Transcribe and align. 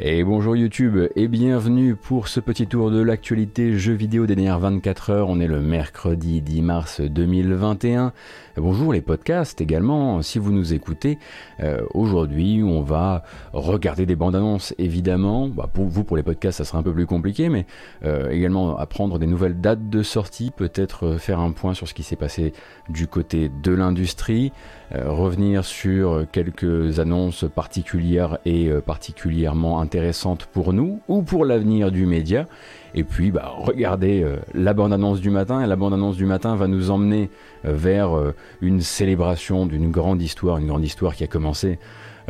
Et 0.00 0.22
bonjour 0.22 0.54
YouTube 0.54 1.10
et 1.16 1.26
bienvenue 1.26 1.96
pour 1.96 2.28
ce 2.28 2.38
petit 2.38 2.68
tour 2.68 2.92
de 2.92 3.02
l'actualité 3.02 3.76
jeux 3.76 3.94
vidéo 3.94 4.26
des 4.26 4.36
dernières 4.36 4.60
24 4.60 5.10
heures. 5.10 5.28
On 5.28 5.40
est 5.40 5.48
le 5.48 5.60
mercredi 5.60 6.40
10 6.40 6.62
mars 6.62 7.00
2021. 7.00 8.12
Bonjour 8.56 8.92
les 8.92 9.00
podcasts 9.00 9.60
également, 9.60 10.22
si 10.22 10.38
vous 10.38 10.52
nous 10.52 10.72
écoutez. 10.72 11.18
Euh, 11.60 11.80
aujourd'hui, 11.94 12.62
on 12.64 12.80
va 12.80 13.24
regarder 13.52 14.06
des 14.06 14.14
bandes 14.14 14.36
annonces 14.36 14.72
évidemment. 14.78 15.48
Bah, 15.48 15.68
pour 15.72 15.86
vous, 15.86 16.04
pour 16.04 16.16
les 16.16 16.22
podcasts, 16.22 16.58
ça 16.58 16.64
sera 16.64 16.78
un 16.78 16.82
peu 16.84 16.92
plus 16.92 17.06
compliqué, 17.06 17.48
mais 17.48 17.66
euh, 18.04 18.30
également 18.30 18.78
apprendre 18.78 19.18
des 19.18 19.26
nouvelles 19.26 19.60
dates 19.60 19.90
de 19.90 20.04
sortie, 20.04 20.52
peut-être 20.52 21.06
euh, 21.06 21.18
faire 21.18 21.40
un 21.40 21.50
point 21.50 21.74
sur 21.74 21.88
ce 21.88 21.94
qui 21.94 22.04
s'est 22.04 22.16
passé 22.16 22.52
du 22.88 23.08
côté 23.08 23.48
de 23.48 23.72
l'industrie, 23.72 24.52
revenir 24.94 25.64
sur 25.64 26.24
quelques 26.32 26.98
annonces 26.98 27.44
particulières 27.54 28.38
et 28.46 28.70
particulièrement 28.86 29.80
intéressante 29.88 30.44
pour 30.44 30.74
nous 30.74 31.00
ou 31.08 31.22
pour 31.22 31.46
l'avenir 31.46 31.90
du 31.90 32.04
média. 32.04 32.46
Et 32.94 33.04
puis, 33.04 33.30
bah, 33.30 33.54
regardez 33.56 34.22
euh, 34.22 34.36
la 34.52 34.74
bande-annonce 34.74 35.22
du 35.22 35.30
matin. 35.30 35.62
Et 35.62 35.66
la 35.66 35.76
bande-annonce 35.76 36.16
du 36.16 36.26
matin 36.26 36.56
va 36.56 36.66
nous 36.66 36.90
emmener 36.90 37.30
euh, 37.64 37.72
vers 37.72 38.14
euh, 38.14 38.34
une 38.60 38.82
célébration 38.82 39.64
d'une 39.64 39.90
grande 39.90 40.20
histoire, 40.20 40.58
une 40.58 40.66
grande 40.66 40.84
histoire 40.84 41.14
qui 41.14 41.24
a 41.24 41.26
commencé 41.26 41.78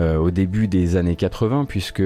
au 0.00 0.30
début 0.30 0.68
des 0.68 0.94
années 0.94 1.16
80, 1.16 1.64
puisque 1.64 2.04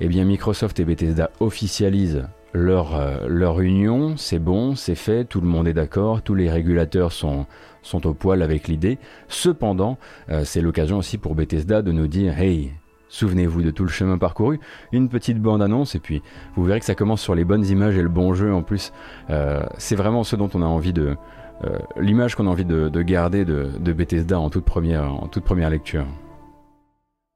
eh 0.00 0.08
bien, 0.08 0.24
Microsoft 0.24 0.80
et 0.80 0.84
Bethesda 0.84 1.30
officialisent 1.38 2.24
leur, 2.52 3.00
leur 3.28 3.60
union. 3.60 4.16
C'est 4.16 4.40
bon, 4.40 4.74
c'est 4.74 4.96
fait, 4.96 5.26
tout 5.26 5.40
le 5.40 5.46
monde 5.46 5.68
est 5.68 5.72
d'accord, 5.72 6.22
tous 6.22 6.34
les 6.34 6.50
régulateurs 6.50 7.12
sont, 7.12 7.46
sont 7.82 8.04
au 8.08 8.14
poil 8.14 8.42
avec 8.42 8.66
l'idée. 8.66 8.98
Cependant, 9.28 9.96
c'est 10.42 10.60
l'occasion 10.60 10.98
aussi 10.98 11.18
pour 11.18 11.36
Bethesda 11.36 11.82
de 11.82 11.92
nous 11.92 12.08
dire 12.08 12.36
Hey, 12.36 12.72
Souvenez-vous 13.10 13.60
de 13.62 13.72
tout 13.72 13.82
le 13.82 13.90
chemin 13.90 14.18
parcouru, 14.18 14.60
une 14.92 15.08
petite 15.08 15.42
bande-annonce, 15.42 15.96
et 15.96 15.98
puis 15.98 16.22
vous 16.54 16.64
verrez 16.64 16.78
que 16.78 16.86
ça 16.86 16.94
commence 16.94 17.20
sur 17.20 17.34
les 17.34 17.44
bonnes 17.44 17.66
images 17.66 17.96
et 17.96 18.02
le 18.02 18.08
bon 18.08 18.34
jeu 18.34 18.54
en 18.54 18.62
plus. 18.62 18.92
Euh, 19.30 19.64
c'est 19.78 19.96
vraiment 19.96 20.22
ce 20.22 20.36
dont 20.36 20.48
on 20.54 20.62
a 20.62 20.66
envie 20.66 20.92
de. 20.92 21.16
Euh, 21.64 21.78
l'image 21.96 22.36
qu'on 22.36 22.46
a 22.46 22.50
envie 22.50 22.64
de, 22.64 23.02
garder 23.02 23.44
de, 23.44 23.92
Bethesda 23.92 24.38
en 24.38 24.48
toute 24.48 24.64
première, 24.64 25.12
en 25.12 25.26
toute 25.26 25.42
première 25.42 25.70
lecture. 25.70 26.06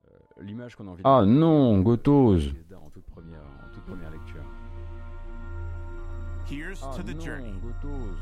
Euh, 0.06 0.42
l'image 0.42 0.76
qu'on 0.76 0.86
a 0.86 0.90
envie 0.92 1.02
de... 1.02 1.08
Ah 1.08 1.24
non, 1.26 1.80
Gotos 1.80 2.36
en 2.36 2.90
toute 2.90 3.04
première, 3.06 3.40
en 3.40 3.74
toute 3.74 3.84
première 3.84 4.10
lecture. 4.10 4.42
Here's 6.48 6.80
ah 6.84 6.96
to 6.96 7.02
the 7.02 7.20
journey. 7.20 7.52
Gotos. 7.62 8.16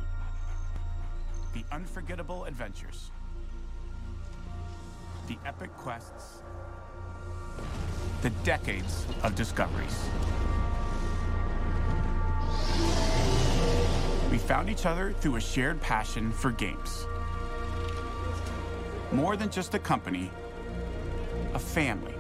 The 1.55 1.65
unforgettable 1.71 2.47
adventures. 2.49 3.11
The 5.29 5.37
epic 5.47 5.71
quests. 5.77 6.42
The 8.23 8.31
decades 8.45 9.07
of 9.23 9.35
discoveries. 9.35 9.99
We 14.31 14.39
found 14.39 14.71
each 14.71 14.87
other 14.87 15.13
through 15.13 15.37
a 15.37 15.41
shared 15.41 15.81
passion 15.81 16.31
for 16.33 16.53
games. 16.53 17.07
More 19.11 19.37
than 19.37 19.51
just 19.51 19.75
a 19.75 19.79
company, 19.79 20.31
a 21.53 21.59
family, 21.59 22.15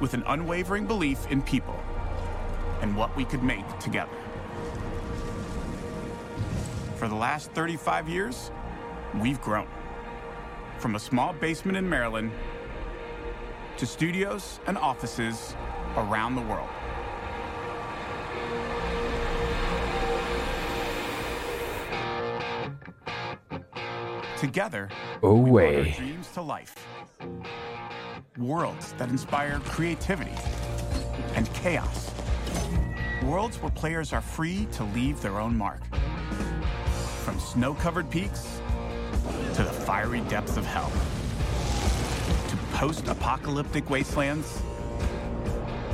with 0.00 0.14
an 0.14 0.24
unwavering 0.26 0.86
belief 0.86 1.30
in 1.30 1.42
people 1.42 1.80
and 2.80 2.96
what 2.96 3.14
we 3.16 3.24
could 3.24 3.42
make 3.42 3.66
together. 3.78 4.16
For 6.96 7.08
the 7.08 7.14
last 7.14 7.52
35 7.52 8.08
years, 8.08 8.50
we've 9.20 9.40
grown. 9.40 9.68
From 10.78 10.96
a 10.96 10.98
small 10.98 11.32
basement 11.34 11.76
in 11.76 11.88
Maryland 11.88 12.32
to 13.82 13.86
studios 13.88 14.60
and 14.68 14.78
offices 14.78 15.56
around 15.96 16.36
the 16.36 16.40
world. 16.42 16.68
Together, 24.38 24.88
oh 25.24 25.34
we 25.34 25.50
way. 25.50 25.94
dreams 25.98 26.28
to 26.28 26.40
life. 26.40 26.76
Worlds 28.38 28.92
that 28.98 29.08
inspire 29.08 29.58
creativity 29.64 30.30
and 31.34 31.52
chaos. 31.52 32.08
Worlds 33.24 33.60
where 33.60 33.72
players 33.72 34.12
are 34.12 34.20
free 34.20 34.68
to 34.70 34.84
leave 34.94 35.20
their 35.20 35.40
own 35.40 35.58
mark. 35.58 35.80
From 37.24 37.40
snow-covered 37.40 38.08
peaks 38.08 38.60
to 39.54 39.64
the 39.64 39.72
fiery 39.72 40.20
depths 40.20 40.56
of 40.56 40.64
hell 40.64 40.92
post-apocalyptic 42.72 43.88
wastelands 43.88 44.60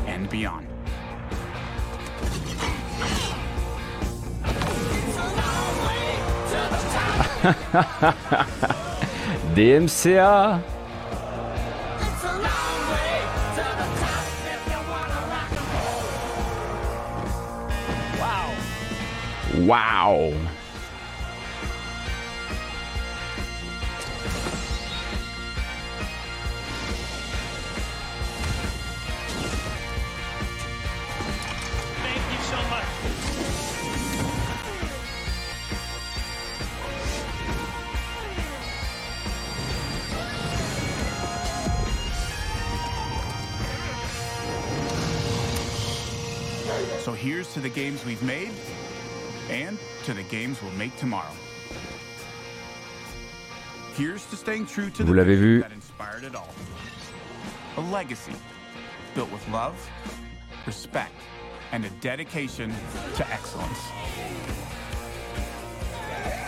and 0.07 0.31
beyond. 0.31 0.67
DMCA 9.55 10.61
Wow. 18.19 18.55
Wow. 19.61 20.35
To 47.05 47.61
the 47.61 47.69
games 47.69 48.05
we've 48.05 48.23
made 48.23 48.51
and 49.51 49.79
to 50.05 50.13
the 50.15 50.23
games 50.25 50.61
we'll 50.63 50.73
make 50.73 50.95
tomorrow. 50.97 51.33
Here's 53.95 54.25
to 54.27 54.37
staying 54.37 54.67
true 54.67 54.91
to 54.91 55.05
Vous 55.05 55.15
l'avez 55.15 55.37
vu. 55.37 55.61
that 55.61 55.73
inspired 55.73 56.25
it 56.25 56.35
all. 56.35 56.55
A 57.77 57.81
legacy 57.93 58.33
built 59.15 59.31
with 59.33 59.47
love, 59.51 59.75
respect, 60.67 61.13
and 61.73 61.85
a 61.85 61.91
dedication 62.01 62.73
to 63.17 63.27
excellence. 63.33 63.79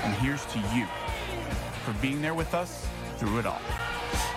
And 0.02 0.14
here's 0.16 0.44
to 0.46 0.58
you 0.74 0.86
for 1.84 1.92
being 2.02 2.20
there 2.20 2.34
with 2.34 2.54
us 2.54 2.86
through 3.18 3.38
it 3.38 3.46
all. 3.46 3.60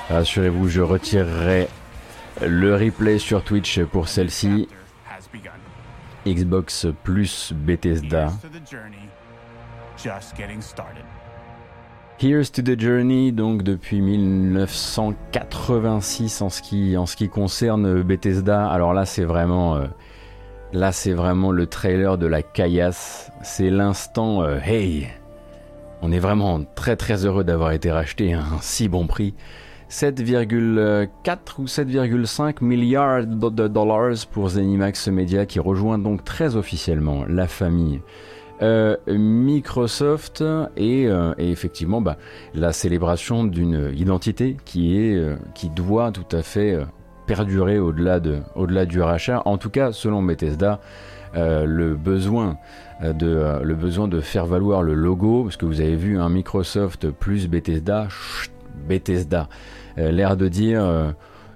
Rassurez-vous, 0.09 0.69
je 0.69 0.81
retirerai 0.81 1.67
le 2.41 2.75
replay 2.75 3.19
sur 3.19 3.43
Twitch 3.43 3.79
pour 3.91 4.07
celle-ci. 4.07 4.67
Xbox 6.25 6.87
plus 7.03 7.53
Bethesda. 7.53 8.31
Here's 12.19 12.51
to 12.51 12.61
the 12.61 12.79
Journey, 12.79 13.31
donc 13.31 13.63
depuis 13.63 14.01
1986 14.01 16.41
en 16.41 16.49
ce 16.49 16.61
qui, 16.61 16.95
en 16.95 17.05
ce 17.05 17.15
qui 17.15 17.27
concerne 17.27 18.03
Bethesda. 18.03 18.69
Alors 18.69 18.93
là, 18.93 19.05
c'est 19.05 19.25
vraiment, 19.25 19.75
euh, 19.75 19.87
là, 20.71 20.91
c'est 20.91 21.13
vraiment 21.13 21.51
le 21.51 21.67
trailer 21.67 22.17
de 22.17 22.27
la 22.27 22.41
caillasse. 22.41 23.31
C'est 23.41 23.69
l'instant, 23.69 24.43
euh, 24.43 24.59
hey, 24.63 25.09
on 26.01 26.11
est 26.11 26.19
vraiment 26.19 26.63
très 26.75 26.95
très 26.95 27.25
heureux 27.25 27.43
d'avoir 27.43 27.71
été 27.71 27.91
racheté 27.91 28.33
à 28.33 28.39
un 28.39 28.61
si 28.61 28.87
bon 28.87 29.07
prix. 29.07 29.33
7,4 29.89 31.37
ou 31.59 31.65
7,5 31.65 32.63
milliards 32.63 33.25
de 33.25 33.67
dollars 33.67 34.15
pour 34.31 34.49
Zenimax 34.49 35.07
Media 35.07 35.45
qui 35.45 35.59
rejoint 35.59 35.97
donc 35.97 36.23
très 36.23 36.55
officiellement 36.55 37.25
la 37.27 37.47
famille 37.47 38.01
euh, 38.61 38.95
Microsoft 39.07 40.43
et, 40.77 41.07
euh, 41.07 41.33
effectivement 41.37 42.01
bah, 42.01 42.17
la 42.53 42.71
célébration 42.71 43.43
d'une 43.43 43.91
identité 43.93 44.55
qui, 44.63 44.97
est, 44.97 45.15
euh, 45.15 45.35
qui 45.53 45.69
doit 45.69 46.11
tout 46.11 46.35
à 46.35 46.43
fait 46.43 46.77
perdurer 47.25 47.79
au-delà 47.79 48.19
de, 48.19 48.39
au-delà 48.55 48.85
du 48.85 49.01
rachat. 49.01 49.41
En 49.45 49.57
tout 49.57 49.69
cas, 49.69 49.91
selon 49.91 50.21
Bethesda, 50.23 50.79
le 51.35 51.95
besoin 51.95 52.57
de 53.01 53.59
le 53.63 53.75
besoin 53.75 54.07
de 54.07 54.21
faire 54.21 54.45
valoir 54.45 54.83
le 54.83 54.93
logo, 54.93 55.43
parce 55.43 55.57
que 55.57 55.65
vous 55.65 55.81
avez 55.81 55.95
vu 55.95 56.19
un 56.19 56.29
Microsoft 56.29 57.09
plus 57.09 57.47
Bethesda, 57.47 58.07
Bethesda. 58.87 59.49
Euh, 59.97 60.11
l'air 60.11 60.37
de 60.37 60.47
dire 60.47 60.83
euh, 60.83 61.11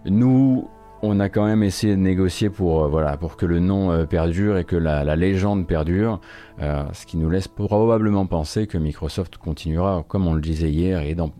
nous 0.06 0.70
on 1.04 1.20
a 1.20 1.30
quand 1.30 1.46
même 1.46 1.62
essayé 1.62 1.96
de 1.96 2.02
négocier 2.02 2.50
pour, 2.50 2.84
euh, 2.84 2.88
voilà, 2.88 3.18
pour 3.18 3.38
que 3.38 3.46
le 3.46 3.60
nom 3.60 4.08
perdure 4.08 4.58
et 4.58 4.64
que 4.64 4.76
la, 4.76 5.16
légende 5.16 5.68
perdure, 5.68 6.20
ce 6.60 7.06
qui 7.06 7.18
nous 7.18 7.30
laisse 7.30 7.48
probablement 7.48 8.26
penser 8.26 8.66
que 8.66 8.80
Microsoft 8.80 9.38
continuera, 9.38 10.04
comme 10.08 10.26
on 10.26 10.34
le 10.34 10.42
disait 10.42 10.72
hier 10.72 11.02
et 11.02 11.14
dans 11.14 11.32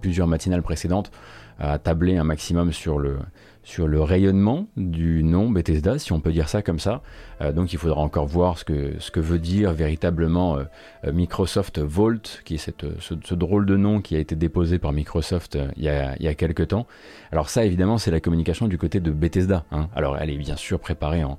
plusieurs 0.00 0.28
matinales 0.28 0.62
précédentes, 0.62 1.10
à 1.58 1.80
tabler 1.80 2.16
un 2.18 2.24
maximum 2.24 2.72
sur 2.72 3.00
le, 3.00 3.18
sur 3.64 3.88
le 3.88 4.00
rayonnement 4.02 4.66
du 4.76 5.24
nom 5.24 5.50
Bethesda, 5.50 5.98
si 5.98 6.12
on 6.12 6.20
peut 6.20 6.32
dire 6.32 6.48
ça 6.48 6.62
comme 6.62 6.78
ça. 6.78 7.02
Euh, 7.40 7.52
donc 7.52 7.72
il 7.72 7.78
faudra 7.78 8.00
encore 8.00 8.26
voir 8.26 8.58
ce 8.58 8.64
que, 8.64 9.20
veut 9.20 9.38
dire 9.38 9.72
véritablement 9.72 10.58
euh, 10.58 11.12
Microsoft 11.12 11.80
Vault, 11.80 12.40
qui 12.44 12.54
est 12.54 12.70
ce, 13.00 13.34
drôle 13.34 13.66
de 13.66 13.76
nom 13.76 14.00
qui 14.00 14.14
a 14.14 14.18
été 14.18 14.36
déposé 14.36 14.78
par 14.78 14.92
Microsoft 14.92 15.58
il, 15.76 15.84
y 15.84 15.88
a, 15.88 16.14
il 16.20 16.36
quelques 16.36 16.68
temps. 16.68 16.86
Alors 17.32 17.48
ça, 17.48 17.64
évidemment, 17.64 17.98
c'est 17.98 18.10
la 18.10 18.20
communication 18.20 18.68
du 18.68 18.78
côté 18.78 19.00
de 19.00 19.10
Bethesda. 19.10 19.64
Hein. 19.72 19.88
Alors 19.96 20.16
elle 20.18 20.30
est 20.30 20.36
bien 20.36 20.56
sûr 20.56 20.78
préparée 20.78 21.24
en, 21.24 21.38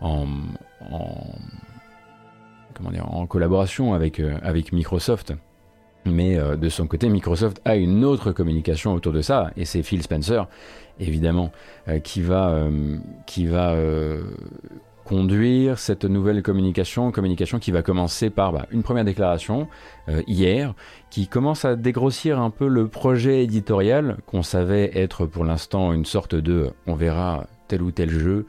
en, 0.00 0.26
comment 2.74 2.90
dire, 2.90 3.12
en 3.12 3.26
collaboration 3.26 3.94
avec, 3.94 4.20
Microsoft. 4.72 5.32
Mais 6.06 6.36
euh, 6.36 6.56
de 6.56 6.68
son 6.68 6.86
côté, 6.86 7.08
Microsoft 7.08 7.62
a 7.64 7.76
une 7.76 8.04
autre 8.04 8.32
communication 8.32 8.92
autour 8.92 9.12
de 9.12 9.22
ça, 9.22 9.50
et 9.56 9.64
c'est 9.64 9.82
Phil 9.82 10.02
Spencer, 10.02 10.46
évidemment, 11.00 11.52
euh, 11.88 11.98
qui 11.98 12.20
va, 12.20 12.50
euh, 12.50 12.98
qui 13.26 13.46
va 13.46 13.76
conduire 15.04 15.78
cette 15.78 16.04
nouvelle 16.06 16.42
communication, 16.42 17.10
communication 17.10 17.58
qui 17.58 17.70
va 17.70 17.82
commencer 17.82 18.30
par 18.30 18.52
bah, 18.52 18.66
une 18.70 18.82
première 18.82 19.04
déclaration 19.04 19.68
hier, 20.26 20.74
qui 21.10 21.28
commence 21.28 21.66
à 21.66 21.76
dégrossir 21.76 22.40
un 22.40 22.48
peu 22.48 22.68
le 22.68 22.88
projet 22.88 23.44
éditorial 23.44 24.16
qu'on 24.26 24.42
savait 24.42 24.90
être 24.94 25.26
pour 25.26 25.44
l'instant 25.44 25.92
une 25.92 26.06
sorte 26.06 26.34
de 26.34 26.70
on 26.86 26.94
verra 26.94 27.46
tel 27.68 27.82
ou 27.82 27.90
tel 27.90 28.08
jeu 28.08 28.46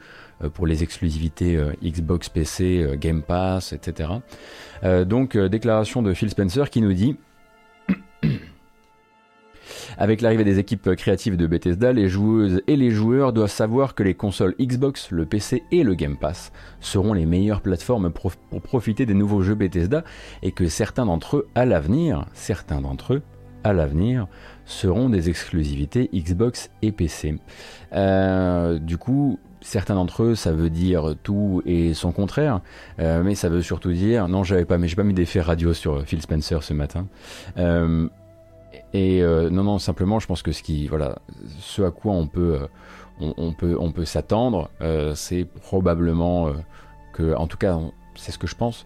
pour 0.54 0.66
les 0.66 0.82
exclusivités 0.82 1.60
Xbox 1.84 2.30
PC, 2.30 2.96
Game 2.98 3.20
Pass, 3.20 3.74
etc. 3.74 4.08
donc 5.04 5.36
déclaration 5.36 6.00
de 6.00 6.14
Phil 6.14 6.30
Spencer 6.30 6.70
qui 6.70 6.80
nous 6.80 6.94
dit 6.94 7.18
avec 9.98 10.20
l'arrivée 10.20 10.44
des 10.44 10.58
équipes 10.58 10.94
créatives 10.94 11.36
de 11.36 11.46
Bethesda, 11.46 11.92
les 11.92 12.08
joueuses 12.08 12.62
et 12.66 12.76
les 12.76 12.90
joueurs 12.90 13.32
doivent 13.32 13.50
savoir 13.50 13.94
que 13.94 14.02
les 14.02 14.14
consoles 14.14 14.54
Xbox, 14.60 15.10
le 15.10 15.26
PC 15.26 15.64
et 15.70 15.82
le 15.82 15.94
Game 15.94 16.16
Pass 16.16 16.52
seront 16.80 17.12
les 17.12 17.26
meilleures 17.26 17.60
plateformes 17.60 18.10
pour 18.10 18.32
profiter 18.62 19.06
des 19.06 19.14
nouveaux 19.14 19.42
jeux 19.42 19.54
Bethesda 19.54 20.04
et 20.42 20.52
que 20.52 20.66
certains 20.68 21.06
d'entre 21.06 21.38
eux 21.38 21.48
à 21.54 21.64
l'avenir, 21.64 22.26
certains 22.32 22.80
d'entre 22.80 23.14
eux 23.14 23.22
à 23.64 23.72
l'avenir 23.72 24.26
seront 24.64 25.08
des 25.08 25.28
exclusivités 25.28 26.08
Xbox 26.12 26.70
et 26.82 26.92
PC. 26.92 27.38
Euh, 27.92 28.78
du 28.78 28.96
coup, 28.96 29.38
certains 29.60 29.94
d'entre 29.94 30.22
eux, 30.22 30.34
ça 30.34 30.52
veut 30.52 30.70
dire 30.70 31.14
tout 31.22 31.62
et 31.66 31.94
son 31.94 32.12
contraire, 32.12 32.60
euh, 33.00 33.22
mais 33.22 33.34
ça 33.34 33.48
veut 33.48 33.62
surtout 33.62 33.92
dire 33.92 34.28
non, 34.28 34.44
j'avais 34.44 34.64
pas, 34.64 34.78
mais 34.78 34.88
j'ai 34.88 34.96
pas 34.96 35.04
mis 35.04 35.14
d'effet 35.14 35.40
radio 35.40 35.72
sur 35.72 36.02
Phil 36.04 36.22
Spencer 36.22 36.62
ce 36.62 36.74
matin. 36.74 37.08
Euh, 37.58 38.08
et 38.92 39.22
euh, 39.22 39.50
non, 39.50 39.64
non, 39.64 39.78
simplement, 39.78 40.18
je 40.18 40.26
pense 40.26 40.42
que 40.42 40.52
ce 40.52 40.62
qui, 40.62 40.86
voilà, 40.88 41.18
ce 41.58 41.82
à 41.82 41.90
quoi 41.90 42.12
on 42.12 42.26
peut, 42.26 42.60
on, 43.20 43.52
peut, 43.52 43.76
on 43.78 43.92
peut 43.92 44.04
s'attendre, 44.04 44.70
c'est 45.14 45.44
probablement 45.44 46.52
que, 47.12 47.34
en 47.34 47.46
tout 47.46 47.56
cas, 47.56 47.78
c'est 48.14 48.32
ce 48.32 48.38
que 48.38 48.46
je 48.46 48.54
pense, 48.54 48.84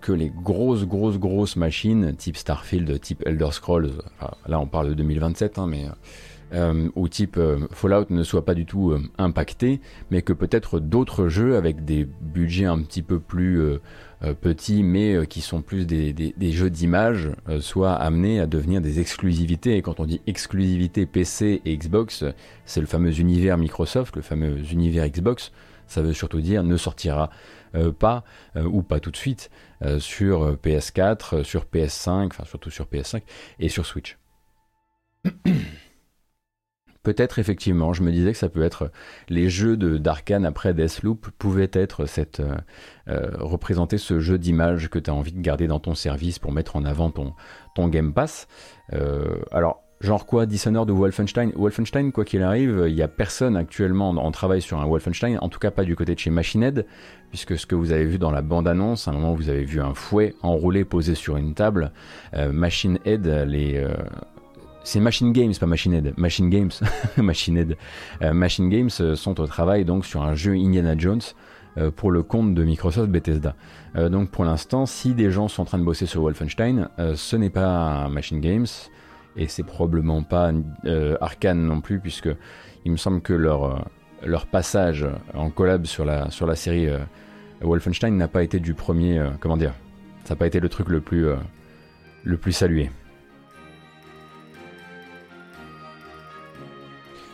que 0.00 0.12
les 0.12 0.30
grosses, 0.30 0.84
grosses, 0.84 1.18
grosses 1.18 1.56
machines, 1.56 2.14
type 2.16 2.36
Starfield, 2.36 3.00
type 3.00 3.22
Elder 3.26 3.50
Scrolls, 3.52 3.92
là 4.46 4.58
on 4.58 4.66
parle 4.66 4.88
de 4.88 4.94
2027, 4.94 5.58
hein, 5.58 5.66
mais 5.68 5.86
euh, 6.52 6.88
ou 6.96 7.08
type 7.08 7.36
euh, 7.36 7.68
Fallout 7.70 8.06
ne 8.10 8.24
soit 8.24 8.44
pas 8.44 8.54
du 8.54 8.66
tout 8.66 8.90
euh, 8.90 9.00
impacté, 9.18 9.80
mais 10.10 10.22
que 10.22 10.32
peut-être 10.32 10.80
d'autres 10.80 11.28
jeux 11.28 11.56
avec 11.56 11.84
des 11.84 12.04
budgets 12.04 12.64
un 12.64 12.82
petit 12.82 13.02
peu 13.02 13.20
plus 13.20 13.62
petits, 14.40 14.82
mais 14.82 15.26
qui 15.26 15.40
sont 15.40 15.62
plus 15.62 15.86
des, 15.86 16.52
jeux 16.52 16.70
d'image, 16.70 17.30
soient 17.60 17.94
amenés 17.94 18.40
à 18.40 18.46
devenir 18.46 18.80
des 18.80 19.00
exclusivités. 19.00 19.76
Et 19.76 19.82
quand 19.82 20.00
on 20.00 20.04
dit 20.04 20.20
exclusivité 20.26 21.06
PC 21.06 21.62
et 21.64 21.76
Xbox, 21.76 22.24
c'est 22.64 22.80
le 22.80 22.86
fameux 22.86 23.18
univers 23.18 23.56
Microsoft, 23.56 24.16
le 24.16 24.22
fameux 24.22 24.58
univers 24.72 25.08
Xbox. 25.08 25.52
Ça 25.86 26.02
veut 26.02 26.12
surtout 26.12 26.40
dire 26.40 26.62
ne 26.62 26.76
sortira 26.76 27.30
pas 27.98 28.24
ou 28.56 28.82
pas 28.82 29.00
tout 29.00 29.10
de 29.10 29.16
suite 29.16 29.50
sur 29.98 30.54
PS4, 30.56 31.42
sur 31.42 31.64
PS5, 31.64 32.26
enfin 32.26 32.44
surtout 32.44 32.70
sur 32.70 32.86
PS5 32.86 33.22
et 33.58 33.68
sur 33.68 33.86
Switch. 33.86 34.18
Peut-être 37.02 37.38
effectivement, 37.38 37.94
je 37.94 38.02
me 38.02 38.12
disais 38.12 38.32
que 38.32 38.38
ça 38.38 38.50
peut 38.50 38.62
être 38.62 38.90
les 39.30 39.48
jeux 39.48 39.78
de 39.78 39.96
d'Arkane 39.96 40.44
après 40.44 40.74
Deathloop 40.74 41.30
pouvaient 41.38 41.70
être 41.72 42.04
cette 42.04 42.40
euh, 42.40 42.56
euh, 43.08 43.30
représenter 43.38 43.96
ce 43.96 44.20
jeu 44.20 44.38
d'image 44.38 44.90
que 44.90 44.98
tu 44.98 45.08
as 45.08 45.14
envie 45.14 45.32
de 45.32 45.40
garder 45.40 45.66
dans 45.66 45.80
ton 45.80 45.94
service 45.94 46.38
pour 46.38 46.52
mettre 46.52 46.76
en 46.76 46.84
avant 46.84 47.10
ton 47.10 47.88
Game 47.88 48.12
Pass. 48.12 48.48
Euh, 48.92 49.36
alors 49.50 49.82
genre 50.02 50.26
quoi 50.26 50.44
Dishonored 50.44 50.90
ou 50.90 50.96
Wolfenstein? 50.96 51.52
Wolfenstein 51.56 52.12
quoi 52.12 52.26
qu'il 52.26 52.42
arrive, 52.42 52.84
il 52.86 52.94
n'y 52.94 53.02
a 53.02 53.08
personne 53.08 53.56
actuellement 53.56 54.10
en 54.10 54.30
travail 54.30 54.60
sur 54.60 54.78
un 54.78 54.86
Wolfenstein, 54.86 55.38
en 55.40 55.48
tout 55.48 55.58
cas 55.58 55.70
pas 55.70 55.84
du 55.84 55.96
côté 55.96 56.14
de 56.14 56.18
chez 56.18 56.30
Machine 56.30 56.62
Head, 56.62 56.86
puisque 57.30 57.58
ce 57.58 57.66
que 57.66 57.74
vous 57.74 57.92
avez 57.92 58.04
vu 58.04 58.18
dans 58.18 58.30
la 58.30 58.42
bande 58.42 58.68
annonce, 58.68 59.08
à 59.08 59.10
un 59.10 59.14
moment 59.14 59.34
vous 59.34 59.48
avez 59.48 59.64
vu 59.64 59.80
un 59.80 59.94
fouet 59.94 60.34
enroulé 60.42 60.84
posé 60.84 61.14
sur 61.14 61.38
une 61.38 61.54
table. 61.54 61.92
Machine 62.34 62.98
Head 63.06 63.26
les 63.46 63.86
c'est 64.82 65.00
Machine 65.00 65.32
Games, 65.32 65.52
pas 65.58 65.66
Machine 65.66 65.92
Head. 65.92 66.14
Machine 66.16 66.48
Games, 66.48 66.70
Machine 67.16 67.56
Head. 67.56 67.76
Euh, 68.22 68.32
Machine 68.32 68.68
Games 68.68 68.90
euh, 69.00 69.14
sont 69.14 69.40
au 69.40 69.46
travail 69.46 69.84
donc 69.84 70.06
sur 70.06 70.22
un 70.22 70.34
jeu 70.34 70.52
Indiana 70.52 70.94
Jones 70.96 71.20
euh, 71.76 71.90
pour 71.90 72.10
le 72.10 72.22
compte 72.22 72.54
de 72.54 72.64
Microsoft 72.64 73.10
Bethesda. 73.10 73.54
donc 73.94 74.30
pour 74.30 74.44
l'instant, 74.44 74.86
si 74.86 75.14
des 75.14 75.30
gens 75.30 75.48
sont 75.48 75.62
en 75.62 75.64
train 75.64 75.78
de 75.78 75.84
bosser 75.84 76.06
sur 76.06 76.22
Wolfenstein, 76.22 76.88
ce 77.14 77.36
n'est 77.36 77.50
pas 77.50 78.08
Machine 78.08 78.40
Games 78.40 78.66
et 79.36 79.48
c'est 79.48 79.62
probablement 79.62 80.22
pas 80.22 80.52
Arkane 81.20 81.64
non 81.64 81.80
plus, 81.80 82.00
puisque 82.00 82.28
il 82.84 82.92
me 82.92 82.96
semble 82.96 83.20
que 83.20 83.32
leur 83.32 83.90
leur 84.24 84.46
passage 84.46 85.06
en 85.34 85.50
collab 85.50 85.86
sur 85.86 86.04
la 86.04 86.30
sur 86.30 86.46
la 86.46 86.54
série 86.54 86.88
Wolfenstein 87.62 88.16
n'a 88.16 88.28
pas 88.28 88.42
été 88.42 88.60
du 88.60 88.74
premier. 88.74 89.24
comment 89.40 89.56
dire 89.56 89.74
Ça 90.24 90.34
n'a 90.34 90.38
pas 90.38 90.46
été 90.46 90.60
le 90.60 90.68
truc 90.68 90.88
le 90.88 91.00
plus 91.00 91.26
le 92.22 92.36
plus 92.36 92.52
salué. 92.52 92.90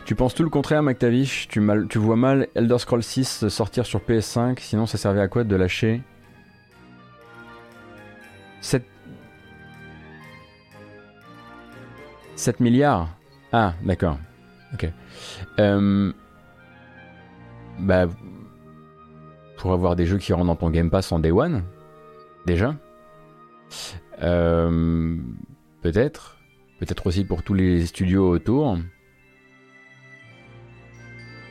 Tu 0.07 0.15
penses 0.15 0.33
tout 0.33 0.43
le 0.43 0.49
contraire, 0.49 0.83
McTavish 0.83 1.49
tu, 1.49 1.59
vois 1.59 2.15
mal 2.15 2.47
Elder 2.55 2.77
Scrolls 2.77 3.03
6 3.03 3.49
sortir 3.49 3.85
sur 3.85 3.99
PS5, 3.99 4.57
sinon 4.61 4.85
ça 4.85 4.97
servait 4.97 5.19
à 5.19 5.27
quoi 5.27 5.43
de 5.43 5.53
lâcher 5.53 6.01
7... 8.61 8.85
7 12.37 12.61
milliards? 12.61 13.09
Ah, 13.51 13.73
d'accord. 13.83 14.17
Ok. 14.73 14.89
Euh, 15.59 16.13
bah, 17.77 18.07
pour 19.57 19.73
avoir 19.73 19.97
des 19.97 20.05
jeux 20.05 20.19
qui 20.19 20.31
rentrent 20.31 20.45
dans 20.45 20.55
ton 20.55 20.69
Game 20.69 20.89
Pass 20.89 21.11
en 21.11 21.19
Day 21.19 21.31
One, 21.31 21.63
déjà. 22.45 22.75
Euh, 24.23 25.17
peut-être. 25.81 26.37
Peut-être 26.79 27.07
aussi 27.07 27.25
pour 27.25 27.43
tous 27.43 27.53
les 27.53 27.85
studios 27.87 28.29
autour. 28.29 28.77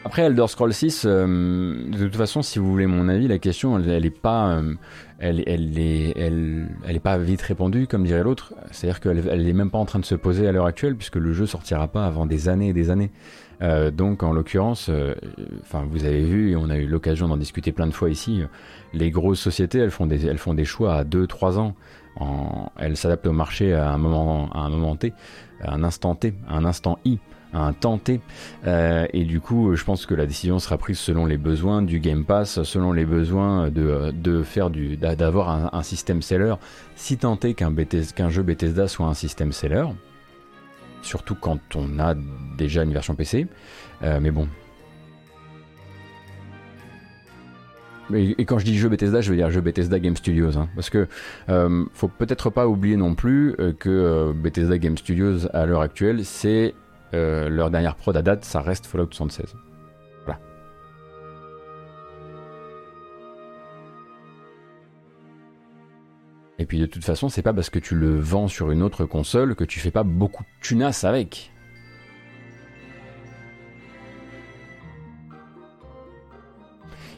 Après 0.07 0.23
Elder 0.23 0.47
Scrolls 0.47 0.73
6, 0.73 1.03
euh, 1.05 1.91
de 1.91 2.05
toute 2.05 2.15
façon, 2.15 2.41
si 2.41 2.61
vous 2.61 2.71
voulez 2.71 2.87
mon 2.87 3.09
avis, 3.09 3.27
la 3.27 3.41
question, 3.41 3.77
elle, 3.77 4.03
n'est 4.05 4.11
pas, 4.11 4.51
euh, 4.51 4.75
elle, 5.19 5.43
elle, 5.49 5.77
est, 5.81 6.17
elle, 6.17 6.69
elle 6.87 6.95
est 6.95 7.01
pas 7.01 7.19
vite 7.19 7.43
répondue, 7.43 7.89
comme 7.89 8.05
dirait 8.05 8.23
l'autre. 8.23 8.55
C'est-à-dire 8.71 9.01
qu'elle, 9.01 9.25
elle 9.29 9.49
est 9.49 9.53
même 9.53 9.73
pas 9.73 9.79
en 9.79 9.85
train 9.85 9.99
de 9.99 10.05
se 10.05 10.15
poser 10.15 10.47
à 10.47 10.53
l'heure 10.53 10.67
actuelle, 10.67 10.95
puisque 10.95 11.17
le 11.17 11.33
jeu 11.33 11.45
sortira 11.45 11.89
pas 11.89 12.07
avant 12.07 12.25
des 12.25 12.49
années 12.49 12.69
et 12.69 12.73
des 12.73 12.91
années. 12.91 13.11
Euh, 13.63 13.91
donc, 13.91 14.23
en 14.23 14.33
l'occurrence, 14.33 14.89
vous 14.89 16.05
avez 16.05 16.23
vu, 16.23 16.53
et 16.53 16.57
on 16.57 16.71
a 16.71 16.77
eu 16.77 16.87
l'occasion 16.87 17.27
d'en 17.27 17.37
discuter 17.37 17.73
plein 17.73 17.89
de 17.89 17.93
fois 17.93 18.09
ici. 18.09 18.45
les 18.95 19.11
grosses 19.11 19.41
sociétés, 19.41 19.81
elles 19.81 19.91
font 19.91 20.07
des, 20.07 20.25
elles 20.25 20.39
font 20.39 20.55
des 20.55 20.65
choix 20.65 20.95
à 20.95 21.03
2-3 21.03 21.59
ans. 21.59 21.75
Elles 22.79 22.97
s'adaptent 22.97 23.27
au 23.27 23.33
marché 23.33 23.75
à 23.75 23.91
un 23.91 23.99
moment, 23.99 24.51
à 24.53 24.61
un 24.61 24.69
moment 24.69 24.95
T, 24.95 25.13
à 25.63 25.75
un 25.75 25.83
instant 25.83 26.15
T, 26.15 26.33
à 26.49 26.55
un 26.55 26.65
instant 26.65 26.97
I 27.05 27.19
un 27.57 27.73
tenté. 27.73 28.21
Euh, 28.67 29.07
et 29.13 29.25
du 29.25 29.41
coup, 29.41 29.75
je 29.75 29.85
pense 29.85 30.07
que 30.07 30.15
la 30.15 30.27
décision 30.27 30.59
sera 30.59 30.79
prise 30.79 30.99
selon 30.99 31.27
les 31.27 31.39
besoins 31.39 31.83
du 31.83 32.01
Game 32.01 32.25
Pass, 32.25 32.63
selon 32.63 32.93
les 32.93 33.05
besoins 33.05 33.71
de, 33.71 34.13
de 34.13 34.43
faire 34.43 34.71
du, 34.71 34.97
d'avoir 34.97 35.75
un, 35.75 35.83
système 35.83 36.23
seller. 36.23 36.55
Si 36.97 37.17
tant 37.17 37.39
est 37.41 37.55
qu'un, 37.55 37.75
qu'un 37.75 38.29
jeu 38.29 38.43
Bethesda 38.43 38.89
soit 38.89 39.07
un 39.07 39.15
système 39.15 39.53
seller, 39.53 39.87
surtout 41.03 41.37
quand 41.37 41.61
on 41.77 41.99
a 41.99 42.15
déjà 42.59 42.83
une 42.83 42.93
version 42.93 43.15
PC. 43.15 43.47
Euh, 44.03 44.19
mais 44.21 44.31
bon. 44.31 44.49
Et, 48.15 48.45
quand 48.45 48.59
je 48.59 48.65
dis 48.65 48.79
jeu 48.79 48.89
Bethesda, 48.89 49.21
je 49.21 49.31
veux 49.31 49.37
dire 49.37 49.51
jeu 49.51 49.61
Bethesda 49.61 49.99
Game 49.99 50.17
Studios, 50.17 50.57
hein, 50.57 50.69
parce 50.77 50.91
que 50.91 51.09
euh, 51.49 51.85
faut 51.93 52.07
peut-être 52.07 52.51
pas 52.51 52.69
oublier 52.69 52.97
non 52.97 53.17
plus 53.17 53.57
que 53.81 54.33
Bethesda 54.33 54.79
Game 54.79 54.97
Studios 54.97 55.49
à 55.53 55.67
l'heure 55.67 55.81
actuelle, 55.81 56.25
c'est 56.25 56.75
euh, 57.15 57.49
leur 57.49 57.71
dernière 57.71 57.97
prod 57.97 58.17
à 58.17 58.23
date, 58.23 58.45
ça 58.45 58.61
reste 58.61 58.87
Fallout 58.87 59.09
76. 59.11 59.55
Voilà. 60.25 60.41
Et 66.59 66.67
puis 66.67 66.79
de 66.79 66.87
toute 66.87 67.05
façon, 67.05 67.29
c'est 67.29 67.43
pas 67.43 67.53
parce 67.53 67.71
que 67.71 67.79
tu 67.79 67.95
le 67.95 68.19
vends 68.19 68.49
sur 68.49 68.71
une 68.71 68.83
autre 68.83 69.05
console 69.05 69.55
que 69.55 69.65
tu 69.65 69.81
fais 69.81 69.91
pas 69.91 70.03
beaucoup 70.03 70.43
de 70.43 70.49
tunas 70.61 71.05
avec. 71.05 71.53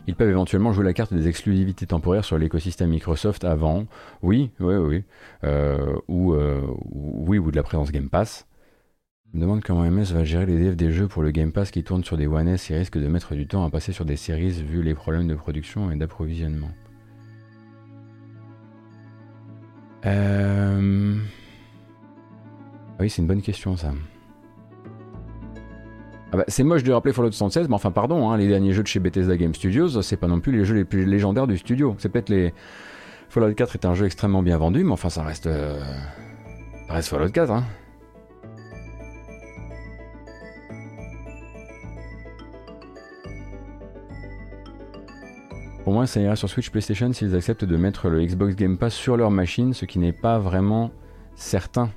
Ils 0.08 0.14
peuvent 0.14 0.30
éventuellement 0.30 0.72
jouer 0.72 0.86
la 0.86 0.94
carte 0.94 1.12
des 1.12 1.28
exclusivités 1.28 1.84
temporaires 1.84 2.24
sur 2.24 2.38
l'écosystème 2.38 2.88
Microsoft 2.88 3.44
avant. 3.44 3.84
Oui, 4.22 4.50
oui, 4.58 4.74
oui. 4.76 5.04
Euh, 5.44 5.96
ou, 6.08 6.32
euh, 6.32 6.62
oui, 6.94 7.38
ou 7.38 7.50
de 7.50 7.56
la 7.56 7.62
présence 7.62 7.92
Game 7.92 8.08
Pass. 8.08 8.46
Je 9.32 9.36
me 9.36 9.42
demande 9.42 9.62
comment 9.62 9.82
MS 9.82 10.12
va 10.12 10.24
gérer 10.24 10.46
les 10.46 10.58
devs 10.58 10.76
des 10.76 10.90
jeux 10.90 11.06
pour 11.06 11.22
le 11.22 11.30
Game 11.30 11.52
Pass 11.52 11.70
qui 11.70 11.84
tourne 11.84 12.02
sur 12.02 12.16
des 12.16 12.26
One 12.26 12.48
S 12.48 12.70
et 12.70 12.78
risque 12.78 12.98
de 12.98 13.06
mettre 13.08 13.34
du 13.34 13.46
temps 13.46 13.64
à 13.64 13.70
passer 13.70 13.92
sur 13.92 14.06
des 14.06 14.16
séries 14.16 14.62
vu 14.62 14.82
les 14.82 14.94
problèmes 14.94 15.28
de 15.28 15.34
production 15.34 15.90
et 15.90 15.96
d'approvisionnement. 15.96 16.70
Euh... 20.06 21.16
Ah 22.92 23.02
oui, 23.02 23.10
c'est 23.10 23.20
une 23.20 23.28
bonne 23.28 23.42
question 23.42 23.76
ça. 23.76 23.92
Ah 26.32 26.38
bah, 26.38 26.44
c'est 26.48 26.62
moche 26.62 26.82
de 26.82 26.92
rappeler 26.92 27.12
Fallout 27.12 27.32
76, 27.32 27.68
mais 27.68 27.74
enfin 27.74 27.90
pardon, 27.90 28.30
hein, 28.30 28.38
les 28.38 28.48
derniers 28.48 28.72
jeux 28.72 28.82
de 28.82 28.88
chez 28.88 29.00
Bethesda 29.00 29.36
Game 29.36 29.54
Studios, 29.54 30.00
c'est 30.02 30.16
pas 30.16 30.26
non 30.28 30.40
plus 30.40 30.52
les 30.52 30.64
jeux 30.64 30.74
les 30.74 30.84
plus 30.84 31.04
légendaires 31.04 31.46
du 31.46 31.58
studio. 31.58 31.94
C'est 31.98 32.08
peut-être 32.08 32.30
les... 32.30 32.54
Fallout 33.28 33.54
4 33.54 33.74
est 33.74 33.84
un 33.84 33.94
jeu 33.94 34.06
extrêmement 34.06 34.42
bien 34.42 34.56
vendu, 34.56 34.84
mais 34.84 34.92
enfin 34.92 35.10
ça 35.10 35.22
reste... 35.22 35.46
Euh, 35.46 35.78
ça 36.86 36.94
reste 36.94 37.08
Fallout 37.08 37.30
4, 37.30 37.50
hein. 37.50 37.64
Ça 46.06 46.20
ira 46.20 46.36
sur 46.36 46.48
Switch 46.48 46.70
PlayStation 46.70 47.12
s'ils 47.12 47.34
acceptent 47.34 47.64
de 47.64 47.76
mettre 47.76 48.08
le 48.08 48.24
Xbox 48.24 48.54
Game 48.54 48.78
Pass 48.78 48.94
sur 48.94 49.16
leur 49.16 49.30
machine, 49.30 49.74
ce 49.74 49.84
qui 49.84 49.98
n'est 49.98 50.12
pas 50.12 50.38
vraiment 50.38 50.90
certain. 51.34 51.90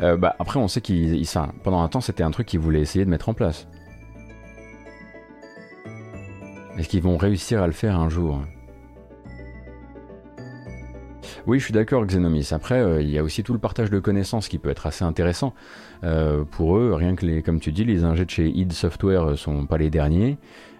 Euh, 0.00 0.16
bah, 0.16 0.36
après, 0.38 0.58
on 0.58 0.68
sait 0.68 0.80
qu'ils, 0.80 1.26
pendant 1.62 1.82
un 1.82 1.88
temps, 1.88 2.00
c'était 2.00 2.22
un 2.22 2.30
truc 2.30 2.46
qu'ils 2.46 2.60
voulaient 2.60 2.80
essayer 2.80 3.04
de 3.04 3.10
mettre 3.10 3.28
en 3.28 3.34
place. 3.34 3.66
Est-ce 6.78 6.88
qu'ils 6.88 7.02
vont 7.02 7.16
réussir 7.16 7.62
à 7.62 7.66
le 7.66 7.72
faire 7.72 7.98
un 7.98 8.08
jour? 8.08 8.40
Oui, 11.46 11.58
je 11.58 11.64
suis 11.64 11.72
d'accord, 11.72 12.04
Xenomis. 12.06 12.48
Après, 12.52 12.80
euh, 12.80 13.02
il 13.02 13.10
y 13.10 13.18
a 13.18 13.22
aussi 13.22 13.42
tout 13.42 13.52
le 13.52 13.58
partage 13.58 13.90
de 13.90 13.98
connaissances 13.98 14.48
qui 14.48 14.58
peut 14.58 14.70
être 14.70 14.86
assez 14.86 15.04
intéressant 15.04 15.54
euh, 16.04 16.44
pour 16.44 16.76
eux. 16.76 16.94
Rien 16.94 17.14
que 17.14 17.26
les, 17.26 17.42
comme 17.42 17.60
tu 17.60 17.72
dis, 17.72 17.84
les 17.84 18.04
ingés 18.04 18.24
de 18.24 18.30
chez 18.30 18.48
id 18.48 18.72
Software 18.72 19.36
sont 19.36 19.66
pas 19.66 19.78
les 19.78 19.90
derniers. 19.90 20.38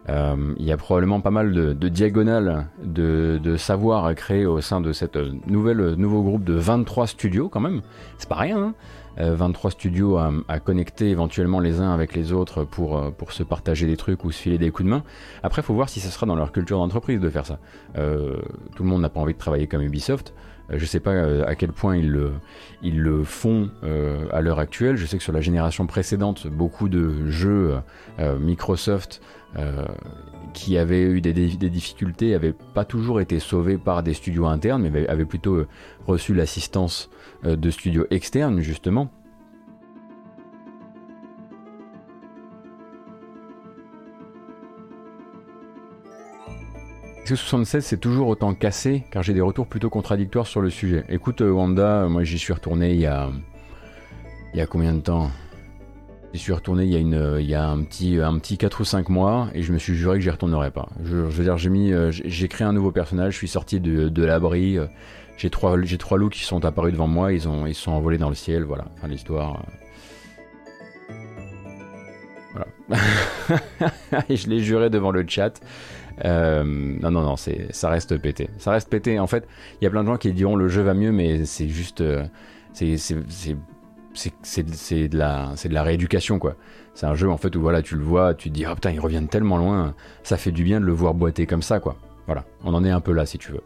il 0.08 0.64
y 0.64 0.72
a 0.72 0.76
probablement 0.76 1.20
pas 1.20 1.30
mal 1.30 1.52
de, 1.52 1.88
diagonales 1.88 2.66
de, 2.82 3.56
savoir 3.56 4.04
à 4.04 4.14
créer 4.14 4.46
au 4.46 4.60
sein 4.60 4.80
de 4.80 4.92
cette 4.92 5.18
nouvelle 5.46 5.94
nouveau 5.94 6.22
groupe 6.22 6.44
de 6.44 6.54
23 6.54 7.06
studios 7.06 7.48
quand 7.48 7.60
même. 7.60 7.82
C'est 8.18 8.28
pas 8.28 8.36
rien. 8.36 8.58
Hein 8.58 8.74
23 9.16 9.68
euh, 9.68 9.72
studios 9.72 10.16
à, 10.16 10.60
connecter 10.60 11.10
éventuellement 11.10 11.60
les 11.60 11.80
uns 11.80 11.92
avec 11.92 12.14
les 12.14 12.32
autres 12.32 12.64
pour, 12.64 12.96
euh, 12.96 13.10
pour 13.10 13.32
se 13.32 13.42
partager 13.42 13.86
des 13.86 13.96
trucs 13.96 14.24
ou 14.24 14.30
se 14.30 14.40
filer 14.40 14.58
des 14.58 14.70
coups 14.70 14.86
de 14.86 14.90
main. 14.90 15.02
Après, 15.42 15.62
il 15.62 15.64
faut 15.64 15.74
voir 15.74 15.88
si 15.88 16.00
ce 16.00 16.08
sera 16.08 16.26
dans 16.26 16.34
leur 16.34 16.52
culture 16.52 16.78
d'entreprise 16.78 17.20
de 17.20 17.28
faire 17.28 17.46
ça. 17.46 17.58
Euh, 17.98 18.40
tout 18.74 18.82
le 18.82 18.88
monde 18.88 19.02
n'a 19.02 19.08
pas 19.08 19.20
envie 19.20 19.34
de 19.34 19.38
travailler 19.38 19.66
comme 19.66 19.82
Ubisoft. 19.82 20.34
Je 20.70 20.80
ne 20.80 20.86
sais 20.86 21.00
pas 21.00 21.44
à 21.44 21.54
quel 21.54 21.72
point 21.72 21.96
ils 21.96 22.10
le, 22.10 22.32
ils 22.82 23.00
le 23.00 23.24
font 23.24 23.70
à 24.32 24.40
l'heure 24.40 24.58
actuelle. 24.58 24.96
Je 24.96 25.06
sais 25.06 25.18
que 25.18 25.22
sur 25.22 25.32
la 25.32 25.40
génération 25.40 25.86
précédente, 25.86 26.46
beaucoup 26.46 26.88
de 26.88 27.26
jeux 27.28 27.74
Microsoft 28.40 29.20
qui 30.52 30.78
avaient 30.78 31.02
eu 31.02 31.20
des, 31.20 31.32
des 31.32 31.70
difficultés 31.70 32.30
n'avaient 32.30 32.54
pas 32.74 32.84
toujours 32.84 33.20
été 33.20 33.38
sauvés 33.38 33.78
par 33.78 34.02
des 34.02 34.14
studios 34.14 34.46
internes, 34.46 34.88
mais 34.88 35.06
avaient 35.08 35.24
plutôt 35.24 35.64
reçu 36.06 36.34
l'assistance 36.34 37.10
euh, 37.44 37.56
de 37.56 37.70
studios 37.70 38.06
externes, 38.10 38.60
justement. 38.60 39.10
Est-ce 47.22 47.30
que 47.30 47.36
76 47.36 47.84
c'est 47.84 47.98
toujours 47.98 48.26
autant 48.26 48.52
cassé 48.52 49.04
Car 49.12 49.22
j'ai 49.22 49.32
des 49.32 49.40
retours 49.40 49.68
plutôt 49.68 49.88
contradictoires 49.88 50.48
sur 50.48 50.60
le 50.60 50.70
sujet. 50.70 51.04
Écoute 51.08 51.40
euh, 51.40 51.52
Wanda, 51.52 52.08
moi 52.08 52.24
j'y 52.24 52.36
suis 52.36 52.52
retourné 52.52 52.94
il 52.94 53.00
y 53.00 53.06
a... 53.06 53.30
Il 54.52 54.58
y 54.58 54.60
a 54.60 54.66
combien 54.66 54.92
de 54.92 55.00
temps? 55.00 55.30
J'y 56.32 56.40
suis 56.40 56.52
retourné 56.52 56.84
il 56.84 56.90
y 56.90 56.96
a, 56.96 56.98
une, 56.98 57.36
il 57.38 57.46
y 57.46 57.54
a 57.54 57.68
un, 57.68 57.84
petit, 57.84 58.18
un 58.18 58.38
petit 58.38 58.58
4 58.58 58.80
ou 58.80 58.84
5 58.84 59.08
mois 59.08 59.48
et 59.54 59.62
je 59.62 59.72
me 59.72 59.78
suis 59.78 59.94
juré 59.94 60.18
que 60.18 60.24
j'y 60.24 60.30
retournerais 60.30 60.72
pas. 60.72 60.88
Je, 61.04 61.14
veux 61.14 61.44
dire, 61.44 61.56
j'ai 61.58 61.70
mis, 61.70 61.92
euh, 61.92 62.10
j'ai 62.10 62.48
créé 62.48 62.66
un 62.66 62.72
nouveau 62.72 62.90
personnage, 62.90 63.34
je 63.34 63.38
suis 63.38 63.48
sorti 63.48 63.78
de, 63.78 64.08
de 64.08 64.24
l'abri, 64.24 64.78
j'ai 65.36 65.48
trois, 65.48 65.80
j'ai 65.82 65.98
trois 65.98 66.18
loups 66.18 66.28
qui 66.28 66.42
sont 66.42 66.64
apparus 66.64 66.92
devant 66.92 67.06
moi, 67.06 67.32
ils, 67.32 67.48
ont, 67.48 67.66
ils 67.66 67.74
sont 67.74 67.92
envolés 67.92 68.18
dans 68.18 68.30
le 68.30 68.34
ciel, 68.34 68.64
voilà. 68.64 68.86
L'histoire. 69.08 69.64
Euh. 71.10 72.66
Voilà. 72.88 73.02
Et 74.28 74.36
je 74.36 74.48
l'ai 74.48 74.60
juré 74.60 74.90
devant 74.90 75.10
le 75.10 75.24
chat. 75.26 75.60
Euh, 76.24 76.64
non, 76.64 77.10
non, 77.10 77.22
non, 77.22 77.36
ça 77.36 77.88
reste 77.88 78.16
pété. 78.18 78.48
Ça 78.58 78.70
reste 78.70 78.88
pété. 78.88 79.18
En 79.18 79.26
fait, 79.26 79.46
il 79.80 79.84
y 79.84 79.86
a 79.86 79.90
plein 79.90 80.02
de 80.02 80.08
gens 80.08 80.16
qui 80.16 80.32
diront 80.32 80.56
le 80.56 80.68
jeu 80.68 80.82
va 80.82 80.94
mieux, 80.94 81.12
mais 81.12 81.44
c'est 81.44 81.68
juste. 81.68 82.00
Euh, 82.00 82.24
c'est, 82.72 82.86
de 85.08 85.16
la, 85.16 85.54
de 85.64 85.74
la 85.74 85.82
rééducation, 85.82 86.38
quoi. 86.38 86.56
C'est 86.94 87.06
un 87.06 87.14
jeu, 87.14 87.30
en 87.30 87.36
fait, 87.38 87.54
où 87.56 87.60
voilà, 87.60 87.82
tu 87.82 87.96
le 87.96 88.02
vois, 88.02 88.34
tu 88.34 88.50
te 88.50 88.54
dis, 88.54 88.64
oh 88.70 88.74
putain, 88.74 88.90
ils 88.90 89.00
reviennent 89.00 89.28
tellement 89.28 89.56
loin. 89.56 89.94
Ça 90.22 90.36
fait 90.36 90.52
du 90.52 90.64
bien 90.64 90.80
de 90.80 90.84
le 90.84 90.92
voir 90.92 91.14
boiter 91.14 91.46
comme 91.46 91.62
ça, 91.62 91.80
quoi. 91.80 91.96
Voilà. 92.26 92.44
On 92.64 92.74
en 92.74 92.84
est 92.84 92.90
un 92.90 93.00
peu 93.00 93.12
là, 93.12 93.26
si 93.26 93.38
tu 93.38 93.52
veux. 93.52 93.62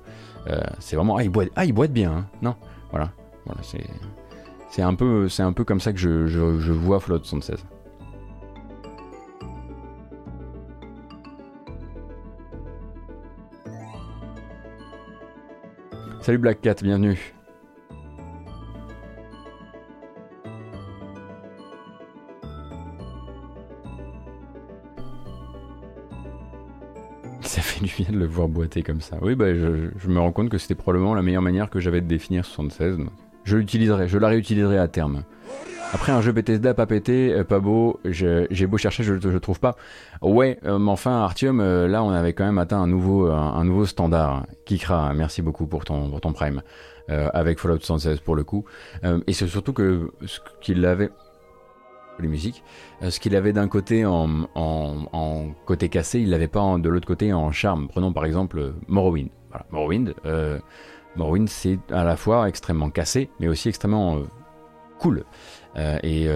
Euh, 0.49 0.61
c'est 0.79 0.97
vraiment 0.97 1.17
ah 1.17 1.25
il 1.25 1.31
boite, 1.31 1.49
ah, 1.57 1.65
il 1.65 1.73
boite 1.73 1.93
bien, 1.93 2.13
hein. 2.13 2.27
non, 2.41 2.55
voilà, 2.91 3.11
voilà 3.47 3.61
c'est 4.71 4.83
un 4.83 4.95
peu 4.95 5.29
un 5.39 5.53
peu 5.53 5.65
comme 5.65 5.81
ça 5.81 5.93
que 5.93 5.99
je, 5.99 6.27
je, 6.27 6.59
je 6.59 6.73
vois 6.73 7.01
Fallout 7.01 7.25
76. 7.25 7.65
Salut 16.27 16.39
Black 16.39 16.61
Cat, 16.61 16.75
bienvenue. 16.83 17.21
du 27.81 27.93
bien 27.97 28.11
de 28.11 28.19
le 28.19 28.27
voir 28.27 28.49
boiter 28.49 28.83
comme 28.83 29.01
ça. 29.01 29.19
Oui, 29.23 29.37
bah, 29.37 29.55
je, 29.55 30.09
me 30.09 30.19
rends 30.19 30.33
compte 30.33 30.49
que 30.49 30.59
c'était 30.59 30.75
probablement 30.75 31.15
la 31.15 31.23
meilleure 31.23 31.43
manière 31.43 31.71
que 31.71 31.79
j'avais 31.79 32.01
de 32.01 32.09
définir 32.09 32.45
76. 32.45 32.99
je 33.45 33.57
l'utiliserai, 33.57 34.09
je 34.09 34.19
la 34.19 34.27
réutiliserai 34.27 34.79
à 34.79 34.89
terme. 34.89 35.23
Après 35.93 36.11
un 36.13 36.21
jeu 36.21 36.33
Bethesda 36.33 36.75
pas 36.75 36.87
pété, 36.87 37.33
euh, 37.33 37.45
pas 37.45 37.61
beau, 37.61 38.01
j'ai 38.05 38.67
beau 38.67 38.77
chercher, 38.77 39.05
je 39.05 39.15
ne 39.15 39.39
trouve 39.39 39.61
pas. 39.61 39.77
Ouais, 40.21 40.59
euh, 40.65 40.79
mais 40.79 40.91
enfin 40.91 41.23
Artium, 41.23 41.61
euh, 41.61 41.87
là 41.87 42.03
on 42.03 42.11
avait 42.11 42.33
quand 42.33 42.45
même 42.45 42.59
atteint 42.59 42.81
un 42.81 42.89
nouveau, 42.89 43.31
un, 43.31 43.65
nouveau 43.65 43.87
standard. 43.87 44.47
Kikra, 44.65 45.15
merci 45.15 45.43
beaucoup 45.43 45.67
pour 45.67 45.85
ton, 45.85 46.11
pour 46.11 46.21
ton 46.21 46.33
prime. 46.33 46.63
avec 47.09 47.61
Fallout 47.61 47.79
76 47.79 48.21
pour 48.21 48.35
le 48.35 48.43
coup. 48.43 48.65
et 49.27 49.33
c'est 49.33 49.47
surtout 49.47 49.73
que 49.73 50.11
ce 50.25 50.41
qu'il 50.61 50.85
avait 50.85 51.11
les 52.19 52.29
musiques. 52.29 52.65
Ce 53.09 53.21
qu'il 53.21 53.37
avait 53.37 53.53
d'un 53.53 53.69
côté 53.69 54.05
en, 54.05 55.55
côté 55.67 55.89
cassé, 55.89 56.21
il 56.21 56.31
l'avait 56.31 56.49
pas 56.49 56.79
de 56.79 56.89
l'autre 56.89 57.07
côté 57.07 57.33
en 57.33 57.53
charme. 57.53 57.87
Prenons 57.89 58.13
par 58.13 58.25
exemple 58.25 58.75
Morrowind. 58.89 59.29
Morrowind, 59.71 60.15
Morrowind 61.15 61.49
c'est 61.49 61.79
à 61.93 62.03
la 62.03 62.17
fois 62.17 62.49
extrêmement 62.49 62.91
cassé, 62.91 63.31
mais 63.39 63.47
aussi 63.47 63.69
extrêmement 63.69 64.19
euh, 65.77 65.99
et 66.03 66.29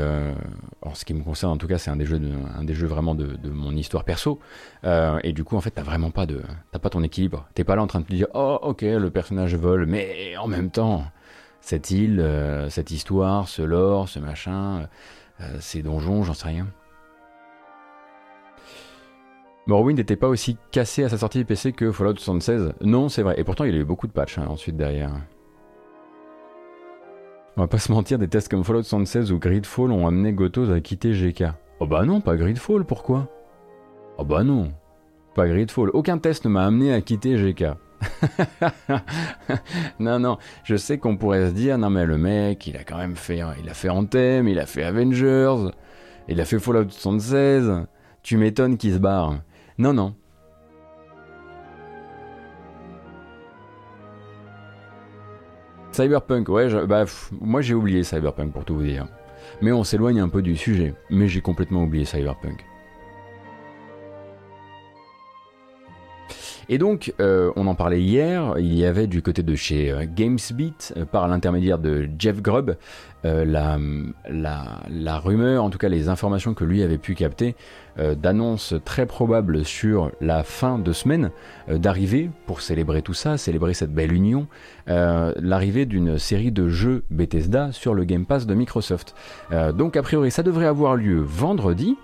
en 0.82 0.94
ce 0.94 1.04
qui 1.04 1.14
me 1.14 1.22
concerne, 1.22 1.52
en 1.52 1.56
tout 1.56 1.66
cas, 1.66 1.78
c'est 1.78 1.90
un 1.90 1.96
des 1.96 2.06
jeux, 2.06 2.20
un 2.58 2.64
des 2.64 2.74
jeux 2.74 2.86
vraiment 2.86 3.14
de, 3.14 3.36
mon 3.48 3.72
histoire 3.72 4.04
perso. 4.04 4.38
et 4.84 5.32
du 5.32 5.44
coup, 5.44 5.56
en 5.56 5.60
fait, 5.60 5.70
t'as 5.70 5.82
vraiment 5.82 6.10
pas 6.10 6.26
de, 6.26 6.42
t'as 6.72 6.78
pas 6.78 6.90
ton 6.90 7.02
équilibre. 7.02 7.46
T'es 7.54 7.64
pas 7.64 7.76
là 7.76 7.82
en 7.82 7.86
train 7.86 8.00
de 8.00 8.06
te 8.06 8.14
dire, 8.14 8.28
oh, 8.34 8.58
ok, 8.62 8.82
le 8.82 9.10
personnage 9.10 9.54
vole, 9.54 9.86
mais 9.86 10.36
en 10.36 10.46
même 10.46 10.70
temps, 10.70 11.04
cette 11.60 11.90
île, 11.90 12.24
cette 12.68 12.90
histoire, 12.90 13.48
ce 13.48 13.62
lore, 13.62 14.08
ce 14.08 14.18
machin. 14.18 14.86
Euh, 15.42 15.56
ces 15.60 15.82
donjons, 15.82 16.22
j'en 16.22 16.34
sais 16.34 16.48
rien. 16.48 16.66
Morrowind 19.66 19.98
n'était 19.98 20.16
pas 20.16 20.28
aussi 20.28 20.56
cassé 20.72 21.04
à 21.04 21.08
sa 21.08 21.18
sortie 21.18 21.44
PC 21.44 21.72
que 21.72 21.92
Fallout 21.92 22.16
76. 22.16 22.72
Non, 22.80 23.08
c'est 23.08 23.22
vrai. 23.22 23.38
Et 23.38 23.44
pourtant, 23.44 23.64
il 23.64 23.74
y 23.74 23.76
a 23.76 23.80
eu 23.80 23.84
beaucoup 23.84 24.06
de 24.06 24.12
patchs 24.12 24.38
hein, 24.38 24.46
ensuite 24.48 24.76
derrière. 24.76 25.12
On 27.60 27.64
va 27.64 27.68
pas 27.68 27.76
se 27.76 27.92
mentir, 27.92 28.18
des 28.18 28.26
tests 28.26 28.48
comme 28.48 28.64
Fallout 28.64 28.84
76 28.84 29.32
ou 29.32 29.38
Gridfall 29.38 29.92
ont 29.92 30.06
amené 30.06 30.32
Gotos 30.32 30.70
à 30.70 30.80
quitter 30.80 31.12
GK. 31.12 31.44
Oh 31.78 31.86
bah 31.86 32.06
non, 32.06 32.22
pas 32.22 32.34
Gridfall, 32.34 32.86
pourquoi? 32.86 33.28
Oh 34.16 34.24
bah 34.24 34.44
non, 34.44 34.72
pas 35.34 35.46
Gridfall. 35.46 35.90
Aucun 35.92 36.16
test 36.16 36.46
ne 36.46 36.50
m'a 36.50 36.64
amené 36.64 36.94
à 36.94 37.02
quitter 37.02 37.36
GK. 37.36 37.64
non, 40.00 40.18
non, 40.18 40.38
je 40.64 40.76
sais 40.76 40.96
qu'on 40.96 41.18
pourrait 41.18 41.48
se 41.48 41.52
dire, 41.52 41.76
non 41.76 41.90
mais 41.90 42.06
le 42.06 42.16
mec, 42.16 42.66
il 42.66 42.78
a 42.78 42.82
quand 42.82 42.96
même 42.96 43.14
fait, 43.14 43.42
il 43.62 43.68
a 43.68 43.74
fait 43.74 43.90
Anthem, 43.90 44.48
il 44.48 44.58
a 44.58 44.64
fait 44.64 44.82
Avengers, 44.82 45.70
il 46.28 46.40
a 46.40 46.46
fait 46.46 46.58
Fallout 46.58 46.88
76, 46.88 47.84
tu 48.22 48.38
m'étonnes 48.38 48.78
qu'il 48.78 48.94
se 48.94 48.98
barre. 48.98 49.34
Non, 49.76 49.92
non. 49.92 50.14
Cyberpunk, 55.92 56.48
ouais, 56.48 56.68
bah, 56.86 57.04
moi 57.40 57.60
j'ai 57.60 57.74
oublié 57.74 58.02
Cyberpunk 58.02 58.52
pour 58.52 58.64
tout 58.64 58.76
vous 58.76 58.82
dire. 58.82 59.06
Mais 59.62 59.72
on 59.72 59.84
s'éloigne 59.84 60.20
un 60.20 60.28
peu 60.28 60.42
du 60.42 60.56
sujet, 60.56 60.94
mais 61.10 61.28
j'ai 61.28 61.40
complètement 61.40 61.82
oublié 61.82 62.04
Cyberpunk. 62.04 62.64
Et 66.68 66.78
donc, 66.78 67.12
on 67.18 67.66
en 67.66 67.74
parlait 67.74 68.00
hier, 68.00 68.54
il 68.58 68.72
y 68.74 68.84
avait 68.84 69.08
du 69.08 69.22
côté 69.22 69.42
de 69.42 69.56
chez 69.56 69.92
GamesBeat, 70.14 70.94
par 71.10 71.26
l'intermédiaire 71.26 71.80
de 71.80 72.08
Jeff 72.16 72.40
Grubb, 72.40 72.76
la, 73.24 73.76
la, 74.30 74.80
la, 74.88 75.18
rumeur, 75.18 75.64
en 75.64 75.70
tout 75.70 75.78
cas 75.78 75.88
les 75.88 76.08
informations 76.08 76.54
que 76.54 76.64
lui 76.64 76.84
avait 76.84 76.96
pu 76.96 77.16
capter, 77.16 77.56
d'annonces 78.16 78.74
très 78.84 79.06
probables 79.06 79.64
sur 79.64 80.10
la 80.20 80.42
fin 80.42 80.78
de 80.78 80.92
semaine 80.92 81.30
d'arrivée, 81.68 82.30
pour 82.46 82.62
célébrer 82.62 83.02
tout 83.02 83.14
ça, 83.14 83.36
célébrer 83.36 83.74
cette 83.74 83.92
belle 83.92 84.12
union, 84.12 84.46
l'arrivée 84.86 85.86
d'une 85.86 86.18
série 86.18 86.52
de 86.52 86.68
jeux 86.68 87.04
Bethesda 87.10 87.72
sur 87.72 87.94
le 87.94 88.04
Game 88.04 88.26
Pass 88.26 88.46
de 88.46 88.54
Microsoft. 88.54 89.14
donc 89.74 89.96
a 89.96 90.02
priori 90.02 90.30
ça 90.30 90.42
devrait 90.42 90.66
avoir 90.66 90.96
lieu 90.96 91.20
vendredi, 91.20 91.96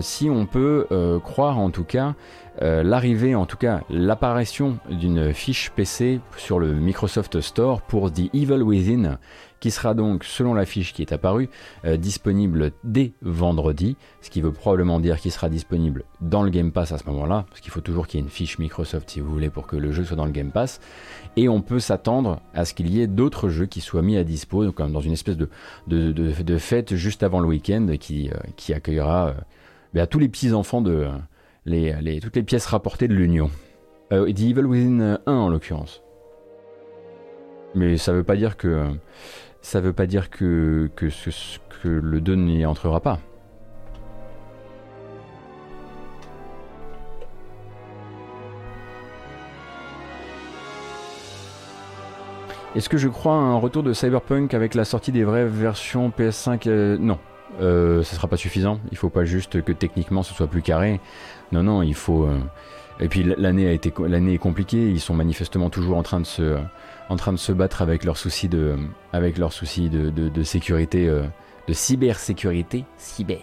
si 0.00 0.28
on 0.28 0.46
peut 0.46 0.86
croire 1.22 1.58
en 1.58 1.70
tout 1.70 1.84
cas 1.84 2.14
euh, 2.62 2.82
l'arrivée, 2.82 3.34
en 3.34 3.44
tout 3.44 3.58
cas 3.58 3.82
l'apparition 3.90 4.78
d'une 4.88 5.34
fiche 5.34 5.70
PC 5.76 6.20
sur 6.38 6.58
le 6.58 6.72
Microsoft 6.72 7.40
Store 7.40 7.82
pour 7.82 8.10
The 8.10 8.34
Evil 8.34 8.62
Within, 8.62 9.18
qui 9.60 9.70
sera 9.70 9.94
donc, 9.94 10.24
selon 10.24 10.54
la 10.54 10.66
fiche 10.66 10.92
qui 10.92 11.02
est 11.02 11.12
apparue, 11.12 11.48
euh, 11.84 11.96
disponible 11.96 12.72
dès 12.84 13.12
vendredi, 13.22 13.96
ce 14.20 14.30
qui 14.30 14.40
veut 14.40 14.52
probablement 14.52 15.00
dire 15.00 15.18
qu'il 15.18 15.32
sera 15.32 15.48
disponible 15.48 16.04
dans 16.20 16.42
le 16.42 16.50
Game 16.50 16.72
Pass 16.72 16.92
à 16.92 16.98
ce 16.98 17.04
moment-là, 17.06 17.46
parce 17.48 17.60
qu'il 17.60 17.70
faut 17.70 17.80
toujours 17.80 18.06
qu'il 18.06 18.20
y 18.20 18.22
ait 18.22 18.24
une 18.24 18.30
fiche 18.30 18.58
Microsoft 18.58 19.10
si 19.10 19.20
vous 19.20 19.30
voulez 19.30 19.50
pour 19.50 19.66
que 19.66 19.76
le 19.76 19.92
jeu 19.92 20.04
soit 20.04 20.16
dans 20.16 20.26
le 20.26 20.32
Game 20.32 20.50
Pass, 20.50 20.80
et 21.36 21.48
on 21.48 21.62
peut 21.62 21.80
s'attendre 21.80 22.40
à 22.54 22.64
ce 22.64 22.74
qu'il 22.74 22.90
y 22.90 23.00
ait 23.00 23.06
d'autres 23.06 23.48
jeux 23.48 23.66
qui 23.66 23.80
soient 23.80 24.02
mis 24.02 24.16
à 24.16 24.24
dispo, 24.24 24.64
donc 24.64 24.76
dans 24.76 25.00
une 25.00 25.12
espèce 25.12 25.36
de, 25.36 25.48
de, 25.86 26.58
fête 26.58 26.94
juste 26.94 27.22
avant 27.22 27.40
le 27.40 27.46
week-end 27.46 27.86
qui, 27.98 28.30
euh, 28.30 28.36
qui 28.56 28.72
accueillera 28.72 29.34
ben, 29.94 30.06
tous 30.06 30.18
les 30.18 30.28
petits-enfants 30.28 30.80
de 30.80 31.08
les, 31.66 32.20
toutes 32.20 32.36
les 32.36 32.42
pièces 32.42 32.66
rapportées 32.66 33.08
de 33.08 33.14
l'Union. 33.14 33.50
Euh, 34.12 34.32
The 34.32 34.40
Evil 34.40 34.66
Within 34.66 35.18
1 35.26 35.32
en 35.32 35.48
l'occurrence. 35.48 36.02
Mais 37.74 37.96
ça 37.96 38.12
veut 38.12 38.24
pas 38.24 38.36
dire 38.36 38.56
que 38.56 38.86
ça 39.66 39.80
veut 39.80 39.92
pas 39.92 40.06
dire 40.06 40.30
que, 40.30 40.88
le 41.82 42.20
2 42.20 42.36
n'y 42.36 42.64
entrera 42.64 43.00
pas. 43.00 43.18
Est-ce 52.76 52.88
que 52.88 52.96
je 52.96 53.08
crois 53.08 53.32
à 53.32 53.38
un 53.38 53.56
retour 53.56 53.82
de 53.82 53.92
Cyberpunk 53.92 54.54
avec 54.54 54.74
la 54.74 54.84
sortie 54.84 55.10
des 55.10 55.24
vraies 55.24 55.46
versions 55.46 56.10
PS5 56.16 56.68
euh, 56.68 56.96
Non, 57.00 57.18
euh, 57.60 58.04
ça 58.04 58.14
sera 58.14 58.28
pas 58.28 58.36
suffisant. 58.36 58.78
Il 58.92 58.96
faut 58.96 59.10
pas 59.10 59.24
juste 59.24 59.62
que 59.62 59.72
techniquement 59.72 60.22
ce 60.22 60.32
soit 60.32 60.46
plus 60.46 60.62
carré. 60.62 61.00
Non, 61.50 61.64
non, 61.64 61.82
il 61.82 61.94
faut. 61.94 62.22
Euh, 62.22 62.38
et 63.00 63.08
puis 63.08 63.24
l'année 63.24 63.66
a 63.66 63.72
été, 63.72 63.92
l'année 64.06 64.34
est 64.34 64.38
compliquée. 64.38 64.88
Ils 64.88 65.00
sont 65.00 65.14
manifestement 65.14 65.70
toujours 65.70 65.96
en 65.96 66.04
train 66.04 66.20
de 66.20 66.26
se, 66.26 66.56
en 67.08 67.16
train 67.16 67.32
de 67.32 67.38
se 67.38 67.52
battre 67.52 67.82
avec 67.82 68.04
leurs 68.04 68.16
soucis 68.16 68.48
de, 68.48 68.76
avec 69.12 69.38
leurs 69.38 69.52
soucis 69.52 69.88
de, 69.88 70.10
de, 70.10 70.42
sécurité, 70.42 71.08
euh, 71.08 71.22
de 71.68 71.72
cybersécurité, 71.72 72.84
cyber. 72.96 73.40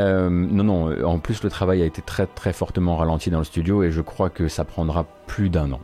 Euh, 0.00 0.30
non, 0.30 0.64
non. 0.64 1.04
En 1.04 1.18
plus, 1.18 1.42
le 1.42 1.50
travail 1.50 1.82
a 1.82 1.84
été 1.84 2.02
très, 2.02 2.26
très 2.26 2.52
fortement 2.52 2.96
ralenti 2.96 3.30
dans 3.30 3.38
le 3.38 3.44
studio 3.44 3.82
et 3.82 3.90
je 3.90 4.00
crois 4.00 4.30
que 4.30 4.48
ça 4.48 4.64
prendra 4.64 5.04
plus 5.26 5.50
d'un 5.50 5.72
an. 5.72 5.80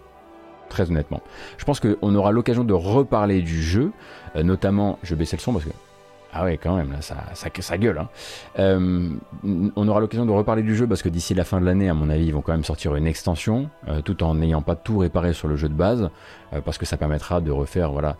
Très 0.69 0.91
honnêtement. 0.91 1.23
Je 1.57 1.65
pense 1.65 1.81
qu'on 1.81 2.15
aura 2.15 2.31
l'occasion 2.33 2.65
de 2.65 2.75
reparler 2.75 3.41
du 3.41 3.63
jeu, 3.63 3.91
notamment. 4.35 4.99
Je 5.03 5.15
baisse 5.15 5.33
le 5.33 5.39
son 5.39 5.53
parce 5.53 5.65
que 5.65 5.71
ah 6.39 6.45
ouais, 6.45 6.57
quand 6.57 6.77
même, 6.77 6.93
là, 6.93 7.01
ça, 7.01 7.17
ça, 7.35 7.79
gueule. 7.79 7.99
Hein. 7.99 8.09
Euh, 8.61 9.09
on 9.75 9.89
aura 9.89 9.99
l'occasion 9.99 10.25
de 10.25 10.31
reparler 10.31 10.63
du 10.63 10.77
jeu 10.77 10.87
parce 10.87 11.03
que 11.03 11.09
d'ici 11.09 11.35
la 11.35 11.43
fin 11.43 11.61
de 11.61 11.67
l'année, 11.67 11.89
à 11.89 11.95
mon 11.95 12.09
avis, 12.11 12.27
ils 12.27 12.33
vont 12.33 12.43
quand 12.43 12.53
même 12.53 12.63
sortir 12.63 12.95
une 12.95 13.09
extension, 13.09 13.71
euh, 13.89 14.03
tout 14.03 14.23
en 14.23 14.37
n'ayant 14.37 14.63
pas 14.63 14.77
tout 14.77 14.99
réparé 14.99 15.33
sur 15.33 15.49
le 15.49 15.57
jeu 15.57 15.69
de 15.69 15.75
base, 15.75 16.11
euh, 16.53 16.61
parce 16.61 16.79
que 16.79 16.87
ça 16.87 16.97
permettra 16.97 17.41
de 17.41 17.51
refaire, 17.51 17.91
voilà, 17.91 18.17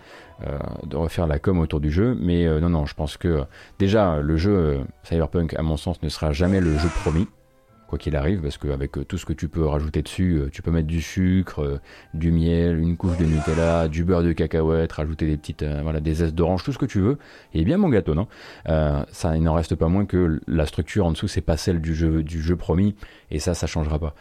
de 0.85 0.97
refaire 0.97 1.27
la 1.27 1.41
com 1.41 1.59
autour 1.59 1.81
du 1.81 1.91
jeu. 1.91 2.17
Mais 2.21 2.47
non, 2.61 2.69
non, 2.69 2.87
je 2.87 2.95
pense 2.95 3.17
que 3.17 3.45
déjà 3.79 4.21
le 4.21 4.37
jeu 4.37 4.81
Cyberpunk, 5.03 5.55
à 5.55 5.63
mon 5.63 5.77
sens, 5.77 6.01
ne 6.03 6.09
sera 6.09 6.33
jamais 6.33 6.61
le 6.61 6.79
jeu 6.79 6.89
promis 7.01 7.27
quoi 7.89 7.99
qu'il 7.99 8.15
arrive, 8.17 8.43
parce 8.43 8.59
qu'avec 8.59 8.99
euh, 8.99 9.05
tout 9.05 9.17
ce 9.17 9.25
que 9.25 9.33
tu 9.33 9.49
peux 9.49 9.67
rajouter 9.67 10.03
dessus, 10.03 10.35
euh, 10.35 10.51
tu 10.53 10.61
peux 10.61 10.71
mettre 10.71 10.87
du 10.87 11.01
sucre, 11.01 11.63
euh, 11.63 11.81
du 12.13 12.31
miel, 12.31 12.79
une 12.79 12.97
couche 12.97 13.17
de 13.17 13.25
Nutella, 13.25 13.89
du 13.89 14.05
beurre 14.05 14.23
de 14.23 14.33
cacahuète, 14.33 14.93
rajouter 14.93 15.27
des 15.27 15.39
petites, 15.39 15.65
voilà, 15.65 16.01
des 16.01 16.15
zestes 16.15 16.35
d'orange, 16.35 16.63
tout 16.63 16.73
ce 16.73 16.79
que 16.79 16.87
tu 16.87 17.01
veux. 17.01 17.19
Et 17.55 17.65
bien 17.65 17.79
mon 17.79 17.89
gâteau, 17.89 18.15
non? 18.15 18.29
Ça, 18.67 19.37
il 19.37 19.43
n'en 19.43 19.55
reste 19.55 19.75
pas 19.75 19.89
moins 19.89 20.05
que 20.05 20.41
la 20.47 20.67
structure 20.67 21.07
en 21.07 21.13
dessous, 21.13 21.29
c'est 21.29 21.41
pas 21.41 21.57
celle 21.57 21.81
du 21.81 21.95
jeu, 21.95 22.23
du 22.23 22.43
jeu 22.43 22.57
promis, 22.57 22.95
et 23.31 23.39
ça, 23.39 23.55
ça 23.55 23.67
changera 23.67 23.99
pas. 23.99 24.15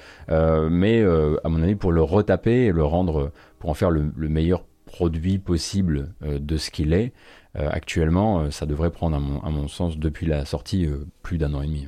mais 0.70 1.04
à 1.04 1.50
mon 1.50 1.62
avis, 1.62 1.76
pour 1.76 1.92
le 1.92 2.02
retaper 2.02 2.66
et 2.66 2.72
le 2.72 2.84
rendre, 2.84 3.32
pour 3.60 3.70
en 3.70 3.74
faire 3.74 3.92
le, 3.92 4.12
meilleur 4.16 4.64
produit 4.86 5.38
possible 5.40 6.14
de 6.22 6.58
ce 6.58 6.72
qu'il 6.72 6.94
est, 6.94 7.12
actuellement, 7.56 8.50
ça 8.50 8.66
devrait 8.66 8.92
prendre, 8.92 9.18
à 9.18 9.20
mon, 9.20 9.42
à 9.42 9.50
mon, 9.50 9.68
sens, 9.68 9.98
depuis 9.98 10.26
la 10.26 10.46
sortie, 10.46 10.88
plus 11.22 11.38
d'un 11.38 11.54
an 11.54 11.62
et 11.62 11.68
demi. 11.68 11.88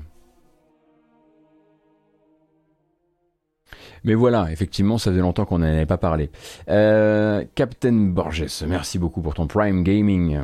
Mais 4.03 4.13
voilà, 4.13 4.51
effectivement, 4.51 4.97
ça 4.97 5.11
faisait 5.11 5.21
longtemps 5.21 5.45
qu'on 5.45 5.59
n'en 5.59 5.67
avait 5.67 5.85
pas 5.85 5.97
parlé. 5.97 6.29
Euh, 6.69 7.43
Captain 7.55 7.93
Borges, 7.93 8.45
merci 8.67 8.99
beaucoup 8.99 9.21
pour 9.21 9.33
ton 9.33 9.47
Prime 9.47 9.83
Gaming. 9.83 10.39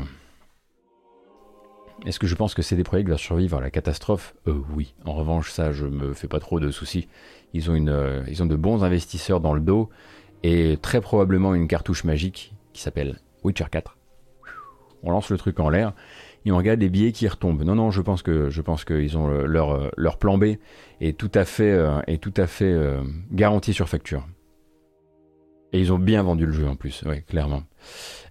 Est-ce 2.06 2.20
que 2.20 2.28
je 2.28 2.36
pense 2.36 2.54
que 2.54 2.62
CD 2.62 2.84
Projekt 2.84 3.10
va 3.10 3.18
survivre 3.18 3.58
à 3.58 3.62
la 3.62 3.72
catastrophe? 3.72 4.36
Euh, 4.48 4.62
Oui. 4.76 4.94
En 5.06 5.14
revanche, 5.14 5.52
ça, 5.52 5.72
je 5.72 5.86
me 5.86 6.14
fais 6.14 6.28
pas 6.28 6.40
trop 6.40 6.60
de 6.60 6.70
soucis. 6.70 7.08
Ils 7.54 7.72
ont, 7.72 7.76
une, 7.76 7.90
euh, 7.90 8.22
ils 8.28 8.44
ont 8.44 8.46
de 8.46 8.56
bons 8.56 8.84
investisseurs 8.84 9.40
dans 9.40 9.54
le 9.54 9.62
dos 9.62 9.90
et 10.44 10.78
très 10.82 11.02
probablement 11.02 11.56
une 11.56 11.68
cartouche 11.68 12.04
magique 12.04 12.54
qui 12.74 12.82
s'appelle 12.82 13.20
Witcher 13.44 13.66
4. 13.72 13.98
On 15.04 15.12
lance 15.12 15.30
le 15.30 15.38
truc 15.38 15.60
en 15.60 15.70
l'air 15.70 15.94
et 16.46 16.52
on 16.52 16.58
regarde 16.58 16.80
les 16.80 16.90
billets 16.90 17.12
qui 17.12 17.28
retombent. 17.28 17.64
Non, 17.64 17.76
non, 17.76 17.92
je 17.92 18.02
pense 18.02 18.22
que 18.22 18.50
je 18.50 18.62
pense 18.62 18.86
qu'ils 18.86 19.18
ont 19.18 19.28
leur, 19.28 19.92
leur 19.98 20.18
plan 20.18 20.38
B 20.38 20.56
est 21.02 21.18
tout 21.18 21.32
à 21.36 21.44
fait, 21.46 21.72
euh, 21.72 22.00
euh, 22.62 23.04
garanti 23.32 23.74
sur 23.74 23.90
facture. 23.90 24.28
Et 25.74 25.80
ils 25.80 25.92
ont 25.92 26.00
bien 26.00 26.24
vendu 26.24 26.46
le 26.46 26.54
jeu 26.54 26.68
en 26.68 26.76
plus, 26.76 27.04
oui, 27.06 27.24
clairement. 27.24 27.64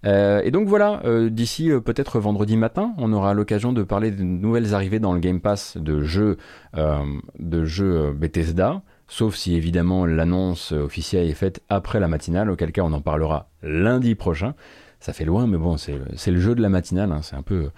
Euh, 0.07 0.41
et 0.45 0.51
donc 0.51 0.67
voilà, 0.67 1.03
d'ici 1.29 1.71
peut-être 1.85 2.19
vendredi 2.19 2.57
matin, 2.57 2.95
on 2.97 3.13
aura 3.13 3.35
l'occasion 3.35 3.75
de 3.75 3.83
parler 3.83 4.11
de 4.13 4.23
nouvelles 4.23 4.75
arrivées 4.75 5.01
dans 5.01 5.13
le 5.13 5.21
Game 5.21 5.41
Pass 5.41 5.77
de 5.77 6.01
jeux, 6.01 6.39
de 6.75 7.65
jeux 7.65 8.13
Bethesda, 8.13 8.81
sauf 9.09 9.35
si 9.35 9.57
évidemment 9.57 10.07
l'annonce 10.07 10.73
officielle 10.73 11.29
est 11.29 11.35
faite 11.35 11.61
après 11.69 12.01
la 12.01 12.09
matinale, 12.09 12.51
auquel 12.51 12.73
cas 12.73 12.83
on 12.83 12.93
en 12.95 13.03
parlera 13.03 13.51
lundi 13.63 14.15
prochain. 14.15 14.55
Ça 15.01 15.13
fait 15.13 15.27
loin, 15.27 15.47
mais 15.47 15.59
bon, 15.59 15.77
c'est 15.77 16.31
le 16.31 16.41
jeu 16.41 16.55
de 16.55 16.63
la 16.63 16.71
matinale, 16.71 17.13
hein, 17.13 17.21
c'est 17.21 17.37
un 17.37 17.43
peu, 17.43 17.69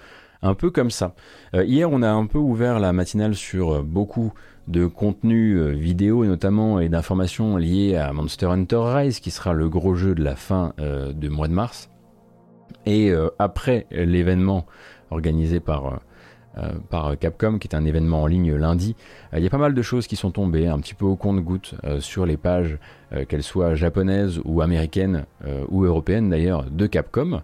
un 0.42 0.55
peu 0.55 0.70
comme 0.70 0.90
ça. 0.90 1.14
hier, 1.55 1.90
on 1.90 2.03
a 2.03 2.11
un 2.11 2.27
peu 2.27 2.38
ouvert 2.38 2.79
la 2.79 2.92
matinale 2.92 3.35
sur 3.35 3.83
beaucoup 3.83 4.33
de 4.68 4.87
contenu 4.87 5.55
euh, 5.55 5.70
vidéo 5.70 6.25
notamment 6.25 6.81
et 6.81 6.88
d'informations 6.88 7.57
liées 7.57 7.96
à 7.96 8.12
Monster 8.12 8.46
Hunter 8.46 8.81
Rise 8.81 9.20
qui 9.20 9.31
sera 9.31 9.53
le 9.53 9.68
gros 9.68 9.94
jeu 9.94 10.14
de 10.14 10.25
la 10.25 10.37
fin 10.37 10.72
euh, 10.81 11.12
du 11.12 11.31
mois 11.31 11.49
de 11.49 11.53
mars. 11.53 11.88
Et 12.85 13.11
euh, 13.11 13.29
après 13.38 13.87
l'événement 13.90 14.66
organisé 15.11 15.61
par, 15.61 16.01
par 16.90 17.16
Capcom, 17.16 17.59
qui 17.59 17.68
est 17.68 17.77
un 17.77 17.85
événement 17.85 18.22
en 18.22 18.27
ligne 18.27 18.55
lundi, 18.55 18.96
il 19.33 19.42
y 19.42 19.46
a 19.46 19.51
pas 19.51 19.59
mal 19.59 19.72
de 19.72 19.83
choses 19.83 20.09
qui 20.09 20.16
sont 20.16 20.33
tombées 20.33 20.66
un 20.66 20.81
petit 20.81 20.94
peu 20.94 21.05
au 21.05 21.14
compte-goutte 21.14 21.77
sur 22.01 22.27
les 22.27 22.37
pages, 22.37 22.79
qu'elles 23.29 23.44
soient 23.44 23.77
japonaises 23.77 24.40
ou 24.44 24.62
américaines 24.62 25.27
ou 25.68 25.85
européennes 25.85 26.29
d'ailleurs, 26.29 26.64
de 26.68 26.87
Capcom. 26.88 27.42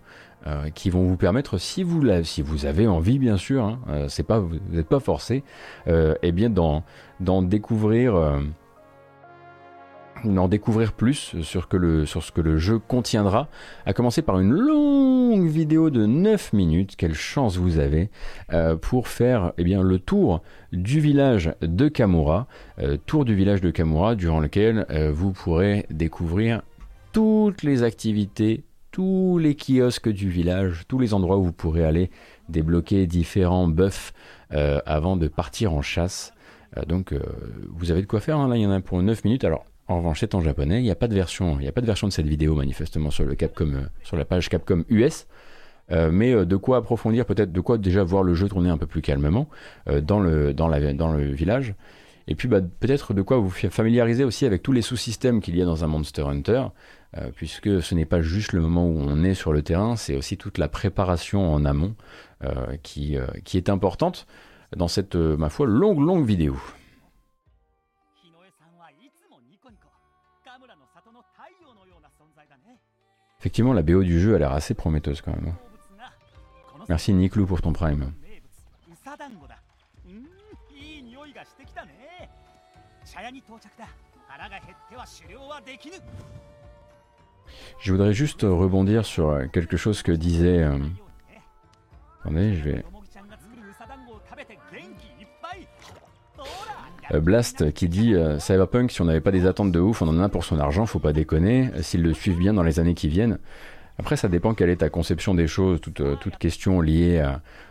Euh, 0.48 0.70
qui 0.70 0.90
vont 0.90 1.04
vous 1.04 1.16
permettre, 1.16 1.56
si 1.56 1.84
vous, 1.84 2.02
si 2.24 2.42
vous 2.42 2.66
avez 2.66 2.88
envie 2.88 3.20
bien 3.20 3.36
sûr, 3.36 3.62
hein, 3.62 3.78
euh, 3.88 4.08
pas, 4.26 4.40
vous 4.40 4.56
n'êtes 4.72 4.88
pas 4.88 4.98
forcé, 4.98 5.44
euh, 5.86 6.16
eh 6.22 6.32
bien 6.32 6.50
d'en, 6.50 6.82
découvrir, 7.42 8.40
découvrir 10.24 10.94
plus 10.94 11.40
sur, 11.42 11.68
que 11.68 11.76
le, 11.76 12.06
sur 12.06 12.24
ce 12.24 12.32
que 12.32 12.40
le 12.40 12.56
jeu 12.56 12.80
contiendra, 12.80 13.46
à 13.86 13.92
commencer 13.92 14.20
par 14.20 14.40
une 14.40 14.50
longue 14.50 15.46
vidéo 15.46 15.90
de 15.90 16.06
9 16.06 16.54
minutes, 16.54 16.96
quelle 16.96 17.14
chance 17.14 17.56
vous 17.56 17.78
avez, 17.78 18.10
pour 18.80 19.06
faire 19.06 19.52
eh 19.58 19.64
bien, 19.64 19.80
le 19.80 20.00
tour 20.00 20.42
du 20.72 20.98
village 20.98 21.52
de 21.60 21.86
Kamura, 21.86 22.48
tour 23.06 23.24
du 23.24 23.36
village 23.36 23.60
de 23.60 23.70
Kamura, 23.70 24.16
durant 24.16 24.40
lequel 24.40 24.86
vous 25.12 25.30
pourrez 25.30 25.86
découvrir 25.88 26.62
toutes 27.12 27.62
les 27.62 27.84
activités 27.84 28.64
tous 28.92 29.38
les 29.38 29.56
kiosques 29.56 30.10
du 30.10 30.28
village, 30.28 30.84
tous 30.86 30.98
les 30.98 31.14
endroits 31.14 31.38
où 31.38 31.44
vous 31.44 31.52
pourrez 31.52 31.84
aller 31.84 32.10
débloquer 32.48 33.06
différents 33.06 33.66
buffs 33.66 34.12
euh, 34.52 34.80
avant 34.86 35.16
de 35.16 35.26
partir 35.28 35.72
en 35.72 35.82
chasse. 35.82 36.34
Euh, 36.76 36.84
donc 36.84 37.12
euh, 37.12 37.20
vous 37.70 37.90
avez 37.90 38.02
de 38.02 38.06
quoi 38.06 38.20
faire, 38.20 38.36
hein. 38.36 38.48
là 38.48 38.56
il 38.56 38.62
y 38.62 38.66
en 38.66 38.70
a 38.70 38.80
pour 38.80 39.02
9 39.02 39.24
minutes. 39.24 39.44
Alors 39.44 39.64
en 39.88 39.96
revanche 39.96 40.20
c'est 40.20 40.34
en 40.34 40.42
japonais, 40.42 40.78
il 40.78 40.84
n'y 40.84 40.90
a 40.90 40.94
pas 40.94 41.08
de 41.08 41.14
version, 41.14 41.56
il 41.58 41.62
n'y 41.62 41.68
a 41.68 41.72
pas 41.72 41.80
de 41.80 41.86
version 41.86 42.06
de 42.06 42.12
cette 42.12 42.28
vidéo 42.28 42.54
manifestement 42.54 43.10
sur 43.10 43.24
le 43.24 43.34
Capcom, 43.34 43.88
sur 44.04 44.16
la 44.16 44.26
page 44.26 44.48
Capcom 44.50 44.84
US. 44.90 45.26
mais 45.90 46.46
de 46.46 46.56
quoi 46.56 46.76
approfondir, 46.76 47.24
peut-être 47.24 47.52
de 47.52 47.60
quoi 47.60 47.78
déjà 47.78 48.04
voir 48.04 48.22
le 48.22 48.34
jeu 48.34 48.48
tourner 48.48 48.70
un 48.70 48.78
peu 48.78 48.86
plus 48.86 49.02
calmement 49.02 49.48
dans 49.86 50.20
le 50.20 51.32
village. 51.32 51.74
Et 52.28 52.34
puis 52.34 52.48
bah, 52.48 52.60
peut-être 52.60 53.14
de 53.14 53.22
quoi 53.22 53.38
vous 53.38 53.50
familiariser 53.50 54.24
aussi 54.24 54.46
avec 54.46 54.62
tous 54.62 54.72
les 54.72 54.82
sous-systèmes 54.82 55.40
qu'il 55.40 55.56
y 55.56 55.62
a 55.62 55.64
dans 55.64 55.84
un 55.84 55.88
Monster 55.88 56.22
Hunter, 56.22 56.66
euh, 57.18 57.30
puisque 57.34 57.82
ce 57.82 57.94
n'est 57.94 58.06
pas 58.06 58.22
juste 58.22 58.52
le 58.52 58.62
moment 58.62 58.86
où 58.86 58.98
on 58.98 59.22
est 59.22 59.34
sur 59.34 59.52
le 59.52 59.62
terrain, 59.62 59.96
c'est 59.96 60.16
aussi 60.16 60.38
toute 60.38 60.56
la 60.56 60.68
préparation 60.68 61.52
en 61.52 61.64
amont 61.66 61.94
euh, 62.42 62.76
qui, 62.82 63.18
euh, 63.18 63.26
qui 63.44 63.58
est 63.58 63.68
importante 63.68 64.26
dans 64.74 64.88
cette, 64.88 65.16
ma 65.16 65.50
foi, 65.50 65.66
longue, 65.66 66.00
longue 66.00 66.24
vidéo. 66.24 66.58
Effectivement, 73.38 73.72
la 73.72 73.82
BO 73.82 74.02
du 74.02 74.20
jeu 74.20 74.36
a 74.36 74.38
l'air 74.38 74.52
assez 74.52 74.72
prometteuse 74.72 75.20
quand 75.20 75.32
même. 75.32 75.48
Hein. 75.48 76.06
Merci 76.88 77.12
Niklou 77.12 77.44
pour 77.44 77.60
ton 77.60 77.72
prime. 77.72 78.12
Je 87.82 87.90
voudrais 87.90 88.12
juste 88.12 88.42
rebondir 88.42 89.04
sur 89.04 89.38
quelque 89.52 89.76
chose 89.76 90.02
que 90.02 90.12
disait... 90.12 90.62
Euh, 90.62 90.78
attendez, 92.20 92.54
je 92.54 92.62
vais... 92.62 92.84
Euh, 97.12 97.20
Blast 97.20 97.72
qui 97.72 97.88
dit 97.88 98.14
euh, 98.14 98.38
Cyberpunk, 98.38 98.92
si 98.92 99.02
on 99.02 99.04
n'avait 99.04 99.20
pas 99.20 99.32
des 99.32 99.46
attentes 99.46 99.72
de 99.72 99.80
ouf, 99.80 100.00
on 100.00 100.08
en 100.08 100.20
a 100.20 100.28
pour 100.28 100.44
son 100.44 100.60
argent, 100.60 100.86
faut 100.86 101.00
pas 101.00 101.12
déconner, 101.12 101.70
s'ils 101.80 102.02
le 102.02 102.14
suivent 102.14 102.38
bien 102.38 102.54
dans 102.54 102.62
les 102.62 102.78
années 102.78 102.94
qui 102.94 103.08
viennent. 103.08 103.38
Après, 103.98 104.16
ça 104.16 104.28
dépend 104.28 104.54
quelle 104.54 104.70
est 104.70 104.76
ta 104.76 104.88
conception 104.88 105.34
des 105.34 105.48
choses, 105.48 105.80
toute, 105.80 106.02
toute 106.20 106.36
question 106.38 106.80
liée 106.80 107.22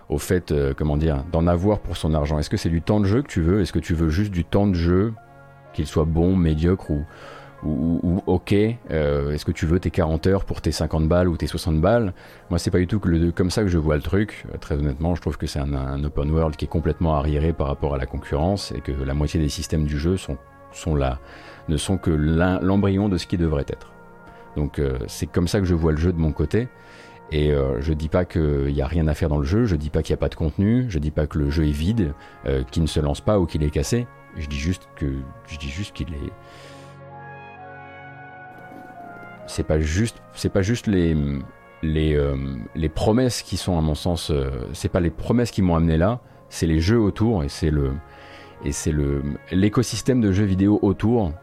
au 0.10 0.18
fait, 0.20 0.54
comment 0.78 0.96
dire, 0.98 1.24
d'en 1.32 1.48
avoir 1.48 1.80
pour 1.80 1.98
son 1.98 2.14
argent. 2.14 2.38
Est-ce 2.38 2.50
que 2.50 2.58
c'est 2.58 2.70
du 2.70 2.82
temps 2.82 3.00
de 3.00 3.06
jeu 3.06 3.24
que 3.24 3.28
tu 3.28 3.42
veux? 3.42 3.62
Est-ce 3.62 3.74
que 3.74 3.80
tu 3.80 3.96
veux 3.96 4.10
juste 4.10 4.32
du 4.32 4.46
temps 4.46 4.68
de 4.68 4.76
jeu 4.76 5.14
qu'il 5.74 5.88
soit 5.88 6.06
bon, 6.06 6.36
médiocre 6.36 6.92
ou, 6.92 7.04
ou, 7.64 8.24
ok, 8.26 8.56
euh, 8.90 9.32
est-ce 9.32 9.46
que 9.46 9.52
tu 9.52 9.68
veux 9.68 9.80
tes 9.80 9.92
40 9.92 10.26
heures 10.28 10.46
pour 10.46 10.62
tes 10.62 10.72
50 10.72 11.08
balles 11.08 11.28
ou 11.28 11.38
tes 11.38 11.46
60 11.46 11.80
balles? 11.80 12.14
Moi, 12.50 12.58
c'est 12.58 12.72
pas 12.72 12.80
du 12.80 12.88
tout 12.88 13.00
comme 13.36 13.52
ça 13.52 13.62
que 13.62 13.68
je 13.68 13.78
vois 13.78 13.96
le 13.96 14.02
truc. 14.02 14.46
Euh, 14.52 14.58
très 14.58 14.76
honnêtement, 14.76 15.14
je 15.14 15.22
trouve 15.22 15.38
que 15.38 15.46
c'est 15.46 15.60
un, 15.60 16.04
open 16.04 16.32
world 16.32 16.56
qui 16.56 16.66
est 16.66 16.70
complètement 16.70 17.16
arriéré 17.16 17.54
par 17.54 17.68
rapport 17.68 17.94
à 17.94 17.98
la 17.98 18.08
concurrence 18.08 18.72
et 18.72 18.82
que 18.82 18.92
la 18.92 19.14
moitié 19.14 19.40
des 19.40 19.50
systèmes 19.50 19.86
du 19.86 20.00
jeu 20.00 20.18
sont, 20.18 20.38
sont 20.72 20.96
là, 20.96 21.20
ne 21.70 21.78
sont 21.78 21.98
que 21.98 22.10
l'embryon 22.10 23.10
de 23.10 23.18
ce 23.18 23.28
qui 23.28 23.38
devrait 23.38 23.66
être. 23.68 23.92
Donc, 24.56 24.80
euh, 24.80 24.98
c'est 25.08 25.28
comme 25.28 25.48
ça 25.48 25.60
que 25.60 25.66
je 25.66 25.76
vois 25.76 25.92
le 25.92 26.00
jeu 26.00 26.12
de 26.12 26.20
mon 26.20 26.32
côté. 26.32 26.68
Et 27.34 27.54
je 27.80 27.94
dis 27.94 28.10
pas 28.10 28.26
qu'il 28.26 28.74
n'y 28.74 28.82
a 28.82 28.88
rien 28.88 29.08
à 29.08 29.14
faire 29.14 29.30
dans 29.30 29.38
le 29.38 29.46
jeu, 29.46 29.64
je 29.64 29.78
dis 29.78 29.90
pas 29.90 30.04
qu'il 30.04 30.12
n'y 30.12 30.16
a 30.16 30.20
pas 30.20 30.28
de 30.28 30.36
contenu, 30.36 30.88
je 30.90 31.00
dis 31.00 31.12
pas 31.12 31.28
que 31.28 31.38
le 31.38 31.50
jeu 31.50 31.66
est 31.66 31.72
vide, 31.72 32.14
qu'il 32.72 32.84
ne 32.84 32.88
se 32.90 33.00
lance 33.00 33.22
pas 33.22 33.40
ou 33.40 33.46
qu'il 33.46 33.64
est 33.64 33.70
cassé. 33.70 34.06
Je 34.36 34.48
dis 34.48 34.60
juste 34.60 34.90
que 34.98 35.06
je 35.48 35.58
dis 35.58 35.70
juste 35.70 35.96
qu'il 35.96 36.10
est 36.10 36.34
c'est 39.52 39.64
pas 39.64 39.80
juste 39.80 40.22
pas 40.54 40.62
juste 40.62 40.88
euh, 40.88 42.36
les 42.76 42.90
promesses 42.90 43.42
qui 43.42 43.58
sont 43.58 43.78
à 43.78 43.82
mon 43.82 43.96
sens 43.96 44.32
euh, 44.32 44.50
c'est 44.74 44.90
pas 44.90 45.00
les 45.00 45.10
promesses 45.10 45.52
qui 45.52 45.62
m'ont 45.62 45.76
amené 45.76 45.98
là, 45.98 46.20
c'est 46.50 46.68
les 46.68 46.80
jeux 46.80 47.00
autour 47.00 47.44
et 47.44 47.50
c'est 47.50 47.70
le 47.70 47.92
et 48.64 48.72
c'est 48.72 48.92
le 48.92 49.22
l'écosystème 49.52 50.22
de 50.22 50.32
jeux 50.32 50.46
vidéo 50.46 50.80
autour 50.82 51.34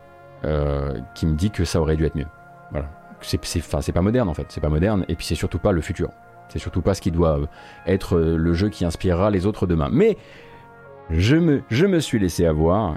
euh, 0.45 0.99
qui 1.15 1.27
me 1.27 1.35
dit 1.35 1.51
que 1.51 1.65
ça 1.65 1.81
aurait 1.81 1.97
dû 1.97 2.07
être 2.07 2.17
mieux. 2.17 2.27
Voilà. 2.71 2.89
C'est 3.21 3.93
pas 3.93 4.03
moderne 4.03 4.29
en 4.29 4.35
fait, 4.35 4.47
c'est 4.49 4.61
pas 4.61 4.69
moderne 4.69 5.05
et 5.09 5.15
puis 5.15 5.27
c'est 5.27 5.35
surtout 5.35 5.59
pas 5.59 5.73
le 5.73 5.81
futur. 5.81 6.11
C'est 6.49 6.61
surtout 6.61 6.81
pas 6.81 6.95
ce 6.95 7.03
qui 7.03 7.11
doit 7.11 7.41
être 7.87 8.19
le 8.19 8.55
jeu 8.55 8.71
qui 8.71 8.87
inspirera 8.87 9.31
les 9.31 9.45
autres 9.45 9.67
demain. 9.67 9.91
Mais 9.93 10.17
je 11.11 11.37
me, 11.37 12.01
suis 12.01 12.19
laissé 12.19 12.47
avoir 12.47 12.97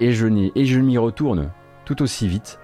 et 0.00 0.10
je, 0.10 0.26
et 0.56 0.64
je 0.64 0.80
m'y 0.80 0.98
retourne 0.98 1.50
tout 1.84 2.02
aussi 2.02 2.26
vite 2.26 2.58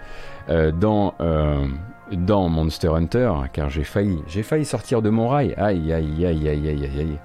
dans, 0.51 1.15
euh, 1.21 1.67
dans 2.13 2.49
Monster 2.49 2.89
Hunter, 2.89 3.33
car 3.53 3.71
j'ai 3.71 3.85
failli, 3.85 4.65
sortir 4.65 5.01
de 5.01 5.11
mon 5.11 5.29
rail. 5.29 5.55
Aïe, 5.57 5.93
aïe, 5.93 6.27
aïe, 6.27 6.49
aïe, 6.49 6.69
aïe, 6.69 6.91
aïe, 6.99 7.19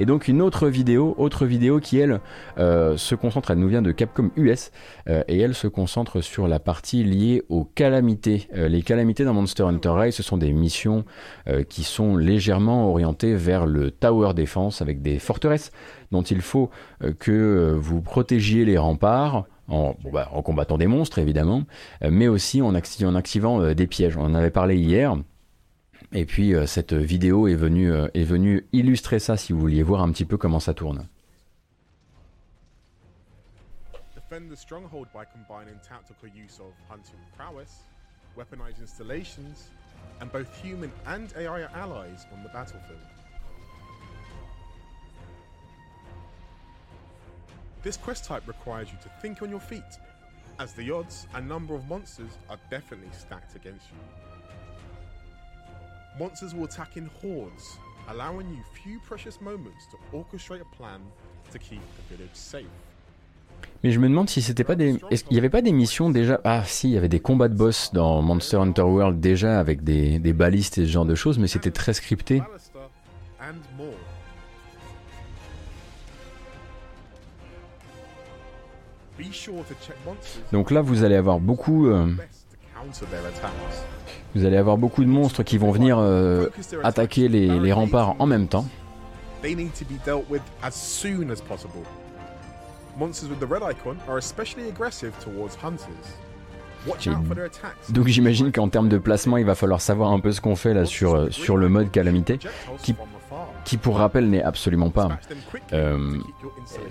Et 0.00 0.06
donc 0.06 0.26
une 0.26 0.42
autre 0.42 0.68
vidéo, 0.68 1.14
autre 1.16 1.46
vidéo 1.46 1.78
qui 1.78 1.98
elle 1.98 2.20
euh, 2.58 2.96
se 2.96 3.14
concentre, 3.14 3.52
elle 3.52 3.58
nous 3.58 3.68
vient 3.68 3.82
de 3.82 3.92
Capcom 3.92 4.30
US, 4.36 4.72
et 5.06 5.38
elle 5.38 5.54
se 5.54 5.68
concentre 5.68 6.20
sur 6.20 6.48
la 6.48 6.58
partie 6.58 7.04
liée 7.04 7.44
aux 7.48 7.64
calamités. 7.64 8.48
les 8.52 8.82
calamités 8.82 9.24
dans 9.24 9.34
Monster 9.34 9.64
Hunter 9.64 9.90
Rise, 9.90 10.14
ce 10.16 10.22
sont 10.22 10.36
des 10.36 10.52
missions 10.52 11.04
qui 11.68 11.84
sont 11.84 12.16
légèrement 12.16 12.88
orientées 12.88 13.34
vers 13.34 13.66
le 13.66 13.90
tower 13.90 14.34
défense 14.34 14.82
avec 14.82 15.02
des 15.02 15.18
forteresses 15.18 15.70
dont 16.10 16.22
il 16.22 16.40
faut 16.40 16.70
que 17.18 17.76
vous 17.78 18.00
protégiez 18.00 18.64
les 18.64 18.78
remparts 18.78 19.44
bah, 19.68 20.28
en, 20.32 20.42
combattant 20.42 20.76
des 20.76 20.86
monstres 20.86 21.18
évidemment, 21.18 21.64
euh, 22.02 22.10
mais 22.10 22.28
aussi 22.28 22.60
en, 22.62 22.74
activant 22.74 23.60
euh, 23.60 23.74
des 23.74 23.86
pièges. 23.86 24.16
On 24.16 24.24
en 24.24 24.34
avait 24.34 24.50
parlé 24.50 24.76
hier. 24.76 25.16
Et 26.12 26.26
puis 26.26 26.54
euh, 26.54 26.66
cette 26.66 26.92
vidéo 26.92 27.48
est 27.48 27.54
venue, 27.54 27.92
est 27.92 28.24
venue 28.24 28.66
illustrer 28.72 29.18
ça 29.18 29.36
si 29.36 29.52
vous 29.52 29.60
vouliez 29.60 29.82
voir 29.82 30.02
un 30.02 30.10
petit 30.10 30.24
peu 30.24 30.36
comment 30.36 30.60
ça 30.60 30.74
tourne. 30.74 31.06
Defend 34.14 34.50
the 34.50 34.56
stronghold 34.56 35.08
by 35.14 35.24
combining 35.32 35.78
tactical 35.86 36.28
use 36.28 36.58
of 36.58 36.72
hunting 36.88 37.20
prowess, 37.36 37.84
weaponized 38.36 38.80
installations, 38.80 39.70
and 40.20 40.26
both 40.32 40.48
human 40.62 40.90
and 41.06 41.28
AI 41.36 41.66
allies 41.74 42.26
on 42.32 42.42
the 42.42 42.52
battlefield. 42.52 43.21
This 47.82 47.96
quest 47.96 48.24
type 48.24 48.46
requires 48.46 48.88
you 48.92 48.98
to 49.02 49.08
think 49.20 49.42
on 49.42 49.50
your 49.50 49.60
feet, 49.60 49.98
as 50.60 50.72
the 50.74 50.92
odds 50.92 51.26
and 51.34 51.48
number 51.48 51.74
of 51.74 51.88
monsters 51.88 52.38
are 52.48 52.58
definitely 52.70 53.10
stacked 53.12 53.56
against 53.56 53.86
you. 53.90 53.98
Monsters 56.16 56.54
will 56.54 56.64
attack 56.64 56.96
in 56.96 57.10
hordes, 57.20 57.78
allowing 58.08 58.48
you 58.50 58.62
few 58.84 59.00
precious 59.00 59.40
moments 59.40 59.88
to 59.90 59.96
orchestrate 60.16 60.60
a 60.60 60.76
plan 60.76 61.00
to 61.50 61.58
keep 61.58 61.80
the 61.96 62.14
village 62.14 62.34
safe. 62.34 62.66
Mais 63.82 63.90
je 63.90 63.98
me 63.98 64.08
demande 64.08 64.28
si 64.30 64.42
c'était 64.42 64.64
pas 64.64 64.76
des. 64.76 64.96
Qu'il 64.98 65.32
n'y 65.32 65.38
avait 65.38 65.50
pas 65.50 65.62
des 65.62 65.72
missions 65.72 66.10
déjà. 66.10 66.40
Ah, 66.44 66.62
si, 66.64 66.88
il 66.88 66.94
y 66.94 66.96
avait 66.96 67.08
des 67.08 67.20
combats 67.20 67.48
de 67.48 67.54
boss 67.54 67.92
dans 67.92 68.22
Monster 68.22 68.58
Hunter 68.58 68.82
World 68.82 69.18
déjà 69.18 69.58
avec 69.58 69.82
des, 69.82 70.20
des 70.20 70.32
balistes 70.32 70.78
et 70.78 70.86
ce 70.86 70.90
genre 70.90 71.04
de 71.04 71.16
choses, 71.16 71.38
mais 71.38 71.48
c'était 71.48 71.72
très 71.72 71.94
scripté. 71.94 72.42
Donc 80.52 80.70
là, 80.70 80.80
vous 80.82 81.04
allez 81.04 81.16
avoir 81.16 81.40
beaucoup. 81.40 81.86
Euh, 81.86 82.06
vous 84.34 84.44
allez 84.44 84.56
avoir 84.56 84.76
beaucoup 84.78 85.04
de 85.04 85.08
monstres 85.08 85.42
qui 85.42 85.58
vont 85.58 85.70
venir 85.70 85.98
euh, 85.98 86.48
attaquer 86.82 87.28
les, 87.28 87.58
les, 87.60 87.72
remparts 87.72 88.16
en 88.18 88.26
même 88.26 88.48
temps. 88.48 88.66
Donc 97.90 98.08
j'imagine 98.08 98.50
qu'en 98.52 98.68
termes 98.68 98.88
de 98.88 98.98
placement, 98.98 99.36
il 99.36 99.44
va 99.44 99.54
falloir 99.54 99.80
savoir 99.80 100.10
un 100.10 100.20
peu 100.20 100.32
ce 100.32 100.40
qu'on 100.40 100.56
fait 100.56 100.74
là 100.74 100.84
sur, 100.84 101.14
euh, 101.14 101.30
sur 101.30 101.56
le 101.56 101.68
mode 101.68 101.90
calamité, 101.90 102.38
qui 102.82 102.94
qui 103.64 103.76
pour 103.76 103.98
rappel 103.98 104.28
n'est 104.28 104.42
absolument 104.42 104.90
pas 104.90 105.08
euh, 105.72 106.18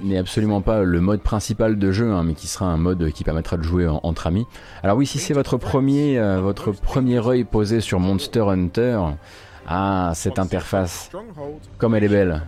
n'est 0.04 0.18
absolument 0.18 0.62
pas 0.62 0.84
le 0.84 1.02
mode 1.02 1.22
principal 1.22 1.78
de 1.78 1.92
jeu, 1.92 2.12
hein, 2.12 2.24
mais 2.24 2.34
qui 2.34 2.48
sera 2.48 2.66
un 2.66 2.78
mode 2.78 3.12
qui 3.12 3.24
permettra 3.24 3.58
de 3.58 3.64
jouer 3.64 3.88
entre 3.88 4.28
amis. 4.28 4.46
Alors 4.84 4.98
oui, 4.98 5.06
si 5.06 5.20
c'est 5.20 5.34
votre 5.34 5.58
premier 5.58 6.18
euh, 6.18 6.40
votre 6.42 6.72
premier 6.72 7.26
œil 7.26 7.44
posé 7.44 7.82
sur 7.82 8.00
Monster 8.00 8.42
Hunter, 8.42 9.00
ah 9.68 10.12
cette 10.16 10.40
interface, 10.40 11.12
comme 11.78 11.96
elle 11.96 12.04
est 12.04 12.10
belle, 12.10 12.42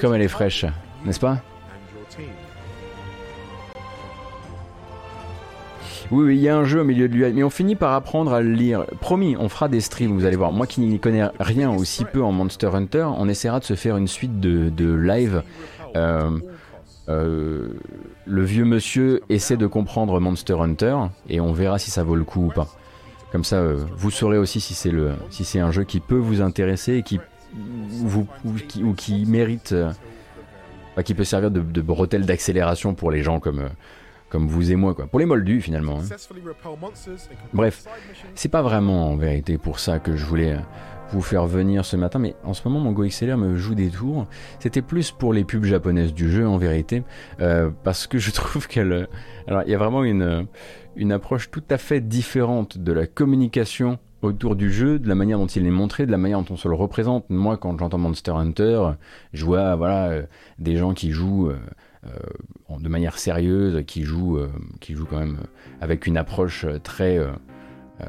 comme 0.00 0.14
elle 0.14 0.22
est 0.22 0.28
fraîche, 0.28 0.66
n'est-ce 1.04 1.20
pas? 1.20 1.38
Oui, 6.10 6.36
il 6.36 6.42
y 6.42 6.48
a 6.48 6.56
un 6.56 6.64
jeu 6.64 6.80
au 6.80 6.84
milieu 6.84 7.08
de 7.08 7.14
l'UI, 7.14 7.32
mais 7.32 7.44
on 7.44 7.50
finit 7.50 7.76
par 7.76 7.92
apprendre 7.92 8.32
à 8.32 8.40
le 8.40 8.50
lire. 8.50 8.84
Promis, 9.00 9.36
on 9.38 9.48
fera 9.48 9.68
des 9.68 9.80
streams, 9.80 10.12
vous 10.12 10.24
allez 10.24 10.36
voir. 10.36 10.50
Moi 10.50 10.66
qui 10.66 10.80
n'y 10.80 10.98
connais 10.98 11.24
rien 11.38 11.70
aussi 11.70 12.04
peu 12.04 12.22
en 12.22 12.32
Monster 12.32 12.70
Hunter, 12.74 13.06
on 13.16 13.28
essaiera 13.28 13.60
de 13.60 13.64
se 13.64 13.74
faire 13.74 13.96
une 13.96 14.08
suite 14.08 14.40
de, 14.40 14.92
live. 14.92 15.42
Euh, 15.94 16.38
euh, 17.08 17.68
le 18.26 18.44
vieux 18.44 18.64
monsieur 18.64 19.20
essaie 19.28 19.56
de 19.56 19.66
comprendre 19.66 20.18
Monster 20.18 20.54
Hunter 20.54 20.96
et 21.28 21.40
on 21.40 21.52
verra 21.52 21.78
si 21.78 21.90
ça 21.90 22.02
vaut 22.02 22.16
le 22.16 22.24
coup 22.24 22.46
ou 22.46 22.50
pas. 22.50 22.66
Comme 23.30 23.44
ça, 23.44 23.56
euh, 23.56 23.84
vous 23.96 24.10
saurez 24.10 24.38
aussi 24.38 24.60
si 24.60 24.74
c'est 24.74 24.90
le, 24.90 25.12
si 25.30 25.44
c'est 25.44 25.60
un 25.60 25.70
jeu 25.70 25.84
qui 25.84 26.00
peut 26.00 26.16
vous 26.16 26.40
intéresser 26.40 26.94
et 26.94 27.02
qui 27.02 27.20
ou 28.04 28.94
qui, 28.94 29.26
mérite, 29.26 29.74
qui 31.04 31.14
peut 31.14 31.24
servir 31.24 31.50
de, 31.50 31.60
de 31.60 31.82
bretelle 31.82 32.26
d'accélération 32.26 32.94
pour 32.94 33.10
les 33.10 33.22
gens 33.22 33.40
comme 33.40 33.68
comme 34.30 34.46
vous 34.46 34.72
et 34.72 34.76
moi, 34.76 34.94
quoi. 34.94 35.06
Pour 35.06 35.18
les 35.20 35.26
moldus, 35.26 35.60
finalement. 35.60 35.98
hein. 35.98 36.02
Bref, 37.52 37.84
C'est 38.34 38.48
pas 38.48 38.62
vraiment 38.62 39.10
en 39.10 39.16
vérité 39.16 39.58
pour 39.58 39.78
ça 39.80 39.98
que 39.98 40.16
je 40.16 40.24
voulais 40.24 40.52
euh, 40.54 40.58
vous 41.12 41.20
faire 41.22 41.46
venir 41.46 41.84
ce 41.84 41.96
matin, 41.96 42.18
mais 42.20 42.36
en 42.44 42.54
ce 42.54 42.66
moment 42.68 42.78
mon 42.80 42.92
GoXLR 42.92 43.36
me 43.36 43.56
joue 43.56 43.74
des 43.74 43.90
tours. 43.90 44.26
C'était 44.60 44.82
plus 44.82 45.10
pour 45.10 45.32
les 45.34 45.42
pubs 45.44 45.64
japonaises 45.64 46.14
du 46.14 46.30
jeu 46.30 46.46
en 46.46 46.56
vérité, 46.56 47.02
euh, 47.40 47.70
parce 47.82 48.06
que 48.06 48.18
je 48.18 48.30
trouve 48.30 48.68
qu'elle... 48.68 48.92
euh, 48.92 49.06
Alors 49.48 49.62
il 49.66 49.70
y 49.70 49.74
a 49.74 49.78
vraiment 49.78 50.04
une, 50.04 50.46
une 50.96 51.10
approche 51.12 51.50
tout 51.50 51.64
à 51.68 51.78
fait 51.78 52.00
différente 52.00 52.78
de 52.78 52.92
la 52.92 53.06
communication 53.08 53.98
autour 54.22 54.54
du 54.54 54.70
jeu, 54.70 54.98
de 55.00 55.08
la 55.08 55.14
manière 55.16 55.38
dont 55.38 55.46
il 55.46 55.66
est 55.66 55.70
montré, 55.70 56.06
de 56.06 56.12
la 56.12 56.18
manière 56.18 56.40
dont 56.42 56.52
on 56.54 56.56
se 56.56 56.68
le 56.68 56.74
représente. 56.74 57.24
Moi 57.30 57.56
quand 57.56 57.76
j'entends 57.78 57.98
Monster 57.98 58.32
Hunter, 58.32 58.90
je 59.32 59.44
vois 59.44 59.74
voilà, 59.74 60.22
des 60.60 60.76
gens 60.76 60.94
qui 60.94 61.10
jouent... 61.10 61.50
en- 61.50 61.54
de 62.78 62.88
manière 62.88 63.18
sérieuse, 63.18 63.82
qui 63.86 64.04
jouent, 64.04 64.38
euh, 64.38 64.48
qui 64.80 64.94
jouent 64.94 65.06
quand 65.06 65.18
même 65.18 65.38
euh, 65.42 65.46
avec 65.80 66.06
une 66.06 66.16
approche 66.16 66.64
euh, 66.64 66.78
très 66.78 67.18
euh, 67.18 67.26
euh, 68.00 68.06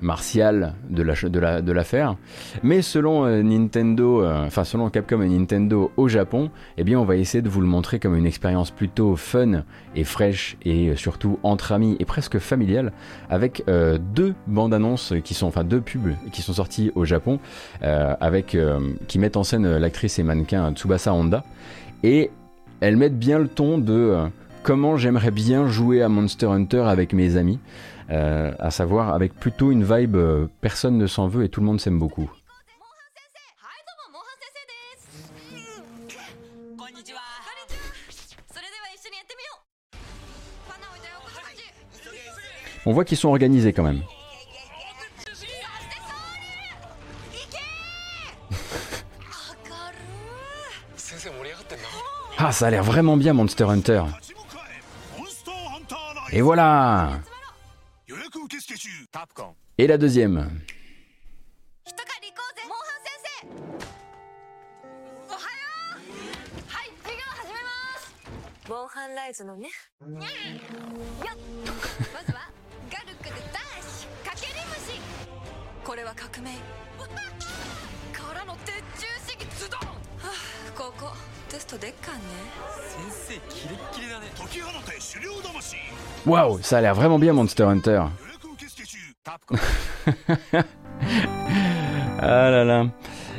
martiale 0.00 0.74
de 0.90 1.02
la 1.02 1.16
ch- 1.16 1.30
de 1.32 1.40
la- 1.40 1.60
de 1.62 1.72
l'affaire. 1.72 2.16
Mais 2.62 2.82
selon 2.82 3.24
euh, 3.24 3.42
Nintendo, 3.42 4.22
euh, 4.22 4.46
enfin 4.46 4.62
selon 4.62 4.88
Capcom 4.90 5.20
et 5.22 5.28
Nintendo 5.28 5.90
au 5.96 6.06
Japon, 6.06 6.50
eh 6.76 6.84
bien 6.84 7.00
on 7.00 7.04
va 7.04 7.16
essayer 7.16 7.42
de 7.42 7.48
vous 7.48 7.60
le 7.60 7.66
montrer 7.66 7.98
comme 7.98 8.14
une 8.14 8.26
expérience 8.26 8.70
plutôt 8.70 9.16
fun 9.16 9.64
et 9.96 10.04
fraîche 10.04 10.56
et 10.64 10.90
euh, 10.90 10.96
surtout 10.96 11.40
entre 11.42 11.72
amis 11.72 11.96
et 11.98 12.04
presque 12.04 12.38
familiale, 12.38 12.92
avec 13.30 13.64
euh, 13.68 13.98
deux 14.14 14.34
bandes 14.46 14.74
annonces 14.74 15.12
qui 15.24 15.34
sont, 15.34 15.46
enfin 15.48 15.64
deux 15.64 15.80
pubs 15.80 16.14
qui 16.30 16.42
sont 16.42 16.52
sorties 16.52 16.92
au 16.94 17.04
Japon, 17.04 17.40
euh, 17.82 18.14
avec 18.20 18.54
euh, 18.54 18.78
qui 19.08 19.18
mettent 19.18 19.36
en 19.36 19.42
scène 19.42 19.66
euh, 19.66 19.78
l'actrice 19.80 20.20
et 20.20 20.22
mannequin 20.22 20.72
Tsubasa 20.72 21.12
Honda 21.12 21.42
et 22.04 22.30
elles 22.82 22.96
mettent 22.96 23.18
bien 23.18 23.38
le 23.38 23.46
ton 23.46 23.78
de 23.78 23.92
euh, 23.92 24.26
comment 24.64 24.96
j'aimerais 24.96 25.30
bien 25.30 25.68
jouer 25.68 26.02
à 26.02 26.08
Monster 26.08 26.46
Hunter 26.46 26.82
avec 26.88 27.12
mes 27.12 27.36
amis, 27.36 27.60
euh, 28.10 28.52
à 28.58 28.72
savoir 28.72 29.14
avec 29.14 29.34
plutôt 29.34 29.70
une 29.70 29.84
vibe 29.84 30.16
euh, 30.16 30.48
personne 30.60 30.98
ne 30.98 31.06
s'en 31.06 31.28
veut 31.28 31.44
et 31.44 31.48
tout 31.48 31.60
le 31.60 31.66
monde 31.66 31.80
s'aime 31.80 32.00
beaucoup. 32.00 32.28
On 42.84 42.92
voit 42.92 43.04
qu'ils 43.04 43.16
sont 43.16 43.28
organisés 43.28 43.72
quand 43.72 43.84
même. 43.84 44.02
Ah, 52.44 52.50
ça 52.50 52.66
a 52.66 52.70
l'air 52.70 52.82
vraiment 52.82 53.16
bien 53.16 53.34
Monster 53.34 53.66
Hunter. 53.68 54.02
Et 56.32 56.40
voilà 56.40 57.20
Et 59.78 59.86
la 59.86 59.96
deuxième. 59.96 60.50
Waouh, 86.24 86.58
ça 86.62 86.78
a 86.78 86.80
l'air 86.80 86.94
vraiment 86.94 87.18
bien 87.18 87.32
Monster 87.32 87.64
Hunter. 87.64 88.04
ah 92.20 92.50
là 92.50 92.64
là. 92.64 92.86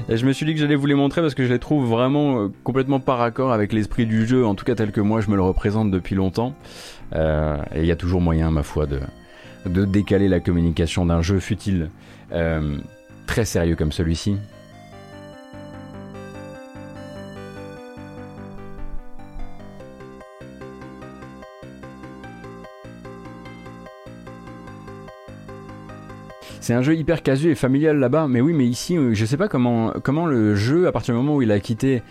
Je 0.10 0.26
me 0.26 0.34
suis 0.34 0.46
dit 0.46 0.54
que 0.54 0.60
j'allais 0.60 0.76
vous 0.76 0.86
les 0.86 0.96
montrer 0.96 1.22
parce 1.22 1.34
que 1.34 1.44
je 1.44 1.52
les 1.52 1.60
trouve 1.60 1.90
vraiment 1.90 2.42
euh, 2.44 2.48
complètement 2.64 3.00
par 3.00 3.22
accord 3.22 3.54
avec 3.54 3.72
l'esprit 3.72 4.06
du 4.06 4.28
jeu, 4.28 4.46
en 4.46 4.54
tout 4.54 4.66
cas 4.66 4.76
tel 4.76 4.92
que 4.92 5.02
moi 5.02 5.22
je 5.22 5.30
me 5.30 5.36
le 5.36 5.42
représente 5.42 5.92
depuis 5.92 6.16
longtemps. 6.16 6.56
Euh, 7.16 7.58
et 7.74 7.80
il 7.80 7.86
y 7.86 7.92
a 7.92 7.96
toujours 7.96 8.22
moyen, 8.22 8.52
ma 8.52 8.64
foi, 8.64 8.86
de, 8.86 9.00
décaler 9.86 10.28
la 10.28 10.40
communication 10.40 11.06
d'un 11.06 11.22
jeu 11.22 11.40
futile 11.40 11.90
euh, 12.34 12.78
très 13.28 13.46
sérieux 13.46 13.76
comme 13.76 13.92
celui-ci. 13.92 14.38
C'est 26.64 26.74
un 26.74 26.82
jeu 26.82 26.96
hyper 26.96 27.24
casu 27.24 27.52
et 27.52 27.56
familial 27.56 28.00
là-bas, 28.00 28.30
mais 28.30 28.40
oui, 28.40 28.54
mais 28.54 28.66
ici, 28.66 28.96
euh, 28.96 29.14
je 29.14 29.26
sais 29.26 29.36
pas 29.36 29.50
comment, 29.50 29.92
comment 30.02 30.26
le 30.26 30.56
jeu, 30.56 30.88
à 30.88 30.94
partir 30.94 31.14
du 31.14 31.20
moment 31.20 31.36
où 31.36 31.42
il 31.42 31.52
a 31.52 31.60
quitté. 31.60 32.02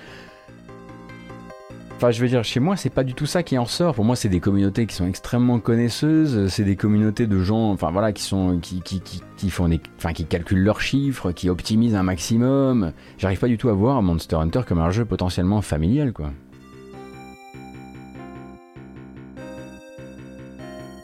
Enfin, 1.96 2.10
je 2.10 2.20
veux 2.20 2.28
dire, 2.28 2.44
chez 2.44 2.60
moi, 2.60 2.76
c'est 2.76 2.90
pas 2.90 3.02
du 3.02 3.14
tout 3.14 3.24
ça 3.24 3.42
qui 3.42 3.56
en 3.56 3.64
sort. 3.64 3.94
Pour 3.94 4.04
moi, 4.04 4.14
c'est 4.14 4.28
des 4.28 4.40
communautés 4.40 4.84
qui 4.84 4.94
sont 4.94 5.08
extrêmement 5.08 5.58
connaisseuses. 5.58 6.48
C'est 6.48 6.64
des 6.64 6.76
communautés 6.76 7.26
de 7.26 7.38
gens, 7.40 7.70
enfin 7.70 7.90
voilà, 7.90 8.12
qui 8.12 8.24
sont, 8.24 8.58
qui, 8.58 8.82
qui, 8.82 9.00
qui, 9.38 9.48
font 9.48 9.70
des, 9.70 9.80
enfin, 9.96 10.12
qui 10.12 10.26
calculent 10.26 10.62
leurs 10.62 10.82
chiffres, 10.82 11.32
qui 11.32 11.48
optimisent 11.48 11.94
un 11.94 12.02
maximum. 12.02 12.92
J'arrive 13.16 13.38
pas 13.38 13.48
du 13.48 13.56
tout 13.56 13.70
à 13.70 13.72
voir 13.72 14.02
Monster 14.02 14.36
Hunter 14.36 14.60
comme 14.68 14.80
un 14.80 14.90
jeu 14.90 15.06
potentiellement 15.06 15.62
familial, 15.62 16.12
quoi. 16.12 16.30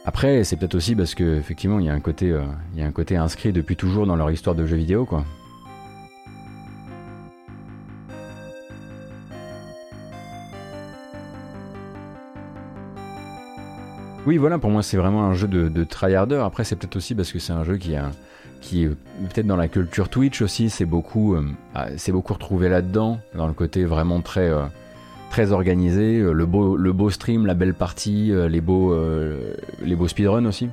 Après, 0.09 0.43
c'est 0.43 0.55
peut-être 0.55 0.73
aussi 0.73 0.95
parce 0.95 1.13
que 1.13 1.37
effectivement, 1.37 1.77
il 1.77 1.85
y 1.85 1.89
a 1.89 1.93
un 1.93 1.99
côté, 1.99 2.31
euh, 2.31 2.41
il 2.73 2.79
y 2.79 2.83
a 2.83 2.87
un 2.87 2.91
côté 2.91 3.15
inscrit 3.15 3.53
depuis 3.53 3.75
toujours 3.75 4.07
dans 4.07 4.15
leur 4.15 4.31
histoire 4.31 4.55
de 4.55 4.65
jeux 4.65 4.75
vidéo, 4.75 5.05
quoi. 5.05 5.23
Oui, 14.25 14.37
voilà, 14.37 14.57
pour 14.57 14.71
moi, 14.71 14.81
c'est 14.81 14.97
vraiment 14.97 15.25
un 15.25 15.35
jeu 15.35 15.47
de, 15.47 15.69
de 15.69 15.83
tryharder. 15.83 16.37
Après, 16.37 16.63
c'est 16.63 16.75
peut-être 16.75 16.95
aussi 16.95 17.13
parce 17.13 17.31
que 17.31 17.37
c'est 17.37 17.53
un 17.53 17.63
jeu 17.63 17.77
qui 17.77 17.93
est 17.93 18.89
peut-être 18.89 19.45
dans 19.45 19.57
la 19.57 19.67
culture 19.67 20.09
Twitch 20.09 20.41
aussi. 20.41 20.71
C'est 20.71 20.85
beaucoup, 20.85 21.35
euh, 21.35 21.45
ah, 21.75 21.89
c'est 21.97 22.11
beaucoup 22.11 22.33
retrouvé 22.33 22.67
là-dedans, 22.67 23.19
dans 23.35 23.45
le 23.45 23.53
côté 23.53 23.85
vraiment 23.85 24.21
très, 24.21 24.49
euh, 24.49 24.63
très 25.29 25.51
organisé. 25.51 26.19
euh, 26.19 26.31
Le 26.33 26.45
beau, 26.45 26.75
le 26.75 26.93
beau 26.93 27.09
stream, 27.09 27.45
la 27.45 27.53
belle 27.53 27.73
partie, 27.73 28.31
euh, 28.31 28.47
les 28.49 28.61
beaux, 28.61 28.93
euh, 28.93 29.53
les 29.81 29.95
beaux 29.95 30.07
speedruns 30.07 30.45
aussi. 30.45 30.69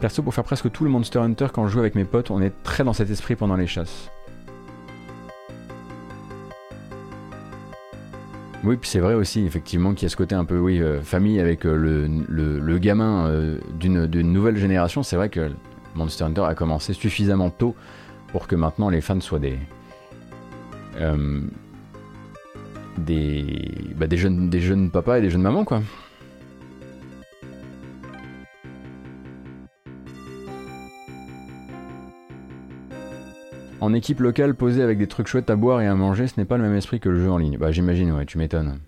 Perso, 0.00 0.22
pour 0.22 0.34
faire 0.34 0.44
presque 0.44 0.70
tout 0.72 0.82
le 0.84 0.90
Monster 0.90 1.20
Hunter, 1.20 1.46
quand 1.52 1.66
je 1.68 1.72
joue 1.72 1.78
avec 1.78 1.94
mes 1.94 2.04
potes, 2.04 2.30
on 2.30 2.42
est 2.42 2.52
très 2.64 2.82
dans 2.82 2.92
cet 2.92 3.08
esprit 3.10 3.36
pendant 3.36 3.54
les 3.56 3.68
chasses. 3.68 4.10
Oui, 8.64 8.76
puis 8.76 8.88
c'est 8.88 9.00
vrai 9.00 9.14
aussi, 9.14 9.44
effectivement, 9.44 9.92
qu'il 9.92 10.04
y 10.04 10.06
a 10.06 10.08
ce 10.08 10.16
côté 10.16 10.34
un 10.36 10.44
peu, 10.44 10.58
oui, 10.58 10.80
famille 11.02 11.40
avec 11.40 11.64
le, 11.64 12.06
le- 12.28 12.78
gamin 12.78 13.28
d'une 13.78 14.32
nouvelle 14.32 14.56
génération. 14.56 15.02
C'est 15.02 15.16
vrai 15.16 15.28
que 15.30 15.50
Monster 15.96 16.24
Hunter 16.24 16.42
a 16.42 16.54
commencé 16.54 16.92
suffisamment 16.92 17.50
tôt 17.50 17.74
pour 18.28 18.46
que 18.46 18.54
maintenant 18.56 18.88
les 18.88 19.00
fans 19.00 19.20
soient 19.20 19.40
des. 19.40 19.58
Euh, 21.02 21.40
des, 22.98 23.44
bah, 23.96 24.06
des, 24.06 24.16
jeunes, 24.16 24.50
des 24.50 24.60
jeunes 24.60 24.90
papas 24.90 25.18
et 25.18 25.22
des 25.22 25.30
jeunes 25.30 25.42
mamans, 25.42 25.64
quoi. 25.64 25.82
En 33.80 33.94
équipe 33.94 34.20
locale 34.20 34.54
posée 34.54 34.80
avec 34.80 34.96
des 34.96 35.08
trucs 35.08 35.26
chouettes 35.26 35.50
à 35.50 35.56
boire 35.56 35.80
et 35.80 35.88
à 35.88 35.94
manger, 35.96 36.28
ce 36.28 36.38
n'est 36.38 36.46
pas 36.46 36.56
le 36.56 36.62
même 36.62 36.76
esprit 36.76 37.00
que 37.00 37.08
le 37.08 37.20
jeu 37.20 37.30
en 37.30 37.36
ligne. 37.36 37.58
Bah 37.58 37.72
j'imagine, 37.72 38.12
ouais, 38.12 38.24
tu 38.26 38.38
m'étonnes. 38.38 38.78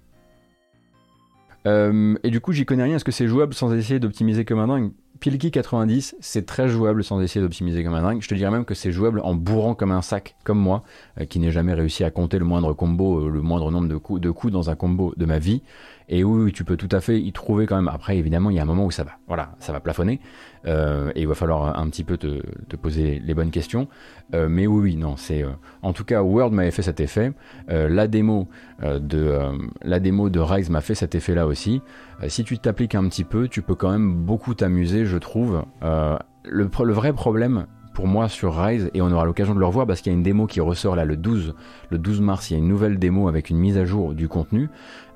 Euh, 1.67 2.15
et 2.23 2.31
du 2.31 2.41
coup, 2.41 2.53
j'y 2.53 2.65
connais 2.65 2.85
rien. 2.85 2.97
Est-ce 2.97 3.05
que 3.05 3.13
c'est 3.13 3.29
jouable 3.29 3.55
sans 3.55 3.73
essayer 3.73 3.99
d'optimiser 3.99 4.45
comme 4.45 4.59
un 4.59 4.69
dingue? 4.69 4.93
Pilky 5.21 5.51
90, 5.51 6.17
c'est 6.21 6.45
très 6.45 6.69
jouable 6.69 7.03
sans 7.03 7.21
essayer 7.21 7.41
d'optimiser 7.41 7.83
comme 7.85 7.95
un 7.95 8.03
dingue. 8.03 8.21
Je 8.21 8.29
te 8.29 8.35
dirais 8.35 8.51
même 8.51 8.65
que 8.65 8.75
c'est 8.75 8.93
jouable 8.93 9.21
en 9.21 9.35
bourrant 9.35 9.75
comme 9.75 9.93
un 9.93 10.03
sac, 10.03 10.37
comme 10.45 10.59
moi, 10.59 10.83
euh, 11.21 11.25
qui 11.25 11.39
n'ai 11.39 11.51
jamais 11.51 11.73
réussi 11.73 12.05
à 12.05 12.11
compter 12.11 12.39
le 12.39 12.45
moindre 12.45 12.75
combo, 12.75 13.21
euh, 13.21 13.31
le 13.31 13.41
moindre 13.41 13.71
nombre 13.71 13.89
de 13.89 14.19
de 14.19 14.31
coups 14.31 14.53
dans 14.53 14.71
un 14.71 14.75
combo 14.75 15.15
de 15.17 15.25
ma 15.25 15.39
vie. 15.39 15.63
Et 16.09 16.23
oui, 16.23 16.53
tu 16.53 16.65
peux 16.65 16.77
tout 16.77 16.89
à 16.93 17.01
fait 17.01 17.19
y 17.19 17.33
trouver 17.33 17.67
quand 17.67 17.77
même. 17.77 17.89
Après, 17.89 18.19
évidemment, 18.19 18.51
il 18.51 18.57
y 18.57 18.59
a 18.59 18.63
un 18.63 18.67
moment 18.67 18.85
où 18.85 18.91
ça 18.91 19.05
va, 19.05 19.13
voilà, 19.27 19.53
ça 19.59 19.73
va 19.73 19.81
plafonner, 19.81 20.21
euh, 20.67 21.11
et 21.15 21.23
il 21.23 21.29
va 21.29 21.35
falloir 21.35 21.79
un 21.79 21.89
petit 21.89 22.05
peu 22.05 22.19
te, 22.19 22.77
poser 22.77 23.23
les 23.25 23.35
bonnes 23.35 23.51
questions. 23.51 23.89
Euh, 24.35 24.49
mais 24.49 24.67
oui, 24.67 24.81
oui, 24.83 24.97
non, 24.97 25.17
c'est, 25.17 25.43
euh, 25.43 25.51
en 25.83 25.93
tout 25.93 26.05
cas, 26.05 26.23
Word 26.23 26.51
m'avait 26.51 26.71
fait 26.71 26.83
cet 26.83 27.01
effet. 27.01 27.33
La 27.69 28.07
démo 28.07 28.49
de, 28.83 29.39
la 29.83 30.01
démo 30.01 30.29
de 30.29 30.41
Rise 30.41 30.71
m'a 30.71 30.81
fait 30.81 30.95
cet 30.95 31.15
effet-là 31.15 31.47
aussi. 31.47 31.81
Si 32.29 32.45
tu 32.45 32.59
t'appliques 32.59 32.95
un 32.95 33.09
petit 33.09 33.25
peu, 33.25 33.49
tu 33.49 33.63
peux 33.63 33.75
quand 33.75 33.91
même 33.91 34.15
beaucoup 34.15 34.55
t'amuser, 34.55 35.07
je 35.07 35.17
trouve. 35.17 35.65
Le, 35.83 36.69
le 36.85 36.93
vrai 36.93 37.13
problème 37.13 37.67
pour 37.95 38.09
moi 38.09 38.29
sur 38.29 38.55
Rise 38.57 38.91
et 38.93 39.01
on 39.01 39.11
aura 39.11 39.25
l'occasion 39.25 39.55
de 39.55 39.61
le 39.61 39.67
revoir 39.67 39.87
parce 39.87 40.03
qu'il 40.03 40.13
y 40.13 40.15
a 40.15 40.19
une 40.19 40.25
démo 40.25 40.47
qui 40.47 40.61
ressort 40.61 40.97
là 40.97 41.05
le 41.05 41.17
12, 41.17 41.55
le 41.91 41.99
12 41.99 42.21
mars. 42.21 42.51
Il 42.51 42.55
y 42.55 42.57
a 42.57 42.59
une 42.59 42.69
nouvelle 42.69 42.99
démo 42.99 43.29
avec 43.29 43.49
une 43.49 43.57
mise 43.57 43.79
à 43.79 43.85
jour 43.85 44.15
du 44.15 44.29
contenu 44.29 44.69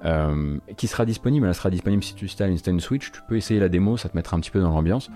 euh, 0.05 0.59
qui 0.77 0.87
sera 0.87 1.05
disponible. 1.05 1.47
Elle 1.47 1.55
sera 1.55 1.71
disponible 1.71 2.03
si 2.03 2.15
tu 2.15 2.27
installes 2.27 2.53
une 2.75 2.81
Switch. 2.81 3.11
Tu 3.11 3.21
peux 3.29 3.37
essayer 3.37 3.59
la 3.59 3.69
démo, 3.69 3.97
ça 3.97 4.09
te 4.09 4.17
mettra 4.17 4.37
un 4.37 4.41
petit 4.41 4.51
peu 4.51 4.61
dans 4.61 4.71
l'ambiance. 4.71 5.11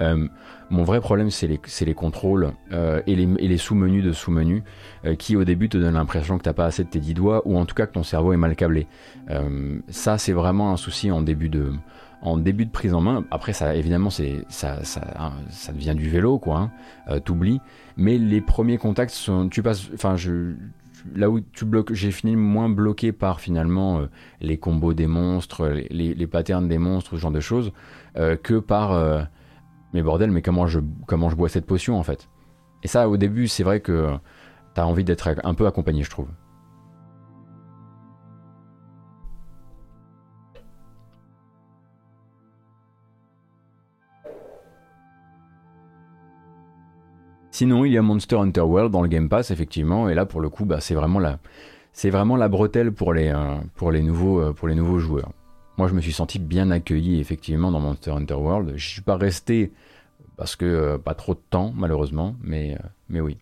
Euh, 0.00 0.26
mon 0.70 0.84
vrai 0.84 1.00
problème, 1.00 1.30
c'est 1.30 1.46
les, 1.46 1.60
les, 1.82 1.94
contrôles 1.94 2.52
euh, 2.72 3.02
et 3.06 3.14
les, 3.14 3.56
sous-menus 3.58 4.02
de 4.02 4.12
sous-menus 4.12 4.62
qui, 5.18 5.36
au 5.36 5.44
début, 5.44 5.68
te 5.68 5.76
donnent 5.76 5.94
l'impression 5.94 6.38
que 6.38 6.42
tu 6.42 6.48
n'as 6.48 6.54
pas 6.54 6.64
assez 6.64 6.82
de 6.82 6.88
tes 6.88 6.98
10 6.98 7.14
doigts 7.14 7.42
ou 7.44 7.58
en 7.58 7.66
tout 7.66 7.74
cas 7.74 7.86
que 7.86 7.92
ton 7.92 8.02
cerveau 8.02 8.32
est 8.32 8.38
mal 8.38 8.56
câblé. 8.56 8.86
ça, 9.88 10.16
c'est 10.16 10.32
vraiment 10.32 10.72
un 10.72 10.76
souci 10.78 11.10
en 11.10 11.20
début 11.20 11.50
de, 11.50 11.72
en 12.22 12.38
début 12.38 12.64
de 12.64 12.70
prise 12.70 12.94
en 12.94 13.02
main. 13.02 13.24
Après, 13.30 13.52
ça, 13.52 13.76
évidemment, 13.76 14.08
c'est 14.08 14.46
ça, 14.48 14.78
hein, 15.18 15.32
devient 15.74 15.94
du 15.94 16.08
vélo, 16.08 16.38
quoi. 16.38 16.70
Hein, 17.06 17.20
t'oublies. 17.20 17.60
Mais 17.98 18.16
les 18.16 18.40
premiers 18.40 18.78
contacts 18.78 19.12
sont, 19.12 19.50
tu 19.50 19.62
passes, 19.62 19.90
enfin, 19.92 20.16
je, 20.16 20.54
là 21.14 21.30
où 21.30 21.40
tu 21.40 21.64
bloques, 21.64 21.92
j'ai 21.92 22.10
fini 22.10 22.36
moins 22.36 22.68
bloqué 22.68 23.12
par 23.12 23.40
finalement 23.40 24.00
euh, 24.00 24.06
les 24.40 24.58
combos 24.58 24.94
des 24.94 25.06
monstres, 25.06 25.68
les, 25.68 26.14
les, 26.14 26.26
patterns 26.26 26.68
des 26.68 26.78
monstres, 26.78 27.12
ce 27.12 27.16
genre 27.16 27.30
de 27.30 27.40
choses, 27.40 27.72
euh, 28.16 28.36
que 28.36 28.58
par, 28.58 29.28
mais 29.92 30.02
bordel, 30.02 30.30
mais 30.30 30.42
comment 30.42 30.66
je, 30.66 30.80
comment 31.06 31.30
je 31.30 31.36
bois 31.36 31.48
cette 31.48 31.66
potion 31.66 31.98
en 31.98 32.02
fait. 32.02 32.28
Et 32.82 32.88
ça, 32.88 33.08
au 33.08 33.16
début, 33.16 33.48
c'est 33.48 33.62
vrai 33.62 33.80
que 33.80 34.16
t'as 34.74 34.84
envie 34.84 35.04
d'être 35.04 35.34
un 35.44 35.54
peu 35.54 35.66
accompagné, 35.66 36.02
je 36.02 36.10
trouve. 36.10 36.28
Sinon, 47.52 47.84
il 47.84 47.92
y 47.92 47.98
a 47.98 48.02
Monster 48.02 48.36
Hunter 48.36 48.62
World 48.62 48.90
dans 48.90 49.02
le 49.02 49.08
Game 49.08 49.28
Pass, 49.28 49.50
effectivement, 49.50 50.08
et 50.08 50.14
là, 50.14 50.24
pour 50.24 50.40
le 50.40 50.48
coup, 50.48 50.64
bah, 50.64 50.80
c'est 50.80 50.94
vraiment 50.94 51.20
la, 51.20 52.48
bretelle 52.48 52.92
pour 52.92 53.12
les, 53.12 53.28
euh, 53.28 53.56
euh, 53.56 54.52
pour 54.54 54.68
les 54.68 54.74
nouveaux 54.74 54.98
joueurs. 54.98 55.30
Moi, 55.76 55.86
je 55.86 55.92
me 55.92 56.00
suis 56.00 56.14
senti 56.14 56.38
bien 56.38 56.70
accueilli, 56.70 57.20
effectivement, 57.20 57.70
dans 57.70 57.78
Monster 57.78 58.12
Hunter 58.12 58.34
World. 58.34 58.72
Je 58.76 58.88
suis 58.88 59.02
pas 59.02 59.16
resté 59.16 59.70
parce 60.38 60.56
que 60.56 60.64
euh, 60.64 60.96
pas 60.96 61.12
trop 61.12 61.34
de 61.34 61.42
temps, 61.50 61.74
malheureusement, 61.76 62.36
mais 62.42 62.78
oui. 63.10 63.36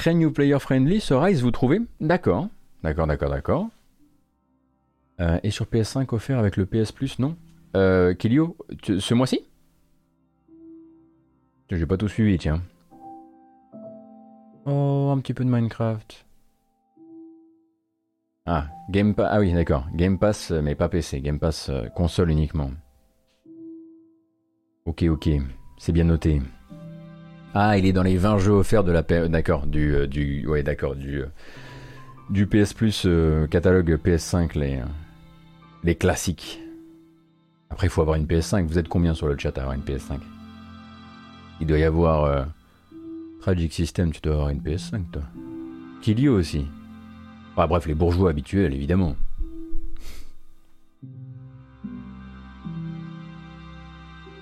Très 0.00 0.14
new 0.14 0.30
player 0.30 0.58
friendly, 0.58 0.98
ce 0.98 1.12
Rise, 1.12 1.42
vous 1.42 1.50
trouvez 1.50 1.78
D'accord, 2.00 2.48
d'accord, 2.82 3.06
d'accord, 3.06 3.28
d'accord. 3.28 3.68
Euh, 5.20 5.38
et 5.42 5.50
sur 5.50 5.66
PS5 5.66 6.14
offert 6.14 6.38
avec 6.38 6.56
le 6.56 6.64
PS 6.64 6.90
Plus, 6.90 7.18
non 7.18 7.36
euh, 7.76 8.14
Kilio, 8.14 8.56
ce 8.82 9.12
mois-ci? 9.12 9.40
J'ai 11.70 11.84
pas 11.84 11.98
tout 11.98 12.08
suivi, 12.08 12.38
tiens. 12.38 12.62
Oh, 14.64 15.12
un 15.14 15.18
petit 15.20 15.34
peu 15.34 15.44
de 15.44 15.50
Minecraft. 15.50 16.24
Ah, 18.46 18.68
Game 18.88 19.14
Pass. 19.14 19.28
Ah 19.30 19.38
oui, 19.38 19.52
d'accord. 19.52 19.84
Game 19.92 20.18
Pass, 20.18 20.50
mais 20.50 20.74
pas 20.76 20.88
PC. 20.88 21.20
Game 21.20 21.38
Pass 21.38 21.68
euh, 21.68 21.88
console 21.90 22.30
uniquement. 22.30 22.70
Ok, 24.86 25.02
ok. 25.02 25.28
C'est 25.76 25.92
bien 25.92 26.04
noté. 26.04 26.40
Ah, 27.54 27.76
il 27.76 27.86
est 27.86 27.92
dans 27.92 28.04
les 28.04 28.16
20 28.16 28.38
jeux 28.38 28.52
offerts 28.52 28.84
de 28.84 28.92
la 28.92 29.02
période. 29.02 29.30
D'accord, 29.30 29.66
du, 29.66 29.94
euh, 29.94 30.06
du. 30.06 30.46
Ouais, 30.46 30.62
d'accord, 30.62 30.94
du. 30.94 31.22
Euh, 31.22 31.26
du 32.28 32.46
PS 32.46 32.74
Plus 32.74 33.02
euh, 33.06 33.48
catalogue 33.48 33.98
PS5, 34.04 34.56
les. 34.56 34.80
les 35.82 35.94
classiques. 35.96 36.60
Après, 37.70 37.88
il 37.88 37.90
faut 37.90 38.02
avoir 38.02 38.16
une 38.16 38.26
PS5. 38.26 38.66
Vous 38.66 38.78
êtes 38.78 38.88
combien 38.88 39.14
sur 39.14 39.26
le 39.26 39.36
chat 39.36 39.56
à 39.58 39.62
avoir 39.62 39.74
une 39.74 39.82
PS5 39.82 40.18
Il 41.60 41.66
doit 41.66 41.78
y 41.78 41.84
avoir. 41.84 42.46
Tragic 43.40 43.72
System, 43.72 44.12
tu 44.12 44.20
dois 44.20 44.34
avoir 44.34 44.48
une 44.50 44.60
PS5, 44.60 45.10
toi. 45.10 45.22
Kilio 46.02 46.36
aussi. 46.36 46.66
Ah, 47.56 47.66
bref, 47.66 47.86
les 47.86 47.94
bourgeois 47.94 48.30
habituels, 48.30 48.74
évidemment. 48.74 49.16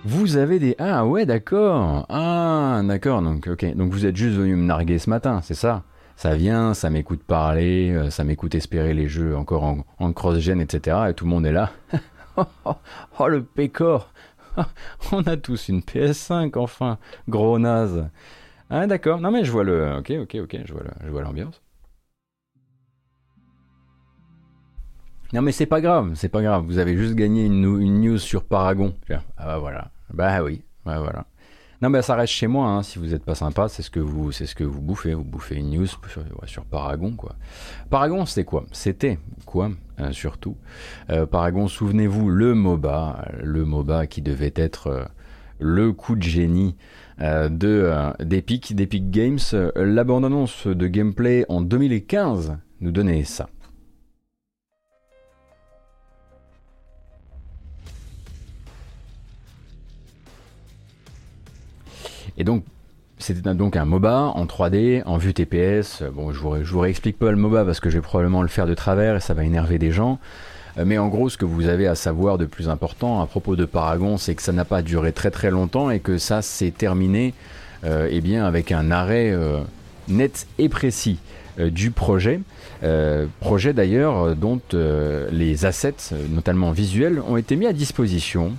Vous 0.08 0.38
avez 0.38 0.58
des... 0.58 0.74
Ah 0.78 1.04
ouais, 1.04 1.26
d'accord. 1.26 2.06
Ah, 2.08 2.80
d'accord. 2.82 3.20
Donc, 3.20 3.46
ok. 3.46 3.76
Donc 3.76 3.92
vous 3.92 4.06
êtes 4.06 4.16
juste 4.16 4.38
venu 4.38 4.56
me 4.56 4.64
narguer 4.64 4.98
ce 4.98 5.10
matin, 5.10 5.42
c'est 5.42 5.52
ça? 5.52 5.82
Ça 6.16 6.34
vient, 6.34 6.72
ça 6.72 6.88
m'écoute 6.88 7.22
parler, 7.22 7.90
euh, 7.90 8.08
ça 8.08 8.24
m'écoute 8.24 8.54
espérer 8.54 8.94
les 8.94 9.06
jeux 9.06 9.36
encore 9.36 9.64
en, 9.98 10.12
cross-gen, 10.14 10.62
etc. 10.62 10.96
Et 11.10 11.12
tout 11.12 11.26
le 11.26 11.30
monde 11.30 11.44
est 11.44 11.52
là. 11.52 11.72
oh, 12.64 13.28
le 13.28 13.42
pécor 13.42 14.10
On 15.12 15.20
a 15.24 15.36
tous 15.36 15.68
une 15.68 15.80
PS5, 15.80 16.58
enfin. 16.58 16.96
Gros 17.28 17.58
naze. 17.58 18.08
Ah 18.70 18.86
d'accord. 18.86 19.20
Non 19.20 19.30
mais 19.30 19.44
je 19.44 19.52
vois 19.52 19.64
le... 19.64 19.98
Ok, 19.98 20.10
ok, 20.22 20.38
ok. 20.42 20.56
Je 20.64 20.72
vois, 20.72 20.84
je 21.04 21.18
l'ambiance. 21.18 21.60
Non 25.34 25.42
mais 25.42 25.52
c'est 25.52 25.66
pas 25.66 25.82
grave, 25.82 26.12
c'est 26.14 26.30
pas 26.30 26.40
grave. 26.40 26.64
Vous 26.64 26.78
avez 26.78 26.96
juste 26.96 27.14
gagné 27.14 27.44
une, 27.44 27.78
une 27.78 28.00
news 28.00 28.18
sur 28.18 28.44
Paragon. 28.44 28.94
Ah 29.36 29.44
bah 29.44 29.58
voilà. 29.58 29.90
Bah 30.12 30.42
oui, 30.42 30.62
ouais, 30.86 30.98
voilà. 30.98 31.26
Non, 31.80 31.90
mais 31.90 32.02
ça 32.02 32.16
reste 32.16 32.32
chez 32.32 32.48
moi, 32.48 32.66
hein. 32.70 32.82
si 32.82 32.98
vous 32.98 33.06
n'êtes 33.06 33.24
pas 33.24 33.36
sympa, 33.36 33.68
c'est 33.68 33.82
ce 33.82 33.90
que 33.90 34.00
vous, 34.00 34.30
que 34.30 34.64
vous 34.64 34.80
bouffez. 34.80 35.14
Vous 35.14 35.22
bouffez 35.22 35.54
une 35.54 35.70
news 35.70 35.86
sur, 35.86 36.64
Paragon, 36.64 37.12
quoi. 37.12 37.36
Paragon, 37.88 38.26
c'est 38.26 38.42
quoi? 38.42 38.64
C'était 38.72 39.20
quoi, 39.46 39.70
euh, 40.00 40.10
surtout? 40.10 40.56
Euh, 41.10 41.24
Paragon, 41.24 41.68
souvenez-vous, 41.68 42.30
le 42.30 42.54
MOBA, 42.54 43.28
le 43.44 43.64
MOBA 43.64 44.08
qui 44.08 44.22
devait 44.22 44.52
être 44.56 44.88
euh, 44.88 45.04
le 45.60 45.92
coup 45.92 46.16
de 46.16 46.22
génie 46.22 46.76
de 47.20 47.92
d'Epic, 48.20 48.76
d'Epic 48.76 49.10
Games. 49.10 49.40
L'abandonnance 49.74 50.68
de 50.68 50.86
gameplay 50.86 51.44
en 51.48 51.60
2015 51.60 52.56
nous 52.80 52.92
donnait 52.92 53.24
ça. 53.24 53.48
Et 62.38 62.44
donc, 62.44 62.64
c'était 63.18 63.52
donc 63.54 63.76
un 63.76 63.84
MOBA 63.84 64.32
en 64.34 64.46
3D, 64.46 65.02
en 65.04 65.18
vue 65.18 65.34
TPS. 65.34 66.04
Bon, 66.14 66.32
je 66.32 66.38
vous, 66.38 66.62
je 66.62 66.72
vous 66.72 66.80
réexplique 66.80 67.18
pas 67.18 67.30
le 67.30 67.36
MOBA 67.36 67.64
parce 67.64 67.80
que 67.80 67.90
je 67.90 67.98
vais 67.98 68.02
probablement 68.02 68.42
le 68.42 68.48
faire 68.48 68.66
de 68.66 68.74
travers 68.74 69.16
et 69.16 69.20
ça 69.20 69.34
va 69.34 69.44
énerver 69.44 69.78
des 69.78 69.90
gens. 69.90 70.18
Euh, 70.78 70.84
mais 70.86 70.98
en 70.98 71.08
gros, 71.08 71.28
ce 71.28 71.36
que 71.36 71.44
vous 71.44 71.68
avez 71.68 71.86
à 71.86 71.94
savoir 71.94 72.38
de 72.38 72.46
plus 72.46 72.68
important 72.68 73.20
à 73.20 73.26
propos 73.26 73.56
de 73.56 73.64
Paragon, 73.64 74.16
c'est 74.16 74.34
que 74.34 74.42
ça 74.42 74.52
n'a 74.52 74.64
pas 74.64 74.82
duré 74.82 75.12
très 75.12 75.30
très 75.30 75.50
longtemps 75.50 75.90
et 75.90 76.00
que 76.00 76.18
ça 76.18 76.42
s'est 76.42 76.70
terminé 76.70 77.34
euh, 77.84 78.08
eh 78.10 78.20
bien, 78.20 78.44
avec 78.44 78.72
un 78.72 78.90
arrêt 78.90 79.30
euh, 79.32 79.60
net 80.08 80.46
et 80.58 80.68
précis 80.68 81.18
du 81.58 81.90
projet. 81.90 82.40
projet 83.40 83.72
d'ailleurs 83.72 84.36
dont 84.36 84.60
les 84.72 85.64
assets, 85.64 86.14
notamment 86.30 86.70
visuels, 86.70 87.20
ont 87.26 87.36
été 87.36 87.56
mis 87.56 87.66
à 87.66 87.72
disposition, 87.72 88.52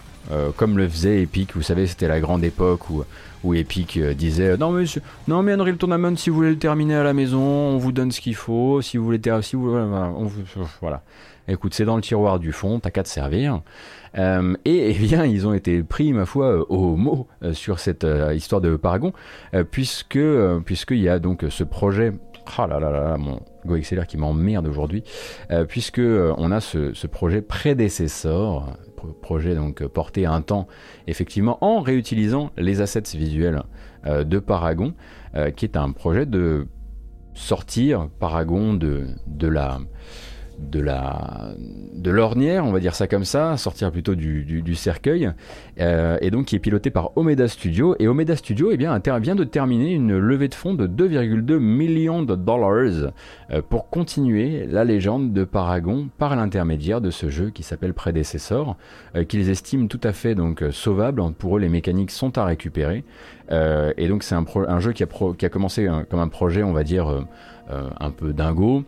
comme 0.57 0.77
le 0.77 0.85
faisait 0.89 1.21
Epic. 1.21 1.55
Vous 1.55 1.61
savez, 1.61 1.87
c'était 1.87 2.09
la 2.09 2.19
grande 2.19 2.43
époque 2.43 2.89
où 2.89 3.05
où 3.43 3.53
Epic 3.53 3.97
euh, 3.97 4.13
disait 4.13 4.57
non 4.57 4.71
mais 4.71 4.85
non 5.27 5.43
mais 5.43 5.53
Unreal 5.53 5.77
Tournament 5.77 6.15
si 6.15 6.29
vous 6.29 6.37
voulez 6.37 6.49
le 6.49 6.57
terminer 6.57 6.95
à 6.95 7.03
la 7.03 7.13
maison 7.13 7.41
on 7.41 7.77
vous 7.77 7.91
donne 7.91 8.11
ce 8.11 8.21
qu'il 8.21 8.35
faut 8.35 8.81
si 8.81 8.97
vous 8.97 9.05
voulez 9.05 9.21
si 9.41 9.55
vous 9.55 9.69
voilà, 9.69 10.11
voilà. 10.81 11.01
écoute 11.47 11.73
c'est 11.73 11.85
dans 11.85 11.95
le 11.95 12.01
tiroir 12.01 12.39
du 12.39 12.51
fond 12.51 12.79
t'as 12.79 12.89
qu'à 12.89 13.03
te 13.03 13.09
servir 13.09 13.61
euh, 14.17 14.55
et 14.65 14.89
eh 14.89 14.93
bien 14.93 15.25
ils 15.25 15.47
ont 15.47 15.53
été 15.53 15.83
pris 15.83 16.11
ma 16.13 16.25
foi 16.25 16.47
euh, 16.47 16.65
au 16.69 16.95
mot 16.95 17.27
sur 17.53 17.79
cette 17.79 18.05
histoire 18.33 18.61
de 18.61 18.75
Paragon 18.75 19.13
puisque 19.71 20.19
puisqu'il 20.65 20.99
y 20.99 21.09
a 21.09 21.19
donc 21.19 21.45
ce 21.49 21.63
projet 21.63 22.13
ah 22.57 22.65
là 22.65 22.79
là 22.79 22.89
là, 22.89 23.17
mon 23.17 23.41
GoXLR 23.67 24.07
qui 24.07 24.17
m'emmerde 24.17 24.65
aujourd'hui, 24.65 25.03
puisque 25.67 26.01
on 26.01 26.51
a 26.51 26.59
ce, 26.59 27.05
projet 27.05 27.43
prédécesseur 27.43 28.75
projet 29.07 29.55
donc 29.55 29.85
porté 29.87 30.25
un 30.25 30.41
temps 30.41 30.67
effectivement 31.07 31.57
en 31.61 31.81
réutilisant 31.81 32.51
les 32.57 32.81
assets 32.81 33.15
visuels 33.15 33.63
euh, 34.05 34.23
de 34.23 34.39
Paragon, 34.39 34.93
euh, 35.35 35.51
qui 35.51 35.65
est 35.65 35.77
un 35.77 35.91
projet 35.91 36.25
de 36.25 36.67
sortir 37.33 38.09
Paragon 38.19 38.73
de, 38.73 39.07
de 39.27 39.47
la 39.47 39.79
de 40.59 40.79
la 40.79 41.53
de 41.93 42.11
l'ornière, 42.11 42.65
on 42.65 42.71
va 42.71 42.79
dire 42.79 42.95
ça 42.95 43.07
comme 43.07 43.25
ça, 43.25 43.57
sortir 43.57 43.91
plutôt 43.91 44.15
du, 44.15 44.43
du, 44.43 44.75
cercueil, 44.75 45.31
euh, 45.79 46.17
et 46.21 46.31
donc 46.31 46.45
qui 46.45 46.55
est 46.55 46.59
piloté 46.59 46.91
par 46.91 47.11
Omeda 47.17 47.47
Studio. 47.47 47.95
Et 47.99 48.07
Omeda 48.07 48.35
Studio 48.35 48.69
eh 48.71 48.77
bien, 48.77 48.97
vient 49.19 49.35
de 49.35 49.43
terminer 49.43 49.91
une 49.91 50.17
levée 50.17 50.47
de 50.47 50.55
fonds 50.55 50.73
de 50.73 50.87
2,2 50.87 51.59
millions 51.59 52.23
de 52.23 52.35
dollars 52.35 53.11
euh, 53.51 53.61
pour 53.67 53.89
continuer 53.89 54.65
la 54.65 54.85
légende 54.85 55.33
de 55.33 55.43
Paragon 55.43 56.09
par 56.17 56.35
l'intermédiaire 56.35 57.01
de 57.01 57.11
ce 57.11 57.29
jeu 57.29 57.49
qui 57.49 57.63
s'appelle 57.63 57.93
Prédécessor, 57.93 58.77
euh, 59.15 59.25
qu'ils 59.25 59.49
estiment 59.49 59.87
tout 59.87 60.01
à 60.03 60.13
fait 60.13 60.35
donc 60.35 60.63
sauvable. 60.71 61.21
Pour 61.37 61.57
eux, 61.57 61.59
les 61.59 61.69
mécaniques 61.69 62.11
sont 62.11 62.37
à 62.37 62.45
récupérer. 62.45 63.03
et 63.51 64.07
donc 64.07 64.23
c'est 64.23 64.35
un, 64.35 64.79
jeu 64.79 64.93
qui 64.93 65.03
a, 65.03 65.07
qui 65.37 65.45
a 65.45 65.49
commencé 65.49 65.89
comme 66.09 66.19
un 66.19 66.27
projet, 66.27 66.63
on 66.63 66.71
va 66.71 66.83
dire, 66.83 67.25
un 67.69 68.11
peu 68.11 68.31
dingo, 68.31 68.83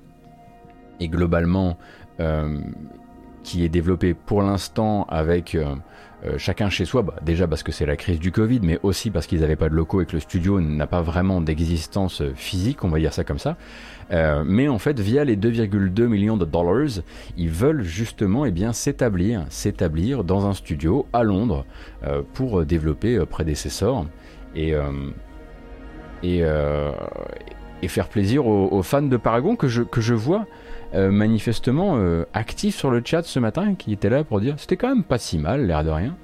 et 1.02 1.10
globalement 1.10 1.78
euh, 2.22 2.60
qui 3.44 3.66
est 3.66 3.70
développé 3.70 4.14
pour 4.14 4.44
l'instant 4.44 5.08
avec 5.10 5.56
euh, 5.56 5.74
euh, 6.28 6.38
chacun 6.38 6.70
chez 6.70 6.86
soi, 6.86 7.02
bah, 7.02 7.16
déjà 7.24 7.48
parce 7.48 7.64
que 7.64 7.72
c'est 7.72 7.88
la 7.88 7.96
crise 7.96 8.20
du 8.20 8.32
Covid, 8.32 8.60
mais 8.62 8.80
aussi 8.84 9.10
parce 9.10 9.26
qu'ils 9.26 9.40
n'avaient 9.40 9.56
pas 9.56 9.68
de 9.68 9.74
locaux 9.74 10.00
et 10.00 10.06
que 10.06 10.14
le 10.14 10.20
studio 10.20 10.62
n'a 10.62 10.86
pas 10.86 11.02
vraiment 11.02 11.42
d'existence 11.42 12.22
physique, 12.36 12.84
on 12.84 12.90
va 12.90 13.00
dire 13.00 13.14
ça 13.14 13.24
comme 13.24 13.40
ça. 13.40 13.58
mais 14.46 14.68
en 14.68 14.78
fait, 14.78 15.00
via 15.00 15.24
les 15.24 15.38
2,2 15.38 16.06
millions 16.06 16.38
de 16.38 16.46
dollars, 16.46 17.02
ils 17.36 17.50
veulent 17.50 17.82
justement 17.82 18.46
eh 18.46 18.52
bien 18.52 18.74
s'établir, 18.74 19.46
s'établir 19.50 20.24
dans 20.24 20.46
un 20.46 20.54
studio 20.54 21.08
à 21.12 21.24
Londres 21.24 21.66
pour 22.36 22.64
développer 22.64 23.26
prédécesseur 23.26 24.06
et 24.56 24.76
et, 26.22 26.44
et 27.82 27.88
faire 27.88 28.08
plaisir 28.08 28.46
aux, 28.46 28.68
aux, 28.72 28.84
fans 28.84 29.02
de 29.02 29.18
Paragon 29.18 29.56
que 29.56 29.68
je, 29.68 29.82
que 29.82 30.02
je 30.02 30.14
vois 30.14 30.46
euh, 30.94 31.10
manifestement 31.10 31.96
euh, 31.96 32.26
actif 32.34 32.76
sur 32.76 32.92
le 32.92 33.02
chat 33.04 33.24
ce 33.24 33.40
matin, 33.40 33.76
qui 33.76 33.94
était 33.94 34.10
là 34.10 34.26
pour 34.26 34.42
dire 34.42 34.56
c'était 34.58 34.76
quand 34.76 34.90
même 34.90 35.06
pas 35.06 35.18
si 35.18 35.38
mal, 35.38 35.66
l'air 35.66 35.86
de 35.86 35.90
rien. 35.90 36.18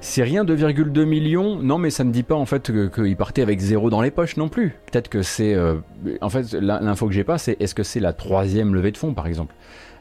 C'est 0.00 0.24
rien 0.24 0.42
2,2 0.42 1.04
millions. 1.04 1.56
Non, 1.62 1.78
mais 1.78 1.90
ça 1.90 2.02
ne 2.02 2.10
dit 2.10 2.24
pas 2.24 2.34
en 2.34 2.46
fait 2.46 2.72
qu'il 2.90 3.16
partait 3.16 3.42
avec 3.42 3.60
zéro 3.60 3.90
dans 3.90 4.00
les 4.00 4.10
poches 4.10 4.36
non 4.36 4.48
plus. 4.48 4.74
Peut-être 4.90 5.08
que 5.08 5.22
c'est. 5.22 5.54
Euh, 5.54 5.76
en 6.20 6.30
fait, 6.30 6.52
l'info 6.54 7.06
que 7.06 7.12
j'ai 7.12 7.24
pas, 7.24 7.38
c'est 7.38 7.56
est-ce 7.60 7.76
que 7.76 7.84
c'est 7.84 8.00
la 8.00 8.12
troisième 8.12 8.74
levée 8.74 8.90
de 8.90 8.96
fonds 8.96 9.14
par 9.14 9.28
exemple? 9.28 9.54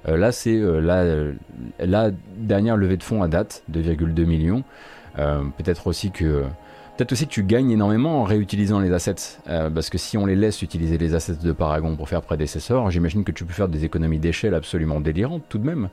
Là, 0.07 0.31
c'est 0.31 0.57
la, 0.57 1.03
la, 1.79 2.11
dernière 2.38 2.77
levée 2.77 2.95
de 2.95 3.03
fonds 3.03 3.21
à 3.23 3.27
date, 3.27 3.63
2,2 3.69 4.23
millions. 4.23 4.63
Euh, 5.18 5.43
peut-être 5.57 5.88
aussi 5.88 6.11
que 6.11 6.45
Peut-être 6.97 7.11
aussi 7.11 7.28
que 7.28 7.32
tu 7.32 7.43
gagnes 7.43 7.70
énormément 7.70 8.22
en 8.22 8.24
réutilisant 8.24 8.80
les 8.80 8.91
assets, 8.91 9.38
euh, 9.49 9.70
parce 9.70 9.91
que 9.91 9.99
si 9.99 10.18
on 10.18 10.26
les 10.26 10.36
laisse 10.36 10.63
utiliser 10.63 10.97
les 10.97 11.13
assets 11.13 11.36
de 11.36 11.51
Paragon 11.51 11.95
pour 11.95 12.09
faire 12.09 12.24
prédécesseur, 12.24 12.89
j'imagine 12.89 13.24
que 13.24 13.32
tu 13.32 13.45
peux 13.45 13.53
faire 13.53 13.68
des 13.68 13.86
économies 13.86 14.18
d'échelle 14.18 14.55
absolument 14.55 14.99
délirantes 14.99 15.43
tout 15.47 15.59
de 15.59 15.63
même. 15.63 15.89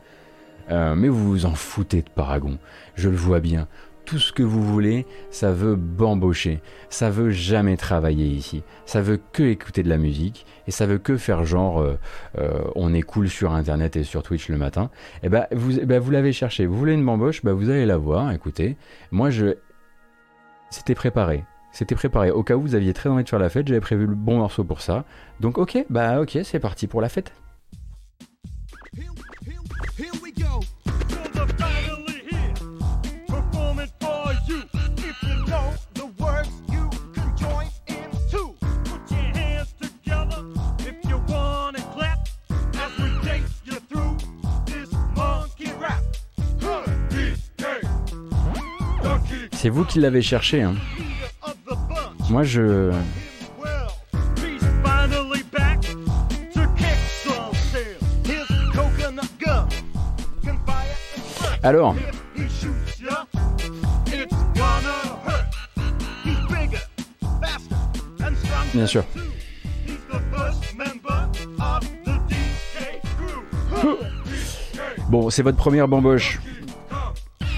Euh, 0.71 0.95
mais 0.95 1.09
vous 1.09 1.29
vous 1.29 1.45
en 1.45 1.55
foutez 1.55 2.01
de 2.01 2.09
Paragon, 2.09 2.57
je 2.95 3.11
le 3.11 3.17
vois 3.17 3.41
bien 3.41 3.69
tout 4.05 4.19
ce 4.19 4.33
que 4.33 4.43
vous 4.43 4.63
voulez, 4.63 5.07
ça 5.31 5.53
veut 5.53 5.77
bambocher, 5.77 6.61
ça 6.89 7.11
veut 7.11 7.31
jamais 7.31 7.77
travailler 7.77 8.27
ici, 8.27 8.63
ça 8.87 9.01
veut 9.01 9.19
que 9.33 9.43
écouter 9.43 9.83
de 9.83 9.89
la 9.89 9.99
musique 9.99 10.47
et 10.67 10.71
ça 10.71 10.87
veut 10.87 10.99
que 10.99 11.17
faire 11.17 11.45
genre 11.45 11.81
euh, 11.81 11.99
euh, 12.39 12.65
on 12.75 12.95
est 12.95 13.03
cool 13.03 13.29
sur 13.29 13.53
internet 13.53 13.97
et 13.97 14.05
sur 14.05 14.23
Twitch 14.23 14.49
le 14.49 14.57
matin. 14.57 14.91
Et 15.23 15.27
eh 15.27 15.29
ben 15.29 15.47
vous, 15.53 15.79
eh 15.79 15.87
ben, 15.87 16.01
vous 16.01 16.11
l'avez 16.11 16.33
cherché, 16.33 16.67
vous 16.67 16.77
voulez 16.77 16.95
une 16.95 17.05
bamboche, 17.05 17.43
bah 17.43 17.53
vous 17.53 17.71
allez 17.71 17.87
la 17.87 17.97
voir. 17.97 18.33
Écoutez, 18.33 18.77
moi 19.11 19.31
je, 19.31 19.57
c'était 20.71 20.95
préparé. 20.95 21.45
C'était 21.73 21.97
préparé. 21.97 22.31
Au 22.31 22.45
cas 22.45 22.55
où 22.55 22.61
vous 22.61 22.77
aviez 22.77 22.93
très 22.93 23.09
envie 23.09 23.25
de 23.25 23.29
faire 23.29 23.41
la 23.41 23.49
fête, 23.49 23.67
j'avais 23.67 23.81
prévu 23.81 24.07
le 24.07 24.15
bon 24.15 24.39
morceau 24.39 24.63
pour 24.63 24.81
ça. 24.81 25.05
Donc 25.41 25.59
ok, 25.59 25.85
bah 25.91 26.21
ok, 26.21 26.39
c'est 26.45 26.61
parti 26.61 26.87
pour 26.87 27.01
la 27.01 27.09
fête. 27.09 27.33
C'est 49.65 49.71
vous 49.71 49.87
qui 49.87 49.99
l'avez 49.99 50.21
cherché. 50.21 50.61
Hein. 50.61 50.75
Moi, 52.29 52.43
je. 52.43 52.93
Alors. 61.63 61.97
Bien 68.75 68.87
sûr. 68.87 69.03
Bon, 75.09 75.31
c'est 75.31 75.43
votre 75.43 75.57
première 75.57 75.89
bamboche. 75.89 76.39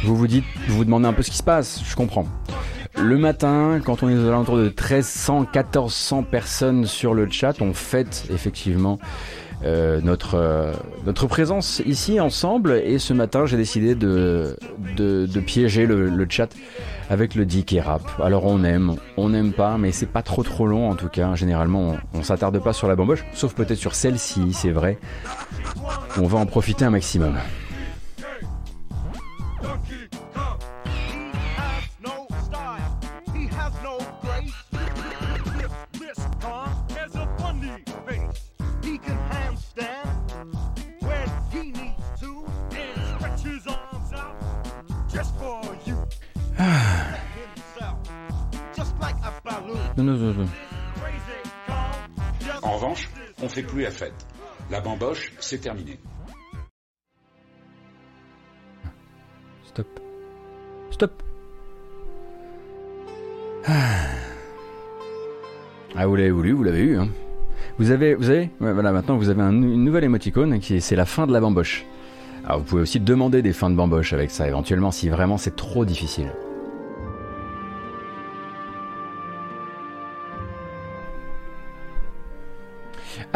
Vous 0.07 0.15
vous 0.15 0.29
dites, 0.29 0.45
vous 0.69 0.85
demandez 0.85 1.07
un 1.07 1.13
peu 1.13 1.23
ce 1.23 1.33
qui 1.33 1.37
se 1.37 1.43
passe, 1.43 1.83
je 1.85 1.97
comprends. 1.97 2.27
Le 2.97 3.19
matin, 3.19 3.81
quand 3.85 4.05
on 4.05 4.09
est 4.09 4.15
aux 4.15 4.29
alentours 4.29 4.57
de 4.57 4.69
1300, 4.69 5.49
1400 5.53 6.23
personnes 6.23 6.87
sur 6.87 7.13
le 7.13 7.29
chat, 7.29 7.61
on 7.61 7.75
fête 7.75 8.29
effectivement 8.33 9.01
euh, 9.65 10.01
notre, 10.01 10.37
euh, 10.37 10.73
notre 11.07 11.27
présence 11.27 11.83
ici 11.87 12.21
ensemble. 12.21 12.81
Et 12.85 13.01
ce 13.01 13.15
matin, 13.15 13.47
j'ai 13.47 13.57
décidé 13.57 13.97
de, 13.97 14.57
de, 14.97 15.41
piéger 15.41 15.87
le, 15.87 16.27
chat 16.31 16.55
avec 17.11 17.35
le 17.35 17.45
dick 17.45 17.73
et 17.73 17.81
rap. 17.81 18.03
Alors 18.23 18.47
on 18.47 18.63
aime, 18.63 18.95
on 19.17 19.31
n'aime 19.31 19.53
pas, 19.53 19.77
mais 19.77 19.91
c'est 19.91 20.07
pas 20.07 20.23
trop 20.23 20.45
trop 20.45 20.69
long 20.69 20.89
en 20.89 20.95
tout 20.95 21.09
cas. 21.09 21.35
Généralement, 21.35 21.97
on, 22.15 22.19
on 22.21 22.23
s'attarde 22.23 22.63
pas 22.63 22.73
sur 22.73 22.87
la 22.87 22.95
bamboche, 22.95 23.25
sauf 23.35 23.55
peut-être 23.55 23.79
sur 23.79 23.97
celle-ci, 23.97 24.53
c'est 24.53 24.71
vrai. 24.71 24.99
On 26.17 26.29
va 26.29 26.39
en 26.39 26.47
profiter 26.47 26.85
un 26.85 26.91
maximum. 26.91 27.35
En 49.99 50.03
revanche, 52.73 53.09
on 53.43 53.49
fait 53.49 53.63
plus 53.63 53.83
la 53.83 53.91
fête. 53.91 54.27
La 54.71 54.81
bamboche, 54.81 55.33
c'est 55.41 55.59
terminé. 55.59 55.99
Stop. 59.65 59.87
Stop. 60.91 61.23
Ah, 65.99 66.07
vous 66.07 66.17
l'avez 66.17 66.31
voulu, 66.31 66.53
vous 66.53 66.63
l'avez 66.63 66.81
eu. 66.81 66.99
Hein. 66.99 67.09
Vous 67.79 67.91
avez, 67.91 68.15
vous 68.15 68.29
avez, 68.29 68.51
voilà, 68.61 68.93
maintenant 68.93 69.17
vous 69.17 69.31
avez 69.31 69.41
une 69.43 69.83
nouvelle 69.83 70.05
émoticône 70.05 70.61
qui 70.61 70.77
est, 70.77 70.81
c'est 70.81 70.97
la 70.97 71.07
fin 71.07 71.27
de 71.27 71.33
la 71.33 71.41
bamboche. 71.41 71.87
Alors 72.45 72.59
vous 72.59 72.65
pouvez 72.65 72.83
aussi 72.83 73.01
demander 73.01 73.41
des 73.41 73.55
fins 73.55 73.71
de 73.71 73.77
bamboche 73.77 74.13
avec 74.13 74.31
ça, 74.31 74.47
éventuellement, 74.47 74.91
si 74.91 75.09
vraiment 75.09 75.39
c'est 75.39 75.57
trop 75.57 75.85
difficile. 75.87 76.31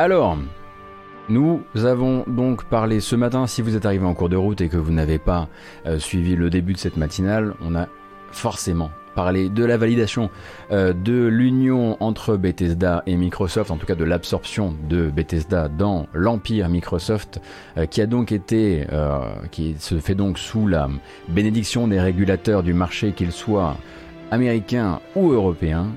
Alors, 0.03 0.38
nous 1.28 1.61
avons 1.74 2.24
donc 2.26 2.64
parlé 2.64 3.01
ce 3.01 3.16
matin, 3.16 3.46
si 3.46 3.61
vous 3.61 3.76
êtes 3.76 3.84
arrivé 3.84 4.07
en 4.07 4.14
cours 4.14 4.30
de 4.30 4.36
route 4.36 4.62
et 4.62 4.70
que 4.70 4.78
vous 4.78 4.92
n'avez 4.92 5.18
pas 5.18 5.51
euh, 5.84 5.98
suivi 5.98 6.36
le 6.36 6.48
début 6.48 6.72
de 6.72 6.78
cette 6.78 6.96
matinale, 6.96 7.53
on 7.61 7.74
a 7.76 7.86
forcément 8.32 8.90
parlé 9.14 9.51
de 9.51 9.62
la 9.62 9.76
validation 9.76 10.30
euh, 10.72 10.94
de 10.94 11.26
l'union 11.26 11.98
entre 12.03 12.38
Bethesda 12.38 13.03
et 13.05 13.14
Microsoft, 13.14 13.70
en 13.70 13.76
tout 13.76 13.84
cas 13.84 13.94
de 13.94 14.05
l'absorption 14.05 14.74
de 14.88 15.11
Bethesda 15.11 15.68
dans 15.68 16.07
l'empire 16.14 16.70
Microsoft, 16.70 17.42
euh, 17.76 17.84
qui 17.84 18.01
a 18.01 18.07
donc 18.07 18.32
été, 18.32 18.86
qui 19.51 19.76
se 19.78 19.98
fait 19.98 20.14
donc 20.14 20.38
sous 20.38 20.66
la 20.66 20.88
bénédiction 21.28 21.88
des 21.88 22.01
régulateurs 22.01 22.62
du 22.62 22.72
marché, 22.72 23.12
qu'ils 23.12 23.32
soient 23.32 23.76
américains 24.31 25.01
ou 25.14 25.33
européens. 25.33 25.89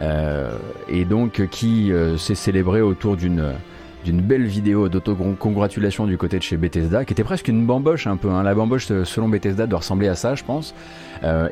Euh, 0.00 0.52
et 0.88 1.04
donc 1.04 1.46
qui 1.50 1.92
euh, 1.92 2.16
s'est 2.16 2.36
célébré 2.36 2.80
autour 2.80 3.16
d'une 3.16 3.52
d'une 4.04 4.20
belle 4.20 4.46
vidéo 4.46 4.88
d'autocongratulation 4.88 6.06
du 6.06 6.16
côté 6.16 6.38
de 6.38 6.42
chez 6.42 6.56
Bethesda, 6.56 7.04
qui 7.04 7.12
était 7.12 7.24
presque 7.24 7.48
une 7.48 7.66
bamboche 7.66 8.06
un 8.06 8.16
peu. 8.16 8.30
Hein. 8.30 8.44
La 8.44 8.54
bamboche, 8.54 8.86
selon 8.86 9.28
Bethesda, 9.28 9.66
doit 9.66 9.80
ressembler 9.80 10.06
à 10.06 10.14
ça, 10.14 10.36
je 10.36 10.44
pense. 10.44 10.72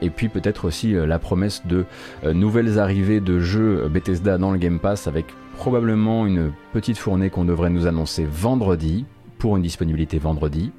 et 0.00 0.10
puis 0.10 0.28
peut-être 0.28 0.64
aussi 0.64 0.92
la 0.92 1.18
promesse 1.18 1.66
de 1.66 1.84
nouvelles 2.32 2.78
arrivées 2.78 3.20
de 3.20 3.40
jeux 3.40 3.88
Bethesda 3.88 4.38
dans 4.38 4.52
le 4.52 4.58
Game 4.58 4.78
Pass, 4.78 5.08
avec 5.08 5.26
probablement 5.58 6.24
une 6.24 6.52
petite 6.72 6.96
fournée 6.96 7.30
qu'on 7.30 7.44
devrait 7.44 7.68
nous 7.68 7.88
annoncer 7.88 8.24
vendredi, 8.24 9.04
pour 9.38 9.56
une 9.56 9.62
disponibilité 9.62 10.18
vendredi, 10.18 10.70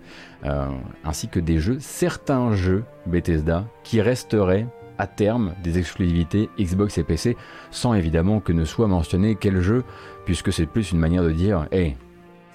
ainsi 1.03 1.27
que 1.27 1.39
des 1.39 1.59
jeux, 1.59 1.77
certains 1.79 2.55
jeux 2.55 2.85
Bethesda, 3.05 3.65
qui 3.83 4.01
resteraient 4.01 4.65
à 4.97 5.07
terme 5.07 5.53
des 5.63 5.77
exclusivités 5.77 6.49
Xbox 6.59 6.97
et 6.97 7.03
PC, 7.03 7.37
sans 7.71 7.93
évidemment 7.93 8.39
que 8.39 8.53
ne 8.53 8.65
soit 8.65 8.87
mentionné 8.87 9.35
quel 9.35 9.61
jeu, 9.61 9.83
puisque 10.25 10.51
c'est 10.51 10.65
plus 10.65 10.91
une 10.91 10.99
manière 10.99 11.23
de 11.23 11.31
dire, 11.31 11.67
hé, 11.71 11.95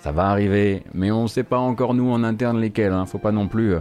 ça 0.03 0.11
va 0.11 0.27
arriver, 0.27 0.83
mais 0.95 1.13
on 1.13 1.23
ne 1.23 1.29
sait 1.29 1.45
pas 1.45 1.59
encore 1.59 1.95
nous 1.95 2.11
en 2.11 2.25
interne 2.25 2.61
lesquels, 2.61 2.93
hein. 2.93 3.07
faut 3.07 3.19
pas 3.19 3.31
non 3.31 3.47
plus, 3.47 3.75
euh, 3.75 3.81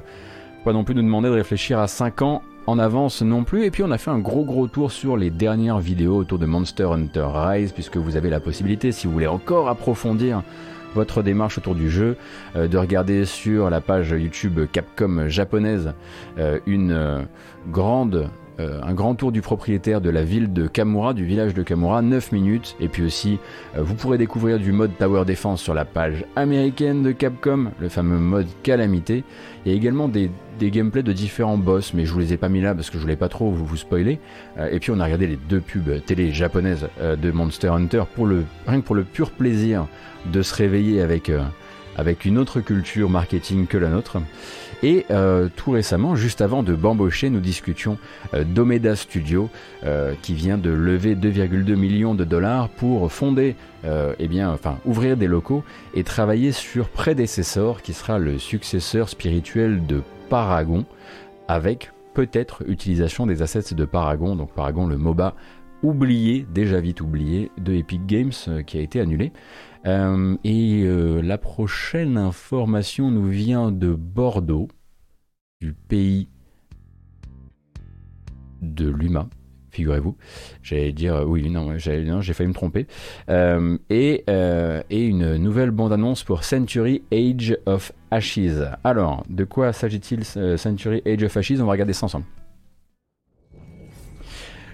pas 0.63 0.71
non 0.71 0.83
plus 0.83 0.93
nous 0.93 1.01
demander 1.01 1.29
de 1.29 1.33
réfléchir 1.33 1.79
à 1.79 1.87
5 1.87 2.21
ans 2.21 2.43
en 2.67 2.77
avance 2.77 3.23
non 3.23 3.43
plus. 3.43 3.65
Et 3.65 3.71
puis 3.71 3.81
on 3.81 3.89
a 3.89 3.97
fait 3.97 4.11
un 4.11 4.19
gros 4.19 4.45
gros 4.45 4.67
tour 4.67 4.91
sur 4.91 5.17
les 5.17 5.31
dernières 5.31 5.79
vidéos 5.79 6.17
autour 6.17 6.37
de 6.37 6.45
Monster 6.45 6.83
Hunter 6.83 7.25
Rise, 7.27 7.71
puisque 7.71 7.97
vous 7.97 8.17
avez 8.17 8.29
la 8.29 8.39
possibilité, 8.39 8.91
si 8.91 9.07
vous 9.07 9.13
voulez 9.13 9.25
encore 9.25 9.67
approfondir 9.67 10.43
votre 10.93 11.23
démarche 11.23 11.57
autour 11.57 11.73
du 11.73 11.89
jeu, 11.89 12.17
euh, 12.55 12.67
de 12.67 12.77
regarder 12.77 13.25
sur 13.25 13.71
la 13.71 13.81
page 13.81 14.11
YouTube 14.11 14.59
Capcom 14.71 15.27
japonaise 15.27 15.93
euh, 16.37 16.59
une 16.67 17.25
grande 17.71 18.29
euh, 18.61 18.79
un 18.83 18.93
grand 18.93 19.15
tour 19.15 19.31
du 19.31 19.41
propriétaire 19.41 20.01
de 20.01 20.09
la 20.09 20.23
ville 20.23 20.53
de 20.53 20.67
Kamura, 20.67 21.13
du 21.13 21.25
village 21.25 21.53
de 21.53 21.63
Kamura, 21.63 22.01
9 22.01 22.31
minutes. 22.31 22.75
Et 22.79 22.87
puis 22.87 23.03
aussi, 23.03 23.39
euh, 23.75 23.81
vous 23.81 23.95
pourrez 23.95 24.17
découvrir 24.17 24.59
du 24.59 24.71
mode 24.71 24.91
Tower 24.97 25.25
Defense 25.25 25.61
sur 25.61 25.73
la 25.73 25.85
page 25.85 26.25
américaine 26.35 27.03
de 27.03 27.11
Capcom, 27.11 27.71
le 27.79 27.89
fameux 27.89 28.19
mode 28.19 28.47
Calamité. 28.63 29.23
Il 29.65 29.71
y 29.71 29.75
a 29.75 29.77
également 29.77 30.07
des, 30.07 30.29
gameplays 30.59 31.03
de 31.03 31.13
différents 31.13 31.57
boss, 31.57 31.93
mais 31.93 32.05
je 32.05 32.13
vous 32.13 32.19
les 32.19 32.33
ai 32.33 32.37
pas 32.37 32.49
mis 32.49 32.61
là 32.61 32.75
parce 32.75 32.89
que 32.89 32.97
je 32.97 33.01
voulais 33.01 33.15
pas 33.15 33.29
trop 33.29 33.49
vous, 33.49 33.65
vous 33.65 33.77
spoiler. 33.77 34.19
Euh, 34.57 34.69
et 34.71 34.79
puis 34.79 34.91
on 34.91 34.99
a 34.99 35.05
regardé 35.05 35.27
les 35.27 35.37
deux 35.37 35.61
pubs 35.61 36.05
télé 36.05 36.31
japonaises 36.31 36.87
de 37.01 37.31
Monster 37.31 37.69
Hunter 37.69 38.03
pour 38.15 38.27
le, 38.27 38.45
rien 38.67 38.81
que 38.81 38.85
pour 38.85 38.95
le 38.95 39.03
pur 39.03 39.31
plaisir 39.31 39.87
de 40.31 40.41
se 40.43 40.53
réveiller 40.53 41.01
avec, 41.01 41.31
avec 41.97 42.25
une 42.25 42.37
autre 42.37 42.61
culture 42.61 43.09
marketing 43.09 43.65
que 43.65 43.77
la 43.77 43.89
nôtre. 43.89 44.19
Et 44.83 45.05
euh, 45.11 45.47
tout 45.55 45.71
récemment, 45.71 46.15
juste 46.15 46.41
avant 46.41 46.63
de 46.63 46.73
bambocher, 46.73 47.29
nous 47.29 47.39
discutions 47.39 47.97
euh, 48.33 48.43
d'Omeda 48.43 48.95
Studio 48.95 49.49
euh, 49.83 50.13
qui 50.21 50.33
vient 50.33 50.57
de 50.57 50.71
lever 50.71 51.15
2,2 51.15 51.75
millions 51.75 52.15
de 52.15 52.23
dollars 52.23 52.69
pour 52.69 53.11
fonder, 53.11 53.55
eh 54.19 54.27
bien, 54.27 54.51
enfin, 54.51 54.77
ouvrir 54.85 55.17
des 55.17 55.27
locaux 55.27 55.63
et 55.95 56.03
travailler 56.03 56.51
sur 56.51 56.87
Prédécessor 56.89 57.81
qui 57.81 57.93
sera 57.93 58.19
le 58.19 58.37
successeur 58.37 59.09
spirituel 59.09 59.85
de 59.87 60.01
Paragon 60.29 60.85
avec 61.47 61.91
peut-être 62.13 62.63
utilisation 62.67 63.25
des 63.25 63.41
assets 63.41 63.73
de 63.73 63.85
Paragon, 63.85 64.35
donc 64.35 64.51
Paragon 64.53 64.85
le 64.85 64.97
MOBA 64.97 65.33
oublié, 65.81 66.45
déjà 66.53 66.79
vite 66.79 67.01
oublié, 67.01 67.51
de 67.57 67.73
Epic 67.73 68.05
Games 68.05 68.31
qui 68.67 68.77
a 68.77 68.81
été 68.81 68.99
annulé. 68.99 69.31
Euh, 69.85 70.35
et 70.43 70.83
euh, 70.83 71.21
la 71.21 71.37
prochaine 71.37 72.17
information 72.17 73.11
nous 73.11 73.27
vient 73.27 73.71
de 73.71 73.93
Bordeaux, 73.93 74.67
du 75.59 75.73
pays 75.73 76.29
de 78.61 78.87
l'UMA, 78.87 79.27
figurez-vous. 79.71 80.15
J'allais 80.61 80.91
dire, 80.91 81.15
euh, 81.15 81.25
oui, 81.25 81.49
non, 81.49 81.77
j'ai 81.77 82.33
failli 82.33 82.47
me 82.47 82.53
tromper. 82.53 82.85
et, 83.29 84.23
et, 84.27 85.05
une 85.05 85.37
nouvelle 85.37 85.71
bande-annonce 85.71 86.23
pour 86.23 86.43
Century 86.43 87.03
Age 87.11 87.57
of 87.65 87.91
Ashes. 88.11 88.61
Alors, 88.83 89.23
de 89.29 89.43
quoi 89.43 89.73
s'agit-il 89.73 90.25
Century 90.25 91.01
Age 91.05 91.23
of 91.23 91.37
Ashes? 91.37 91.59
On 91.59 91.65
va 91.65 91.71
regarder 91.71 91.93
ça 91.93 92.05
ensemble. 92.05 92.25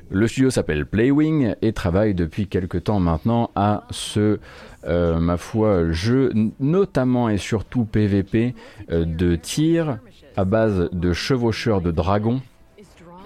Le 0.09 0.27
studio 0.27 0.49
s'appelle 0.49 0.85
Playwing 0.85 1.55
et 1.61 1.73
travaille 1.73 2.13
depuis 2.13 2.47
quelque 2.47 2.77
temps 2.77 2.99
maintenant 2.99 3.51
à 3.55 3.83
ce 3.91 4.39
euh, 4.85 5.19
ma 5.19 5.35
foi, 5.35 5.91
jeu 5.91 6.31
notamment 6.59 7.27
et 7.29 7.37
surtout 7.37 7.83
PVP 7.83 8.55
euh, 8.89 9.03
de 9.03 9.35
tir 9.35 9.99
à 10.37 10.45
base 10.45 10.89
de 10.91 11.11
chevaucheurs 11.11 11.81
de 11.81 11.91
dragons. 11.91 12.41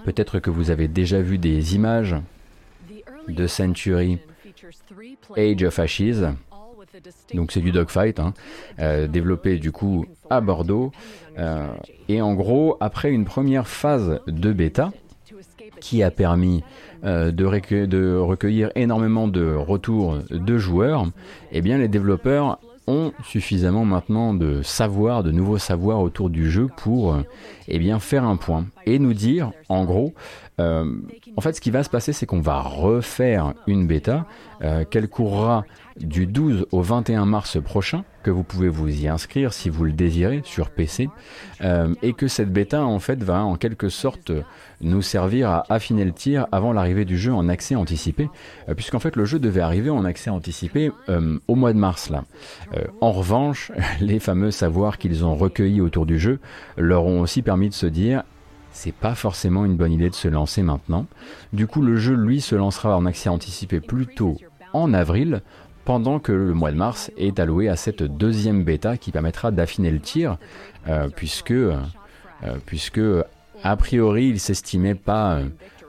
Peut-être 0.04 0.40
que 0.40 0.50
vous 0.50 0.70
avez 0.70 0.88
déjà 0.88 1.22
vu 1.22 1.38
des 1.38 1.76
images 1.76 2.16
de 3.28 3.46
Century 3.46 4.18
Age 5.36 5.62
of 5.62 5.78
Ashes. 5.78 6.24
Donc 7.32 7.52
c'est 7.52 7.60
du 7.60 7.70
dogfight, 7.70 8.18
hein, 8.18 8.34
euh, 8.80 9.06
développé 9.06 9.58
du 9.58 9.70
coup 9.70 10.04
à 10.30 10.40
Bordeaux. 10.40 10.90
et 12.08 12.20
en 12.20 12.34
gros, 12.34 12.76
après 12.80 13.12
une 13.12 13.24
première 13.24 13.68
phase 13.68 14.20
de 14.26 14.52
bêta, 14.52 14.92
qui 15.82 16.02
a 16.02 16.10
permis 16.10 16.62
euh, 17.04 17.32
de, 17.32 18.16
recueillir 18.16 18.70
énormément 18.74 19.28
de 19.28 19.52
retours 19.52 20.18
de 20.30 20.58
joueurs, 20.58 21.06
eh 21.50 21.60
bien 21.60 21.76
les 21.76 21.88
développeurs 21.88 22.58
ont 22.86 23.12
suffisamment 23.24 23.84
maintenant 23.84 24.34
de 24.34 24.62
savoir, 24.62 25.22
de 25.22 25.30
nouveaux 25.30 25.58
savoirs 25.58 26.00
autour 26.00 26.30
du 26.30 26.50
jeu 26.50 26.68
pour 26.76 27.16
eh 27.68 27.78
bien, 27.78 28.00
faire 28.00 28.24
un 28.24 28.36
point 28.36 28.66
et 28.86 28.98
nous 28.98 29.14
dire, 29.14 29.52
en 29.68 29.84
gros, 29.84 30.14
euh, 30.60 30.84
en 31.36 31.40
fait, 31.40 31.54
ce 31.54 31.60
qui 31.60 31.70
va 31.70 31.82
se 31.82 31.90
passer, 31.90 32.12
c'est 32.12 32.26
qu'on 32.26 32.40
va 32.40 32.60
refaire 32.60 33.54
une 33.66 33.86
bêta 33.86 34.26
euh, 34.62 34.84
qu'elle 34.84 35.08
courra 35.08 35.64
du 35.98 36.26
12 36.26 36.66
au 36.72 36.82
21 36.82 37.26
mars 37.26 37.62
prochain, 37.62 38.04
que 38.22 38.30
vous 38.30 38.44
pouvez 38.44 38.68
vous 38.68 38.88
y 38.88 39.08
inscrire 39.08 39.52
si 39.52 39.68
vous 39.70 39.84
le 39.84 39.92
désirez 39.92 40.42
sur 40.44 40.70
PC, 40.70 41.08
euh, 41.62 41.94
et 42.02 42.12
que 42.12 42.28
cette 42.28 42.52
bêta 42.52 42.84
en 42.84 42.98
fait 42.98 43.22
va 43.22 43.44
en 43.44 43.56
quelque 43.56 43.88
sorte 43.88 44.32
nous 44.82 45.02
servir 45.02 45.48
à 45.50 45.64
affiner 45.68 46.04
le 46.04 46.12
tir 46.12 46.46
avant 46.52 46.72
l'arrivée 46.72 47.04
du 47.04 47.16
jeu 47.16 47.32
en 47.32 47.48
accès 47.48 47.74
anticipé, 47.74 48.28
puisqu'en 48.76 48.98
fait 48.98 49.16
le 49.16 49.24
jeu 49.24 49.38
devait 49.38 49.60
arriver 49.60 49.90
en 49.90 50.04
accès 50.04 50.30
anticipé 50.30 50.90
au 51.48 51.54
mois 51.54 51.72
de 51.72 51.78
mars 51.78 52.10
là. 52.10 52.24
en 53.00 53.12
revanche, 53.12 53.72
les 54.00 54.18
fameux 54.18 54.50
savoirs 54.50 54.98
qu'ils 54.98 55.24
ont 55.24 55.34
recueillis 55.34 55.80
autour 55.80 56.06
du 56.06 56.18
jeu 56.18 56.40
leur 56.76 57.04
ont 57.04 57.20
aussi 57.20 57.42
permis 57.42 57.68
de 57.68 57.74
se 57.74 57.86
dire 57.86 58.22
c'est 58.72 58.94
pas 58.94 59.14
forcément 59.14 59.64
une 59.64 59.76
bonne 59.76 59.92
idée 59.92 60.10
de 60.10 60.14
se 60.14 60.28
lancer 60.28 60.62
maintenant. 60.62 61.06
Du 61.52 61.66
coup, 61.66 61.82
le 61.82 61.96
jeu, 61.96 62.14
lui, 62.14 62.40
se 62.40 62.54
lancera 62.54 62.96
en 62.96 63.06
accès 63.06 63.28
anticipé 63.28 63.80
plutôt 63.80 64.36
en 64.72 64.94
avril, 64.94 65.42
pendant 65.84 66.18
que 66.18 66.32
le 66.32 66.54
mois 66.54 66.72
de 66.72 66.76
mars 66.76 67.10
est 67.16 67.38
alloué 67.38 67.68
à 67.68 67.76
cette 67.76 68.02
deuxième 68.02 68.64
bêta 68.64 68.96
qui 68.96 69.10
permettra 69.10 69.50
d'affiner 69.50 69.90
le 69.90 70.00
tir, 70.00 70.38
euh, 70.88 71.08
euh, 71.08 72.56
puisque, 72.64 73.02
a 73.62 73.76
priori, 73.76 74.28
il 74.28 74.40
s'estimait 74.40 74.94
pas 74.94 75.40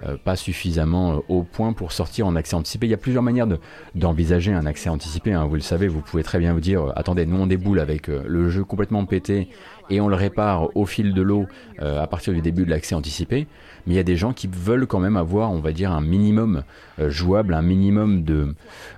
euh, 0.06 0.18
pas 0.18 0.36
suffisamment 0.36 1.14
euh, 1.14 1.20
au 1.30 1.44
point 1.44 1.72
pour 1.72 1.94
sortir 1.94 2.28
en 2.28 2.36
accès 2.36 2.56
anticipé. 2.56 2.88
Il 2.88 2.90
y 2.90 2.94
a 2.94 2.98
plusieurs 2.98 3.24
manières 3.24 3.48
d'envisager 3.96 4.52
un 4.52 4.66
accès 4.66 4.90
anticipé, 4.90 5.32
hein. 5.32 5.46
vous 5.46 5.56
le 5.56 5.62
savez, 5.62 5.88
vous 5.88 6.02
pouvez 6.02 6.24
très 6.24 6.40
bien 6.40 6.54
vous 6.54 6.60
dire, 6.60 6.84
euh, 6.84 6.92
attendez, 6.96 7.26
nous 7.26 7.38
on 7.38 7.48
déboule 7.48 7.80
avec 7.80 8.08
le 8.08 8.50
jeu 8.50 8.66
complètement 8.66 9.06
pété 9.06 9.48
et 9.90 10.02
on 10.02 10.10
le 10.10 10.16
répare 10.16 10.76
au 10.76 10.86
fil 10.86 11.14
de 11.14 11.22
l'eau 11.22 11.46
à 11.80 12.08
partir 12.08 12.34
du 12.34 12.42
début 12.42 12.66
de 12.66 12.70
l'accès 12.70 12.96
anticipé. 12.96 13.48
Mais 13.86 13.94
il 13.94 13.96
y 13.96 14.00
a 14.00 14.04
des 14.04 14.16
gens 14.16 14.34
qui 14.34 14.48
veulent 14.48 14.88
quand 14.88 15.00
même 15.00 15.18
avoir, 15.18 15.52
on 15.52 15.60
va 15.60 15.72
dire, 15.72 15.92
un 15.92 16.02
minimum 16.02 16.64
jouable, 16.98 17.54
un 17.54 17.62
minimum 17.62 18.24
de, 18.24 18.56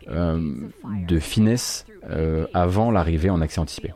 de 0.07 1.19
finesse 1.19 1.85
avant 2.53 2.91
l'arrivée 2.91 3.31
en 3.31 3.41
accès 3.41 3.59
anticipé. 3.59 3.93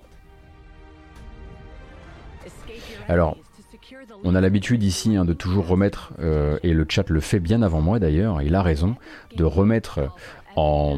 Alors, 3.08 3.38
on 4.24 4.36
a 4.36 4.42
l'habitude 4.42 4.84
ici 4.84 5.16
hein, 5.16 5.26
de 5.26 5.34
toujours 5.34 5.68
remettre, 5.68 6.14
euh, 6.20 6.58
et 6.64 6.74
le 6.74 6.86
chat 6.88 7.10
le 7.10 7.20
fait 7.20 7.40
bien 7.40 7.62
avant 7.62 7.82
moi 7.82 8.00
d'ailleurs, 8.00 8.42
il 8.42 8.56
a 8.56 8.62
raison, 8.62 8.96
de 9.36 9.44
remettre 9.44 10.12
en, 10.56 10.98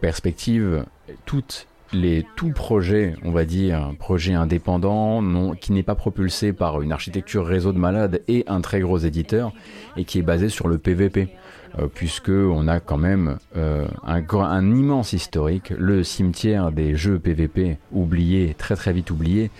perspective 0.00 0.84
toutes 1.26 1.66
les 1.92 2.24
tout 2.36 2.50
projets, 2.50 3.14
on 3.24 3.32
va 3.32 3.44
dire, 3.44 3.92
projet 3.98 4.34
indépendant, 4.34 5.54
qui 5.54 5.72
n'est 5.72 5.82
pas 5.82 5.96
propulsé 5.96 6.52
par 6.52 6.80
une 6.82 6.92
architecture 6.92 7.44
réseau 7.44 7.72
de 7.72 7.78
malades 7.78 8.22
et 8.28 8.44
un 8.46 8.60
très 8.60 8.80
gros 8.80 8.98
éditeur, 8.98 9.52
et 9.96 10.04
qui 10.04 10.18
est 10.20 10.22
basé 10.22 10.48
sur 10.48 10.68
le 10.68 10.78
PVP. 10.78 11.28
Euh, 11.78 11.86
puisque 11.92 12.30
on 12.30 12.66
a 12.66 12.80
quand 12.80 12.96
même 12.96 13.38
euh, 13.56 13.86
un, 14.04 14.70
immense 14.70 15.12
historique. 15.12 15.72
Le 15.78 16.02
cimetière 16.02 16.72
des 16.72 16.96
jeux 16.96 17.18
PVP 17.18 17.78
oubliés, 17.92 18.54
très 18.58 18.74
très 18.74 18.92
vite 18.92 19.10
oublié, 19.10 19.50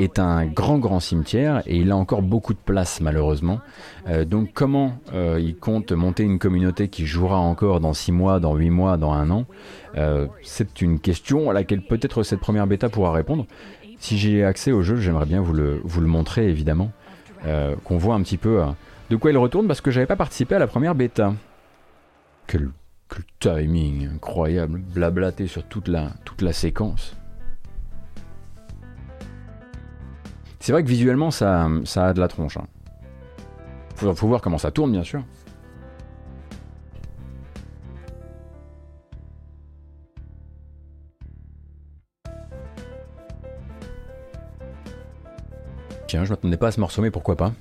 est 0.00 0.18
un 0.18 0.44
grand 0.46 0.78
grand 0.78 0.98
cimetière 0.98 1.62
et 1.66 1.76
il 1.76 1.92
a 1.92 1.96
encore 1.96 2.22
beaucoup 2.22 2.52
de 2.52 2.58
place 2.58 3.00
malheureusement. 3.00 3.60
Euh, 4.08 4.24
donc 4.24 4.50
comment 4.52 4.98
il 5.14 5.56
compte 5.56 5.92
monter 5.92 6.24
une 6.24 6.38
communauté 6.38 6.88
qui 6.88 7.06
jouera 7.06 7.38
encore 7.38 7.80
dans 7.80 7.92
6 7.92 8.12
mois, 8.12 8.40
dans 8.40 8.54
8 8.54 8.70
mois, 8.70 8.96
dans 8.96 9.12
un 9.12 9.30
an? 9.30 9.46
C'est 10.42 10.80
une 10.80 10.98
question 10.98 11.50
à 11.50 11.52
laquelle 11.52 11.82
peut-être 11.82 12.22
cette 12.22 12.40
première 12.40 12.66
bêta 12.66 12.88
pourra 12.88 13.12
répondre. 13.12 13.46
Si 13.98 14.18
j'ai 14.18 14.42
accès 14.42 14.72
au 14.72 14.82
jeu, 14.82 14.96
j'aimerais 14.96 15.26
bien 15.26 15.40
vous 15.40 15.52
le, 15.52 15.80
vous 15.84 16.00
le 16.00 16.06
montrer 16.06 16.48
évidemment, 16.48 16.90
qu'on 17.84 17.98
voit 17.98 18.14
un 18.14 18.22
petit 18.22 18.38
peu 18.38 18.62
de 19.10 19.16
quoi 19.16 19.30
il 19.30 19.38
retourne 19.38 19.66
parce 19.66 19.80
que 19.80 19.90
j'avais 19.90 20.06
pas 20.06 20.16
participé 20.16 20.54
à 20.54 20.58
la 20.58 20.66
première 20.66 20.94
bêta. 20.94 21.34
Quel, 22.46 22.70
timing 23.40 24.08
incroyable, 24.14 24.78
blablaté 24.78 25.46
sur 25.46 25.64
toute 25.64 25.88
la, 25.88 26.10
toute 26.24 26.42
la 26.42 26.52
séquence. 26.52 27.16
C'est 30.60 30.72
vrai 30.72 30.82
que 30.84 30.88
visuellement, 30.88 31.30
ça, 31.30 31.68
ça 31.84 32.06
a 32.06 32.12
de 32.12 32.20
la 32.20 32.28
tronche. 32.28 32.56
Hein. 32.56 32.66
Faut, 33.96 34.14
faut 34.14 34.28
voir 34.28 34.40
comment 34.40 34.58
ça 34.58 34.70
tourne, 34.70 34.92
bien 34.92 35.02
sûr. 35.02 35.24
Tiens, 46.06 46.24
je 46.24 46.30
m'attendais 46.30 46.58
pas 46.58 46.68
à 46.68 46.72
ce 46.72 46.78
morceau, 46.78 47.02
mais 47.02 47.10
pourquoi 47.10 47.36
pas. 47.36 47.52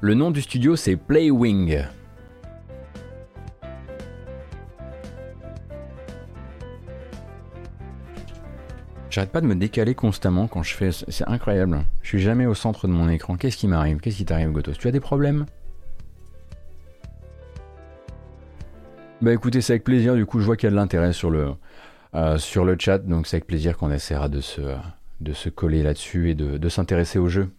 Le 0.00 0.14
nom 0.14 0.30
du 0.30 0.42
studio, 0.42 0.76
c'est 0.76 0.96
Playwing. 0.96 1.84
J'arrête 9.14 9.30
pas 9.30 9.40
de 9.40 9.46
me 9.46 9.54
décaler 9.54 9.94
constamment 9.94 10.48
quand 10.48 10.64
je 10.64 10.74
fais. 10.74 10.90
C'est 10.90 11.28
incroyable. 11.28 11.84
Je 12.02 12.08
suis 12.08 12.18
jamais 12.18 12.46
au 12.46 12.54
centre 12.54 12.88
de 12.88 12.92
mon 12.92 13.08
écran. 13.08 13.36
Qu'est-ce 13.36 13.56
qui 13.56 13.68
m'arrive? 13.68 13.98
Qu'est-ce 14.00 14.16
qui 14.16 14.24
t'arrive, 14.24 14.50
Gotos? 14.50 14.72
Tu 14.72 14.88
as 14.88 14.90
des 14.90 14.98
problèmes? 14.98 15.46
Bah 19.22 19.32
écoutez, 19.32 19.60
c'est 19.60 19.74
avec 19.74 19.84
plaisir. 19.84 20.16
Du 20.16 20.26
coup, 20.26 20.40
je 20.40 20.44
vois 20.44 20.56
qu'il 20.56 20.66
y 20.66 20.66
a 20.66 20.72
de 20.72 20.74
l'intérêt 20.74 21.12
sur 21.12 21.30
le, 21.30 21.52
euh, 22.16 22.38
sur 22.38 22.64
le 22.64 22.76
chat. 22.76 22.98
Donc 22.98 23.28
c'est 23.28 23.36
avec 23.36 23.46
plaisir 23.46 23.78
qu'on 23.78 23.92
essaiera 23.92 24.28
de 24.28 24.40
se, 24.40 24.60
de 25.20 25.32
se 25.32 25.48
coller 25.48 25.84
là-dessus 25.84 26.30
et 26.30 26.34
de, 26.34 26.58
de 26.58 26.68
s'intéresser 26.68 27.20
au 27.20 27.28
jeu. 27.28 27.52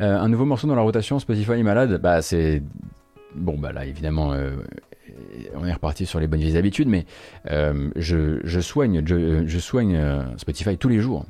Euh, 0.00 0.20
un 0.20 0.28
nouveau 0.28 0.44
morceau 0.44 0.68
dans 0.68 0.76
la 0.76 0.82
rotation 0.82 1.18
Spotify 1.18 1.64
malade, 1.64 2.00
bah 2.00 2.22
c'est 2.22 2.62
bon 3.34 3.58
bah 3.58 3.72
là 3.72 3.84
évidemment 3.84 4.32
euh, 4.32 4.56
on 5.54 5.66
est 5.66 5.72
reparti 5.72 6.06
sur 6.06 6.20
les 6.20 6.26
bonnes 6.26 6.40
vieilles 6.40 6.56
habitudes, 6.56 6.88
mais 6.88 7.04
euh, 7.50 7.90
je, 7.96 8.40
je, 8.44 8.60
soigne 8.60 9.02
je, 9.06 9.58
soigne 9.58 10.00
Spotify 10.36 10.76
tous 10.78 10.88
les 10.88 11.00
jours. 11.00 11.26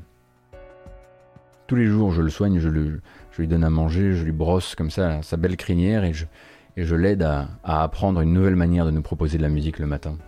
Tous 1.66 1.76
les 1.76 1.86
jours 1.86 2.12
je 2.12 2.20
le 2.22 2.30
soigne, 2.30 2.58
je, 2.58 2.68
lui 2.68 3.48
donne 3.48 3.64
à 3.64 3.70
manger, 3.70 4.12
je 4.12 4.24
lui 4.24 4.32
brosse 4.32 4.74
comme 4.74 4.90
ça 4.90 5.22
sa 5.22 5.36
belle 5.36 5.56
crinière 5.56 6.04
et 6.04 6.12
je, 6.12 6.94
l'aide 6.94 7.22
à 7.22 7.48
apprendre 7.64 8.20
une 8.20 8.32
nouvelle 8.32 8.56
manière 8.56 8.84
de 8.84 8.90
nous 8.90 9.02
proposer 9.02 9.38
de 9.38 9.42
la 9.42 9.48
musique 9.48 9.78
le 9.78 9.86
matin. 9.86 10.18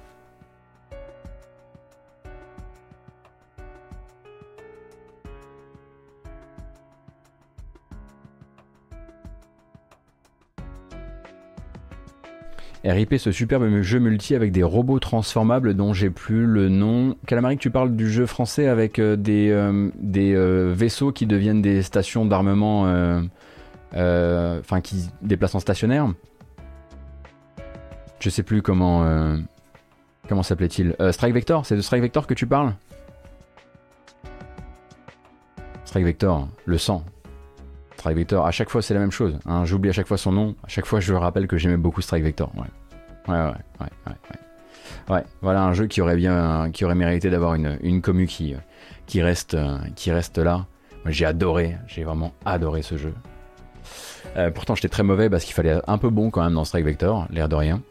RIP, 12.84 13.14
ce 13.18 13.30
superbe 13.30 13.80
jeu 13.82 14.00
multi 14.00 14.34
avec 14.34 14.50
des 14.50 14.64
robots 14.64 14.98
transformables 14.98 15.74
dont 15.74 15.92
j'ai 15.92 16.10
plus 16.10 16.46
le 16.46 16.68
nom. 16.68 17.16
Calamaric, 17.26 17.60
tu 17.60 17.70
parles 17.70 17.94
du 17.94 18.10
jeu 18.10 18.26
français 18.26 18.66
avec 18.66 18.98
euh, 18.98 19.14
des, 19.14 19.50
euh, 19.50 19.90
euh, 20.16 20.72
vaisseaux 20.74 21.12
qui 21.12 21.26
deviennent 21.26 21.62
des 21.62 21.82
stations 21.82 22.26
d'armement, 22.26 22.82
enfin 23.94 24.80
qui 24.82 25.10
déplacent 25.22 25.54
en 25.54 25.60
stationnaire. 25.60 26.12
Je 28.18 28.30
sais 28.30 28.42
plus 28.42 28.62
comment 28.62 29.06
comment 30.28 30.42
s'appelait-il. 30.42 30.96
Strike 31.12 31.34
Vector, 31.34 31.66
c'est 31.66 31.76
de 31.76 31.80
Strike 31.80 32.02
Vector 32.02 32.26
que 32.26 32.34
tu 32.34 32.46
parles? 32.46 32.74
Strike 35.84 36.04
Vector, 36.04 36.48
le 36.64 36.78
sang. 36.78 37.04
Strike 38.02 38.18
Vector, 38.18 38.44
à 38.44 38.50
chaque 38.50 38.68
fois 38.68 38.82
c'est 38.82 38.94
la 38.94 39.00
même 39.00 39.12
chose. 39.12 39.38
Hein. 39.46 39.64
J'oublie 39.64 39.88
à 39.88 39.92
chaque 39.92 40.08
fois 40.08 40.18
son 40.18 40.32
nom. 40.32 40.56
À 40.64 40.68
chaque 40.68 40.86
fois 40.86 40.98
je 40.98 41.14
rappelle 41.14 41.46
que 41.46 41.56
j'aimais 41.56 41.76
beaucoup 41.76 42.00
Strike 42.02 42.24
Vector. 42.24 42.50
Ouais, 42.56 43.32
ouais, 43.32 43.52
ouais, 43.80 44.12
ouais, 45.08 45.24
voilà 45.40 45.62
un 45.62 45.72
jeu 45.72 45.86
qui 45.86 46.00
aurait 46.00 46.16
bien, 46.16 46.70
qui 46.72 46.84
aurait 46.84 46.96
mérité 46.96 47.30
d'avoir 47.30 47.54
une, 47.54 47.78
une 47.80 48.02
commu 48.02 48.26
qui, 48.26 48.56
qui 49.06 49.22
reste, 49.22 49.56
qui 49.94 50.10
reste 50.10 50.38
là. 50.38 50.66
J'ai 51.06 51.26
adoré, 51.26 51.76
j'ai 51.86 52.02
vraiment 52.02 52.32
adoré 52.44 52.82
ce 52.82 52.96
jeu. 52.96 53.14
Euh, 54.36 54.50
pourtant 54.50 54.74
j'étais 54.74 54.88
très 54.88 55.04
mauvais 55.04 55.30
parce 55.30 55.44
qu'il 55.44 55.54
fallait 55.54 55.78
un 55.86 55.98
peu 55.98 56.10
bon 56.10 56.30
quand 56.30 56.42
même 56.42 56.54
dans 56.54 56.64
Strike 56.64 56.86
Vector, 56.86 57.28
l'air 57.30 57.48
de 57.48 57.54
rien. 57.54 57.82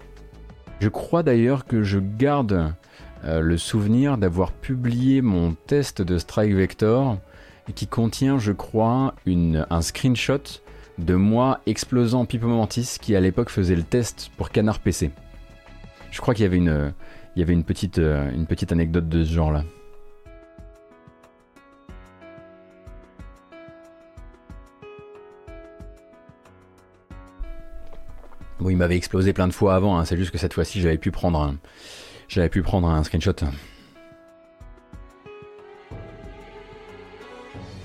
Je 0.82 0.90
crois 0.90 1.24
d'ailleurs 1.24 1.64
que 1.64 1.84
je 1.84 2.00
garde 2.00 2.74
euh, 3.24 3.40
le 3.40 3.58
souvenir 3.58 4.18
d'avoir 4.18 4.52
publié 4.52 5.22
mon 5.22 5.54
test 5.54 6.02
de 6.02 6.18
Strike 6.18 6.54
Vector 6.54 7.18
qui 7.76 7.88
contient, 7.88 8.38
je 8.38 8.52
crois, 8.52 9.16
une, 9.26 9.66
un 9.70 9.82
screenshot 9.82 10.42
de 10.98 11.16
moi 11.16 11.62
explosant 11.66 12.26
Pipo 12.26 12.48
Mantis 12.48 12.98
qui 13.00 13.16
à 13.16 13.20
l'époque 13.20 13.50
faisait 13.50 13.76
le 13.76 13.84
test 13.84 14.32
pour 14.38 14.50
Canard 14.50 14.80
PC. 14.80 15.12
Je 16.12 16.20
crois 16.22 16.34
qu'il 16.34 16.44
y 16.44 16.46
avait 16.46 16.58
une, 16.58 16.94
il 17.36 17.40
y 17.40 17.44
avait 17.44 17.54
une 17.54 17.64
petite, 17.64 18.00
euh, 18.00 18.30
une 18.32 18.46
petite 18.46 18.72
anecdote 18.72 19.08
de 19.08 19.24
ce 19.24 19.34
genre-là. 19.34 19.64
Bon, 28.60 28.70
il 28.70 28.78
m'avait 28.78 28.98
explosé 28.98 29.34
plein 29.34 29.48
de 29.48 29.54
fois 29.54 29.74
avant, 29.74 29.98
hein. 29.98 30.06
c'est 30.06 30.18
juste 30.18 30.30
que 30.30 30.38
cette 30.38 30.54
fois-ci 30.54 30.82
j'avais 30.82 31.00
pu 31.00 31.10
prendre 31.10 31.42
un, 31.42 31.56
j'avais 32.28 32.50
pu 32.50 32.62
prendre 32.62 32.88
un 32.90 33.04
screenshot. 33.04 33.34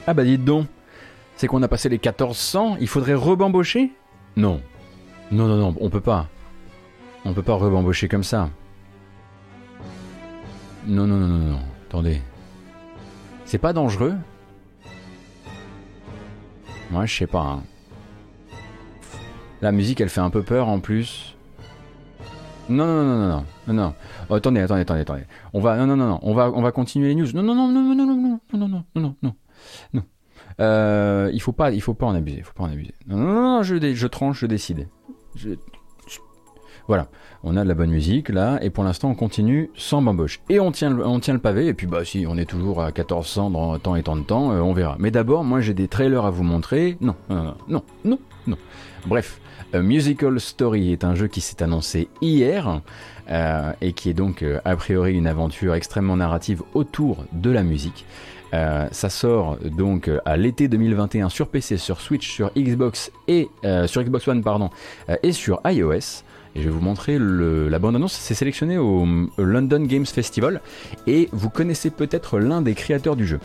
Ah 0.07 0.15
bah 0.15 0.25
dites 0.25 0.45
donc, 0.45 0.67
c'est 1.37 1.47
qu'on 1.49 1.63
a 1.63 1.69
passé 1.69 1.89
les 1.89 1.97
1400, 1.97 2.77
il 2.81 2.89
faudrait 2.89 3.15
rebambocher 3.15 3.93
Non. 4.37 4.61
Non, 5.31 5.49
non, 5.49 5.57
non, 5.57 5.75
on 5.81 5.91
peut 5.91 6.01
pas. 6.01 6.29
On 7.25 7.33
peut 7.33 7.43
pas 7.43 7.55
rebambocher 7.55 8.09
comme 8.09 8.23
ça. 8.23 8.49
Non, 10.87 11.07
non, 11.07 11.17
non, 11.17 11.27
non, 11.27 11.45
non. 11.53 11.61
Attendez. 11.89 12.23
C'est 13.45 13.59
pas 13.59 13.73
dangereux 13.73 14.15
Moi, 16.91 17.07
je 17.07 17.17
sais 17.17 17.27
pas. 17.27 17.41
Hein. 17.41 17.63
La 19.61 19.73
musique, 19.73 20.01
elle 20.01 20.09
fait 20.09 20.21
un 20.21 20.31
peu 20.31 20.43
peur 20.43 20.69
en 20.69 20.79
plus. 20.79 21.35
Non, 22.69 22.87
non, 22.87 23.05
non, 23.05 23.29
non, 23.29 23.45
non, 23.67 23.75
non. 23.75 23.95
Oh, 24.29 24.35
attendez, 24.35 24.61
attendez, 24.61 24.83
attendez, 24.83 25.01
attendez. 25.01 25.25
On 25.53 25.61
va, 25.61 25.77
non, 25.77 25.87
non, 25.87 25.97
non, 25.97 26.07
non. 26.07 26.19
On 26.23 26.35
va, 26.35 26.51
on 26.53 26.63
va 26.63 26.71
continuer 26.71 27.09
les 27.09 27.15
news. 27.17 27.29
Non, 27.35 27.43
non, 27.43 27.55
non, 27.55 27.69
non, 27.73 27.83
non, 27.83 27.95
non, 27.95 28.07
non, 28.07 28.17
non, 28.17 28.41
non, 28.53 28.69
non, 28.69 28.85
non, 28.95 29.15
non, 29.23 29.35
non. 29.93 30.03
Euh, 30.61 31.31
il 31.33 31.41
faut 31.41 31.53
pas, 31.53 31.71
il 31.71 31.81
faut 31.81 31.95
pas 31.95 32.07
en 32.07 32.15
abuser. 32.15 32.39
Il 32.39 32.45
faut 32.45 32.55
pas 32.55 32.65
en 32.65 32.71
abuser. 32.71 32.95
Non, 33.07 33.17
non, 33.17 33.35
non, 33.35 33.63
je, 33.63 34.07
tranche, 34.07 34.41
je 34.41 34.47
décide. 34.47 34.89
Voilà, 36.89 37.09
on 37.43 37.57
a 37.57 37.65
de 37.65 37.69
la 37.69 37.75
bonne 37.75 37.91
musique 37.91 38.29
là, 38.29 38.61
et 38.63 38.71
pour 38.71 38.85
l'instant 38.85 39.11
on 39.11 39.17
continue 39.17 39.71
sans 39.75 40.03
bamboche. 40.03 40.41
Et 40.49 40.61
on 40.61 40.71
tient, 40.71 40.91
le, 40.91 41.05
on 41.05 41.19
tient 41.19 41.35
le 41.35 41.41
pavé, 41.41 41.67
et 41.67 41.75
puis 41.75 41.89
bah 41.89 42.05
si 42.05 42.27
on 42.29 42.37
est 42.37 42.45
toujours 42.45 42.81
à 42.81 42.87
1400 42.87 43.51
dans 43.51 43.77
tant 43.81 43.97
et 43.97 44.05
tant 44.05 44.15
de 44.15 44.23
temps, 44.23 44.53
euh, 44.53 44.61
on 44.61 44.73
verra. 44.73 44.95
Mais 45.01 45.11
d'abord, 45.11 45.43
moi 45.43 45.61
j'ai 45.61 45.75
des 45.75 45.89
trailers 45.89 46.25
à 46.25 46.31
vous 46.31 46.45
montrer. 46.45 46.97
Non, 47.01 47.17
non, 47.29 47.83
non, 48.05 48.21
non. 48.47 48.57
Bref, 49.07 49.41
Musical 49.75 50.39
Story 50.39 50.93
est 50.93 51.03
un 51.03 51.17
jeu 51.17 51.27
qui 51.27 51.41
s'est 51.41 51.61
annoncé 51.61 52.09
hier, 52.23 52.83
euh, 53.31 53.73
et 53.81 53.93
qui 53.93 54.09
est 54.09 54.15
donc 54.15 54.45
a 54.65 54.77
priori 54.77 55.15
une 55.15 55.27
aventure 55.27 55.75
extrêmement 55.75 56.17
narrative 56.17 56.63
autour 56.75 57.25
de 57.33 57.51
la 57.51 57.65
musique. 57.65 58.07
Euh, 58.57 58.89
ça 58.91 59.11
sort 59.11 59.59
donc 59.59 60.11
à 60.25 60.37
l'été 60.37 60.67
2021 60.69 61.29
sur 61.29 61.49
PC, 61.49 61.77
sur 61.77 62.01
Switch, 62.01 62.31
sur 62.31 62.51
Xbox 62.57 63.13
et 63.29 63.49
euh, 63.65 63.87
sur 63.87 64.03
Xbox 64.03 64.27
One 64.29 64.43
pardon, 64.43 64.71
euh, 65.11 65.17
et 65.23 65.33
sur 65.33 65.61
iOS. 65.67 66.23
Et 66.55 66.61
je 66.61 66.63
vais 66.63 66.71
vous 66.71 66.81
montrer 66.81 67.19
la 67.19 67.79
bande-annonce. 67.79 68.15
C'est 68.15 68.33
sélectionné 68.33 68.79
au, 68.79 69.05
London 69.37 69.85
Games 69.85 70.07
Festival 70.07 70.63
et 71.07 71.29
vous 71.33 71.51
connaissez 71.51 71.91
peut-être 71.91 72.39
l'un 72.39 72.63
des 72.63 72.73
créateurs 72.73 73.15
du 73.15 73.27
jeu. 73.27 73.41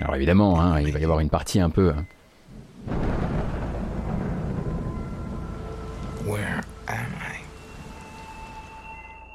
Alors 0.00 0.14
évidemment, 0.14 0.60
hein, 0.62 0.80
il 0.80 0.92
va 0.92 0.98
y 0.98 1.04
avoir 1.04 1.20
une 1.20 1.28
partie 1.28 1.60
un 1.60 1.68
peu. 1.68 1.90
hein. 1.90 2.06
Where? 6.26 6.65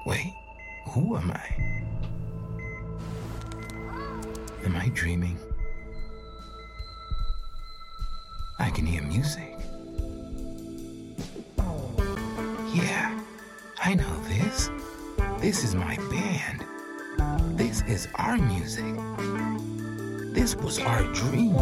Wait, 0.06 0.34
who 0.90 1.16
am 1.16 1.32
I? 1.32 1.46
Am 4.66 4.76
I 4.76 4.90
dreaming? 4.96 5.38
I 8.58 8.72
can 8.72 8.86
hear 8.86 9.04
music. 9.04 9.56
Yeah, 12.74 13.20
I 13.84 13.94
know 13.94 14.20
this. 14.28 14.72
This 15.40 15.64
is 15.64 15.76
my 15.76 15.96
band. 16.10 16.66
This 17.58 17.84
is 17.84 18.08
our 18.16 18.38
music. 18.38 18.96
This 20.34 20.56
was 20.56 20.80
our 20.80 21.04
dream. 21.14 21.56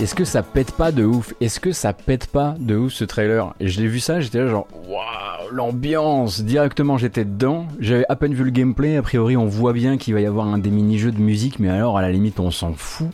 Est-ce 0.00 0.14
que 0.14 0.24
ça 0.24 0.44
pète 0.44 0.70
pas 0.70 0.92
de 0.92 1.04
ouf? 1.04 1.34
Est-ce 1.40 1.58
que 1.58 1.72
ça 1.72 1.92
pète 1.92 2.28
pas 2.28 2.54
de 2.60 2.76
ouf 2.76 2.92
ce 2.92 3.02
trailer? 3.02 3.52
Et 3.58 3.66
je 3.66 3.80
l'ai 3.80 3.88
vu 3.88 3.98
ça, 3.98 4.20
j'étais 4.20 4.38
là 4.38 4.46
genre 4.46 4.68
waouh, 4.86 5.50
l'ambiance 5.52 6.40
Directement, 6.40 6.98
j'étais 6.98 7.24
dedans. 7.24 7.66
J'avais 7.80 8.04
à 8.08 8.14
peine 8.14 8.32
vu 8.32 8.44
le 8.44 8.50
gameplay. 8.50 8.96
A 8.96 9.02
priori, 9.02 9.36
on 9.36 9.46
voit 9.46 9.72
bien 9.72 9.98
qu'il 9.98 10.14
va 10.14 10.20
y 10.20 10.26
avoir 10.26 10.46
un 10.46 10.58
des 10.58 10.70
mini-jeux 10.70 11.10
de 11.10 11.20
musique, 11.20 11.58
mais 11.58 11.68
alors 11.68 11.98
à 11.98 12.02
la 12.02 12.12
limite, 12.12 12.38
on 12.38 12.52
s'en 12.52 12.74
fout 12.74 13.08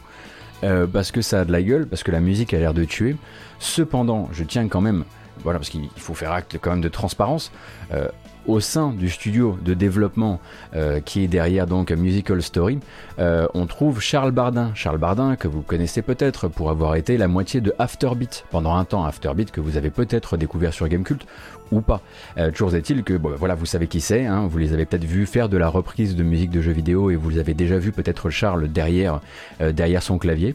euh, 0.63 0.87
parce 0.87 1.11
que 1.11 1.23
ça 1.23 1.41
a 1.41 1.45
de 1.47 1.53
la 1.53 1.63
gueule, 1.63 1.87
parce 1.87 2.03
que 2.03 2.11
la 2.11 2.21
musique 2.21 2.53
a 2.53 2.59
l'air 2.59 2.75
de 2.75 2.85
tuer. 2.85 3.17
Cependant, 3.59 4.29
je 4.33 4.45
tiens 4.45 4.69
quand 4.69 4.83
même, 4.83 5.05
voilà, 5.43 5.59
parce 5.59 5.71
qu'il 5.71 5.89
faut 5.97 6.15
faire 6.15 6.33
acte 6.33 6.59
quand 6.61 6.71
même 6.71 6.83
de 6.83 6.91
transparence. 6.91 7.51
Euh, 7.95 8.09
au 8.47 8.61
sein 8.61 8.91
du 8.91 9.09
studio 9.09 9.59
de 9.65 9.75
développement 9.75 10.41
euh, 10.75 11.01
qui 11.01 11.25
est 11.25 11.29
derrière 11.29 11.67
donc 11.67 11.91
Musical 11.91 12.43
Story, 12.43 12.79
euh, 13.19 13.47
on 13.55 13.67
trouve 13.67 14.01
Charles 14.01 14.33
Bardin. 14.33 14.73
Charles 14.75 14.99
Bardin 14.99 15.37
que 15.37 15.49
vous 15.49 15.63
connaissez 15.63 16.03
peut-être 16.03 16.49
pour 16.49 16.71
avoir 16.71 16.97
été 16.97 17.17
la 17.17 17.29
moitié 17.29 17.61
de 17.61 17.75
Afterbeat 17.79 18.45
pendant 18.51 18.75
un 18.75 18.85
temps. 18.85 19.05
Afterbeat 19.05 19.51
que 19.51 19.61
vous 19.61 19.77
avez 19.77 19.91
peut-être 19.91 20.37
découvert 20.37 20.73
sur 20.73 20.89
Gamecult 20.89 21.27
ou 21.71 21.81
pas. 21.81 22.03
Euh, 22.37 22.51
toujours 22.51 22.75
est-il 22.75 23.03
que 23.05 23.15
voilà, 23.15 23.55
vous 23.55 23.67
savez 23.67 23.87
qui 23.87 24.01
c'est, 24.01 24.27
hein, 24.27 24.47
vous 24.49 24.59
les 24.59 24.73
avez 24.73 24.85
peut-être 24.85 25.05
vus 25.05 25.27
faire 25.27 25.49
de 25.49 25.57
la 25.57 25.69
reprise 25.69 26.15
de 26.15 26.23
musique 26.23 26.51
de 26.51 26.61
jeux 26.61 26.73
vidéo 26.73 27.11
et 27.11 27.17
vous 27.17 27.31
les 27.31 27.39
avez 27.39 27.55
déjà 27.55 27.79
vu 27.79 27.93
peut-être 27.93 28.31
Charles 28.31 28.69
derrière, 28.69 29.21
derrière 29.61 30.03
son 30.03 30.19
clavier. 30.19 30.55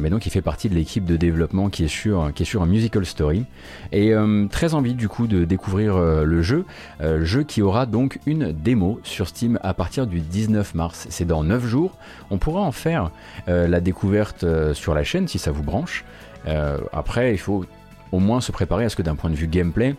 Mais 0.00 0.10
donc 0.10 0.26
il 0.26 0.30
fait 0.30 0.42
partie 0.42 0.68
de 0.68 0.74
l'équipe 0.74 1.04
de 1.04 1.16
développement 1.16 1.70
qui 1.70 1.84
est 1.84 1.88
sur, 1.88 2.32
qui 2.34 2.42
est 2.42 2.46
sur 2.46 2.62
un 2.62 2.66
musical 2.66 3.06
story. 3.06 3.44
Et 3.92 4.12
très 4.50 4.74
envie 4.74 4.94
du 4.94 5.08
coup 5.08 5.26
de 5.26 5.44
découvrir 5.44 5.98
le 5.98 6.42
jeu, 6.42 6.64
euh, 7.20 7.24
jeu 7.24 7.42
qui 7.42 7.62
aura 7.62 7.86
donc 7.86 8.18
une 8.26 8.52
démo 8.52 9.00
sur 9.02 9.28
Steam 9.28 9.58
à 9.62 9.74
partir 9.74 10.06
du 10.06 10.20
19 10.20 10.74
mars. 10.74 11.06
C'est 11.10 11.24
dans 11.24 11.44
9 11.44 11.66
jours. 11.66 11.96
On 12.30 12.38
pourra 12.38 12.60
en 12.60 12.72
faire 12.72 13.10
euh, 13.48 13.68
la 13.68 13.80
découverte 13.80 14.44
euh, 14.44 14.74
sur 14.74 14.94
la 14.94 15.04
chaîne 15.04 15.28
si 15.28 15.38
ça 15.38 15.50
vous 15.50 15.62
branche. 15.62 16.04
Euh, 16.46 16.78
après, 16.92 17.32
il 17.32 17.38
faut 17.38 17.64
au 18.12 18.18
moins 18.18 18.40
se 18.40 18.52
préparer 18.52 18.84
à 18.84 18.88
ce 18.88 18.96
que 18.96 19.02
d'un 19.02 19.14
point 19.14 19.30
de 19.30 19.36
vue 19.36 19.46
gameplay, 19.46 19.94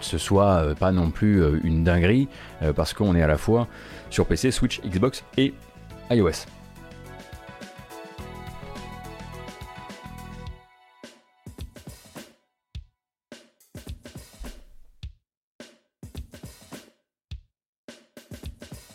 ce 0.00 0.18
soit 0.18 0.74
pas 0.78 0.92
non 0.92 1.10
plus 1.10 1.42
une 1.62 1.84
dinguerie, 1.84 2.28
parce 2.76 2.92
qu'on 2.92 3.14
est 3.14 3.22
à 3.22 3.26
la 3.26 3.38
fois 3.38 3.66
sur 4.10 4.26
PC, 4.26 4.50
Switch, 4.50 4.82
Xbox 4.82 5.24
et 5.38 5.54
iOS. 6.10 6.53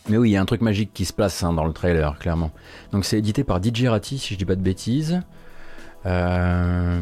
Mais 0.10 0.18
oui, 0.18 0.32
il 0.32 0.34
y 0.34 0.38
a 0.38 0.42
un 0.42 0.46
truc 0.46 0.62
magique 0.62 0.92
qui 0.94 1.06
se 1.06 1.14
passe 1.14 1.44
hein, 1.44 1.54
dans 1.54 1.66
le 1.66 1.74
trailer, 1.74 2.18
clairement. 2.18 2.52
Donc 2.92 3.06
c'est 3.06 3.18
édité 3.18 3.44
par 3.44 3.64
DJ 3.64 3.86
Ratti, 3.86 4.18
si 4.18 4.34
je 4.34 4.40
dis 4.40 4.46
pas 4.46 4.56
de 4.56 4.62
bêtises. 4.62 5.22
Euh... 6.06 7.02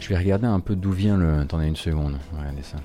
Je 0.00 0.08
vais 0.08 0.18
regarder 0.18 0.46
un 0.46 0.60
peu 0.60 0.76
d'où 0.76 0.92
vient 0.92 1.16
le. 1.16 1.40
Attendez 1.40 1.66
une 1.66 1.76
seconde. 1.76 2.18
Regardez 2.38 2.62
ça. 2.62 2.76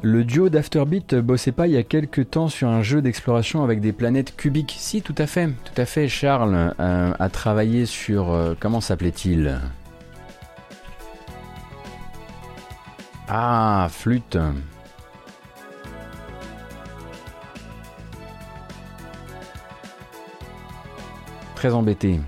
Le 0.00 0.22
duo 0.22 0.48
d'Afterbeat 0.48 1.16
bossait 1.16 1.50
pas 1.50 1.66
il 1.66 1.72
y 1.72 1.76
a 1.76 1.82
quelques 1.82 2.30
temps 2.30 2.46
sur 2.46 2.68
un 2.68 2.82
jeu 2.82 3.02
d'exploration 3.02 3.64
avec 3.64 3.80
des 3.80 3.92
planètes 3.92 4.36
cubiques. 4.36 4.76
Si, 4.78 5.02
tout 5.02 5.14
à 5.18 5.26
fait, 5.26 5.48
tout 5.64 5.80
à 5.80 5.86
fait. 5.86 6.08
Charles 6.08 6.72
euh, 6.78 7.12
a 7.18 7.28
travaillé 7.28 7.84
sur 7.84 8.30
euh, 8.30 8.54
comment 8.58 8.80
s'appelait-il? 8.80 9.60
Ah, 13.26 13.88
flûte. 13.90 14.38
Très 21.56 21.74
embêté. 21.74 22.20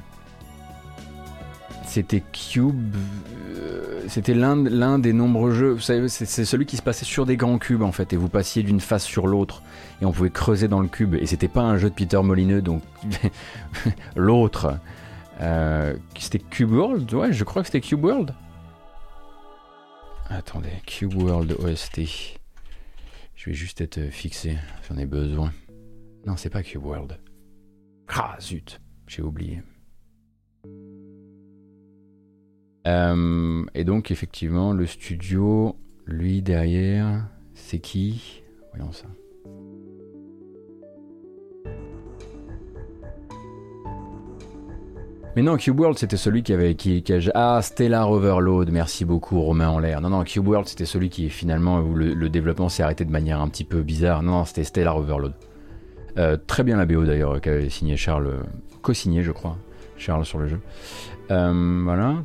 C'était 1.87 2.23
Cube. 2.33 2.97
Euh, 4.01 4.05
C'était 4.09 4.35
l'un 4.35 4.99
des 4.99 5.13
nombreux 5.13 5.53
jeux. 5.53 5.71
Vous 5.73 5.81
savez, 5.81 6.09
c'est 6.09 6.45
celui 6.45 6.67
qui 6.67 6.77
se 6.77 6.83
passait 6.83 7.05
sur 7.05 7.27
des 7.27 7.37
grands 7.37 7.59
cubes 7.59 7.83
en 7.83 7.93
fait, 7.93 8.13
et 8.13 8.17
vous 8.17 8.29
passiez 8.29 8.63
d'une 8.63 8.81
face 8.81 9.05
sur 9.05 9.27
l'autre, 9.27 9.63
et 10.01 10.05
on 10.05 10.13
pouvait 10.13 10.31
creuser 10.31 10.69
dans 10.69 10.81
le 10.81 10.89
cube. 10.89 11.15
Et 11.15 11.27
c'était 11.27 11.49
pas 11.49 11.63
un 11.63 11.77
jeu 11.77 11.91
de 11.91 11.95
Peter 11.95 12.21
Molineux, 12.23 12.63
donc 12.63 12.83
l'autre. 14.17 14.79
euh, 15.41 15.95
c'était 16.19 16.39
Cube 16.39 16.73
World? 16.73 17.13
Ouais, 17.15 17.33
je 17.33 17.45
crois 17.45 17.63
que 17.63 17.67
c'était 17.69 17.81
Cube 17.81 18.05
World. 18.05 18.35
Attendez, 20.29 20.71
Cube 20.87 21.15
World 21.15 21.57
OST. 21.59 22.01
Je 23.35 23.47
vais 23.51 23.55
juste 23.55 23.81
être 23.81 24.01
fixé, 24.11 24.59
j'en 24.89 24.97
ai 24.99 25.07
besoin. 25.07 25.53
Non, 26.27 26.37
c'est 26.37 26.51
pas 26.51 26.63
Cube 26.63 26.85
World. 26.85 27.19
Ah, 28.09 28.37
zut, 28.41 28.81
j'ai 29.07 29.23
oublié. 29.23 29.63
Euh, 32.91 33.65
et 33.75 33.85
donc, 33.85 34.11
effectivement, 34.11 34.73
le 34.73 34.87
studio, 34.87 35.77
lui 36.07 36.43
derrière, 36.43 37.25
c'est 37.55 37.79
qui? 37.79 38.43
Voyons 38.75 38.93
ça. 38.93 39.07
Mais 45.37 45.43
non, 45.43 45.57
Cube 45.57 45.79
World, 45.79 45.97
c'était 45.97 46.17
celui 46.17 46.43
qui 46.43 46.53
avait. 46.53 46.75
Qui, 46.75 47.05
ah, 47.35 47.61
Stellar 47.63 48.11
Overload, 48.11 48.71
merci 48.73 49.05
beaucoup, 49.05 49.41
Romain 49.41 49.69
en 49.69 49.79
l'air. 49.79 50.01
Non, 50.01 50.11
non, 50.11 50.25
Cube 50.25 50.49
World, 50.49 50.67
c'était 50.67 50.85
celui 50.85 51.09
qui, 51.09 51.31
finalement, 51.31 51.79
où 51.79 51.95
le, 51.95 52.29
développement 52.29 52.69
s'est 52.69 52.83
arrêté 52.83 53.05
de 53.05 53.13
manière 53.13 53.41
un 53.41 53.49
petit 53.49 53.65
peu 53.65 53.83
bizarre. 53.83 54.25
Non, 54.25 54.33
non, 54.33 54.45
c'était 54.45 54.65
Stellar 54.65 54.97
Overload. 54.97 55.35
Euh, 56.19 56.37
très 56.45 56.65
bien 56.65 56.77
la 56.77 56.87
BO 56.87 57.05
d'ailleurs, 57.05 57.41
qu'avait 57.41 57.71
signé 57.71 57.97
Charles, 57.97 58.43
co-signé, 58.83 59.23
je 59.23 59.31
crois, 59.31 59.57
Charles 59.97 60.27
sur 60.27 60.41
le 60.41 60.49
jeu. 60.49 60.61
Euh, 61.31 61.81
voilà. 61.85 62.17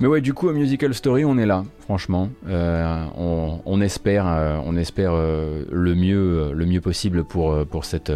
Mais 0.00 0.08
ouais, 0.08 0.20
du 0.20 0.34
coup, 0.34 0.48
à 0.48 0.52
Musical 0.52 0.94
Story, 0.94 1.24
on 1.24 1.38
est 1.38 1.46
là, 1.46 1.64
franchement. 1.80 2.30
Euh, 2.48 3.06
on, 3.16 3.80
espère, 3.80 4.26
euh, 4.26 4.58
on 4.64 4.76
espère 4.76 5.12
le 5.14 5.94
mieux, 5.94 6.52
le 6.52 6.66
mieux 6.66 6.80
possible 6.80 7.24
pour 7.24 7.66
pour 7.66 7.84
cette 7.84 8.12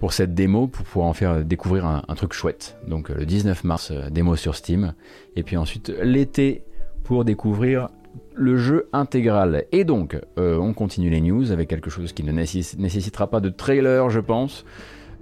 pour 0.00 0.12
cette 0.12 0.34
démo, 0.34 0.66
pour 0.66 0.84
pouvoir 0.84 1.06
en 1.06 1.12
faire 1.12 1.44
découvrir 1.44 1.86
un, 1.86 2.02
un 2.08 2.14
truc 2.14 2.32
chouette. 2.32 2.76
Donc 2.88 3.10
le 3.10 3.26
19 3.26 3.62
mars, 3.64 3.92
démo 4.10 4.36
sur 4.36 4.56
Steam, 4.56 4.94
et 5.36 5.42
puis 5.42 5.56
ensuite 5.56 5.92
l'été 6.02 6.64
pour 7.04 7.24
découvrir 7.24 7.90
le 8.34 8.56
jeu 8.56 8.88
intégral. 8.92 9.64
Et 9.72 9.84
donc, 9.84 10.18
euh, 10.38 10.58
on 10.58 10.72
continue 10.72 11.08
les 11.10 11.20
news 11.20 11.52
avec 11.52 11.68
quelque 11.68 11.90
chose 11.90 12.12
qui 12.12 12.24
ne 12.24 12.32
nécess- 12.32 12.78
nécessitera 12.78 13.28
pas 13.28 13.40
de 13.40 13.48
trailer, 13.48 14.10
je 14.10 14.20
pense. 14.20 14.64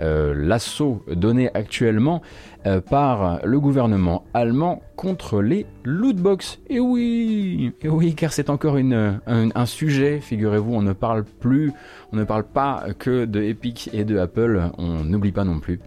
Euh, 0.00 0.34
L'assaut 0.34 1.04
donné 1.14 1.50
actuellement 1.54 2.22
euh, 2.66 2.80
par 2.80 3.40
le 3.44 3.60
gouvernement 3.60 4.24
allemand 4.34 4.82
contre 4.96 5.42
les 5.42 5.66
lootbox. 5.84 6.58
Et 6.68 6.80
oui, 6.80 7.72
et 7.82 7.88
oui, 7.88 8.14
car 8.14 8.32
c'est 8.32 8.50
encore 8.50 8.78
une, 8.78 9.20
un, 9.26 9.48
un 9.54 9.66
sujet. 9.66 10.18
Figurez-vous, 10.20 10.74
on 10.74 10.82
ne 10.82 10.94
parle 10.94 11.24
plus, 11.24 11.72
on 12.12 12.16
ne 12.16 12.24
parle 12.24 12.44
pas 12.44 12.86
que 12.98 13.26
de 13.26 13.42
Epic 13.42 13.90
et 13.92 14.04
de 14.04 14.16
Apple. 14.18 14.62
On 14.78 15.04
n'oublie 15.04 15.32
pas 15.32 15.44
non 15.44 15.60
plus. 15.60 15.78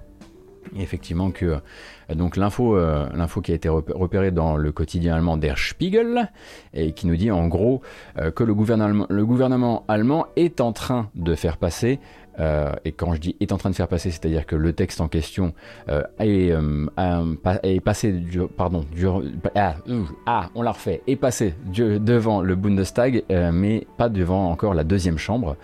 Effectivement 0.77 1.31
que 1.31 1.45
euh, 1.45 2.15
donc 2.15 2.35
l'info 2.37 2.75
euh, 2.75 3.07
l'info 3.13 3.41
qui 3.41 3.51
a 3.51 3.55
été 3.55 3.69
repé- 3.69 3.93
repérée 3.93 4.31
dans 4.31 4.57
le 4.57 4.71
quotidien 4.71 5.15
allemand 5.15 5.37
Der 5.37 5.57
Spiegel 5.57 6.29
et 6.73 6.91
qui 6.91 7.07
nous 7.07 7.15
dit 7.15 7.31
en 7.31 7.47
gros 7.47 7.81
euh, 8.19 8.29
que 8.31 8.43
le 8.43 8.53
gouvernement 8.53 9.05
le 9.09 9.25
gouvernement 9.25 9.85
allemand 9.87 10.27
est 10.35 10.59
en 10.61 10.73
train 10.73 11.09
de 11.15 11.33
faire 11.35 11.57
passer 11.57 11.99
euh, 12.39 12.71
et 12.83 12.91
quand 12.91 13.13
je 13.13 13.19
dis 13.19 13.35
est 13.39 13.51
en 13.51 13.57
train 13.57 13.69
de 13.69 13.75
faire 13.75 13.87
passer, 13.87 14.11
c'est-à-dire 14.11 14.45
que 14.45 14.55
le 14.55 14.73
texte 14.73 15.01
en 15.01 15.07
question 15.07 15.53
euh, 15.89 16.03
est, 16.19 16.51
euh, 16.51 17.35
est 17.63 17.79
passé, 17.79 18.11
du, 18.11 18.41
pardon, 18.47 18.85
du, 18.91 19.07
ah, 19.55 19.75
ouh, 19.87 20.07
ah, 20.25 20.49
on 20.55 20.61
l'a 20.61 20.71
refait, 20.71 21.01
est 21.07 21.15
passé 21.15 21.53
devant 21.65 22.41
le 22.41 22.55
Bundestag, 22.55 23.23
euh, 23.31 23.51
mais 23.53 23.87
pas 23.97 24.09
devant 24.09 24.49
encore 24.49 24.73
la 24.73 24.83
deuxième 24.83 25.17
chambre. 25.17 25.55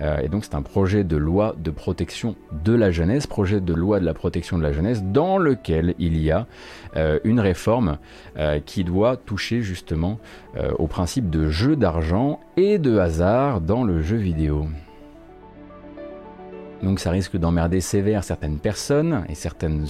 Euh, 0.00 0.18
et 0.18 0.28
donc 0.28 0.44
c'est 0.44 0.54
un 0.54 0.62
projet 0.62 1.04
de 1.04 1.16
loi 1.16 1.54
de 1.58 1.70
protection 1.70 2.36
de 2.64 2.74
la 2.74 2.90
jeunesse, 2.90 3.26
projet 3.26 3.60
de 3.60 3.74
loi 3.74 4.00
de 4.00 4.04
la 4.04 4.14
protection 4.14 4.58
de 4.58 4.62
la 4.62 4.72
jeunesse, 4.72 5.02
dans 5.02 5.38
lequel 5.38 5.94
il 5.98 6.16
y 6.18 6.30
a 6.30 6.46
euh, 6.96 7.18
une 7.24 7.40
réforme 7.40 7.98
euh, 8.38 8.60
qui 8.64 8.84
doit 8.84 9.16
toucher 9.16 9.62
justement 9.62 10.18
euh, 10.56 10.70
au 10.78 10.86
principe 10.86 11.30
de 11.30 11.48
jeu 11.48 11.76
d'argent 11.76 12.40
et 12.56 12.78
de 12.78 12.98
hasard 12.98 13.60
dans 13.60 13.84
le 13.84 14.02
jeu 14.02 14.16
vidéo. 14.16 14.66
Donc 16.82 17.00
ça 17.00 17.10
risque 17.10 17.36
d'emmerder 17.36 17.80
sévère 17.80 18.24
certaines 18.24 18.58
personnes 18.58 19.24
et 19.28 19.34
certains 19.34 19.84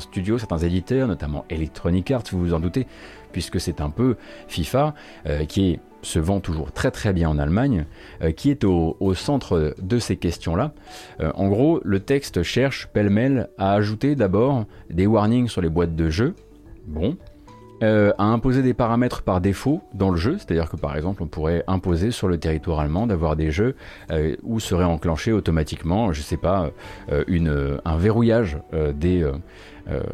studios, 0.00 0.38
certains 0.38 0.58
éditeurs, 0.58 1.08
notamment 1.08 1.44
Electronic 1.50 2.10
Arts, 2.10 2.24
vous 2.32 2.40
vous 2.40 2.54
en 2.54 2.60
doutez, 2.60 2.86
puisque 3.32 3.60
c'est 3.60 3.80
un 3.80 3.90
peu 3.90 4.16
FIFA, 4.48 4.94
euh, 5.26 5.44
qui 5.44 5.78
se 6.02 6.18
vend 6.18 6.40
toujours 6.40 6.72
très 6.72 6.90
très 6.90 7.12
bien 7.12 7.28
en 7.28 7.38
Allemagne, 7.38 7.84
qui 8.36 8.50
est 8.50 8.62
au, 8.62 9.14
centre 9.14 9.74
de 9.82 9.98
ces 9.98 10.16
questions-là. 10.16 10.72
en 11.34 11.48
gros, 11.48 11.80
le 11.82 11.98
texte 11.98 12.44
cherche 12.44 12.86
pêle-mêle 12.92 13.48
à 13.58 13.72
ajouter 13.72 14.14
d'abord 14.14 14.66
des 14.88 15.06
warnings 15.06 15.48
sur 15.48 15.62
les 15.62 15.68
boîtes 15.68 15.96
de 15.96 16.08
jeu. 16.08 16.36
Bon, 16.86 17.16
euh, 17.82 18.12
à 18.16 18.24
imposer 18.24 18.62
des 18.62 18.72
paramètres 18.72 19.22
par 19.22 19.42
défaut 19.42 19.82
dans 19.92 20.10
le 20.10 20.16
jeu, 20.16 20.38
c'est-à-dire 20.38 20.70
que 20.70 20.76
par 20.76 20.96
exemple 20.96 21.22
on 21.22 21.26
pourrait 21.26 21.62
imposer 21.66 22.10
sur 22.10 22.26
le 22.26 22.38
territoire 22.38 22.80
allemand 22.80 23.06
d'avoir 23.06 23.36
des 23.36 23.50
jeux 23.50 23.76
euh, 24.10 24.34
où 24.44 24.60
serait 24.60 24.84
enclenché 24.84 25.30
automatiquement, 25.30 26.10
je 26.12 26.22
sais 26.22 26.38
pas, 26.38 26.70
euh, 27.12 27.78
un 27.84 27.96
verrouillage 27.98 28.58
des 28.94 29.26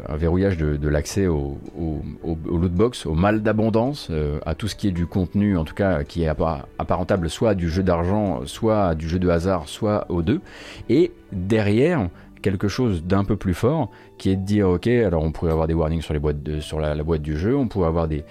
un 0.09 0.15
verrouillage 0.17 0.57
de, 0.57 0.87
l'accès 0.87 1.25
au, 1.25 1.57
au, 1.75 2.01
au, 2.23 2.57
lootbox, 2.57 3.07
au 3.07 3.15
mal 3.15 3.41
d'abondance, 3.41 4.11
à 4.45 4.53
tout 4.53 4.67
ce 4.67 4.75
qui 4.75 4.87
est 4.87 4.91
du 4.91 5.07
contenu, 5.07 5.57
en 5.57 5.63
tout 5.63 5.73
cas 5.73 6.03
qui 6.03 6.23
est 6.23 6.27
apparentable 6.27 7.27
soit 7.27 7.55
du 7.55 7.69
jeu 7.69 7.81
d'argent, 7.81 8.41
soit 8.45 8.93
du 8.93 9.09
jeu 9.09 9.17
de 9.17 9.29
hasard, 9.29 9.67
soit 9.67 10.05
aux 10.09 10.21
deux. 10.21 10.41
Et 10.89 11.11
derrière, 11.31 12.07
quelque 12.43 12.67
chose 12.67 13.03
d'un 13.03 13.23
peu 13.23 13.35
plus 13.35 13.55
fort, 13.55 13.89
qui 14.23 14.29
est 14.29 14.37
de 14.37 14.45
dire 14.45 14.69
ok, 14.69 14.87
alors 14.87 15.21
on 15.21 15.33
pourrait 15.33 15.51
avoir 15.51 15.67
des 15.67 15.73
warnings 15.73 16.01
sur, 16.01 16.13
les 16.13 16.19
boîtes 16.21 16.41
de, 16.41 16.61
sur 16.61 16.79
la, 16.79 16.95
boîte 17.03 17.21
du 17.21 17.37
jeu, 17.37 17.57
on 17.57 17.67
pourrait 17.67 17.89
avoir 17.89 18.07
des, 18.07 18.23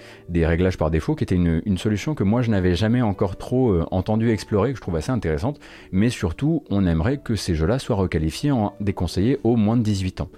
réglages 0.43 0.75
par 0.75 0.89
défaut, 0.89 1.13
qui 1.13 1.23
était 1.23 1.35
une, 1.35 1.77
solution 1.77 2.15
que 2.15 2.23
moi 2.23 2.41
je 2.41 2.49
n'avais 2.49 2.73
jamais 2.73 3.03
encore 3.03 3.35
trop 3.35 3.69
euh, 3.69 3.85
entendu 3.91 4.31
explorer, 4.31 4.71
que 4.71 4.77
je 4.77 4.81
trouve 4.81 4.95
assez 4.95 5.11
intéressante, 5.11 5.59
mais 5.91 6.09
surtout 6.09 6.63
on 6.71 6.87
aimerait 6.87 7.17
que 7.17 7.35
ces 7.35 7.53
jeux-là 7.53 7.77
soient 7.77 7.95
requalifiés 7.95 8.49
en 8.49 8.73
déconseillés 8.79 9.37
au 9.43 9.55
moins 9.55 9.77
de 9.77 9.83
18 9.83 10.21
ans. 10.21 10.29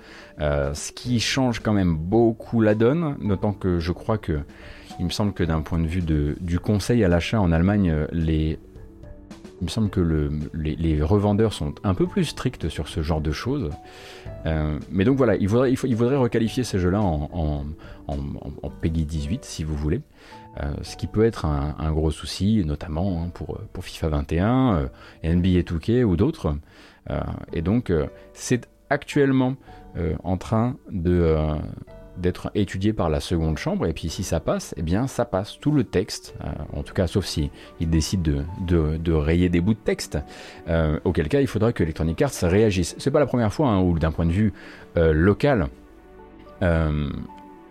Euh, 0.41 0.74
ce 0.74 0.91
qui 0.91 1.22
change 1.22 1.62
quand 1.62 1.72
même 1.72 1.95
beaucoup 1.95 2.60
la 2.60 2.76
donne, 2.76 3.16
d'autant 3.24 3.53
que 3.53 3.80
je 3.80 3.93
crois 3.93 4.18
que 4.18 4.41
il 4.99 5.06
me 5.06 5.10
semble 5.10 5.32
que 5.32 5.45
d'un 5.45 5.62
point 5.62 5.80
de 5.80 5.88
vue 5.88 6.01
de, 6.01 6.36
du 6.41 6.60
conseil 6.60 7.01
à 7.06 7.08
l'achat 7.08 7.39
en 7.39 7.53
Allemagne, 7.53 7.91
euh, 7.91 8.08
les 8.12 8.60
il 9.66 9.70
me 9.70 9.72
semble 9.72 9.89
que 9.89 10.30
les, 10.53 11.01
revendeurs 11.01 11.51
sont 11.51 11.74
un 11.84 11.95
peu 11.95 12.05
plus 12.05 12.26
stricts 12.26 12.70
sur 12.70 12.88
ce 12.88 13.01
genre 13.01 13.20
de 13.20 13.32
choses. 13.32 13.72
Euh, 14.45 14.78
mais 14.91 15.05
donc 15.05 15.18
voilà, 15.18 15.36
il 15.38 15.49
faudrait, 15.49 15.74
requalifier 16.16 16.63
ces 16.63 16.78
jeux-là 16.78 17.01
en, 17.01 17.66
en, 18.07 18.70
PEGI 18.70 19.05
18, 19.05 19.43
si 19.43 19.63
vous 19.63 19.76
voulez. 19.76 20.01
Euh, 20.61 20.72
ce 20.84 20.95
qui 20.97 21.07
peut 21.07 21.26
être 21.26 21.45
un, 21.45 21.91
gros 21.93 22.11
souci, 22.11 22.63
notamment 22.63 23.24
hein, 23.24 23.32
pour, 23.34 23.59
FIFA 23.82 24.09
21, 24.09 24.76
euh, 24.76 24.88
NBA 25.24 25.61
2K 25.61 26.03
ou 26.03 26.16
d'autres. 26.16 26.55
et 27.51 27.63
donc, 27.63 27.91
c'est 28.34 28.70
actuellement 28.91 29.55
en 30.24 30.38
train 30.38 30.76
de 30.91 31.36
d'être 32.18 32.51
étudié 32.55 32.93
par 32.93 33.09
la 33.09 33.20
seconde 33.20 33.57
chambre, 33.57 33.86
et 33.88 33.93
puis 33.93 34.09
si 34.09 34.24
ça 34.24 34.39
passe, 34.39 34.74
eh 34.78 34.82
bien 34.82 35.07
ça 35.07 35.26
passe 35.26 35.59
tout 35.59 35.72
le 35.72 35.84
texte, 35.84 36.36
euh, 36.43 36.47
en 36.74 36.84
tout 36.84 36.93
cas 36.93 37.07
sauf 37.07 37.26
si 37.26 37.51
il 37.80 37.89
décide 37.89 38.22
de, 38.22 38.97
de, 38.97 39.13
rayer 39.13 39.49
des 39.49 39.61
bouts 39.61 39.74
de 39.74 39.80
texte, 39.80 40.18
euh, 40.68 40.99
auquel 41.03 41.28
cas 41.28 41.41
il 41.41 41.47
faudra 41.47 41.74
que 41.74 41.84
Electronic 41.84 42.22
Arts 42.22 42.32
réagisse. 42.43 42.95
C'est 42.97 43.11
pas 43.11 43.20
la 43.20 43.26
première 43.26 43.53
fois 43.53 43.70
hein, 43.70 43.82
où 43.82 43.97
d'un 43.99 44.11
point 44.11 44.26
de 44.26 44.32
vue 44.32 44.53
euh, 44.97 45.13
local, 45.13 45.68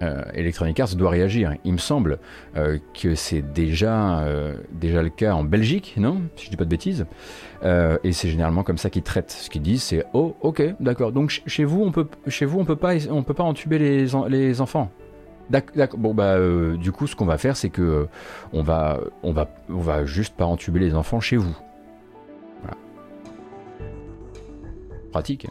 euh, 0.05 0.22
Electronic 0.34 0.78
Arts 0.80 0.94
doit 0.96 1.11
réagir. 1.11 1.55
Il 1.64 1.72
me 1.72 1.78
semble 1.78 2.18
euh, 2.57 2.78
que 3.00 3.14
c'est 3.14 3.42
déjà, 3.42 4.20
euh, 4.20 4.57
déjà 4.72 5.02
le 5.02 5.11
cas 5.11 5.34
en 5.34 5.44
Belgique, 5.44 5.94
non 5.96 6.22
Si 6.36 6.46
je 6.46 6.50
dis 6.50 6.57
pas 6.57 6.64
de 6.64 6.70
bêtises. 6.70 7.07
et 7.62 8.12
c'est 8.12 8.28
généralement 8.28 8.62
comme 8.62 8.78
ça 8.78 8.90
qu'ils 8.90 9.02
traitent. 9.02 9.30
Ce 9.30 9.50
qu'ils 9.50 9.62
disent, 9.62 9.82
c'est 9.82 10.05
oh, 10.12 10.36
ok, 10.40 10.62
d'accord. 10.80 11.12
Donc 11.12 11.42
chez 11.46 11.64
vous, 11.64 11.82
on 11.82 11.92
peut, 11.92 12.07
chez 12.28 12.44
vous, 12.46 12.61
on 12.61 12.64
peut 12.64 12.76
pas, 12.76 12.94
on 13.11 13.22
peut 13.22 13.34
pas 13.34 13.44
entuber 13.44 13.78
les, 13.78 14.07
les 14.28 14.61
enfants. 14.61 14.90
D'accord. 15.50 15.98
Bon 15.98 16.14
bah, 16.14 16.36
du 16.76 16.92
coup, 16.92 17.07
ce 17.07 17.16
qu'on 17.16 17.26
va 17.26 17.38
faire, 17.38 17.57
c'est 17.57 17.70
que 17.70 18.07
on 18.52 18.62
va, 18.62 19.00
on 19.22 19.32
va, 19.32 19.48
on 19.68 19.80
va 19.80 20.05
juste 20.05 20.36
pas 20.36 20.46
entuber 20.46 20.80
les 20.80 20.94
enfants 20.94 21.20
chez 21.20 21.36
vous. 21.36 21.57
Pratique. 25.12 25.46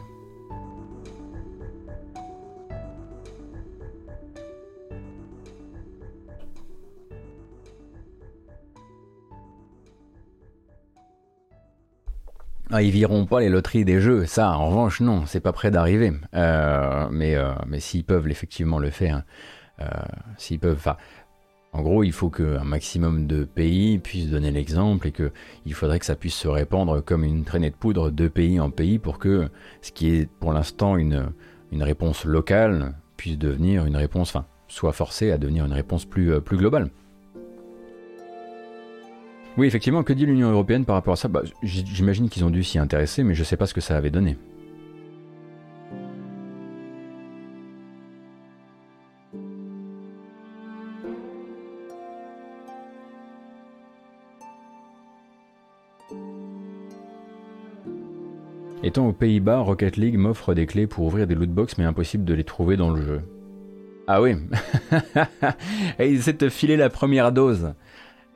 Ah, 12.70 12.82
ils 12.82 12.90
viront 12.90 13.26
pas 13.26 13.40
les 13.40 13.50
loteries 13.50 13.84
des 13.84 14.00
jeux, 14.00 14.24
ça 14.24 14.56
en 14.56 14.68
revanche 14.68 15.00
non, 15.00 15.26
c'est 15.26 15.40
pas 15.40 15.52
prêt 15.52 15.70
d'arriver. 15.70 16.12
Euh, 16.34 17.06
mais 17.10 17.34
euh, 17.34 17.52
mais 17.66 17.78
s'ils 17.78 18.04
peuvent 18.04 18.28
effectivement 18.28 18.78
le 18.78 18.90
faire, 18.90 19.22
euh, 19.80 19.86
s'ils 20.38 20.58
peuvent, 20.58 20.94
en 21.72 21.82
gros 21.82 22.04
il 22.04 22.12
faut 22.12 22.30
qu'un 22.30 22.64
maximum 22.64 23.26
de 23.26 23.44
pays 23.44 23.98
puissent 23.98 24.30
donner 24.30 24.50
l'exemple 24.50 25.08
et 25.08 25.12
que 25.12 25.30
il 25.66 25.74
faudrait 25.74 25.98
que 25.98 26.06
ça 26.06 26.14
puisse 26.16 26.34
se 26.34 26.48
répandre 26.48 27.04
comme 27.04 27.22
une 27.22 27.44
traînée 27.44 27.70
de 27.70 27.76
poudre 27.76 28.10
de 28.10 28.28
pays 28.28 28.58
en 28.58 28.70
pays 28.70 28.98
pour 28.98 29.18
que 29.18 29.50
ce 29.82 29.92
qui 29.92 30.14
est 30.14 30.26
pour 30.26 30.54
l'instant 30.54 30.96
une 30.96 31.32
réponse 31.72 32.24
locale 32.24 32.94
puisse 33.18 33.38
devenir 33.38 33.84
une 33.84 33.96
réponse, 33.96 34.34
soit 34.68 34.92
forcée 34.92 35.32
à 35.32 35.38
devenir 35.38 35.66
une 35.66 35.74
réponse 35.74 36.06
plus 36.06 36.40
plus 36.40 36.56
globale. 36.56 36.90
Oui, 39.56 39.68
effectivement, 39.68 40.02
que 40.02 40.12
dit 40.12 40.26
l'Union 40.26 40.50
européenne 40.50 40.84
par 40.84 40.96
rapport 40.96 41.12
à 41.12 41.16
ça? 41.16 41.28
Bah, 41.28 41.42
J'imagine 41.62 42.28
qu'ils 42.28 42.44
ont 42.44 42.50
dû 42.50 42.64
s'y 42.64 42.78
intéresser, 42.78 43.22
mais 43.22 43.34
je 43.34 43.40
ne 43.40 43.44
sais 43.44 43.56
pas 43.56 43.66
ce 43.66 43.74
que 43.74 43.80
ça 43.80 43.96
avait 43.96 44.10
donné. 44.10 44.36
Étant 58.82 59.06
aux 59.06 59.12
Pays-Bas, 59.12 59.60
Rocket 59.60 59.96
League 59.96 60.18
m'offre 60.18 60.52
des 60.52 60.66
clés 60.66 60.86
pour 60.86 61.06
ouvrir 61.06 61.26
des 61.26 61.34
lootbox, 61.34 61.78
mais 61.78 61.84
impossible 61.84 62.24
de 62.24 62.34
les 62.34 62.44
trouver 62.44 62.76
dans 62.76 62.90
le 62.90 63.02
jeu. 63.02 63.22
Ah 64.06 64.20
oui 64.20 64.34
Et 65.98 66.10
ils 66.10 66.18
essaient 66.18 66.34
de 66.34 66.38
te 66.38 66.48
filer 66.50 66.76
la 66.76 66.90
première 66.90 67.32
dose. 67.32 67.72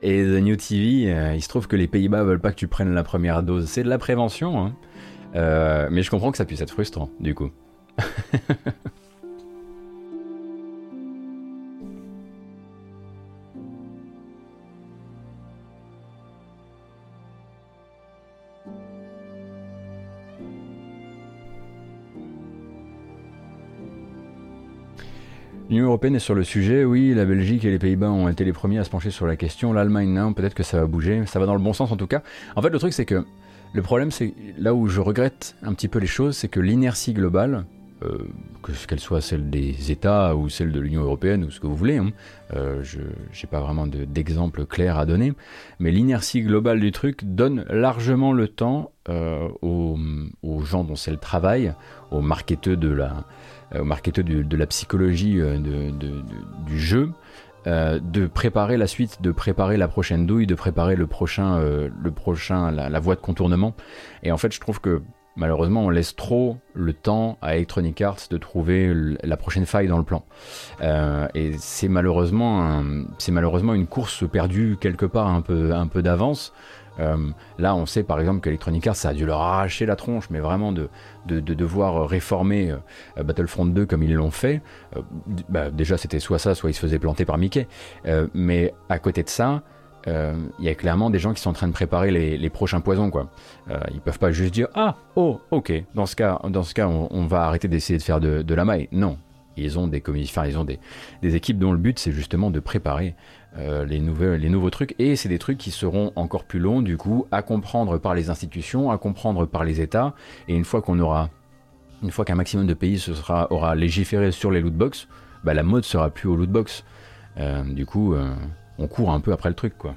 Et 0.01 0.23
The 0.23 0.41
New 0.41 0.55
TV, 0.55 1.13
euh, 1.13 1.35
il 1.35 1.41
se 1.41 1.49
trouve 1.49 1.67
que 1.67 1.75
les 1.75 1.87
Pays-Bas 1.87 2.23
veulent 2.23 2.39
pas 2.39 2.51
que 2.51 2.57
tu 2.57 2.67
prennes 2.67 2.93
la 2.93 3.03
première 3.03 3.43
dose. 3.43 3.65
C'est 3.67 3.83
de 3.83 3.89
la 3.89 3.97
prévention, 3.97 4.65
hein. 4.65 4.75
euh, 5.35 5.89
mais 5.91 6.03
je 6.03 6.09
comprends 6.09 6.31
que 6.31 6.37
ça 6.37 6.45
puisse 6.45 6.61
être 6.61 6.71
frustrant, 6.71 7.09
du 7.19 7.35
coup. 7.35 7.49
L'Union 25.69 25.85
européenne 25.85 26.15
est 26.15 26.19
sur 26.19 26.33
le 26.33 26.43
sujet, 26.43 26.83
oui, 26.83 27.13
la 27.13 27.25
Belgique 27.25 27.63
et 27.63 27.69
les 27.69 27.77
Pays-Bas 27.77 28.09
ont 28.09 28.27
été 28.27 28.43
les 28.43 28.53
premiers 28.53 28.79
à 28.79 28.83
se 28.83 28.89
pencher 28.89 29.11
sur 29.11 29.27
la 29.27 29.35
question, 29.35 29.71
l'Allemagne 29.71 30.09
non, 30.09 30.33
peut-être 30.33 30.55
que 30.55 30.63
ça 30.63 30.79
va 30.79 30.87
bouger, 30.87 31.27
ça 31.27 31.37
va 31.37 31.45
dans 31.45 31.53
le 31.53 31.61
bon 31.61 31.73
sens 31.73 31.91
en 31.91 31.95
tout 31.95 32.07
cas. 32.07 32.23
En 32.55 32.63
fait 32.63 32.71
le 32.71 32.79
truc 32.79 32.91
c'est 32.91 33.05
que 33.05 33.23
le 33.73 33.81
problème 33.83 34.09
c'est 34.09 34.33
là 34.57 34.73
où 34.73 34.87
je 34.87 34.99
regrette 34.99 35.55
un 35.61 35.75
petit 35.75 35.87
peu 35.87 35.99
les 35.99 36.07
choses, 36.07 36.35
c'est 36.35 36.47
que 36.47 36.59
l'inertie 36.59 37.13
globale, 37.13 37.65
euh, 38.01 38.17
que 38.63 38.71
qu'elle 38.87 38.99
soit 38.99 39.21
celle 39.21 39.51
des 39.51 39.91
États 39.91 40.35
ou 40.35 40.49
celle 40.49 40.71
de 40.71 40.79
l'Union 40.79 41.03
européenne 41.03 41.43
ou 41.43 41.51
ce 41.51 41.59
que 41.59 41.67
vous 41.67 41.75
voulez, 41.75 41.97
hein, 41.97 42.13
euh, 42.55 42.81
je 42.81 43.01
n'ai 43.01 43.49
pas 43.51 43.59
vraiment 43.59 43.85
d'exemple 43.85 44.65
clair 44.65 44.97
à 44.97 45.05
donner, 45.05 45.33
mais 45.77 45.91
l'inertie 45.91 46.41
globale 46.41 46.79
du 46.79 46.91
truc 46.91 47.25
donne 47.25 47.63
largement 47.69 48.33
le 48.33 48.47
temps 48.47 48.91
euh, 49.07 49.47
aux, 49.61 49.99
aux, 50.41 50.61
gens 50.61 50.83
dont 50.83 50.95
c'est 50.95 51.11
le 51.11 51.17
travail, 51.17 51.73
aux 52.09 52.21
marketeurs 52.21 52.77
de 52.77 52.89
la, 52.89 53.25
euh, 53.75 53.81
au 53.81 53.83
marketeur 53.83 54.23
de, 54.23 54.57
la 54.57 54.65
psychologie 54.65 55.39
euh, 55.39 55.57
du 56.65 56.79
jeu, 56.79 57.11
euh, 57.67 57.99
de 57.99 58.27
préparer 58.27 58.77
la 58.77 58.87
suite, 58.87 59.21
de 59.21 59.31
préparer 59.31 59.77
la 59.77 59.87
prochaine 59.87 60.25
douille, 60.25 60.47
de 60.47 60.55
préparer 60.55 60.95
le 60.95 61.07
prochain, 61.07 61.59
le 61.59 62.11
prochain, 62.11 62.71
la, 62.71 62.99
voie 62.99 63.15
de 63.15 63.21
contournement. 63.21 63.75
Et 64.23 64.31
en 64.31 64.37
fait, 64.37 64.53
je 64.53 64.59
trouve 64.59 64.81
que 64.81 65.01
malheureusement, 65.35 65.85
on 65.85 65.89
laisse 65.89 66.15
trop 66.15 66.57
le 66.73 66.93
temps 66.93 67.37
à 67.41 67.55
Electronic 67.55 68.01
Arts 68.01 68.27
de 68.29 68.37
trouver 68.37 68.93
la 69.23 69.37
prochaine 69.37 69.65
faille 69.65 69.87
dans 69.87 69.97
le 69.97 70.03
plan. 70.03 70.25
et 71.33 71.53
c'est 71.59 71.87
malheureusement, 71.87 72.83
c'est 73.17 73.31
malheureusement 73.31 73.73
une 73.73 73.87
course 73.87 74.27
perdue 74.29 74.77
quelque 74.79 75.05
part 75.05 75.27
un 75.27 75.41
peu, 75.41 75.73
un 75.73 75.87
peu 75.87 76.01
d'avance. 76.01 76.53
Euh, 76.99 77.17
là, 77.57 77.75
on 77.75 77.85
sait 77.85 78.03
par 78.03 78.19
exemple 78.19 78.41
qu'Electronic 78.41 78.85
Arts, 78.87 78.95
ça 78.95 79.09
a 79.09 79.13
dû 79.13 79.25
leur 79.25 79.41
arracher 79.41 79.85
la 79.85 79.95
tronche, 79.95 80.29
mais 80.29 80.39
vraiment 80.39 80.71
de, 80.71 80.89
de, 81.25 81.39
devoir 81.39 82.07
réformer 82.07 82.71
euh, 82.71 83.23
Battlefront 83.23 83.65
2 83.65 83.85
comme 83.85 84.03
ils 84.03 84.13
l'ont 84.13 84.31
fait. 84.31 84.61
Euh, 84.95 85.01
bah, 85.49 85.69
déjà, 85.69 85.97
c'était 85.97 86.19
soit 86.19 86.39
ça, 86.39 86.55
soit 86.55 86.69
ils 86.69 86.73
se 86.73 86.79
faisaient 86.79 86.99
planter 86.99 87.25
par 87.25 87.37
Mickey. 87.37 87.67
mais 88.33 88.73
à 88.89 88.99
côté 88.99 89.23
de 89.23 89.29
ça, 89.29 89.63
il 90.07 90.65
y 90.65 90.69
a 90.69 90.75
clairement 90.75 91.09
des 91.09 91.19
gens 91.19 91.33
qui 91.33 91.41
sont 91.41 91.51
en 91.51 91.53
train 91.53 91.67
de 91.67 91.73
préparer 91.73 92.11
les, 92.11 92.49
prochains 92.49 92.81
poisons. 92.81 93.11
Quoi. 93.11 93.29
ils 93.93 94.01
peuvent 94.01 94.19
pas 94.19 94.31
juste 94.31 94.53
dire 94.53 94.67
Ah, 94.73 94.95
oh, 95.15 95.39
ok, 95.51 95.71
dans 95.93 96.05
ce 96.05 96.15
cas, 96.15 96.39
dans 96.49 96.63
ce 96.63 96.73
cas 96.73 96.87
on, 96.87 97.27
va 97.27 97.43
arrêter 97.43 97.67
d'essayer 97.67 97.99
de 97.99 98.03
faire 98.03 98.19
de, 98.19 98.53
la 98.53 98.65
maille. 98.65 98.87
Non, 98.91 99.17
ils 99.55 99.77
ont 99.77 99.87
des 99.87 100.01
ils 100.15 100.57
ont 100.57 100.63
des, 100.63 100.79
des 101.21 101.35
équipes 101.35 101.59
dont 101.59 101.71
le 101.71 101.77
but 101.77 101.99
c'est 101.99 102.11
justement 102.11 102.49
de 102.49 102.59
préparer 102.59 103.15
euh, 103.57 103.83
les, 103.83 103.99
nouvelles, 103.99 104.41
les 104.41 104.49
nouveaux 104.49 104.69
trucs. 104.69 104.95
Et 104.99 105.15
c'est 105.15 105.29
des 105.29 105.39
trucs 105.39 105.57
qui 105.57 105.71
seront 105.71 106.13
encore 106.15 106.43
plus 106.43 106.59
longs, 106.59 106.81
du 106.81 106.97
coup, 106.97 107.25
à 107.31 107.41
comprendre 107.41 107.97
par 107.97 108.13
les 108.13 108.29
institutions, 108.29 108.91
à 108.91 108.97
comprendre 108.97 109.45
par 109.45 109.63
les 109.63 109.81
États. 109.81 110.13
Et 110.47 110.55
une 110.55 110.65
fois 110.65 110.81
qu'on 110.81 110.99
aura, 110.99 111.29
une 112.03 112.11
fois 112.11 112.25
qu'un 112.25 112.35
maximum 112.35 112.67
de 112.67 112.73
pays 112.73 112.99
se 112.99 113.13
sera, 113.13 113.51
aura 113.51 113.75
légiféré 113.75 114.31
sur 114.31 114.51
les 114.51 114.61
lootbox, 114.61 115.07
bah, 115.43 115.53
la 115.53 115.63
mode 115.63 115.83
sera 115.83 116.09
plus 116.09 116.29
aux 116.29 116.35
lootbox. 116.35 116.83
Euh, 117.37 117.63
du 117.63 117.85
coup, 117.85 118.13
euh, 118.13 118.33
on 118.77 118.87
court 118.87 119.11
un 119.11 119.19
peu 119.19 119.31
après 119.31 119.49
le 119.49 119.55
truc, 119.55 119.77
quoi. 119.77 119.95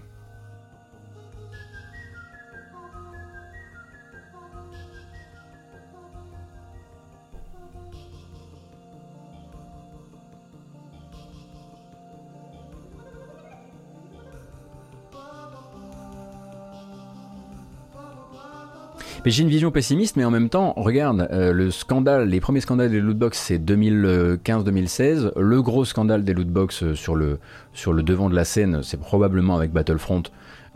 J'ai 19.30 19.42
une 19.42 19.48
vision 19.48 19.70
pessimiste, 19.70 20.16
mais 20.16 20.24
en 20.24 20.32
même 20.32 20.48
temps, 20.48 20.72
regarde, 20.76 21.28
euh, 21.30 21.52
le 21.52 21.70
scandale, 21.70 22.28
les 22.28 22.40
premiers 22.40 22.60
scandales 22.60 22.90
des 22.90 23.00
lootbox, 23.00 23.38
c'est 23.38 23.58
2015-2016. 23.58 25.38
Le 25.38 25.62
gros 25.62 25.84
scandale 25.84 26.24
des 26.24 26.34
lootbox 26.34 26.82
euh, 26.82 26.94
sur 26.96 27.14
le, 27.14 27.38
sur 27.72 27.92
le 27.92 28.02
devant 28.02 28.28
de 28.28 28.34
la 28.34 28.44
scène, 28.44 28.82
c'est 28.82 28.98
probablement 28.98 29.54
avec 29.56 29.70
Battlefront 29.70 30.24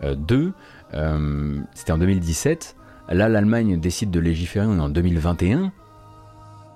2. 0.03 0.53
Euh, 0.95 1.59
c'était 1.75 1.93
en 1.93 1.99
2017. 1.99 2.77
Là, 3.09 3.29
l'Allemagne 3.29 3.81
décide 3.81 4.13
de 4.13 4.21
légiférer 4.21 4.67
en 4.67 4.89
2021. 4.89 5.73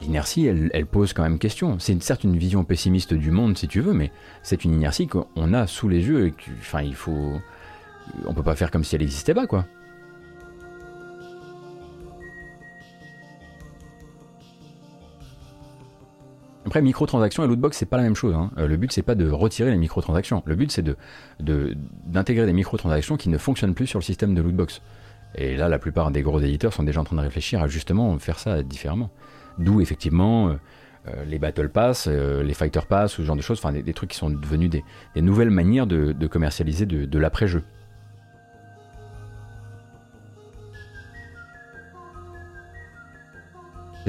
L'inertie, 0.01 0.47
elle, 0.47 0.71
elle, 0.73 0.87
pose 0.87 1.13
quand 1.13 1.23
même 1.23 1.39
question. 1.39 1.79
C'est 1.79 2.03
certes 2.03 2.25
une 2.25 2.37
vision 2.37 2.65
pessimiste 2.65 3.15
du 3.15 3.31
monde, 3.31 3.57
si 3.57 3.69
tu 3.69 3.81
veux, 3.81 3.93
mais 3.93 4.11
c'est 4.43 4.65
une 4.65 4.73
inertie 4.73 5.07
qu'on 5.07 5.55
a 5.55 5.67
sous 5.67 5.89
les 5.89 6.07
yeux 6.07 6.27
et 6.27 6.35
enfin, 6.59 6.83
il 6.83 6.95
faut. 6.95 7.35
On 8.27 8.35
peut 8.35 8.43
pas 8.43 8.57
faire 8.57 8.73
comme 8.73 8.83
si 8.83 8.97
elle 8.97 9.03
n'existait 9.03 9.35
pas, 9.35 9.47
quoi. 9.47 9.67
Après, 16.71 16.83
microtransactions 16.83 17.43
et 17.43 17.49
lootbox, 17.49 17.77
c'est 17.77 17.87
pas 17.87 17.97
la 17.97 18.05
même 18.05 18.15
chose. 18.15 18.33
Hein. 18.33 18.53
Euh, 18.57 18.69
le 18.69 18.77
but, 18.77 18.93
c'est 18.93 19.03
pas 19.03 19.17
de 19.17 19.29
retirer 19.29 19.73
les 19.73 19.77
microtransactions. 19.77 20.45
Le 20.47 20.55
but, 20.55 20.71
c'est 20.71 20.85
d'intégrer 21.41 22.47
des 22.47 22.53
microtransactions 22.53 23.17
qui 23.17 23.29
ne 23.29 23.39
fonctionnent 23.39 23.75
plus 23.75 23.89
sur 23.89 23.99
le 23.99 24.05
système 24.05 24.37
de 24.37 24.41
lootbox. 24.41 24.81
Et 25.35 25.57
là, 25.57 25.69
la 25.69 25.81
plupart 25.81 26.13
des 26.13 26.23
gros 26.23 26.39
éditeurs 26.39 26.73
sont 26.73 26.85
déjà 26.85 27.01
en 27.01 27.05
train 27.05 27.17
de 27.17 27.23
réfléchir 27.23 27.61
à 27.61 27.67
justement 27.67 28.17
faire 28.21 28.39
ça 28.39 28.63
différemment. 28.63 29.11
D'où 29.59 29.81
effectivement 29.81 30.51
euh, 30.51 30.53
euh, 31.09 31.25
les 31.25 31.41
Battle 31.41 31.71
Pass, 31.71 32.07
les 32.07 32.55
Fighter 32.55 32.83
Pass, 32.89 33.15
ce 33.15 33.23
genre 33.23 33.35
de 33.35 33.43
choses, 33.43 33.59
enfin 33.59 33.73
des, 33.73 33.93
trucs 33.93 34.11
qui 34.11 34.17
sont 34.17 34.31
devenus 34.31 34.71
des, 34.71 34.85
nouvelles 35.17 35.51
manières 35.51 35.89
de, 35.89 36.27
commercialiser 36.29 36.87
de 36.87 37.19
l'après-jeu. 37.19 37.65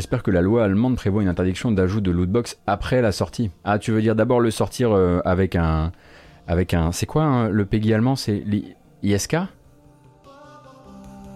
J'espère 0.02 0.24
que 0.24 0.32
la 0.32 0.41
loi 0.41 0.64
allemande 0.64 0.95
prévoit 0.95 1.22
une 1.22 1.28
interdiction 1.28 1.72
d'ajout 1.72 2.02
de 2.02 2.10
lootbox 2.10 2.58
après 2.66 3.04
la 3.04 3.12
sortie. 3.12 3.52
Ah, 3.64 3.78
tu 3.78 3.91
veux 3.91 4.02
dire 4.02 4.16
d'abord 4.16 4.39
le 4.39 4.49
sortir 4.49 4.93
euh, 4.93 5.20
avec 5.26 5.56
un. 5.56 5.91
Avec 6.47 6.74
un. 6.74 6.91
C'est 6.91 7.06
quoi 7.06 7.22
hein, 7.22 7.49
le 7.49 7.66
PEGI 7.66 7.93
allemand 7.93 8.16
C'est 8.16 8.43
l'ISK 9.04 9.38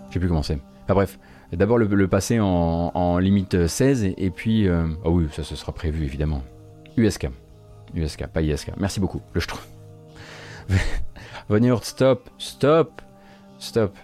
Je 0.07 0.13
sais 0.13 0.19
plus 0.19 0.27
comment 0.27 0.41
c'est. 0.41 0.57
Enfin 0.83 0.95
bref, 0.95 1.19
d'abord 1.53 1.77
le, 1.77 2.07
passer 2.07 2.39
en, 2.39 3.19
limite 3.19 3.67
16 3.67 4.15
et, 4.17 4.31
puis. 4.31 4.67
Euh, 4.67 4.87
ah 5.05 5.11
oui, 5.11 5.27
ça 5.31 5.43
ce 5.43 5.55
sera 5.55 5.71
prévu 5.71 6.03
évidemment. 6.03 6.41
USK. 6.97 7.29
USK, 7.93 8.25
pas 8.25 8.41
ISK. 8.41 8.71
Merci 8.79 8.99
beaucoup. 8.99 9.21
Le 9.33 9.41
trouve. 9.41 9.61
Venir, 11.49 11.83
stop, 11.83 12.31
stop, 12.39 13.03
stop. 13.59 13.95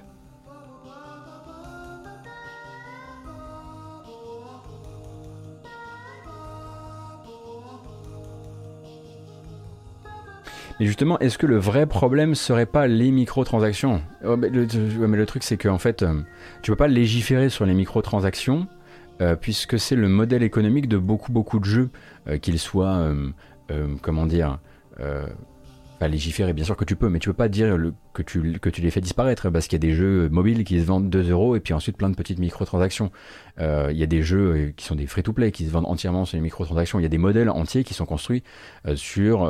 Et 10.81 10.87
justement, 10.87 11.19
est-ce 11.19 11.37
que 11.37 11.45
le 11.45 11.59
vrai 11.59 11.85
problème 11.85 12.33
serait 12.33 12.65
pas 12.65 12.87
les 12.87 13.11
microtransactions? 13.11 14.01
Oh, 14.25 14.35
mais 14.35 14.49
le, 14.49 15.25
truc, 15.27 15.43
c'est 15.43 15.55
qu'en 15.55 15.77
fait, 15.77 16.01
euh, 16.01 16.23
tu 16.63 16.71
peux 16.71 16.75
pas 16.75 16.87
légiférer 16.87 17.49
sur 17.49 17.67
les 17.67 17.75
microtransactions 17.75 18.65
euh, 19.21 19.35
puisque 19.35 19.77
c'est 19.77 19.95
le 19.95 20.09
modèle 20.09 20.41
économique 20.41 20.87
de 20.87 20.97
beaucoup, 20.97 21.31
beaucoup 21.31 21.59
de 21.59 21.65
jeux, 21.65 21.91
euh, 22.27 22.39
qu'ils 22.39 22.57
soient, 22.57 23.07
comment 24.01 24.25
dire, 24.25 24.57
légiférer, 26.07 26.53
bien 26.53 26.65
sûr 26.65 26.75
que 26.75 26.85
tu 26.85 26.95
peux, 26.95 27.09
mais 27.09 27.19
tu 27.19 27.29
peux 27.29 27.35
pas 27.35 27.47
dire 27.47 27.77
que, 28.13 28.23
tu, 28.23 28.41
les 28.41 28.91
fais 28.91 29.01
disparaître 29.01 29.49
parce 29.49 29.67
qu'il 29.67 29.75
y 29.75 29.85
a 29.85 29.87
des 29.87 29.93
jeux 29.93 30.29
mobiles 30.29 30.63
qui 30.63 30.79
se 30.79 30.85
vendent 30.85 31.09
2 31.09 31.29
euros 31.31 31.55
et 31.55 31.59
puis 31.59 31.73
ensuite 31.73 31.97
plein 31.97 32.09
de 32.09 32.15
petites 32.15 32.39
microtransactions. 32.39 33.11
Euh, 33.59 33.89
il 33.91 33.97
y 33.97 34.03
a 34.03 34.07
des 34.07 34.23
jeux 34.23 34.53
euh, 34.53 34.71
qui 34.75 34.85
sont 34.85 34.95
des 34.95 35.07
free-to-play 35.07 35.51
qui 35.51 35.65
se 35.65 35.71
vendent 35.71 35.87
entièrement 35.87 36.25
sur 36.25 36.37
les 36.37 36.41
microtransactions. 36.41 36.99
Il 36.99 37.03
y 37.03 37.05
a 37.05 37.09
des 37.09 37.17
modèles 37.17 37.49
entiers 37.49 37.83
qui 37.83 37.93
sont 37.93 38.05
construits 38.05 38.43
euh, 38.87 38.95
sur. 38.95 39.41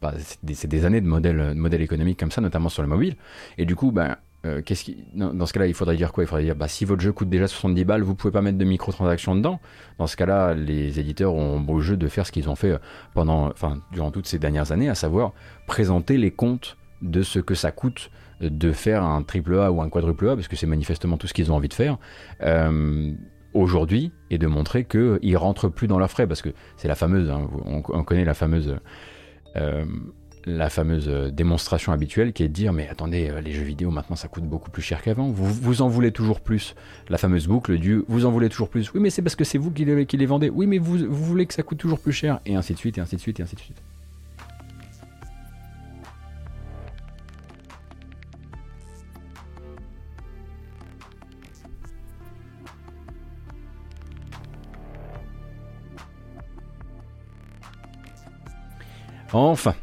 Bah, 0.00 0.14
c'est 0.18 0.68
des, 0.68 0.84
années 0.84 1.00
de 1.00 1.06
modèles, 1.06 1.54
de 1.54 1.54
modèles 1.54 1.82
économiques 1.82 2.18
comme 2.18 2.30
ça, 2.30 2.40
notamment 2.40 2.68
sur 2.68 2.82
le 2.82 2.88
mobile. 2.88 3.16
Et 3.58 3.64
du 3.64 3.76
coup, 3.76 3.92
ben. 3.92 4.16
Qui... 4.64 5.04
dans, 5.14 5.46
ce 5.46 5.52
cas-là, 5.52 5.66
il 5.66 5.74
faudrait 5.74 5.96
dire 5.96 6.12
quoi? 6.12 6.24
Il 6.24 6.26
faudrait 6.26 6.44
dire, 6.44 6.56
bah, 6.56 6.68
si 6.68 6.84
votre 6.84 7.00
jeu 7.00 7.12
coûte 7.12 7.28
déjà 7.28 7.46
70 7.46 7.84
balles, 7.84 8.02
vous 8.02 8.14
pouvez 8.14 8.32
pas 8.32 8.42
mettre 8.42 8.58
de 8.58 8.64
microtransactions 8.64 9.36
dedans. 9.36 9.60
Dans 9.98 10.06
ce 10.06 10.16
cas-là, 10.16 10.54
les 10.54 10.98
éditeurs 10.98 11.34
ont 11.34 11.60
beau 11.60 11.80
jeu 11.80 11.96
de 11.96 12.08
faire 12.08 12.26
ce 12.26 12.32
qu'ils 12.32 12.50
ont 12.50 12.56
fait 12.56 12.76
pendant, 13.14 13.48
enfin, 13.48 13.78
durant 13.92 14.10
toutes 14.10 14.26
ces 14.26 14.38
dernières 14.38 14.72
années, 14.72 14.88
à 14.88 14.94
savoir 14.94 15.32
présenter 15.66 16.16
les 16.16 16.30
comptes 16.30 16.76
de 17.02 17.22
ce 17.22 17.38
que 17.38 17.54
ça 17.54 17.72
coûte 17.72 18.10
de 18.40 18.72
faire 18.72 19.04
un 19.04 19.22
triple 19.22 19.58
A 19.58 19.70
ou 19.70 19.80
un 19.80 19.88
quadruple 19.88 20.28
A, 20.28 20.34
parce 20.34 20.48
que 20.48 20.56
c'est 20.56 20.66
manifestement 20.66 21.16
tout 21.16 21.26
ce 21.26 21.34
qu'ils 21.34 21.52
ont 21.52 21.56
envie 21.56 21.68
de 21.68 21.74
faire, 21.74 21.98
euh, 22.42 23.12
aujourd'hui, 23.54 24.12
et 24.30 24.38
de 24.38 24.46
montrer 24.46 24.84
qu'ils 24.84 25.36
rentrent 25.36 25.68
plus 25.68 25.86
dans 25.86 25.98
leurs 25.98 26.10
frais, 26.10 26.26
parce 26.26 26.42
que 26.42 26.50
c'est 26.76 26.88
la 26.88 26.94
fameuse, 26.94 27.30
hein, 27.30 27.48
on, 27.64 28.04
connaît 28.04 28.24
la 28.24 28.34
fameuse, 28.34 28.76
euh, 29.56 29.84
la 30.46 30.70
fameuse 30.70 31.08
démonstration 31.32 31.92
habituelle 31.92 32.32
qui 32.32 32.42
est 32.42 32.48
de 32.48 32.52
dire, 32.52 32.72
mais 32.72 32.88
attendez, 32.88 33.30
euh, 33.30 33.40
les 33.40 33.52
jeux 33.52 33.62
vidéo 33.62 33.90
maintenant 33.90 34.16
ça 34.16 34.28
coûte 34.28 34.44
beaucoup 34.44 34.70
plus 34.70 34.82
cher 34.82 35.02
qu'avant, 35.02 35.30
vous, 35.30 35.82
en 35.82 35.88
voulez 35.88 36.12
toujours 36.12 36.40
plus, 36.40 36.74
la 37.08 37.18
fameuse 37.18 37.46
boucle 37.46 37.78
du 37.78 38.02
vous 38.08 38.24
en 38.24 38.30
voulez 38.30 38.48
toujours 38.48 38.68
plus, 38.68 38.92
oui 38.92 39.00
mais 39.00 39.10
c'est 39.10 39.22
parce 39.22 39.36
que 39.36 39.44
c'est 39.44 39.58
vous 39.58 39.70
qui 39.70 39.84
les, 39.84 40.06
qui 40.06 40.16
les 40.16 40.26
vendez, 40.26 40.50
oui 40.50 40.66
mais 40.66 40.78
vous, 40.78 40.98
vous 40.98 41.24
voulez 41.24 41.46
que 41.46 41.54
ça 41.54 41.62
coûte 41.62 41.78
toujours 41.78 42.00
plus 42.00 42.12
cher, 42.12 42.40
et 42.46 42.54
ainsi 42.54 42.74
de 42.74 42.78
suite, 42.78 42.98
et 42.98 43.00
ainsi 43.00 43.16
de 43.16 43.20
suite, 43.20 43.40
et 43.40 43.42
ainsi 43.42 43.56
de 43.56 43.60
suite. 43.60 43.82
Enfin. 59.32 59.74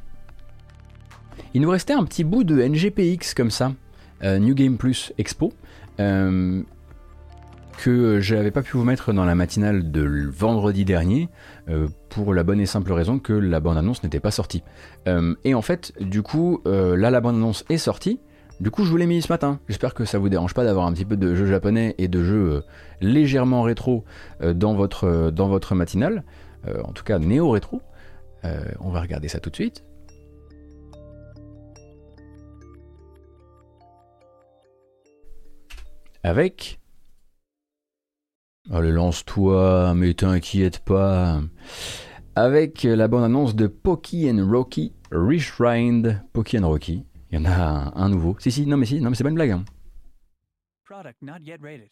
Il 1.56 1.62
nous 1.62 1.70
restait 1.70 1.94
un 1.94 2.04
petit 2.04 2.24
bout 2.24 2.44
de 2.44 2.62
NGPX 2.62 3.34
comme 3.34 3.50
ça, 3.50 3.72
euh, 4.24 4.38
New 4.38 4.54
Game 4.54 4.78
Plus 4.78 5.14
Expo, 5.18 5.52
euh, 6.00 6.62
que 7.80 8.20
je 8.20 8.36
n'avais 8.36 8.52
pas 8.52 8.62
pu 8.62 8.78
vous 8.78 8.84
mettre 8.84 9.14
dans 9.14 9.26
la 9.26 9.34
matinale 9.34 9.90
de 9.90 10.30
vendredi 10.32 10.86
dernier, 10.86 11.28
euh, 11.68 11.88
pour 12.10 12.36
la 12.36 12.44
bonne 12.44 12.60
et 12.60 12.68
simple 12.68 12.94
raison 12.94 13.18
que 13.18 13.34
la 13.34 13.60
bande-annonce 13.60 14.04
n'était 14.04 14.20
pas 14.20 14.32
sortie. 14.32 14.64
et 15.44 15.56
en 15.56 15.62
fait, 15.64 15.92
du 16.00 16.22
coup, 16.22 16.62
là 16.66 17.10
la 17.10 17.20
bande-annonce 17.20 17.66
est 17.70 17.78
sortie, 17.78 18.20
du 18.60 18.70
coup 18.70 18.84
je 18.84 18.92
vous 18.92 18.98
l'ai 18.98 19.08
mis 19.08 19.22
ce 19.22 19.32
matin. 19.32 19.60
J'espère 19.68 19.96
que 19.96 20.06
ça 20.06 20.20
vous 20.20 20.30
dérange 20.30 20.54
pas 20.54 20.64
d'avoir 20.64 20.86
un 20.86 20.94
petit 20.94 21.06
peu 21.06 21.18
de 21.18 21.34
jeux 21.34 21.48
japonais 21.48 21.96
et 21.98 22.08
de 22.08 22.24
jeux 22.24 22.64
légèrement 23.02 23.64
rétro 23.64 24.04
dans, 24.40 24.76
votre, 24.76 25.74
matinale, 25.74 26.24
en 26.84 26.92
tout 26.92 27.04
cas 27.04 27.18
néo-rétro. 27.18 27.82
On 28.44 28.90
va 28.90 29.02
regarder 29.02 29.30
ça 29.30 29.40
tout 29.40 29.50
de 29.50 29.56
suite. 29.56 29.84
Avec... 36.24 36.80
Allez, 38.72 38.92
lance-toi, 38.92 39.94
mais 39.96 40.14
t'inquiète 40.14 40.80
pas. 40.80 41.42
Avec 42.36 42.84
la 42.84 43.08
bande-annonce 43.08 43.56
de 43.56 43.68
and 43.68 44.50
Rocky 44.52 44.94
Reshrined. 45.12 46.24
Poki 46.34 46.60
and 46.60 46.68
Rocky. 46.68 47.06
Il 47.32 47.40
y 47.40 47.42
en 47.42 47.46
a 47.46 47.94
un, 47.96 48.10
nouveau. 48.10 48.36
Si, 48.40 48.52
si, 48.52 48.66
non, 48.66 48.78
mais 48.78 48.86
si, 48.86 49.02
non, 49.02 49.10
mais 49.10 49.16
c'est 49.16 49.24
pas 49.24 49.30
une 49.30 49.36
blague. 49.36 49.52
Hein. 49.52 49.66
Product 50.86 51.22
not 51.22 51.40
yet 51.44 51.60
rated. 51.62 51.90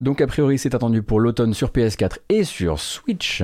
Donc 0.00 0.22
a 0.22 0.26
priori 0.26 0.58
c'est 0.58 0.74
attendu 0.74 1.02
pour 1.02 1.20
l'automne 1.20 1.52
sur 1.52 1.68
PS4 1.68 2.20
et 2.30 2.44
sur 2.44 2.80
Switch. 2.80 3.42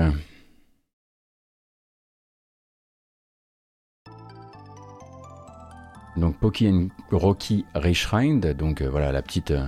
Donc 6.16 6.36
Poki 6.36 6.90
Rocky 7.10 7.64
Reshrined, 7.74 8.56
donc 8.56 8.80
euh, 8.80 8.88
voilà 8.88 9.12
la 9.12 9.22
petite 9.22 9.50
euh, 9.50 9.66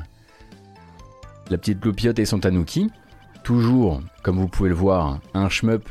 la 1.50 1.58
petite 1.58 1.84
loupiote 1.84 2.18
et 2.18 2.24
son 2.24 2.40
tanuki. 2.40 2.90
toujours, 3.42 4.02
comme 4.22 4.36
vous 4.36 4.48
pouvez 4.48 4.68
le 4.68 4.74
voir, 4.74 5.20
un 5.34 5.48
shmup 5.48 5.88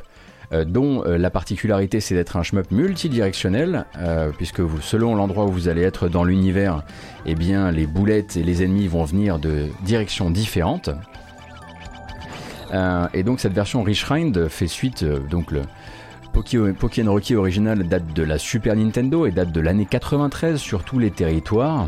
euh, 0.52 0.66
dont 0.66 1.04
la 1.04 1.30
particularité 1.30 2.00
c'est 2.00 2.16
d'être 2.16 2.38
un 2.38 2.44
shmup 2.44 2.72
multidirectionnel, 2.72 3.86
puisque 4.38 4.62
selon 4.82 5.16
l'endroit 5.16 5.46
où 5.46 5.52
vous 5.52 5.68
allez 5.68 5.82
être 5.82 6.10
dans 6.10 6.24
l'univers, 6.24 6.84
eh 7.26 7.36
bien 7.36 7.72
les 7.72 7.88
boulettes 7.88 8.38
et 8.38 8.44
les 8.44 8.64
ennemis 8.64 8.88
vont 8.88 9.04
venir 9.04 9.40
de 9.40 9.68
directions 9.84 10.30
différentes. 10.30 10.90
et 13.14 13.24
donc 13.24 13.40
cette 13.40 13.54
version 13.54 13.84
Rind 13.84 14.48
fait 14.48 14.68
suite, 14.68 15.04
donc 15.04 15.52
Pokémon 16.38 17.12
Rocky 17.12 17.36
original 17.36 17.88
date 17.88 18.14
de 18.14 18.22
la 18.22 18.38
Super 18.38 18.76
Nintendo 18.76 19.26
et 19.26 19.32
date 19.32 19.52
de 19.52 19.60
l'année 19.60 19.88
93 19.90 20.60
sur 20.60 20.84
tous 20.84 21.00
les 21.00 21.10
territoires. 21.10 21.88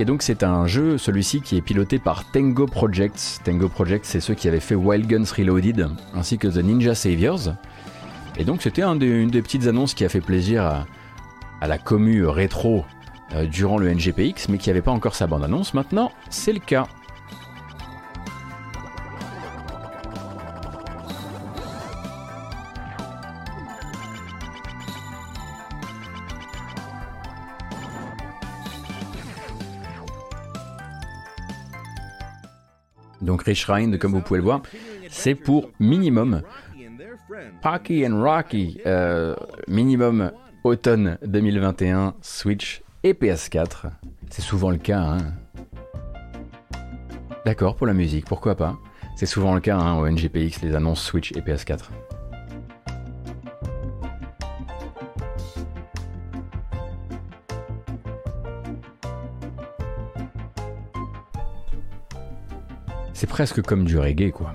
Et 0.00 0.04
donc 0.04 0.22
c'est 0.22 0.42
un 0.42 0.66
jeu, 0.66 0.98
celui-ci, 0.98 1.42
qui 1.42 1.56
est 1.56 1.60
piloté 1.60 1.98
par 2.00 2.28
Tango 2.32 2.66
Projects. 2.66 3.38
Tango 3.44 3.68
Projects, 3.68 4.04
c'est 4.04 4.20
ceux 4.20 4.34
qui 4.34 4.48
avaient 4.48 4.58
fait 4.58 4.74
Wild 4.74 5.06
Guns 5.06 5.32
Reloaded, 5.36 5.88
ainsi 6.14 6.38
que 6.38 6.48
The 6.48 6.56
Ninja 6.64 6.94
Saviors. 6.96 7.54
Et 8.36 8.44
donc 8.44 8.60
c'était 8.60 8.82
un 8.82 8.98
une 8.98 9.30
des 9.30 9.42
petites 9.42 9.68
annonces 9.68 9.94
qui 9.94 10.04
a 10.04 10.08
fait 10.08 10.20
plaisir 10.20 10.64
à, 11.60 11.68
la 11.68 11.78
commu 11.78 12.26
rétro 12.26 12.84
euh, 13.34 13.46
durant 13.46 13.78
le 13.78 13.94
NGPX, 13.94 14.48
mais 14.48 14.58
qui 14.58 14.70
n'avait 14.70 14.82
pas 14.82 14.90
encore 14.90 15.14
sa 15.14 15.28
bande-annonce. 15.28 15.72
Maintenant, 15.74 16.10
c'est 16.30 16.52
le 16.52 16.58
cas. 16.58 16.88
Rich 33.42 33.66
Rind, 33.66 33.98
comme 33.98 34.12
vous 34.12 34.20
pouvez 34.20 34.38
le 34.38 34.44
voir, 34.44 34.62
c'est 35.08 35.34
pour 35.34 35.70
minimum 35.78 36.42
Parky 37.62 38.06
and 38.06 38.20
Rocky, 38.22 38.80
euh, 38.86 39.34
minimum 39.68 40.32
automne 40.64 41.18
2021, 41.24 42.14
Switch 42.20 42.82
et 43.02 43.12
PS4. 43.12 43.90
C'est 44.30 44.42
souvent 44.42 44.70
le 44.70 44.78
cas. 44.78 45.00
Hein. 45.00 45.18
D'accord 47.44 47.76
pour 47.76 47.86
la 47.86 47.94
musique, 47.94 48.26
pourquoi 48.26 48.54
pas 48.54 48.78
C'est 49.16 49.26
souvent 49.26 49.54
le 49.54 49.60
cas 49.60 49.76
hein, 49.78 49.98
au 49.98 50.08
NGPX, 50.08 50.62
les 50.62 50.74
annonces 50.74 51.02
Switch 51.02 51.32
et 51.32 51.40
PS4. 51.40 51.88
C'est 63.20 63.26
presque 63.26 63.60
comme 63.60 63.84
du 63.84 63.98
reggae, 63.98 64.30
quoi. 64.30 64.54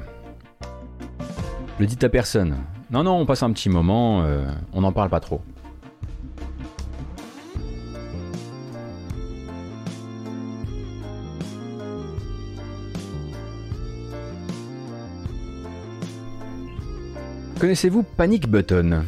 Le 1.78 1.86
dites 1.86 2.04
à 2.04 2.10
personne. 2.10 2.56
Non, 2.90 3.04
non, 3.04 3.12
on 3.12 3.28
passe 3.28 3.44
un 3.44 3.54
petit 3.54 3.70
moment, 3.70 4.24
euh, 4.24 4.44
on 4.74 4.82
n'en 4.82 4.92
parle 4.92 5.12
pas 5.12 5.20
trop. 5.20 5.40
Connaissez-vous 17.60 18.02
Panic 18.02 18.50
Button? 18.50 19.04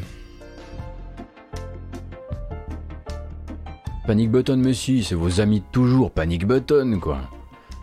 Panic 4.06 4.30
Button, 4.30 4.58
monsieur, 4.58 5.02
c'est 5.02 5.16
vos 5.16 5.42
amis 5.42 5.62
de 5.62 5.66
toujours, 5.72 6.12
Panic 6.12 6.46
Button, 6.46 7.00
quoi. 7.02 7.22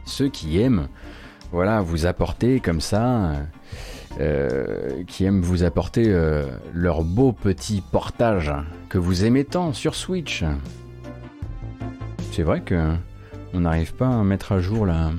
Ceux 0.06 0.28
qui 0.28 0.60
aiment 0.60 0.86
voilà, 1.54 1.82
vous 1.82 2.04
apporter 2.04 2.58
comme 2.58 2.80
ça, 2.80 3.30
euh, 4.20 5.04
qui 5.06 5.24
aiment 5.24 5.40
vous 5.40 5.62
apporter 5.62 6.06
euh, 6.08 6.46
leur 6.72 7.04
beau 7.04 7.30
petit 7.30 7.80
portage 7.80 8.52
que 8.88 8.98
vous 8.98 9.24
aimez 9.24 9.44
tant 9.44 9.72
sur 9.72 9.94
Switch. 9.94 10.42
C'est 12.32 12.42
vrai 12.42 12.60
que 12.60 12.94
on 13.52 13.60
n'arrive 13.60 13.94
pas 13.94 14.08
à 14.08 14.24
mettre 14.24 14.50
à 14.50 14.58
jour 14.58 14.84
la, 14.84 15.12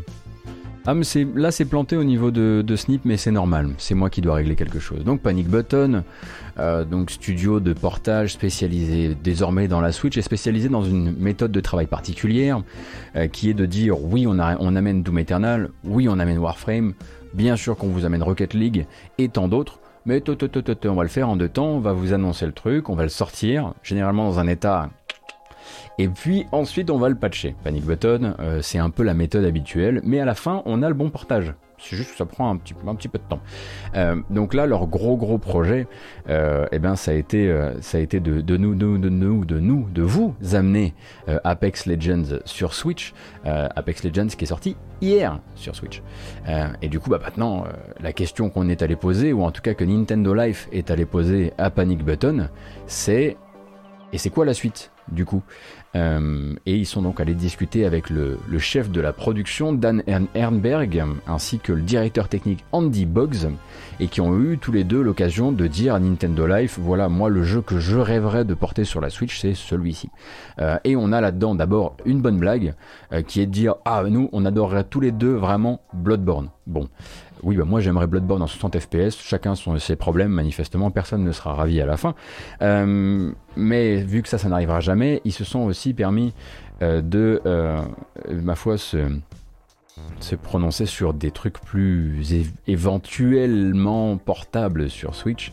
ah, 0.87 0.93
mais 0.93 1.03
là, 1.35 1.51
c'est 1.51 1.65
planté 1.65 1.97
au 1.97 2.03
niveau 2.03 2.29
de, 2.29 2.75
Snip, 2.75 3.01
mais 3.05 3.17
c'est 3.17 3.31
normal. 3.31 3.71
C'est 3.77 3.95
moi 3.95 4.09
qui 4.09 4.21
dois 4.21 4.35
régler 4.35 4.55
quelque 4.55 4.79
chose. 4.79 5.03
Donc, 5.03 5.21
Panic 5.21 5.47
Button, 5.47 6.03
euh, 6.59 6.85
donc 6.85 7.09
studio 7.09 7.59
de 7.59 7.73
portage 7.73 8.33
spécialisé 8.33 9.15
désormais 9.15 9.67
dans 9.67 9.81
la 9.81 9.91
Switch 9.91 10.17
et 10.17 10.21
spécialisé 10.21 10.69
dans 10.69 10.83
une 10.83 11.15
méthode 11.17 11.51
de 11.51 11.59
travail 11.59 11.87
particulière, 11.87 12.61
euh, 13.15 13.27
qui 13.27 13.49
est 13.49 13.53
de 13.55 13.65
dire 13.65 13.99
oui, 13.99 14.27
on, 14.27 14.37
on 14.39 14.75
amène 14.75 15.01
Doom 15.01 15.19
Eternal, 15.19 15.69
oui, 15.83 16.07
on 16.07 16.19
amène 16.19 16.37
Warframe, 16.37 16.93
bien 17.33 17.55
sûr 17.55 17.75
qu'on 17.77 17.87
vous 17.87 18.05
amène 18.05 18.21
Rocket 18.21 18.53
League 18.53 18.85
et 19.17 19.29
tant 19.29 19.47
d'autres. 19.47 19.79
Mais 20.05 20.21
on 20.27 20.93
va 20.93 21.01
le 21.01 21.09
faire 21.09 21.29
en 21.29 21.35
deux 21.35 21.49
temps, 21.49 21.69
on 21.69 21.79
va 21.79 21.93
vous 21.93 22.13
annoncer 22.13 22.45
le 22.45 22.51
truc, 22.51 22.89
on 22.89 22.95
va 22.95 23.03
le 23.03 23.09
sortir, 23.09 23.73
généralement 23.81 24.25
dans 24.25 24.37
un 24.37 24.47
état 24.47 24.91
et 25.97 26.07
puis 26.07 26.45
ensuite 26.51 26.89
on 26.89 26.97
va 26.97 27.09
le 27.09 27.15
patcher. 27.15 27.55
Panic 27.63 27.85
Button, 27.85 28.35
euh, 28.39 28.61
c'est 28.61 28.79
un 28.79 28.89
peu 28.89 29.03
la 29.03 29.13
méthode 29.13 29.45
habituelle, 29.45 30.01
mais 30.03 30.19
à 30.19 30.25
la 30.25 30.35
fin 30.35 30.61
on 30.65 30.83
a 30.83 30.87
le 30.87 30.93
bon 30.93 31.09
portage. 31.09 31.53
C'est 31.77 31.97
juste 31.97 32.11
que 32.11 32.17
ça 32.17 32.25
prend 32.25 32.49
un 32.49 32.55
petit, 32.55 32.73
peu 33.09 33.17
de 33.17 33.23
temps. 33.27 33.41
Euh, 33.95 34.15
donc 34.29 34.53
là, 34.53 34.65
leur 34.65 34.87
gros 34.87 35.17
gros 35.17 35.37
projet, 35.37 35.87
euh, 36.29 36.65
eh 36.71 36.79
ben, 36.79 36.95
ça 36.95 37.11
a 37.11 37.13
été, 37.15 37.53
ça 37.81 37.97
a 37.97 38.01
été 38.01 38.21
de, 38.21 38.31
nous, 38.57 38.75
de, 38.75 38.97
de, 38.97 39.09
nous, 39.09 39.43
de 39.43 39.59
nous, 39.59 39.89
de 39.89 40.01
vous 40.01 40.33
amener 40.53 40.93
Apex 41.43 41.85
Legends 41.85 42.39
sur 42.45 42.73
Switch. 42.73 43.13
Apex 43.43 44.05
Legends 44.05 44.27
qui 44.27 44.45
est 44.45 44.47
sorti 44.47 44.77
hier 45.01 45.41
sur 45.55 45.75
Switch. 45.75 46.01
et 46.81 46.87
du 46.87 47.01
coup, 47.01 47.09
bah, 47.09 47.19
maintenant, 47.21 47.65
la 47.99 48.13
question 48.13 48.49
qu'on 48.49 48.69
est 48.69 48.81
allé 48.81 48.95
poser, 48.95 49.33
ou 49.33 49.43
en 49.43 49.51
tout 49.51 49.61
cas 49.61 49.73
que 49.73 49.83
Nintendo 49.83 50.33
Life 50.33 50.69
est 50.71 50.89
allé 50.91 51.05
poser 51.05 51.51
à 51.57 51.69
Panic 51.69 52.05
Button, 52.05 52.47
c'est 52.87 53.35
et 54.13 54.17
c'est 54.17 54.29
quoi 54.29 54.45
la 54.45 54.53
suite 54.53 54.91
du 55.11 55.25
coup? 55.25 55.43
Euh, 55.95 56.53
et 56.65 56.75
ils 56.75 56.85
sont 56.85 57.01
donc 57.01 57.19
allés 57.19 57.33
discuter 57.33 57.85
avec 57.85 58.09
le, 58.09 58.37
chef 58.59 58.91
de 58.91 59.01
la 59.01 59.13
production, 59.13 59.73
Dan 59.73 60.03
Ernberg, 60.33 61.03
ainsi 61.27 61.59
que 61.59 61.71
le 61.71 61.81
directeur 61.81 62.27
technique 62.27 62.63
Andy 62.71 63.05
Boggs, 63.05 63.47
et 63.99 64.07
qui 64.07 64.21
ont 64.21 64.37
eu 64.39 64.57
tous 64.57 64.71
les 64.71 64.83
deux 64.83 65.01
l'occasion 65.01 65.51
de 65.51 65.67
dire 65.67 65.95
à 65.95 65.99
Nintendo 65.99 66.45
Life, 66.47 66.77
voilà, 66.79 67.07
moi 67.09 67.29
le 67.29 67.43
jeu 67.43 67.61
que 67.61 67.79
je 67.79 67.97
rêverais 67.97 68.45
de 68.45 68.53
porter 68.53 68.83
sur 68.83 68.99
la 68.99 69.09
Switch, 69.09 69.39
c'est 69.39 69.53
celui-ci. 69.53 70.09
Euh, 70.59 70.77
et 70.83 70.95
on 70.95 71.11
a 71.11 71.21
là-dedans 71.21 71.55
d'abord 71.55 71.95
une 72.05 72.21
bonne 72.21 72.37
blague, 72.37 72.73
euh, 73.13 73.21
qui 73.21 73.41
est 73.41 73.45
de 73.45 73.51
dire, 73.51 73.75
ah 73.85 74.03
nous, 74.09 74.29
on 74.33 74.45
adorerait 74.45 74.83
tous 74.83 74.99
les 74.99 75.11
deux 75.11 75.33
vraiment 75.33 75.81
Bloodborne. 75.93 76.49
Bon, 76.67 76.89
oui, 77.43 77.57
bah 77.57 77.65
moi 77.65 77.79
j'aimerais 77.79 78.07
Bloodborne 78.07 78.41
en 78.41 78.47
60 78.47 78.79
FPS, 78.79 79.17
chacun 79.21 79.55
son, 79.55 79.77
ses 79.77 79.95
problèmes, 79.95 80.31
manifestement, 80.31 80.91
personne 80.91 81.23
ne 81.23 81.31
sera 81.31 81.53
ravi 81.53 81.81
à 81.81 81.85
la 81.85 81.97
fin. 81.97 82.15
Euh, 82.61 83.31
mais 83.55 83.97
vu 83.97 84.21
que 84.21 84.29
ça, 84.29 84.37
ça 84.37 84.49
n'arrivera 84.49 84.79
jamais, 84.79 85.21
ils 85.25 85.31
se 85.31 85.43
sont 85.43 85.59
aussi 85.59 85.93
permis 85.93 86.33
euh, 86.81 87.01
de, 87.01 87.41
euh, 87.45 87.81
ma 88.31 88.55
foi, 88.55 88.77
se, 88.77 88.97
se, 90.19 90.35
prononcer 90.35 90.85
sur 90.85 91.13
des 91.13 91.31
trucs 91.31 91.59
plus 91.59 92.23
éventuellement 92.67 94.17
portables 94.17 94.89
sur 94.89 95.15
Switch. 95.15 95.51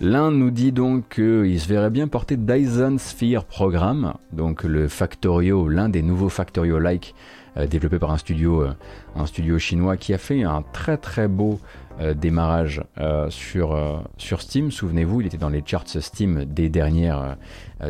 L'un 0.00 0.32
nous 0.32 0.50
dit 0.50 0.72
donc 0.72 1.14
qu'il 1.14 1.60
se 1.60 1.68
verrait 1.68 1.90
bien 1.90 2.08
porter 2.08 2.36
Dyson 2.36 2.96
Sphere 2.98 3.44
Program, 3.44 4.14
donc 4.32 4.64
le 4.64 4.88
Factorio, 4.88 5.68
l'un 5.68 5.88
des 5.88 6.02
nouveaux 6.02 6.28
Factorio-like 6.28 7.14
développé 7.56 7.98
par 7.98 8.10
un 8.10 8.18
studio, 8.18 8.62
euh, 8.62 8.72
un 9.16 9.26
studio 9.26 9.58
chinois 9.58 9.96
qui 9.96 10.14
a 10.14 10.18
fait 10.18 10.42
un 10.42 10.62
très 10.72 10.96
très 10.96 11.28
beau 11.28 11.60
euh, 12.00 12.14
démarrage 12.14 12.82
sur, 13.28 14.02
sur 14.16 14.40
Steam. 14.40 14.70
Souvenez-vous, 14.70 15.20
il 15.20 15.26
était 15.26 15.36
dans 15.36 15.48
les 15.48 15.62
charts 15.64 15.88
Steam 15.88 16.44
des 16.44 16.68
dernières, 16.68 17.36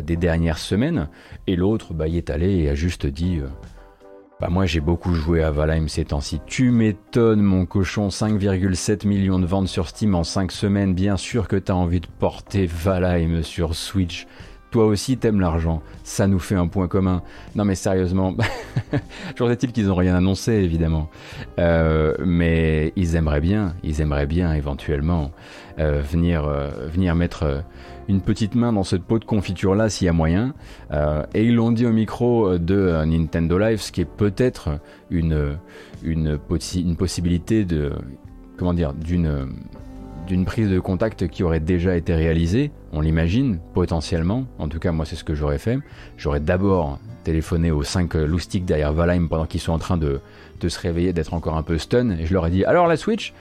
des 0.01 0.17
dernières 0.17 0.57
semaines. 0.57 1.07
Et 1.47 1.55
l'autre 1.55 1.93
bah, 1.93 2.07
y 2.07 2.17
est 2.17 2.29
allé 2.29 2.55
et 2.57 2.69
a 2.69 2.75
juste 2.75 3.05
dit 3.05 3.41
bah 4.41 4.49
moi 4.49 4.65
j'ai 4.65 4.81
beaucoup 4.81 5.13
joué 5.13 5.41
à 5.41 5.51
Valheim 5.51 5.87
ces 5.87 6.05
temps-ci. 6.05 6.41
Tu 6.45 6.71
m'étonnes 6.71 7.41
mon 7.41 7.65
cochon, 7.65 8.09
5,7 8.09 9.07
millions 9.07 9.39
de 9.39 9.45
ventes 9.45 9.69
sur 9.69 9.87
Steam 9.87 10.15
en 10.15 10.25
5 10.25 10.51
semaines. 10.51 10.93
Bien 10.93 11.15
sûr 11.15 11.47
que 11.47 11.55
t'as 11.55 11.73
envie 11.73 12.01
de 12.01 12.07
porter 12.19 12.65
Valheim 12.65 13.43
sur 13.43 13.75
Switch. 13.75 14.27
Toi 14.73 14.87
aussi 14.87 15.17
t'aimes 15.17 15.39
l'argent, 15.39 15.83
ça 16.03 16.25
nous 16.25 16.39
fait 16.39 16.55
un 16.55 16.65
point 16.65 16.87
commun. 16.87 17.21
Non 17.55 17.63
mais 17.63 17.75
sérieusement, 17.75 18.35
toujours 19.35 19.51
est-il 19.51 19.71
qu'ils 19.71 19.85
n'ont 19.85 19.93
rien 19.93 20.15
annoncé 20.15 20.53
évidemment, 20.53 21.11
euh, 21.59 22.15
mais 22.25 22.91
ils 22.95 23.15
aimeraient 23.15 23.39
bien, 23.39 23.75
ils 23.83 24.01
aimeraient 24.01 24.25
bien 24.25 24.51
éventuellement 24.51 25.29
euh, 25.77 26.01
venir, 26.01 26.45
euh, 26.45 26.71
venir 26.91 27.13
mettre 27.13 27.63
une 28.07 28.19
petite 28.19 28.55
main 28.55 28.73
dans 28.73 28.83
cette 28.83 29.03
pot 29.03 29.19
de 29.19 29.25
confiture 29.25 29.75
là 29.75 29.89
s'il 29.89 30.07
y 30.07 30.09
a 30.09 30.13
moyen. 30.13 30.55
et 31.35 31.43
ils 31.43 31.53
l'ont 31.53 31.71
dit 31.71 31.85
au 31.85 31.93
micro 31.93 32.57
de 32.57 33.05
Nintendo 33.05 33.59
Live, 33.59 33.79
ce 33.79 33.91
qui 33.91 34.01
est 34.01 34.05
peut-être 34.05 34.79
une, 35.11 35.59
une, 36.01 36.39
une 36.73 36.95
possibilité 36.95 37.63
de 37.63 37.91
comment 38.57 38.73
dire 38.73 38.93
d'une 38.93 39.53
d'une 40.27 40.45
prise 40.45 40.69
de 40.69 40.79
contact 40.79 41.27
qui 41.27 41.43
aurait 41.43 41.59
déjà 41.59 41.95
été 41.95 42.13
réalisée, 42.13 42.71
on 42.91 43.01
l'imagine, 43.01 43.59
potentiellement. 43.73 44.45
En 44.59 44.67
tout 44.67 44.79
cas, 44.79 44.91
moi, 44.91 45.05
c'est 45.05 45.15
ce 45.15 45.23
que 45.23 45.35
j'aurais 45.35 45.57
fait. 45.57 45.79
J'aurais 46.17 46.39
d'abord 46.39 46.99
téléphoné 47.23 47.71
aux 47.71 47.83
5 47.83 48.13
loustiques 48.15 48.65
derrière 48.65 48.93
Valheim 48.93 49.27
pendant 49.27 49.45
qu'ils 49.45 49.61
sont 49.61 49.73
en 49.73 49.79
train 49.79 49.97
de, 49.97 50.19
se 50.65 50.79
réveiller, 50.79 51.11
d'être 51.11 51.33
encore 51.33 51.57
un 51.57 51.63
peu 51.63 51.77
stun, 51.77 52.11
et 52.11 52.25
je 52.25 52.33
leur 52.33 52.47
ai 52.47 52.49
dit 52.49 52.63
Alors 52.63 52.87
la 52.87 52.95
Switch? 52.95 53.33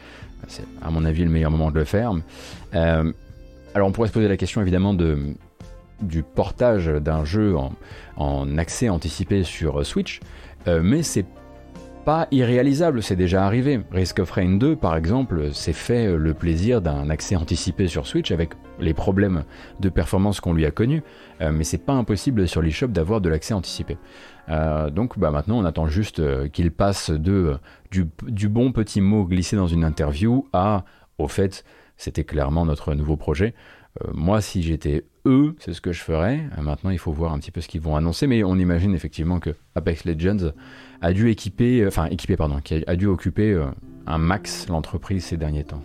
C'est 0.49 0.65
à 0.83 0.91
mon 0.91 1.05
avis 1.05 1.23
le 1.23 1.31
meilleur 1.31 1.53
moment 1.53 1.71
de 1.71 1.79
le 1.79 1.85
faire. 1.85 2.13
Euh, 2.75 3.13
alors 3.75 3.89
on 3.89 3.93
pourrait 3.93 4.09
se 4.09 4.13
poser 4.13 4.27
la 4.27 4.37
question 4.37 4.61
évidemment 4.61 4.93
de, 4.93 5.35
du 6.01 6.25
portage 6.25 6.89
d'un 6.89 7.25
jeu 7.25 7.57
en, 7.57 7.73
en, 8.17 8.59
accès 8.59 8.89
anticipé 8.89 9.45
sur 9.45 9.87
Switch, 9.87 10.19
euh, 10.67 10.81
mais 10.83 11.05
c'est 11.05 11.27
pas 12.05 12.27
irréalisable, 12.31 13.03
c'est 13.03 13.17
déjà 13.17 13.45
arrivé. 13.45 13.81
Risk 13.93 14.19
of 14.19 14.31
Rain 14.31 14.57
2, 14.57 14.77
par 14.77 14.97
exemple, 14.97 15.53
s'est 15.53 15.73
fait 15.73 16.17
le 16.17 16.35
plaisir 16.35 16.83
d'un 16.83 17.11
accès 17.11 17.37
anticipé 17.37 17.87
sur 17.87 18.07
Switch 18.07 18.31
avec 18.31 18.55
les 18.81 18.95
problèmes 18.95 19.45
de 19.81 19.89
performance 19.89 20.41
qu'on 20.41 20.53
lui 20.53 20.67
a 20.67 20.71
connus, 20.71 21.03
euh, 21.41 21.53
mais 21.53 21.65
c'est 21.65 21.79
pas 21.79 21.93
impossible 21.93 22.49
sur 22.49 22.63
l'eShop 22.63 22.89
d'avoir 22.89 23.21
de 23.21 23.29
l'accès 23.29 23.55
anticipé. 23.55 23.99
Euh, 24.49 24.91
donc 24.91 25.19
bah, 25.19 25.31
maintenant, 25.31 25.59
on 25.59 25.65
attend 25.65 25.87
juste 25.87 26.19
euh, 26.19 26.49
qu'il 26.49 26.71
passe 26.73 27.11
de, 27.11 27.57
du, 27.91 28.09
du, 28.27 28.49
bon 28.49 28.73
petit 28.73 29.01
mot 29.01 29.25
glissé 29.25 29.57
dans 29.57 29.69
une 29.69 29.85
interview 29.85 30.49
à 30.53 30.85
au 31.19 31.29
fait, 31.29 31.65
c'était 31.97 32.25
clairement 32.25 32.65
notre 32.65 32.95
nouveau 32.95 33.17
projet. 33.17 33.55
moi, 34.13 34.41
si 34.41 34.63
j'étais 34.63 35.05
eux, 35.27 35.55
c'est 35.61 35.73
ce 35.73 35.81
que 35.81 35.93
je 35.93 36.01
ferais. 36.01 36.41
maintenant, 36.61 36.91
il 36.91 36.99
faut 36.99 37.13
voir 37.13 37.33
un 37.33 37.39
petit 37.39 37.53
peu 37.53 37.61
ce 37.61 37.69
qu'ils 37.69 37.83
vont 37.83 37.95
annoncer, 37.95 38.27
mais 38.27 38.43
on 38.43 38.57
imagine 38.57 38.95
effectivement 38.95 39.39
que 39.39 39.51
Apex 39.77 40.05
Legends 40.05 40.53
qui 42.61 42.85
a 42.87 42.97
dû 42.97 43.07
occuper 43.07 43.67
un 44.07 44.19
max 44.19 44.69
l'entreprise 44.69 45.25
ces 45.25 45.37
derniers 45.37 45.65
temps. 45.65 45.83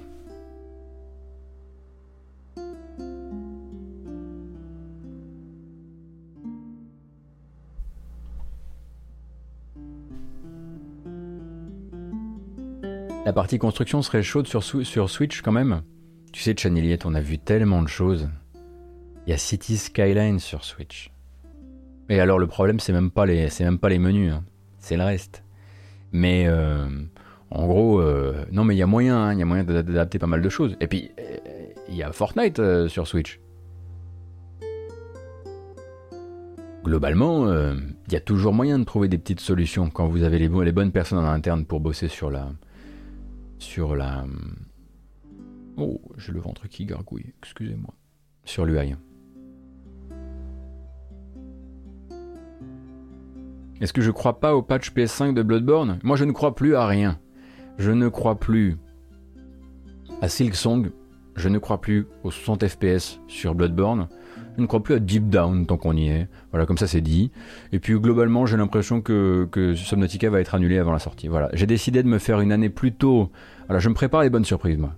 La 13.25 13.33
partie 13.33 13.57
construction 13.59 14.01
serait 14.01 14.23
chaude 14.23 14.47
sur, 14.47 14.63
sur 14.63 15.09
Switch 15.09 15.41
quand 15.41 15.51
même. 15.51 15.81
Tu 16.31 16.41
sais, 16.41 16.55
Chaniliette, 16.55 17.05
on 17.05 17.13
a 17.13 17.19
vu 17.19 17.37
tellement 17.37 17.81
de 17.81 17.89
choses. 17.89 18.29
Il 19.25 19.31
y 19.31 19.33
a 19.33 19.37
City 19.37 19.75
Skyline 19.75 20.39
sur 20.39 20.63
Switch. 20.63 21.11
Et 22.07 22.21
alors 22.21 22.39
le 22.39 22.47
problème, 22.47 22.79
c'est 22.79 22.93
même 22.93 23.11
pas 23.11 23.25
les, 23.25 23.49
c'est 23.49 23.65
même 23.65 23.79
pas 23.79 23.89
les 23.89 23.99
menus, 23.99 24.31
hein. 24.31 24.45
C'est 24.87 24.97
le 24.97 25.03
reste. 25.03 25.43
Mais 26.13 26.45
euh, 26.47 26.87
en 27.51 27.67
gros, 27.67 27.99
euh, 27.99 28.45
non, 28.51 28.63
mais 28.63 28.75
il 28.75 28.77
y 28.77 28.83
a 28.83 28.87
moyen, 28.87 29.17
hein. 29.17 29.33
il 29.33 29.39
y 29.39 29.41
a 29.41 29.45
moyen 29.45 29.63
d'adapter 29.63 30.17
pas 30.17 30.27
mal 30.27 30.41
de 30.41 30.49
choses. 30.49 30.77
Et 30.79 30.87
puis, 30.87 31.11
euh, 31.19 31.37
il 31.89 31.95
y 31.95 32.03
a 32.03 32.11
Fortnite 32.11 32.87
sur 32.87 33.07
Switch. 33.07 33.39
Globalement, 36.83 37.51
il 37.51 38.13
y 38.13 38.15
a 38.15 38.21
toujours 38.21 38.53
moyen 38.53 38.79
de 38.79 38.85
trouver 38.85 39.09
des 39.09 39.17
petites 39.17 39.41
solutions 39.41 39.89
quand 39.89 40.07
vous 40.07 40.23
avez 40.23 40.39
les, 40.39 40.47
les 40.47 40.71
bonnes 40.71 40.93
personnes 40.93 41.19
en 41.19 41.27
interne 41.27 41.65
pour 41.65 41.81
bosser 41.81 42.07
sur 42.07 42.31
la, 42.31 42.49
sur 43.59 43.95
la. 43.95 44.25
Oh, 45.75 45.99
j'ai 46.17 46.31
le 46.31 46.39
ventre 46.39 46.69
qui 46.69 46.85
gargouille, 46.85 47.33
excusez-moi. 47.41 47.93
Sur 48.45 48.63
l'UI. 48.65 48.95
Est-ce 53.79 53.93
que 53.93 54.01
je 54.01 54.11
crois 54.11 54.39
pas 54.39 54.55
au 54.55 54.61
patch 54.61 54.91
PS5 54.91 55.33
de 55.33 55.43
Bloodborne? 55.43 55.99
Moi, 56.03 56.17
je 56.17 56.25
ne 56.25 56.31
crois 56.31 56.55
plus 56.55 56.75
à 56.75 56.87
rien. 56.87 57.19
Je 57.77 57.91
ne 57.91 58.09
crois 58.09 58.39
plus 58.39 58.77
à 60.21 60.29
Silksong. 60.29 60.91
Je 61.35 61.49
ne 61.49 61.59
crois 61.59 61.79
plus 61.79 62.07
aux 62.23 62.31
60 62.31 62.67
FPS 62.67 63.19
sur 63.27 63.53
Bloodborne. 63.53 64.07
Je 64.55 64.63
ne 64.63 64.65
crois 64.65 64.81
plus 64.81 64.95
à 64.95 64.99
Deep 64.99 65.29
Down 65.29 65.67
tant 65.67 65.77
qu'on 65.77 65.95
y 65.95 66.07
est. 66.07 66.27
Voilà, 66.49 66.65
comme 66.65 66.79
ça 66.79 66.87
c'est 66.87 67.01
dit. 67.01 67.31
Et 67.71 67.77
puis 67.77 67.93
globalement, 67.99 68.47
j'ai 68.47 68.57
l'impression 68.57 69.01
que, 69.01 69.47
que 69.51 69.75
Subnautica 69.75 70.31
va 70.31 70.41
être 70.41 70.55
annulé 70.55 70.79
avant 70.79 70.91
la 70.91 70.99
sortie. 70.99 71.27
Voilà, 71.27 71.49
j'ai 71.53 71.67
décidé 71.67 72.01
de 72.01 72.07
me 72.07 72.17
faire 72.17 72.41
une 72.41 72.51
année 72.51 72.69
plus 72.69 72.91
tôt. 72.91 73.29
Voilà, 73.67 73.79
je 73.79 73.89
me 73.89 73.93
prépare 73.93 74.23
les 74.23 74.31
bonnes 74.31 74.45
surprises, 74.45 74.79
moi. 74.79 74.93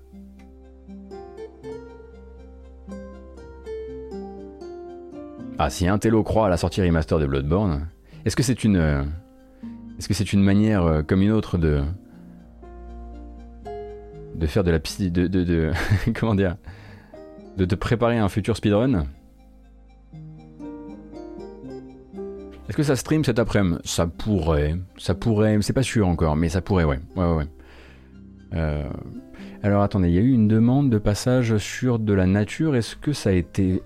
Ah, 5.58 5.70
si 5.70 5.90
un 5.90 5.98
croit 5.98 6.46
à 6.46 6.50
la 6.50 6.56
sortie 6.56 6.82
remaster 6.82 7.20
de 7.20 7.26
Bloodborne, 7.26 7.90
est-ce 8.26 8.36
que 8.36 8.44
c'est 8.44 8.64
une, 8.64 9.06
est-ce 10.00 10.08
que 10.08 10.14
c'est 10.14 10.32
une 10.32 10.42
manière 10.42 10.86
euh, 10.86 11.02
comme 11.04 11.22
une 11.22 11.32
autre 11.32 11.58
de, 11.58 11.84
de 14.36 14.48
faire 14.48 14.64
de 14.64 14.72
la 14.72 14.80
psy, 14.80 15.12
de, 15.12 15.28
de, 15.28 15.44
de 15.44 15.72
comment 16.20 16.36
dire, 16.36 16.56
de 17.58 17.66
te 17.66 17.76
préparer 17.76 18.18
à 18.18 18.24
un 18.24 18.30
futur 18.30 18.56
speedrun? 18.56 19.08
Est-ce 22.70 22.78
que 22.78 22.84
ça 22.84 22.96
stream 22.96 23.26
cet 23.26 23.40
après-midi? 23.40 23.80
Ça 23.84 24.08
pourrait, 24.08 24.76
ça 24.98 25.16
pourrait, 25.16 25.58
c'est 25.62 25.74
pas 25.74 25.84
sûr 25.84 26.08
encore, 26.08 26.38
mais 26.38 26.48
ça 26.48 26.62
pourrait, 26.62 26.86
ouais, 26.86 27.00
ouais, 27.18 27.34
ouais. 27.34 27.48
Euh, 28.54 28.90
alors 29.64 29.84
attendez, 29.84 30.08
il 30.08 30.16
y 30.16 30.20
a 30.20 30.22
eu 30.22 30.32
une 30.32 30.48
demande 30.48 30.90
de 30.90 30.98
passage 30.98 31.58
sur 31.58 32.00
de 32.00 32.14
la 32.14 32.26
nature. 32.26 32.78
Est-ce 32.78 32.96
que 32.96 33.12
ça 33.12 33.32
a 33.32 33.34
été 33.34 33.82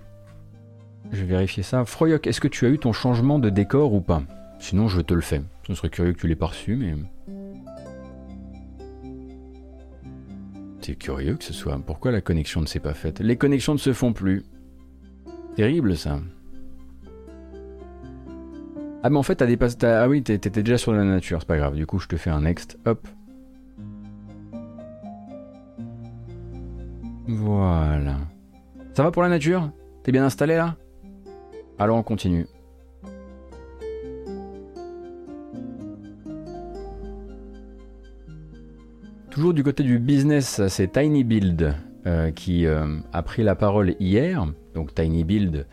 je 1.14 1.20
vais 1.20 1.26
vérifier 1.26 1.62
ça. 1.62 1.84
Froyoc, 1.84 2.26
est-ce 2.26 2.40
que 2.40 2.48
tu 2.48 2.66
as 2.66 2.68
eu 2.68 2.78
ton 2.78 2.92
changement 2.92 3.38
de 3.38 3.50
décor 3.50 3.94
ou 3.94 4.00
pas? 4.00 4.22
Sinon, 4.58 4.88
je 4.88 5.00
te 5.00 5.14
le 5.14 5.20
fais. 5.20 5.42
Ce 5.66 5.74
serait 5.74 5.90
curieux 5.90 6.12
que 6.12 6.18
tu 6.18 6.28
l'aies 6.28 6.36
pas 6.36 6.46
reçu, 6.46 6.76
mais. 6.76 6.94
C'est 10.80 10.96
curieux 10.96 11.36
que 11.36 11.44
ce 11.44 11.54
soit. 11.54 11.78
Pourquoi 11.78 12.12
la 12.12 12.20
connexion 12.20 12.60
ne 12.60 12.66
s'est 12.66 12.80
pas 12.80 12.92
faite? 12.94 13.20
Les 13.20 13.36
connexions 13.36 13.72
ne 13.72 13.78
se 13.78 13.92
font 13.92 14.12
plus. 14.12 14.44
Terrible 15.56 15.96
ça. 15.96 16.20
Ah, 19.02 19.10
mais 19.10 19.18
en 19.18 19.22
fait, 19.22 19.36
t'as 19.36 19.46
dépassé. 19.46 19.76
Ah 19.82 20.08
oui, 20.08 20.22
t'étais 20.22 20.62
déjà 20.62 20.78
sur 20.78 20.92
la 20.92 21.04
nature, 21.04 21.40
c'est 21.40 21.46
pas 21.48 21.56
grave. 21.56 21.74
Du 21.74 21.86
coup, 21.86 21.98
je 21.98 22.08
te 22.08 22.16
fais 22.16 22.30
un 22.30 22.42
next. 22.42 22.78
Hop. 22.86 23.06
Voilà. 27.26 28.16
Ça 28.94 29.02
va 29.02 29.10
pour 29.10 29.22
la 29.22 29.28
nature? 29.28 29.70
T'es 30.02 30.12
bien 30.12 30.24
installé 30.24 30.56
là? 30.56 30.76
Alors 31.78 31.96
on 31.96 32.02
continue. 32.02 32.46
Toujours 39.30 39.52
du 39.52 39.64
côté 39.64 39.82
du 39.82 39.98
business, 39.98 40.60
c'est 40.68 40.92
Tiny 40.92 41.24
Build 41.24 41.74
euh, 42.06 42.30
qui 42.30 42.66
euh, 42.66 42.98
a 43.12 43.22
pris 43.22 43.42
la 43.42 43.56
parole 43.56 43.96
hier. 43.98 44.46
Donc 44.76 44.94
Tiny 44.94 45.24
Build, 45.24 45.66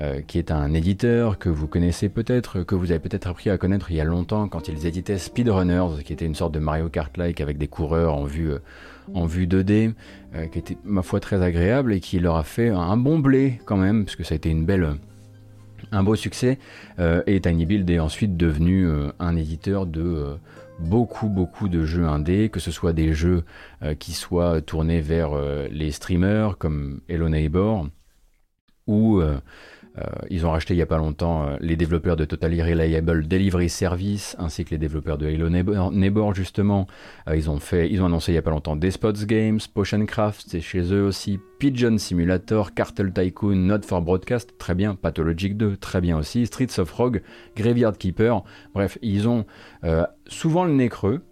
euh, 0.00 0.20
qui 0.22 0.38
est 0.38 0.50
un 0.50 0.72
éditeur 0.74 1.38
que 1.38 1.48
vous 1.48 1.68
connaissez 1.68 2.08
peut-être, 2.08 2.64
que 2.64 2.74
vous 2.74 2.90
avez 2.90 2.98
peut-être 2.98 3.28
appris 3.28 3.50
à 3.50 3.56
connaître 3.56 3.92
il 3.92 3.98
y 3.98 4.00
a 4.00 4.04
longtemps 4.04 4.48
quand 4.48 4.66
ils 4.66 4.86
éditaient 4.86 5.18
Speedrunners, 5.18 6.02
qui 6.04 6.12
était 6.12 6.26
une 6.26 6.34
sorte 6.34 6.54
de 6.54 6.58
Mario 6.58 6.88
Kart-like 6.88 7.40
avec 7.40 7.56
des 7.56 7.68
coureurs 7.68 8.14
en 8.14 8.24
vue, 8.24 8.50
en 9.14 9.26
vue 9.26 9.46
2D, 9.46 9.92
qui 10.50 10.58
était 10.58 10.76
ma 10.82 11.02
foi 11.02 11.20
très 11.20 11.40
agréable 11.40 11.92
et 11.92 12.00
qui 12.00 12.18
leur 12.18 12.34
a 12.34 12.42
fait 12.42 12.70
un 12.70 12.96
bon 12.96 13.20
blé 13.20 13.60
quand 13.64 13.76
même, 13.76 14.06
parce 14.06 14.16
que 14.16 14.24
ça 14.24 14.32
a 14.32 14.36
été 14.36 14.50
une 14.50 14.64
belle 14.64 14.96
un 15.94 16.02
beau 16.02 16.16
succès. 16.16 16.58
Euh, 16.98 17.22
et 17.26 17.40
Tiny 17.40 17.66
Build 17.66 17.88
est 17.88 17.98
ensuite 17.98 18.36
devenu 18.36 18.86
euh, 18.86 19.12
un 19.18 19.36
éditeur 19.36 19.86
de 19.86 20.02
euh, 20.02 20.34
beaucoup 20.80 21.28
beaucoup 21.28 21.68
de 21.68 21.84
jeux 21.84 22.04
indés, 22.04 22.48
que 22.48 22.60
ce 22.60 22.72
soit 22.72 22.92
des 22.92 23.14
jeux 23.14 23.44
qui 24.00 24.10
soient 24.10 24.60
tournés 24.60 25.00
vers 25.00 25.30
les 25.70 25.92
streamers 25.92 26.58
comme 26.58 27.00
Hello 27.08 27.28
Neighbor 27.28 27.86
ou 28.88 29.22
ils 30.30 30.44
ont 30.44 30.50
racheté 30.50 30.74
il 30.74 30.78
n'y 30.78 30.82
a 30.82 30.86
pas 30.86 30.98
longtemps 30.98 31.46
euh, 31.46 31.56
les 31.60 31.76
développeurs 31.76 32.16
de 32.16 32.24
Totally 32.24 32.62
Reliable 32.62 33.28
Delivery 33.28 33.68
Service 33.68 34.34
ainsi 34.38 34.64
que 34.64 34.70
les 34.70 34.78
développeurs 34.78 35.18
de 35.18 35.26
Halo 35.26 35.48
Neighbor, 35.48 36.34
justement. 36.34 36.86
Euh, 37.28 37.36
ils 37.36 37.48
ont 37.48 37.58
fait, 37.58 37.90
ils 37.90 38.02
ont 38.02 38.06
annoncé 38.06 38.32
il 38.32 38.34
n'y 38.34 38.38
a 38.38 38.42
pas 38.42 38.50
longtemps 38.50 38.76
Despots 38.76 39.24
Games, 39.24 39.60
Potion 39.72 40.04
Craft, 40.06 40.46
c'est 40.48 40.60
chez 40.60 40.92
eux 40.92 41.04
aussi, 41.04 41.38
Pigeon 41.58 41.98
Simulator, 41.98 42.74
Cartel 42.74 43.12
Tycoon, 43.12 43.54
Not 43.54 43.82
for 43.82 44.02
Broadcast, 44.02 44.54
très 44.58 44.74
bien, 44.74 44.96
Pathologic 44.96 45.56
2, 45.56 45.76
très 45.76 46.00
bien 46.00 46.18
aussi, 46.18 46.46
Streets 46.46 46.78
of 46.78 46.90
Rogue, 46.90 47.22
Graveyard 47.56 47.96
Keeper. 47.96 48.42
Bref, 48.74 48.98
ils 49.02 49.28
ont 49.28 49.46
souvent 50.26 50.64
le 50.64 50.72
nez 50.72 50.88
creux 50.88 51.22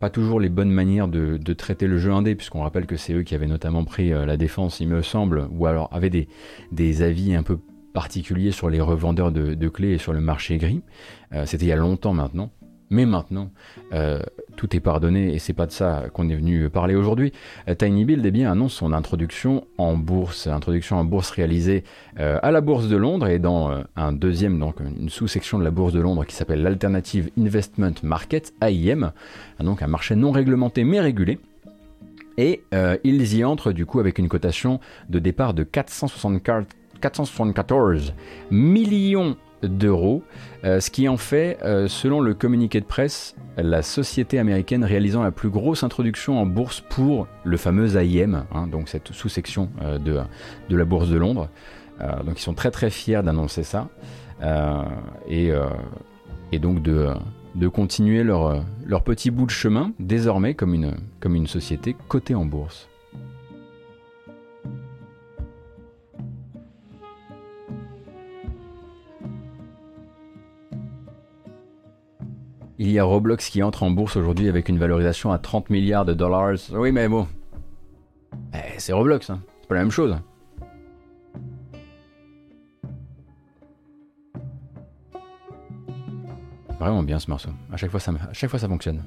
pas 0.00 0.10
toujours 0.10 0.38
les 0.38 0.48
bonnes 0.48 0.70
manières 0.70 1.08
de, 1.08 1.52
traiter 1.54 1.88
le 1.88 1.98
jeu 1.98 2.12
indé, 2.12 2.36
puisqu'on 2.36 2.62
rappelle 2.62 2.86
que 2.86 2.96
c'est 2.96 3.14
eux 3.14 3.24
qui 3.24 3.34
avaient 3.34 3.48
notamment 3.48 3.82
pris 3.82 4.10
la 4.10 4.36
défense, 4.36 4.78
il 4.78 4.86
me 4.86 5.02
semble, 5.02 5.48
ou 5.50 5.66
alors 5.66 5.88
avaient 5.92 6.28
des 6.70 7.02
avis 7.02 7.34
un 7.34 7.42
peu 7.42 7.58
particulier 7.98 8.52
sur 8.52 8.70
les 8.70 8.80
revendeurs 8.80 9.32
de, 9.32 9.68
clés 9.68 9.94
et 9.94 9.98
sur 9.98 10.12
le 10.12 10.20
marché 10.20 10.56
gris. 10.56 10.82
Euh, 11.34 11.46
c'était 11.46 11.64
il 11.64 11.68
y 11.68 11.72
a 11.72 11.76
longtemps 11.88 12.12
maintenant. 12.12 12.50
Mais 12.90 13.06
maintenant, 13.06 13.50
euh, 13.92 14.20
tout 14.56 14.74
est 14.76 14.80
pardonné 14.80 15.34
et 15.34 15.40
c'est 15.40 15.52
pas 15.52 15.66
de 15.66 15.72
ça 15.72 16.04
qu'on 16.12 16.30
est 16.30 16.36
venu 16.36 16.70
parler 16.70 16.94
aujourd'hui. 16.94 17.32
Euh, 17.68 17.74
Tiny 17.74 18.04
Build 18.04 18.24
eh 18.24 18.30
bien, 18.30 18.52
annonce 18.52 18.72
son 18.72 18.92
introduction 18.92 19.66
en 19.78 19.96
bourse, 19.96 20.46
introduction 20.46 20.96
en 20.96 21.04
bourse 21.04 21.30
réalisée 21.30 21.82
à 22.16 22.50
la 22.52 22.60
bourse 22.60 22.86
de 22.86 22.96
Londres 22.96 23.26
et 23.26 23.40
dans 23.40 23.82
un 23.96 24.12
deuxième, 24.12 24.60
donc 24.60 24.76
une 24.80 25.08
sous-section 25.08 25.58
de 25.58 25.64
la 25.64 25.72
bourse 25.72 25.92
de 25.92 26.00
Londres 26.00 26.24
qui 26.24 26.36
s'appelle 26.36 26.62
l'Alternative 26.62 27.30
Investment 27.36 27.94
Market, 28.04 28.54
AIM, 28.62 29.12
donc 29.58 29.82
un 29.82 29.88
marché 29.88 30.14
non 30.14 30.30
réglementé 30.30 30.84
mais 30.84 31.00
régulé. 31.00 31.40
Et 32.38 32.62
euh, 32.72 32.96
ils 33.02 33.34
y 33.34 33.44
entrent 33.44 33.72
du 33.72 33.84
coup 33.84 33.98
avec 33.98 34.18
une 34.18 34.28
cotation 34.28 34.78
de 35.08 35.18
départ 35.18 35.54
de 35.54 35.64
474, 35.64 36.66
474 37.00 38.14
millions 38.50 39.36
d'euros, 39.62 40.22
euh, 40.64 40.80
ce 40.80 40.90
qui 40.90 41.08
en 41.08 41.16
fait, 41.16 41.58
euh, 41.62 41.88
selon 41.88 42.20
le 42.20 42.34
communiqué 42.34 42.80
de 42.80 42.84
presse, 42.84 43.34
la 43.56 43.82
société 43.82 44.38
américaine 44.38 44.84
réalisant 44.84 45.22
la 45.22 45.30
plus 45.30 45.50
grosse 45.50 45.82
introduction 45.82 46.40
en 46.40 46.46
bourse 46.46 46.80
pour 46.80 47.26
le 47.44 47.56
fameux 47.56 47.96
AIM, 47.96 48.44
hein, 48.52 48.66
donc 48.68 48.88
cette 48.88 49.12
sous-section 49.12 49.70
euh, 49.82 49.98
de, 49.98 50.20
de 50.68 50.76
la 50.76 50.84
bourse 50.84 51.08
de 51.08 51.16
Londres. 51.16 51.48
Donc 52.24 52.38
ils 52.38 52.42
sont 52.42 52.54
très 52.54 52.70
très 52.70 52.90
fiers 52.90 53.22
d'annoncer 53.24 53.64
ça 53.64 53.88
et, 55.28 55.50
et 56.52 56.58
donc 56.60 56.80
de, 56.80 57.08
de 57.56 57.66
continuer 57.66 58.22
leur, 58.22 58.64
leur 58.86 59.02
petit 59.02 59.32
bout 59.32 59.46
de 59.46 59.50
chemin 59.50 59.90
désormais 59.98 60.54
comme 60.54 60.74
une, 60.74 60.94
comme 61.18 61.34
une 61.34 61.48
société 61.48 61.96
cotée 62.06 62.36
en 62.36 62.44
bourse. 62.44 62.88
Il 72.88 72.92
y 72.92 72.98
a 72.98 73.04
Roblox 73.04 73.50
qui 73.50 73.62
entre 73.62 73.82
en 73.82 73.90
bourse 73.90 74.16
aujourd'hui 74.16 74.48
avec 74.48 74.70
une 74.70 74.78
valorisation 74.78 75.30
à 75.30 75.36
30 75.36 75.68
milliards 75.68 76.06
de 76.06 76.14
dollars. 76.14 76.54
Oui, 76.72 76.90
mais 76.90 77.06
bon. 77.06 77.28
Eh, 78.54 78.78
c'est 78.78 78.94
Roblox, 78.94 79.28
hein. 79.28 79.42
c'est 79.60 79.68
pas 79.68 79.74
la 79.74 79.82
même 79.82 79.90
chose. 79.90 80.16
Vraiment 86.80 87.02
bien 87.02 87.18
ce 87.18 87.30
morceau. 87.30 87.50
À 87.70 87.76
chaque 87.76 87.90
fois, 87.90 88.00
ça, 88.00 88.10
chaque 88.32 88.48
fois, 88.48 88.58
ça 88.58 88.68
fonctionne. 88.68 89.02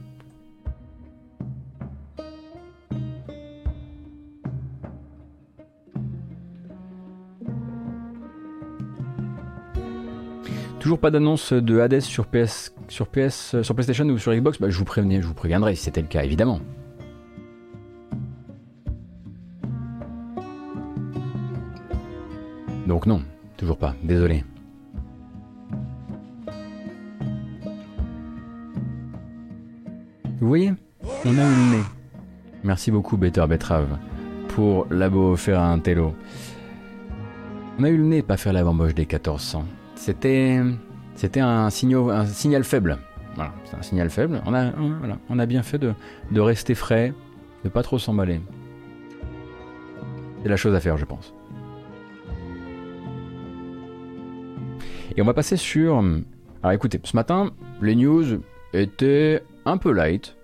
Toujours 10.80 11.00
pas 11.00 11.10
d'annonce 11.10 11.54
de 11.54 11.80
Hades 11.80 12.02
sur 12.02 12.28
PS, 12.28 12.76
sur 12.92 13.08
PS, 13.08 13.62
sur 13.62 13.74
PlayStation 13.74 14.06
ou 14.06 14.18
sur 14.18 14.34
Xbox. 14.34 14.60
Bah, 14.60 14.70
je 14.70 14.78
vous 14.78 14.84
prévenais, 14.84 15.22
je 15.22 15.28
vous 15.28 15.34
préviendrai 15.34 15.76
si 15.76 15.84
c'était 15.84 16.02
le 16.02 16.08
cas, 16.08 16.24
évidemment. 16.24 16.60
Donc 22.86 23.06
non, 23.06 23.24
toujours 23.56 23.78
pas. 23.78 23.96
Désolé. 24.04 24.44
Vous 30.42 30.48
voyez 30.48 30.74
On 31.24 31.30
a 31.30 31.32
eu 31.32 31.36
le 31.36 31.78
nez. 31.78 31.84
Merci 32.64 32.92
beaucoup, 32.92 33.16
Better 33.16 33.46
Betrave, 33.48 33.98
pour 34.50 34.86
l'abo 34.92 35.32
offert 35.32 35.62
un 35.62 35.80
télo. 35.80 36.14
On 37.80 37.86
a 37.86 37.90
eu 37.90 37.98
le 37.98 38.04
nez 38.04 38.22
pas 38.22 38.36
faire 38.36 38.52
la 38.52 38.66
bamboche 38.66 38.96
des 38.96 39.04
1400. 39.04 39.64
C'était, 39.96 40.60
c'était 41.22 41.40
un, 41.40 41.70
signal, 41.70 42.64
faible. 42.64 42.98
Voilà, 43.36 43.54
c'est 43.66 43.78
un 43.78 43.84
signal 43.84 44.10
faible. 44.10 44.42
On 44.48 44.56
a, 45.40 45.46
bien 45.46 45.62
fait 45.62 45.78
de, 45.78 45.94
de 46.32 46.42
rester 46.42 46.74
frais, 46.74 47.14
de 47.64 47.70
pas 47.70 47.84
trop 47.84 48.00
s'emballer. 48.00 48.42
C'est 50.42 50.50
la 50.50 50.58
chose 50.58 50.74
à 50.74 50.80
faire, 50.80 50.98
je 50.98 51.06
pense. 51.06 51.36
Et 55.16 55.22
on 55.22 55.26
va 55.26 55.36
passer 55.36 55.58
sur. 55.58 56.04
Alors 56.64 56.74
écoutez, 56.74 57.00
ce 57.04 57.16
matin, 57.16 57.52
les 57.84 57.94
news 57.94 58.42
étaient 58.74 59.44
un 59.66 59.78
peu 59.78 59.92
light. 59.92 60.36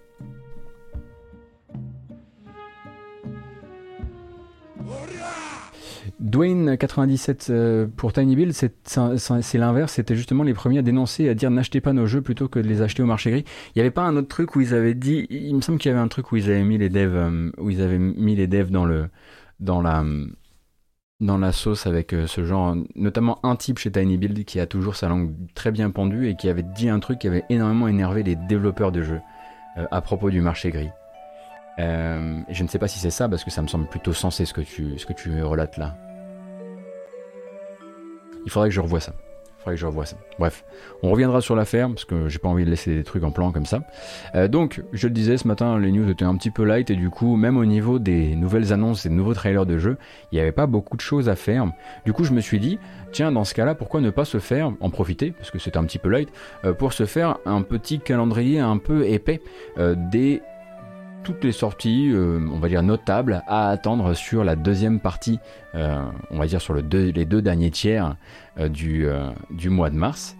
Dwayne 6.38 6.78
97 6.78 7.48
euh, 7.50 7.88
pour 7.96 8.14
Tiny 8.14 8.36
Build, 8.36 8.54
c'est 8.54 9.58
l'inverse. 9.58 9.94
C'était 9.94 10.16
justement 10.16 10.44
les 10.44 10.54
premiers 10.54 10.80
à 10.80 10.82
dénoncer 10.84 11.28
à 11.30 11.34
dire 11.34 11.50
n'achetez 11.50 11.82
pas 11.82 11.94
nos 11.94 12.06
jeux 12.06 12.22
plutôt 12.22 12.48
que 12.48 12.60
de 12.60 12.68
les 12.68 12.84
acheter 12.84 13.02
au 13.02 13.08
marché 13.08 13.32
gris. 13.32 13.46
Il 13.76 13.80
n'y 13.80 13.82
avait 13.82 13.92
pas 13.92 14.04
un 14.04 14.16
autre 14.16 14.28
truc 14.28 14.56
où 14.56 14.62
ils 14.62 14.76
avaient 14.76 14.94
dit. 14.94 15.26
Il 15.32 15.56
me 15.56 15.62
semble 15.62 15.80
qu'il 15.80 15.90
y 15.90 15.92
avait 15.92 16.04
un 16.04 16.08
truc 16.08 16.32
où 16.32 16.36
ils 16.36 16.46
avaient 16.46 16.64
mis 16.64 16.78
les 16.78 16.90
devs, 16.90 17.16
euh, 17.16 17.52
où 17.58 17.72
ils 17.72 17.82
avaient 17.82 17.98
mis 17.98 18.36
les 18.36 18.46
devs 18.46 18.70
dans 18.70 18.86
le, 18.86 19.10
dans 19.60 19.82
la, 19.82 20.04
dans 21.20 21.38
la 21.38 21.52
sauce 21.52 21.88
avec 21.88 22.14
euh, 22.14 22.28
ce 22.28 22.46
genre, 22.46 22.76
notamment 22.96 23.40
un 23.44 23.56
type 23.56 23.80
chez 23.80 23.92
Tiny 23.92 24.18
Build 24.18 24.46
qui 24.46 24.60
a 24.60 24.68
toujours 24.68 24.96
sa 24.96 25.08
langue 25.08 25.34
très 25.56 25.72
bien 25.72 25.90
pendue 25.90 26.30
et 26.30 26.36
qui 26.36 26.50
avait 26.50 26.64
dit 26.64 26.90
un 26.90 27.00
truc 27.00 27.20
qui 27.20 27.28
avait 27.28 27.46
énormément 27.50 27.88
énervé 27.88 28.22
les 28.22 28.36
développeurs 28.36 28.92
de 28.92 29.02
jeux 29.02 29.22
euh, 29.78 29.86
à 29.90 30.02
propos 30.02 30.30
du 30.30 30.42
marché 30.42 30.70
gris. 30.70 30.92
Euh, 31.80 32.42
je 32.50 32.64
ne 32.64 32.68
sais 32.68 32.80
pas 32.80 32.88
si 32.88 33.00
c'est 33.00 33.10
ça 33.10 33.28
parce 33.28 33.44
que 33.44 33.52
ça 33.52 33.62
me 33.62 33.68
semble 33.68 33.88
plutôt 33.88 34.14
sensé 34.14 34.46
ce 34.46 34.54
que 34.54 34.62
tu, 34.62 34.98
ce 35.00 35.06
que 35.06 35.14
tu 35.14 35.42
relates 35.42 35.78
là. 35.78 35.96
Il 38.48 38.50
faudrait 38.50 38.70
que 38.70 38.76
je 38.76 38.80
revoie 38.80 39.02
ça. 39.02 39.12
Il 39.66 39.74
que 39.74 39.76
je 39.76 39.86
revoie 39.86 40.06
ça. 40.06 40.16
Bref, 40.40 40.64
on 41.04 41.12
reviendra 41.12 41.42
sur 41.42 41.54
l'affaire 41.54 41.90
parce 41.90 42.06
que 42.06 42.30
j'ai 42.30 42.40
pas 42.40 42.48
envie 42.48 42.64
de 42.64 42.70
laisser 42.70 42.96
des 42.96 43.04
trucs 43.04 43.26
en 43.26 43.32
plan 43.32 43.52
comme 43.52 43.66
ça. 43.66 43.82
Euh, 44.34 44.48
donc, 44.48 44.82
je 44.94 45.08
le 45.08 45.14
disais 45.14 45.36
ce 45.36 45.46
matin, 45.46 45.78
les 45.78 45.92
news 45.92 46.10
étaient 46.10 46.24
un 46.24 46.38
petit 46.38 46.52
peu 46.52 46.64
light 46.64 46.90
et 46.90 46.96
du 46.96 47.10
coup, 47.10 47.36
même 47.36 47.58
au 47.58 47.66
niveau 47.66 48.00
des 48.00 48.38
nouvelles 48.38 48.72
annonces 48.72 49.06
et 49.06 49.10
de 49.10 49.14
nouveaux 49.14 49.34
trailers 49.34 49.66
de 49.66 49.78
jeux, 49.78 49.98
il 50.32 50.36
n'y 50.36 50.42
avait 50.42 50.54
pas 50.54 50.68
beaucoup 50.68 50.96
de 50.96 51.02
choses 51.02 51.28
à 51.28 51.36
faire. 51.36 51.70
Du 52.06 52.14
coup, 52.14 52.24
je 52.24 52.32
me 52.32 52.40
suis 52.40 52.62
dit, 52.62 52.80
tiens, 53.12 53.34
dans 53.34 53.44
ce 53.44 53.54
cas-là, 53.54 53.76
pourquoi 53.76 54.00
ne 54.00 54.10
pas 54.10 54.24
se 54.24 54.40
faire, 54.40 54.72
en 54.80 54.90
profiter, 54.90 55.32
parce 55.32 55.52
que 55.52 55.60
c'était 55.60 55.78
un 55.78 55.84
petit 55.84 56.00
peu 56.00 56.08
light, 56.08 56.30
euh, 56.64 56.72
pour 56.72 56.94
se 56.94 57.06
faire 57.06 57.40
un 57.46 57.62
petit 57.62 58.00
calendrier 58.00 58.62
un 58.62 58.78
peu 58.78 59.06
épais 59.06 59.42
euh, 59.80 59.96
des 60.12 60.42
toutes 61.24 61.44
les 61.44 61.52
sorties, 61.52 62.10
euh, 62.12 62.40
on 62.52 62.60
va 62.60 62.70
dire 62.70 62.84
notables, 62.84 63.44
à 63.48 63.70
attendre 63.70 64.14
sur 64.14 64.44
la 64.44 64.56
deuxième 64.56 65.00
partie, 65.00 65.40
euh, 65.76 66.02
on 66.32 66.38
va 66.38 66.48
dire 66.48 66.62
sur 66.62 66.74
les 66.74 66.82
deux 66.82 67.42
derniers 67.42 67.72
tiers 67.72 68.16
euh, 68.60 68.70
du, 68.70 69.70
mois 69.70 69.90
de 69.90 69.96
mars. 69.96 70.38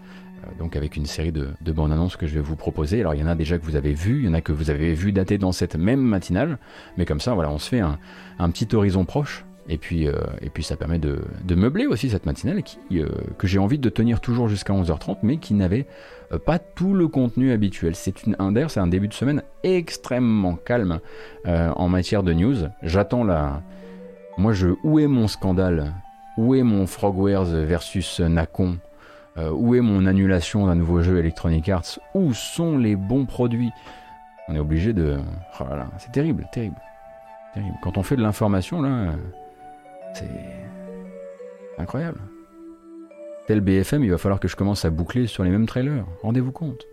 Donc 0.58 0.76
avec 0.76 0.96
une 0.96 1.04
série 1.04 1.32
de, 1.32 1.48
de 1.60 1.72
bandes 1.72 1.92
annonces 1.92 2.16
que 2.16 2.26
je 2.26 2.34
vais 2.34 2.40
vous 2.40 2.56
proposer. 2.56 3.00
Alors 3.00 3.14
il 3.14 3.20
y 3.20 3.24
en 3.24 3.26
a 3.26 3.34
déjà 3.34 3.58
que 3.58 3.64
vous 3.64 3.76
avez 3.76 3.92
vu, 3.92 4.20
il 4.20 4.26
y 4.26 4.28
en 4.28 4.34
a 4.34 4.40
que 4.40 4.52
vous 4.52 4.70
avez 4.70 4.94
vu 4.94 5.12
dater 5.12 5.36
dans 5.36 5.52
cette 5.52 5.76
même 5.76 6.00
matinale, 6.00 6.58
mais 6.96 7.04
comme 7.04 7.20
ça 7.20 7.34
voilà, 7.34 7.50
on 7.50 7.58
se 7.58 7.68
fait 7.68 7.80
un 7.80 8.50
petit 8.50 8.74
horizon 8.74 9.04
proche. 9.04 9.44
Et 9.68 9.76
puis, 9.76 10.08
euh, 10.08 10.14
et 10.40 10.48
puis 10.48 10.62
ça 10.62 10.76
permet 10.76 10.98
de, 10.98 11.20
meubler 11.54 11.86
aussi 11.86 12.08
cette 12.08 12.24
matinale 12.24 12.62
qui, 12.62 12.78
euh, 12.94 13.08
que 13.36 13.46
j'ai 13.46 13.58
envie 13.58 13.78
de 13.78 13.88
tenir 13.90 14.20
toujours 14.20 14.48
jusqu'à 14.48 14.72
11h30, 14.72 15.18
mais 15.22 15.36
qui 15.36 15.52
n'avait 15.52 15.86
euh, 16.32 16.38
pas 16.38 16.58
tout 16.58 16.94
le 16.94 17.06
contenu 17.06 17.52
habituel. 17.52 17.94
C'est 17.94 18.24
une 18.24 18.34
un 18.38 18.68
c'est 18.68 18.80
un 18.80 18.86
début 18.86 19.08
de 19.08 19.14
semaine 19.14 19.42
extrêmement 19.62 20.56
calme 20.56 21.00
en 21.44 21.88
matière 21.88 22.22
de 22.22 22.32
news. 22.32 22.56
J'attends 22.82 23.24
la. 23.24 23.62
Moi, 24.38 24.52
je 24.52 24.68
où 24.84 24.98
est 24.98 25.06
mon 25.06 25.28
scandale? 25.28 25.92
Où 26.38 26.54
est 26.54 26.62
mon 26.62 26.86
Frogwares 26.86 27.44
versus 27.44 28.20
Nacon? 28.20 28.78
Où 29.36 29.74
est 29.74 29.80
mon 29.80 30.06
annulation 30.06 30.66
d'un 30.66 30.74
nouveau 30.74 31.02
jeu 31.02 31.18
Electronic 31.18 31.68
Arts? 31.68 31.98
Où 32.14 32.32
sont 32.32 32.78
les 32.78 32.96
bons 32.96 33.26
produits? 33.26 33.70
On 34.48 34.54
est 34.54 34.58
obligé 34.58 34.92
de. 34.92 35.18
Oh 35.60 35.64
c'est 35.98 36.12
terrible, 36.12 36.46
terrible, 36.52 36.76
terrible. 37.54 37.76
Quand 37.82 37.98
on 37.98 38.02
fait 38.02 38.16
de 38.16 38.22
l'information 38.22 38.82
là, 38.82 39.12
c'est 40.18 41.80
incroyable. 41.80 42.20
Tel 43.46 43.60
BFM, 43.60 44.04
il 44.04 44.10
va 44.10 44.18
falloir 44.18 44.40
que 44.40 44.48
je 44.48 44.56
commence 44.56 44.84
à 44.84 44.90
boucler 44.90 45.26
sur 45.26 45.44
les 45.44 45.50
mêmes 45.50 45.66
trailers. 45.66 46.04
Rendez-vous 46.22 46.52
compte. 46.52 46.86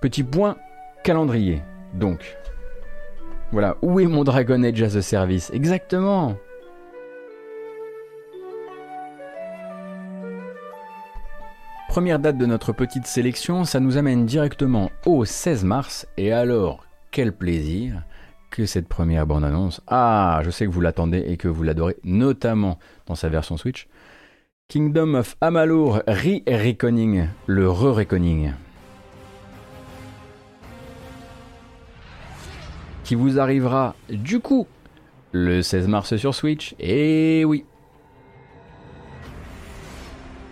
Petit 0.00 0.22
point 0.22 0.56
calendrier. 1.02 1.62
Donc, 1.94 2.36
voilà, 3.52 3.76
où 3.82 4.00
est 4.00 4.06
mon 4.06 4.22
Dragon 4.22 4.62
Age 4.62 4.82
as 4.82 4.96
a 4.96 5.02
Service? 5.02 5.50
Exactement 5.54 6.36
Première 11.94 12.18
date 12.18 12.38
de 12.38 12.46
notre 12.46 12.72
petite 12.72 13.06
sélection, 13.06 13.64
ça 13.64 13.78
nous 13.78 13.96
amène 13.96 14.26
directement 14.26 14.90
au 15.06 15.24
16 15.24 15.62
mars. 15.62 16.08
Et 16.16 16.32
alors, 16.32 16.84
quel 17.12 17.32
plaisir 17.32 18.02
que 18.50 18.66
cette 18.66 18.88
première 18.88 19.28
bande-annonce. 19.28 19.80
Ah, 19.86 20.40
je 20.44 20.50
sais 20.50 20.66
que 20.66 20.72
vous 20.72 20.80
l'attendez 20.80 21.22
et 21.28 21.36
que 21.36 21.46
vous 21.46 21.62
l'adorez, 21.62 21.94
notamment 22.02 22.80
dans 23.06 23.14
sa 23.14 23.28
version 23.28 23.56
Switch. 23.56 23.86
Kingdom 24.66 25.14
of 25.14 25.36
Amalur 25.40 26.02
Re-Reckoning, 26.08 27.28
le 27.46 27.70
Re-Reckoning. 27.70 28.54
Qui 33.04 33.14
vous 33.14 33.38
arrivera 33.38 33.94
du 34.08 34.40
coup 34.40 34.66
le 35.30 35.62
16 35.62 35.86
mars 35.86 36.16
sur 36.16 36.34
Switch. 36.34 36.74
Et 36.80 37.44
oui, 37.44 37.64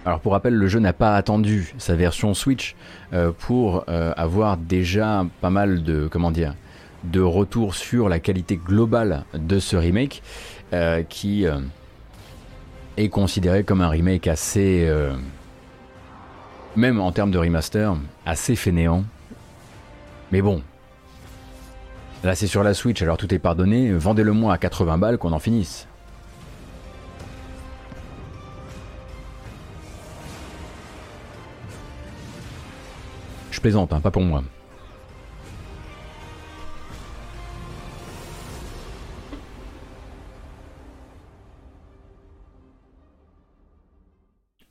alors 0.04 0.18
pour 0.18 0.32
rappel, 0.32 0.54
le 0.54 0.66
jeu 0.66 0.80
n'a 0.80 0.92
pas 0.92 1.14
attendu 1.16 1.74
sa 1.78 1.94
version 1.94 2.34
Switch 2.34 2.74
euh, 3.12 3.30
pour 3.36 3.84
euh, 3.88 4.12
avoir 4.16 4.56
déjà 4.56 5.24
pas 5.40 5.50
mal 5.50 5.84
de 5.84 6.08
comment 6.10 6.32
dire 6.32 6.54
de 7.04 7.20
retours 7.20 7.74
sur 7.74 8.08
la 8.08 8.18
qualité 8.18 8.56
globale 8.56 9.24
de 9.34 9.58
ce 9.58 9.76
remake 9.76 10.22
euh, 10.72 11.02
qui 11.02 11.46
est 12.96 13.08
considéré 13.08 13.64
comme 13.64 13.80
un 13.80 13.88
remake 13.88 14.26
assez 14.26 14.88
même 16.76 17.00
en 17.00 17.12
termes 17.12 17.30
de 17.30 17.38
remaster, 17.38 17.94
assez 18.24 18.56
fainéant. 18.56 19.04
Mais 20.30 20.42
bon. 20.42 20.62
Là, 22.24 22.34
c'est 22.34 22.46
sur 22.46 22.62
la 22.62 22.72
Switch, 22.72 23.02
alors 23.02 23.16
tout 23.16 23.34
est 23.34 23.38
pardonné. 23.38 23.92
Vendez-le 23.92 24.32
moi 24.32 24.54
à 24.54 24.58
80 24.58 24.96
balles 24.96 25.18
qu'on 25.18 25.32
en 25.32 25.38
finisse. 25.38 25.86
Plaisante, 33.62 33.92
hein, 33.92 34.00
pas 34.00 34.10
pour 34.10 34.22
moi. 34.22 34.42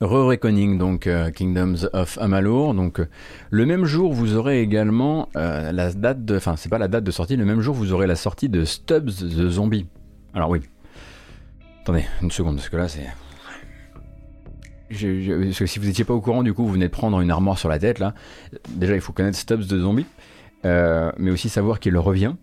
Re-Reckoning, 0.02 0.78
donc 0.78 1.06
euh, 1.06 1.30
Kingdoms 1.30 1.88
of 1.92 2.18
Amalur. 2.18 2.74
Donc 2.74 3.00
euh, 3.00 3.06
le 3.50 3.66
même 3.66 3.84
jour, 3.84 4.12
vous 4.12 4.36
aurez 4.36 4.60
également 4.60 5.28
euh, 5.36 5.70
la 5.70 5.92
date 5.92 6.24
de, 6.24 6.36
enfin 6.36 6.56
c'est 6.56 6.68
pas 6.68 6.78
la 6.78 6.88
date 6.88 7.04
de 7.04 7.10
sortie, 7.10 7.36
le 7.36 7.44
même 7.44 7.60
jour 7.60 7.74
vous 7.74 7.92
aurez 7.92 8.06
la 8.06 8.16
sortie 8.16 8.48
de 8.48 8.64
Stubbs 8.64 9.06
the 9.06 9.48
Zombie. 9.48 9.86
Alors 10.34 10.50
oui. 10.50 10.60
Attendez 11.82 12.04
une 12.20 12.30
seconde 12.30 12.56
parce 12.56 12.68
que 12.68 12.76
là 12.76 12.88
c'est. 12.88 13.06
Parce 14.92 15.58
que 15.58 15.66
si 15.66 15.78
vous 15.78 15.86
n'étiez 15.86 16.04
pas 16.04 16.14
au 16.14 16.20
courant, 16.20 16.42
du 16.42 16.52
coup, 16.52 16.64
vous 16.64 16.72
venez 16.72 16.86
de 16.86 16.92
prendre 16.92 17.20
une 17.20 17.30
armoire 17.30 17.58
sur 17.58 17.68
la 17.68 17.78
tête 17.78 17.98
là. 17.98 18.14
Déjà, 18.70 18.94
il 18.94 19.00
faut 19.00 19.12
connaître 19.12 19.38
Stubbs 19.38 19.66
the 19.66 19.78
Zombie, 19.78 20.06
euh, 20.64 21.10
mais 21.18 21.30
aussi 21.30 21.48
savoir 21.48 21.80
qu'il 21.80 21.96
revient. 21.96 22.34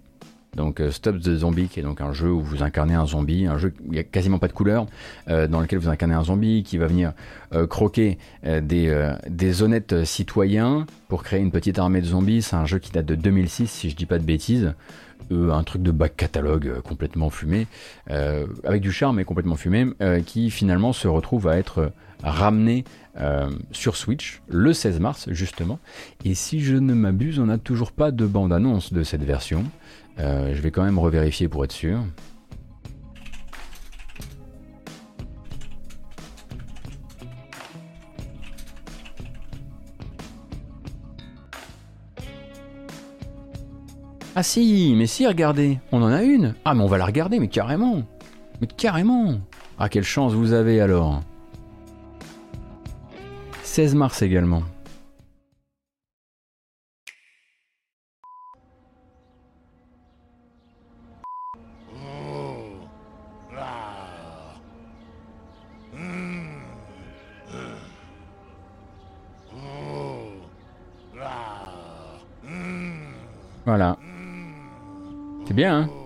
Donc 0.56 0.80
euh, 0.80 0.90
Stubbs 0.90 1.20
the 1.20 1.36
Zombie, 1.36 1.68
qui 1.68 1.80
est 1.80 1.84
donc 1.84 2.02
un 2.02 2.12
jeu 2.12 2.32
où 2.32 2.42
vous 2.42 2.64
incarnez 2.64 2.96
un 2.96 3.06
zombie, 3.06 3.46
un 3.46 3.60
jeu 3.60 3.72
où 3.82 3.90
il 3.90 3.92
n'y 3.92 4.00
a 4.00 4.04
quasiment 4.04 4.40
pas 4.40 4.48
de 4.48 4.54
couleur, 4.54 4.88
euh, 5.30 5.48
dans 5.48 5.62
lequel 5.62 5.78
vous 5.78 5.90
incarnez 5.90 6.16
un 6.16 6.24
zombie 6.24 6.64
qui 6.64 6.80
va 6.80 6.88
venir 6.88 7.14
croquer 7.70 8.18
des, 8.44 9.62
honnêtes 9.62 10.06
citoyens 10.06 10.86
pour 11.08 11.24
créer 11.24 11.40
une 11.40 11.52
petite 11.52 11.78
armée 11.78 12.02
de 12.02 12.08
zombies. 12.08 12.42
C'est 12.42 12.56
un 12.56 12.66
jeu 12.66 12.80
qui 12.80 12.92
date 12.92 13.06
de 13.06 13.16
2006, 13.16 13.68
si 13.68 13.90
je 13.90 13.96
dis 13.96 14.06
pas 14.06 14.18
de 14.18 14.26
bêtises. 14.26 14.74
Un 15.32 15.64
truc 15.64 15.84
de 15.84 15.92
back 15.92 16.16
catalogue 16.16 16.82
complètement 16.82 17.30
fumé, 17.30 17.68
avec 18.08 18.82
du 18.82 18.92
charme 18.92 19.18
mais 19.18 19.26
complètement 19.26 19.56
fumé, 19.56 19.88
qui 20.26 20.50
finalement 20.50 20.94
se 20.94 21.08
retrouve 21.08 21.48
à 21.48 21.58
être 21.58 21.92
ramené 22.24 22.84
euh, 23.20 23.50
sur 23.72 23.96
Switch 23.96 24.42
le 24.48 24.74
16 24.74 25.00
mars 25.00 25.28
justement. 25.32 25.80
Et 26.26 26.36
si 26.36 26.62
je 26.62 26.76
ne 26.76 26.94
m'abuse, 26.94 27.40
on 27.40 27.46
n'a 27.46 27.58
toujours 27.58 27.92
pas 27.92 28.12
de 28.12 28.26
bande-annonce 28.26 28.94
de 28.94 29.04
cette 29.04 29.24
version. 29.24 29.64
Euh, 30.20 30.54
je 30.54 30.62
vais 30.62 30.72
quand 30.72 30.84
même 30.84 31.00
revérifier 31.00 31.48
pour 31.48 31.64
être 31.64 31.72
sûr. 31.72 32.04
Ah 44.36 44.44
si, 44.44 44.94
mais 44.96 45.06
si, 45.06 45.28
regardez, 45.28 45.80
on 45.92 46.02
en 46.02 46.08
a 46.08 46.24
une. 46.24 46.56
Ah 46.64 46.74
mais 46.74 46.84
on 46.84 46.88
va 46.88 46.98
la 46.98 47.06
regarder, 47.06 47.40
mais 47.40 47.50
carrément. 47.50 48.04
Mais 48.62 48.68
carrément. 48.68 49.42
Ah 49.78 49.90
quelle 49.90 50.04
chance 50.04 50.32
vous 50.34 50.54
avez 50.54 50.80
alors. 50.80 51.22
16 53.70 53.94
mars 53.94 54.24
également. 54.24 54.64
Voilà. 73.66 73.98
C'est 75.46 75.54
bien, 75.54 75.82
hein? 75.82 75.99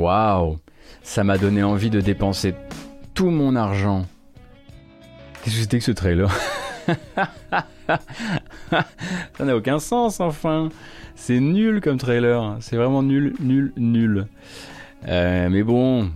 Waouh 0.00 0.58
Ça 1.02 1.24
m'a 1.24 1.38
donné 1.38 1.62
envie 1.62 1.90
de 1.90 2.00
dépenser 2.00 2.54
tout 3.14 3.30
mon 3.30 3.56
argent. 3.56 4.06
Qu'est-ce 5.42 5.56
que 5.56 5.62
c'était 5.62 5.78
que 5.78 5.84
ce 5.84 5.92
trailer? 5.92 6.30
Ça 9.36 9.44
n'a 9.44 9.56
aucun 9.56 9.78
sens, 9.78 10.20
enfin 10.20 10.68
C'est 11.14 11.40
nul 11.40 11.80
comme 11.80 11.98
trailer. 11.98 12.56
C'est 12.60 12.76
vraiment 12.76 13.02
nul, 13.02 13.34
nul, 13.40 13.72
nul. 13.76 14.26
Euh, 15.08 15.48
mais 15.50 15.62
bon, 15.62 16.10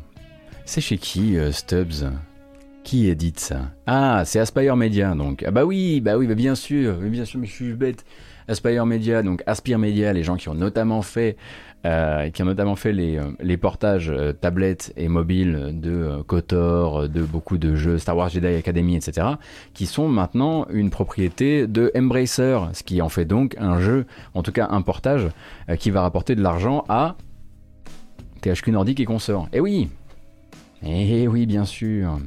c'est 0.64 0.80
chez 0.80 0.98
qui, 0.98 1.36
euh, 1.36 1.52
Stubbs? 1.52 2.10
Qui 2.84 3.08
édite 3.08 3.40
ça? 3.40 3.72
Ah, 3.86 4.22
c'est 4.24 4.38
Aspire 4.38 4.76
Media, 4.76 5.14
donc. 5.16 5.42
Ah 5.44 5.50
bah 5.50 5.64
oui, 5.64 6.00
bah 6.00 6.16
oui, 6.16 6.28
bah 6.28 6.36
bien 6.36 6.54
sûr, 6.54 6.94
bien 6.98 7.24
sûr, 7.24 7.40
mais 7.40 7.46
je 7.48 7.52
suis 7.52 7.72
bête. 7.72 8.04
Aspire 8.48 8.86
Media, 8.86 9.22
donc 9.22 9.42
Aspire 9.46 9.78
Media, 9.78 10.12
les 10.12 10.22
gens 10.22 10.36
qui 10.36 10.48
ont 10.48 10.54
notamment 10.54 11.02
fait, 11.02 11.36
euh, 11.84 12.30
qui 12.30 12.42
ont 12.42 12.46
notamment 12.46 12.76
fait 12.76 12.92
les, 12.92 13.18
euh, 13.18 13.56
portages 13.56 14.10
euh, 14.10 14.32
tablettes 14.32 14.92
et 14.96 15.08
mobiles 15.08 15.80
de 15.80 15.90
euh, 15.90 16.22
KOTOR, 16.22 17.08
de 17.08 17.22
beaucoup 17.22 17.58
de 17.58 17.74
jeux 17.74 17.98
Star 17.98 18.16
Wars 18.16 18.28
Jedi 18.28 18.46
Academy, 18.46 18.96
etc., 18.96 19.26
qui 19.74 19.86
sont 19.86 20.08
maintenant 20.08 20.66
une 20.70 20.90
propriété 20.90 21.66
de 21.66 21.90
Embracer, 21.96 22.58
ce 22.72 22.82
qui 22.82 23.02
en 23.02 23.08
fait 23.08 23.24
donc 23.24 23.56
un 23.58 23.80
jeu, 23.80 24.06
en 24.34 24.42
tout 24.42 24.52
cas 24.52 24.68
un 24.70 24.82
portage, 24.82 25.28
qui 25.78 25.90
va 25.90 26.02
rapporter 26.02 26.34
de 26.34 26.42
l'argent 26.42 26.84
à 26.88 27.16
THQ 28.42 28.70
Nordic 28.70 29.00
et 29.00 29.04
consorts. 29.04 29.48
Eh 29.52 29.60
oui 29.60 29.88
Eh 30.82 31.26
oui, 31.26 31.46
bien 31.46 31.64
sûr 31.64 32.18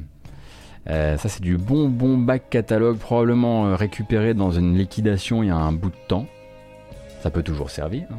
Euh, 0.88 1.16
ça 1.18 1.28
c'est 1.28 1.42
du 1.42 1.58
bon 1.58 1.88
bon 1.88 2.16
back 2.16 2.48
catalogue 2.48 2.96
probablement 2.96 3.66
euh, 3.66 3.76
récupéré 3.76 4.32
dans 4.32 4.50
une 4.50 4.76
liquidation 4.78 5.42
il 5.42 5.48
y 5.48 5.50
a 5.50 5.56
un 5.56 5.72
bout 5.72 5.90
de 5.90 6.06
temps. 6.08 6.26
Ça 7.22 7.30
peut 7.30 7.42
toujours 7.42 7.70
servir. 7.70 8.06
hein. 8.10 8.18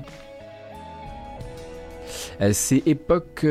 Euh, 2.42 2.52
c'est 2.54 2.84
époque 2.86 3.46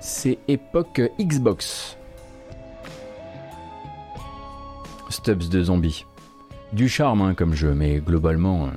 c'est 0.00 0.38
époque 0.48 1.00
Xbox. 1.20 1.96
Stubbs 5.10 5.48
de 5.48 5.62
zombies. 5.62 6.04
Du 6.72 6.88
charme 6.88 7.22
hein, 7.22 7.34
comme 7.34 7.54
jeu, 7.54 7.72
mais 7.74 7.98
globalement 7.98 8.68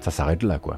ça 0.00 0.10
s'arrête 0.10 0.42
là 0.42 0.58
quoi. 0.58 0.76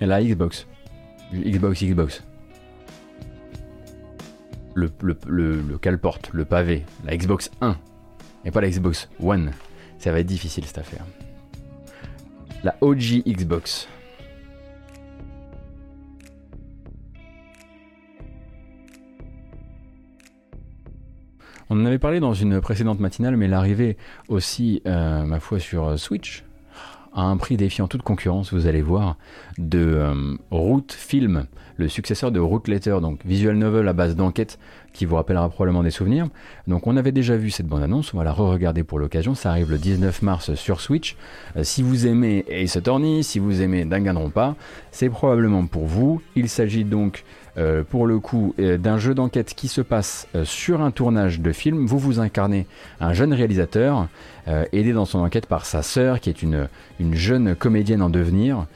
Et 0.00 0.06
la 0.06 0.22
Xbox. 0.22 0.66
Xbox, 1.32 1.82
Xbox. 1.84 2.24
Le, 4.74 4.90
le, 5.02 5.16
le, 5.26 5.60
le 5.60 5.78
cale-porte, 5.78 6.30
le 6.32 6.44
pavé, 6.44 6.84
la 7.04 7.16
Xbox 7.16 7.50
1. 7.60 7.76
Et 8.44 8.50
pas 8.50 8.60
la 8.60 8.70
Xbox 8.70 9.08
One. 9.22 9.52
Ça 9.98 10.12
va 10.12 10.20
être 10.20 10.26
difficile 10.26 10.64
cette 10.64 10.78
affaire. 10.78 11.04
La 12.62 12.76
OG 12.80 13.22
Xbox. 13.26 13.88
On 21.72 21.80
en 21.80 21.86
avait 21.86 22.00
parlé 22.00 22.18
dans 22.18 22.34
une 22.34 22.60
précédente 22.60 22.98
matinale, 22.98 23.36
mais 23.36 23.46
l'arrivée 23.46 23.96
aussi, 24.28 24.82
euh, 24.86 25.24
ma 25.24 25.38
foi, 25.38 25.60
sur 25.60 25.86
euh, 25.86 25.96
Switch, 25.96 26.44
à 27.14 27.22
un 27.22 27.36
prix 27.36 27.56
défiant 27.56 27.88
toute 27.88 28.02
concurrence, 28.02 28.52
vous 28.52 28.66
allez 28.66 28.82
voir, 28.82 29.16
de 29.58 29.78
euh, 29.78 30.36
Root 30.50 30.86
Film, 30.90 31.46
le 31.76 31.88
successeur 31.88 32.30
de 32.30 32.38
Root 32.38 32.62
Letter, 32.66 32.98
donc 33.00 33.24
visual 33.24 33.56
novel 33.56 33.88
à 33.88 33.92
base 33.92 34.14
d'enquête, 34.14 34.58
qui 34.92 35.04
vous 35.04 35.16
rappellera 35.16 35.48
probablement 35.48 35.82
des 35.82 35.90
souvenirs. 35.90 36.28
Donc 36.66 36.86
on 36.86 36.96
avait 36.96 37.12
déjà 37.12 37.36
vu 37.36 37.50
cette 37.50 37.66
bande-annonce, 37.66 38.12
on 38.14 38.18
va 38.18 38.24
la 38.24 38.32
re-regarder 38.32 38.84
pour 38.84 38.98
l'occasion, 38.98 39.34
ça 39.34 39.50
arrive 39.50 39.70
le 39.70 39.78
19 39.78 40.22
mars 40.22 40.54
sur 40.54 40.80
Switch. 40.80 41.16
Euh, 41.56 41.64
si 41.64 41.82
vous 41.82 42.06
aimez 42.06 42.44
Ace 42.48 42.76
Attorney, 42.76 43.22
si 43.22 43.38
vous 43.38 43.62
aimez 43.62 43.84
Danganronpa, 43.84 44.56
c'est 44.90 45.08
probablement 45.08 45.66
pour 45.66 45.86
vous. 45.86 46.20
Il 46.36 46.48
s'agit 46.48 46.84
donc 46.84 47.24
euh, 47.58 47.82
pour 47.82 48.06
le 48.06 48.20
coup 48.20 48.54
euh, 48.60 48.78
d'un 48.78 48.98
jeu 48.98 49.12
d'enquête 49.12 49.54
qui 49.54 49.66
se 49.66 49.80
passe 49.80 50.28
euh, 50.34 50.44
sur 50.44 50.82
un 50.82 50.92
tournage 50.92 51.40
de 51.40 51.50
film. 51.50 51.84
Vous 51.84 51.98
vous 51.98 52.20
incarnez 52.20 52.66
un 53.00 53.12
jeune 53.12 53.32
réalisateur 53.32 54.08
aidé 54.72 54.92
dans 54.92 55.04
son 55.04 55.20
enquête 55.20 55.46
par 55.46 55.64
sa 55.64 55.80
sœur 55.80 56.18
qui 56.18 56.28
est 56.28 56.42
une, 56.42 56.66
une 56.98 57.14
jeune 57.14 57.54
comédienne 57.54 58.02
en 58.02 58.10
devenir. 58.10 58.66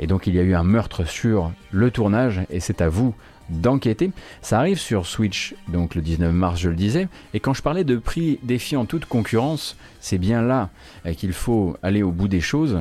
Et 0.00 0.08
donc 0.08 0.26
il 0.26 0.34
y 0.34 0.40
a 0.40 0.42
eu 0.42 0.54
un 0.54 0.64
meurtre 0.64 1.04
sur 1.04 1.52
le 1.70 1.92
tournage 1.92 2.40
et 2.50 2.58
c'est 2.58 2.80
à 2.80 2.88
vous 2.88 3.14
d'enquêter. 3.48 4.10
Ça 4.42 4.58
arrive 4.58 4.78
sur 4.78 5.06
Switch, 5.06 5.54
donc 5.68 5.94
le 5.94 6.02
19 6.02 6.32
mars, 6.32 6.58
je 6.58 6.68
le 6.68 6.74
disais. 6.74 7.06
Et 7.32 7.38
quand 7.38 7.54
je 7.54 7.62
parlais 7.62 7.84
de 7.84 7.96
prix 7.96 8.40
défiant 8.42 8.86
toute 8.86 9.04
concurrence, 9.04 9.76
c'est 10.00 10.18
bien 10.18 10.42
là 10.42 10.70
qu'il 11.16 11.32
faut 11.32 11.76
aller 11.84 12.02
au 12.02 12.10
bout 12.10 12.26
des 12.26 12.40
choses 12.40 12.80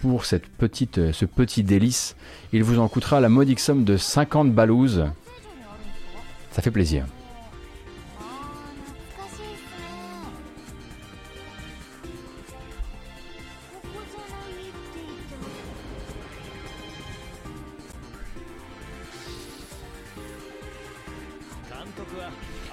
pour 0.00 0.24
cette 0.24 0.46
petite, 0.46 0.98
euh, 0.98 1.12
ce 1.12 1.24
petit 1.24 1.62
délice. 1.62 2.16
Il 2.52 2.62
vous 2.64 2.78
en 2.78 2.88
coûtera 2.88 3.20
la 3.20 3.28
modique 3.28 3.60
somme 3.60 3.84
de 3.84 3.96
50 3.96 4.52
balouses. 4.52 5.06
Ça 6.50 6.62
fait 6.62 6.70
plaisir. 6.70 7.04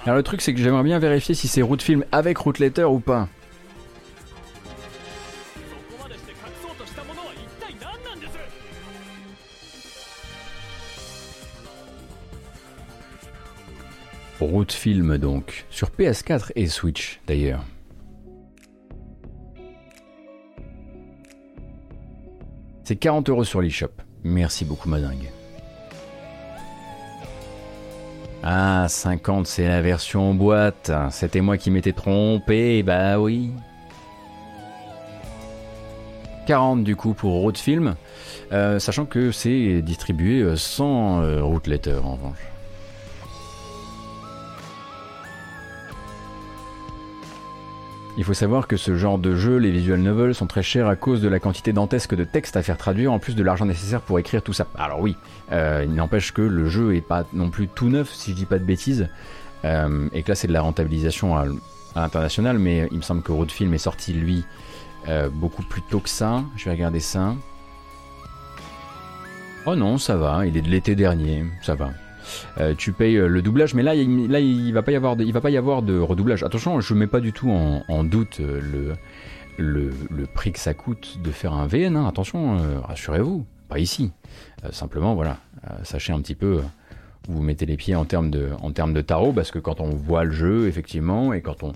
Alors 0.04 0.16
le 0.16 0.22
truc 0.22 0.42
c'est 0.42 0.52
que 0.52 0.60
j'aimerais 0.60 0.82
bien 0.82 0.98
vérifier 0.98 1.34
si 1.34 1.48
c'est 1.48 1.62
route 1.62 1.80
film 1.80 2.04
avec 2.12 2.36
route 2.36 2.58
letter 2.58 2.84
ou 2.84 3.00
pas. 3.00 3.28
Route 14.40 14.72
film 14.72 15.16
donc, 15.18 15.64
sur 15.70 15.90
PS4 15.90 16.50
et 16.56 16.66
Switch 16.66 17.20
d'ailleurs. 17.26 17.64
C'est 22.82 22.96
40 22.96 23.30
euros 23.30 23.44
sur 23.44 23.62
l'eShop. 23.62 23.92
Merci 24.24 24.64
beaucoup 24.64 24.88
Madingue. 24.88 25.30
Ah, 28.42 28.86
50, 28.88 29.46
c'est 29.46 29.66
la 29.66 29.80
version 29.80 30.34
boîte. 30.34 30.92
C'était 31.10 31.40
moi 31.40 31.56
qui 31.56 31.70
m'étais 31.70 31.92
trompé, 31.92 32.82
bah 32.82 33.18
oui. 33.18 33.52
40 36.46 36.84
du 36.84 36.94
coup 36.94 37.14
pour 37.14 37.40
Road 37.40 37.56
Film, 37.56 37.94
euh, 38.52 38.78
sachant 38.78 39.06
que 39.06 39.32
c'est 39.32 39.80
distribué 39.80 40.42
euh, 40.42 40.56
sans 40.56 41.22
euh, 41.22 41.42
route 41.42 41.66
letter 41.66 41.98
en 42.04 42.16
revanche. 42.16 42.53
Il 48.16 48.22
faut 48.22 48.34
savoir 48.34 48.68
que 48.68 48.76
ce 48.76 48.96
genre 48.96 49.18
de 49.18 49.34
jeu, 49.34 49.56
les 49.56 49.72
visual 49.72 49.98
novels, 49.98 50.36
sont 50.36 50.46
très 50.46 50.62
chers 50.62 50.86
à 50.86 50.94
cause 50.94 51.20
de 51.20 51.28
la 51.28 51.40
quantité 51.40 51.72
dantesque 51.72 52.14
de 52.14 52.22
texte 52.22 52.56
à 52.56 52.62
faire 52.62 52.76
traduire, 52.76 53.12
en 53.12 53.18
plus 53.18 53.34
de 53.34 53.42
l'argent 53.42 53.66
nécessaire 53.66 54.00
pour 54.00 54.20
écrire 54.20 54.40
tout 54.40 54.52
ça. 54.52 54.68
Alors 54.76 55.00
oui, 55.00 55.16
euh, 55.50 55.82
il 55.84 55.94
n'empêche 55.94 56.32
que 56.32 56.42
le 56.42 56.68
jeu 56.68 56.94
est 56.94 57.00
pas 57.00 57.24
non 57.32 57.50
plus 57.50 57.66
tout 57.66 57.88
neuf, 57.88 58.12
si 58.12 58.30
je 58.30 58.36
dis 58.36 58.44
pas 58.44 58.60
de 58.60 58.64
bêtises, 58.64 59.08
euh, 59.64 60.08
et 60.12 60.22
que 60.22 60.28
là 60.28 60.36
c'est 60.36 60.46
de 60.46 60.52
la 60.52 60.62
rentabilisation 60.62 61.36
à, 61.36 61.46
l'international, 61.96 62.58
mais 62.58 62.88
il 62.92 62.98
me 62.98 63.02
semble 63.02 63.22
que 63.22 63.32
Road 63.32 63.50
Film 63.50 63.74
est 63.74 63.78
sorti 63.78 64.12
lui 64.12 64.44
euh, 65.08 65.28
beaucoup 65.28 65.62
plus 65.62 65.82
tôt 65.82 66.00
que 66.00 66.08
ça. 66.08 66.44
Je 66.56 66.66
vais 66.66 66.72
regarder 66.72 67.00
ça. 67.00 67.34
Oh 69.66 69.74
non, 69.74 69.98
ça 69.98 70.16
va, 70.16 70.46
il 70.46 70.56
est 70.56 70.62
de 70.62 70.68
l'été 70.68 70.94
dernier, 70.94 71.44
ça 71.62 71.74
va. 71.74 71.90
Euh, 72.58 72.74
tu 72.76 72.92
payes 72.92 73.16
euh, 73.16 73.28
le 73.28 73.42
doublage, 73.42 73.74
mais 73.74 73.82
là, 73.82 73.94
il, 73.94 74.72
va 74.72 74.82
pas 74.82 74.92
y 74.92 74.96
avoir 74.96 75.16
de, 75.16 75.24
il 75.24 75.32
va 75.32 75.40
pas 75.40 75.50
y 75.50 75.56
avoir 75.56 75.82
de 75.82 75.98
redoublage. 75.98 76.42
Attention, 76.42 76.80
je 76.80 76.94
mets 76.94 77.06
pas 77.06 77.20
du 77.20 77.32
tout 77.32 77.50
en, 77.50 78.04
doute 78.04 78.40
euh, 78.40 78.94
le, 79.58 79.90
le, 80.10 80.26
prix 80.26 80.52
que 80.52 80.58
ça 80.58 80.74
coûte 80.74 81.18
de 81.22 81.30
faire 81.30 81.52
un 81.52 81.66
VN. 81.66 81.96
Hein. 81.96 82.06
Attention, 82.06 82.58
rassurez-vous, 82.82 83.46
pas 83.68 83.78
ici. 83.78 84.12
simplement, 84.70 85.14
voilà, 85.14 85.38
sachez 85.82 86.12
un 86.12 86.20
petit 86.20 86.34
peu 86.34 86.60
où 87.28 87.32
vous 87.32 87.42
mettez 87.42 87.66
les 87.66 87.76
pieds 87.76 87.94
en 87.94 88.04
termes 88.04 88.30
de, 88.30 88.50
en 88.60 88.72
termes 88.72 88.92
de 88.92 89.00
tarot, 89.00 89.32
parce 89.32 89.50
que 89.50 89.58
quand 89.58 89.80
on 89.80 89.90
voit 89.90 90.24
le 90.24 90.32
jeu, 90.32 90.66
effectivement, 90.66 91.32
et 91.32 91.40
quand 91.40 91.62
on, 91.62 91.72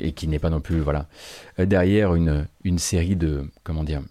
et 0.00 0.12
qui 0.12 0.28
n'est 0.28 0.38
pas 0.38 0.50
non 0.50 0.60
plus, 0.60 0.80
voilà, 0.80 1.06
derrière 1.58 2.14
une, 2.14 2.46
une 2.64 2.78
série 2.78 3.16
de, 3.16 3.44
comment 3.64 3.84
dire, 3.84 4.02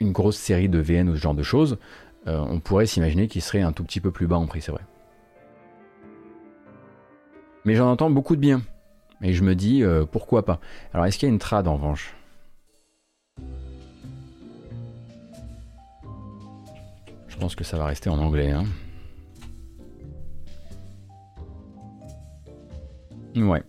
une 0.00 0.12
grosse 0.12 0.36
série 0.36 0.68
de 0.68 0.78
VN 0.78 1.08
ou 1.08 1.16
ce 1.16 1.20
genre 1.20 1.34
de 1.34 1.42
choses, 1.42 1.78
on 2.26 2.60
pourrait 2.60 2.86
s'imaginer 2.86 3.28
qu'il 3.28 3.42
serait 3.42 3.60
un 3.60 3.72
tout 3.72 3.84
petit 3.84 4.00
peu 4.00 4.10
plus 4.10 4.26
bas 4.26 4.36
en 4.36 4.46
prix, 4.46 4.62
c'est 4.62 4.72
vrai. 4.72 4.82
Mais 7.64 7.74
j'en 7.74 7.90
entends 7.90 8.10
beaucoup 8.10 8.36
de 8.36 8.40
bien. 8.40 8.62
Et 9.22 9.34
je 9.34 9.42
me 9.42 9.54
dis, 9.54 9.82
euh, 9.82 10.06
pourquoi 10.06 10.44
pas 10.44 10.60
Alors, 10.94 11.06
est-ce 11.06 11.18
qu'il 11.18 11.28
y 11.28 11.30
a 11.30 11.32
une 11.32 11.38
trad 11.38 11.68
en 11.68 11.74
revanche? 11.74 12.14
Je 17.28 17.36
pense 17.36 17.54
que 17.54 17.64
ça 17.64 17.76
va 17.76 17.86
rester 17.86 18.08
en 18.08 18.18
anglais. 18.18 18.50
Hein. 18.50 18.64
Ouais. 23.36 23.62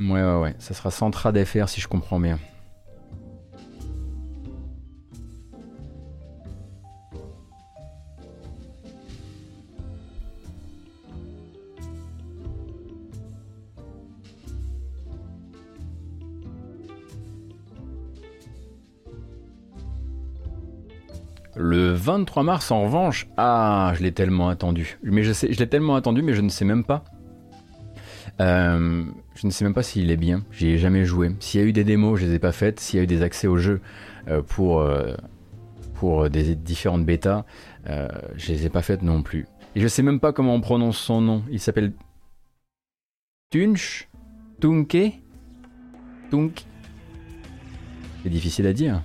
Ouais, 0.00 0.22
ouais, 0.22 0.40
ouais. 0.40 0.54
Ça 0.58 0.74
sera 0.74 0.90
sans 0.90 1.10
trad 1.10 1.42
FR 1.42 1.68
si 1.68 1.80
je 1.80 1.88
comprends 1.88 2.20
bien. 2.20 2.38
Le 21.60 21.92
23 21.92 22.44
mars, 22.44 22.70
en 22.70 22.84
revanche, 22.84 23.26
ah, 23.36 23.92
je 23.96 24.02
l'ai 24.04 24.12
tellement 24.12 24.48
attendu. 24.48 24.96
Mais 25.02 25.24
je 25.24 25.32
sais, 25.32 25.52
je 25.52 25.58
l'ai 25.58 25.68
tellement 25.68 25.96
attendu, 25.96 26.22
mais 26.22 26.32
je 26.32 26.40
ne 26.40 26.50
sais 26.50 26.64
même 26.64 26.84
pas. 26.84 27.02
Euh, 28.40 29.04
je 29.34 29.44
ne 29.44 29.50
sais 29.50 29.64
même 29.64 29.74
pas 29.74 29.82
s'il 29.82 30.08
est 30.12 30.16
bien. 30.16 30.44
J'y 30.52 30.68
ai 30.68 30.78
jamais 30.78 31.04
joué. 31.04 31.32
S'il 31.40 31.60
y 31.60 31.64
a 31.64 31.66
eu 31.66 31.72
des 31.72 31.82
démos, 31.82 32.20
je 32.20 32.26
les 32.26 32.34
ai 32.34 32.38
pas 32.38 32.52
faites. 32.52 32.78
S'il 32.78 32.98
y 32.98 33.00
a 33.00 33.02
eu 33.02 33.08
des 33.08 33.22
accès 33.22 33.48
au 33.48 33.56
jeu 33.56 33.80
euh, 34.28 34.40
pour 34.40 34.80
euh, 34.80 35.16
pour 35.94 36.30
des 36.30 36.54
différentes 36.54 37.04
bêtas, 37.04 37.44
je 37.86 38.52
les 38.52 38.66
ai 38.66 38.70
pas 38.70 38.82
faites 38.82 39.02
non 39.02 39.22
plus. 39.22 39.48
Et 39.74 39.80
je 39.80 39.88
sais 39.88 40.04
même 40.04 40.20
pas 40.20 40.32
comment 40.32 40.54
on 40.54 40.60
prononce 40.60 40.96
son 40.96 41.20
nom. 41.20 41.42
Il 41.50 41.58
s'appelle 41.58 41.92
Tunch, 43.50 44.08
Tunke, 44.60 45.20
Tunk? 46.30 46.64
C'est 48.22 48.30
difficile 48.30 48.68
à 48.68 48.72
dire. 48.72 49.02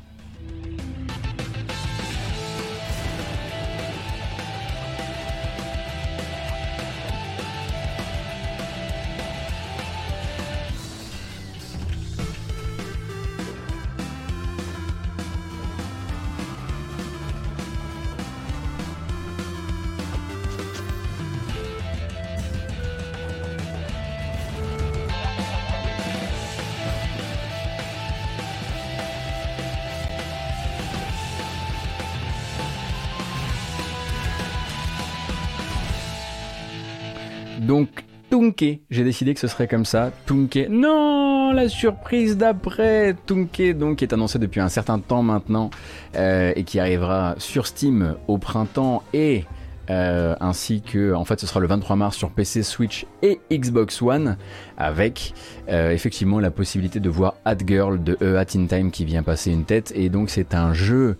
J'ai 38.89 39.03
décidé 39.03 39.33
que 39.33 39.39
ce 39.39 39.47
serait 39.47 39.67
comme 39.67 39.85
ça. 39.85 40.11
Tunke. 40.25 40.67
Non, 40.69 41.51
la 41.51 41.69
surprise 41.69 42.37
d'après. 42.37 43.15
Tunke, 43.25 43.77
donc, 43.77 43.97
qui 43.97 44.05
est 44.05 44.13
annoncé 44.13 44.39
depuis 44.39 44.59
un 44.59 44.69
certain 44.69 44.99
temps 44.99 45.23
maintenant 45.23 45.69
euh, 46.15 46.53
et 46.55 46.63
qui 46.63 46.79
arrivera 46.79 47.35
sur 47.37 47.67
Steam 47.67 48.15
au 48.27 48.37
printemps 48.37 49.03
et 49.13 49.45
euh, 49.89 50.35
ainsi 50.39 50.81
que, 50.81 51.13
en 51.13 51.25
fait, 51.25 51.39
ce 51.39 51.47
sera 51.47 51.59
le 51.59 51.67
23 51.67 51.95
mars 51.95 52.15
sur 52.15 52.29
PC, 52.29 52.63
Switch 52.63 53.05
et 53.21 53.39
Xbox 53.51 54.01
One, 54.01 54.37
avec 54.77 55.33
euh, 55.69 55.91
effectivement 55.91 56.39
la 56.39 56.51
possibilité 56.51 56.99
de 57.01 57.09
voir 57.09 57.35
Hat 57.43 57.57
Girl 57.65 58.01
de 58.01 58.17
E 58.21 58.37
Hat 58.37 58.55
in 58.55 58.65
Time 58.67 58.91
qui 58.91 59.03
vient 59.03 59.23
passer 59.23 59.51
une 59.51 59.65
tête. 59.65 59.91
Et 59.95 60.09
donc, 60.09 60.29
c'est 60.29 60.53
un 60.53 60.73
jeu 60.73 61.17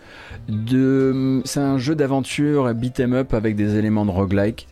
de, 0.48 1.42
c'est 1.44 1.60
un 1.60 1.78
jeu 1.78 1.96
d'aventure 1.96 2.74
beat'em 2.74 3.14
up 3.14 3.34
avec 3.34 3.56
des 3.56 3.78
éléments 3.78 4.06
de 4.06 4.12
roguelike. 4.12 4.68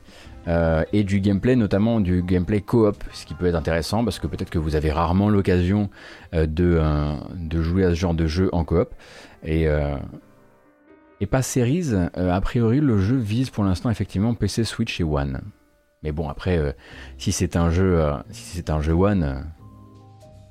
Euh, 0.48 0.84
et 0.92 1.04
du 1.04 1.20
gameplay, 1.20 1.56
notamment 1.56 2.00
du 2.00 2.24
gameplay 2.24 2.62
coop, 2.62 3.04
ce 3.14 3.26
qui 3.26 3.36
peut 3.36 3.46
être 3.46 3.56
intéressant 3.56 4.04
parce 4.04 4.20
que 4.20 4.28
peut-être 4.28 4.50
que 4.50 4.58
vous 4.58 4.76
avez 4.76 4.92
rarement 4.92 5.30
l'occasion 5.30 5.90
euh, 6.34 6.48
de, 6.48 6.78
euh, 6.80 7.14
de, 7.36 7.62
jouer 7.62 7.86
à 7.86 7.90
ce 7.92 7.96
genre 7.96 8.16
de 8.16 8.26
jeu 8.26 8.50
en 8.52 8.64
coop. 8.64 8.90
Et, 9.44 9.68
et 11.20 11.26
pas 11.26 11.42
Series, 11.42 11.96
a 12.16 12.42
priori 12.42 12.80
le 12.80 13.00
jeu 13.00 13.18
vise 13.18 13.50
pour 13.50 13.64
l'instant 13.64 13.90
effectivement 13.90 14.36
PC, 14.36 14.64
Switch 14.64 15.00
et 15.00 15.04
One. 15.04 15.42
Mais 16.04 16.12
bon, 16.12 16.30
après, 16.30 16.76
si 17.18 17.32
c'est 17.32 17.56
un 17.56 17.72
jeu, 17.72 18.04
si 18.30 18.58
c'est 18.58 18.70
un 18.70 18.82
jeu 18.82 18.94
One, 18.94 19.46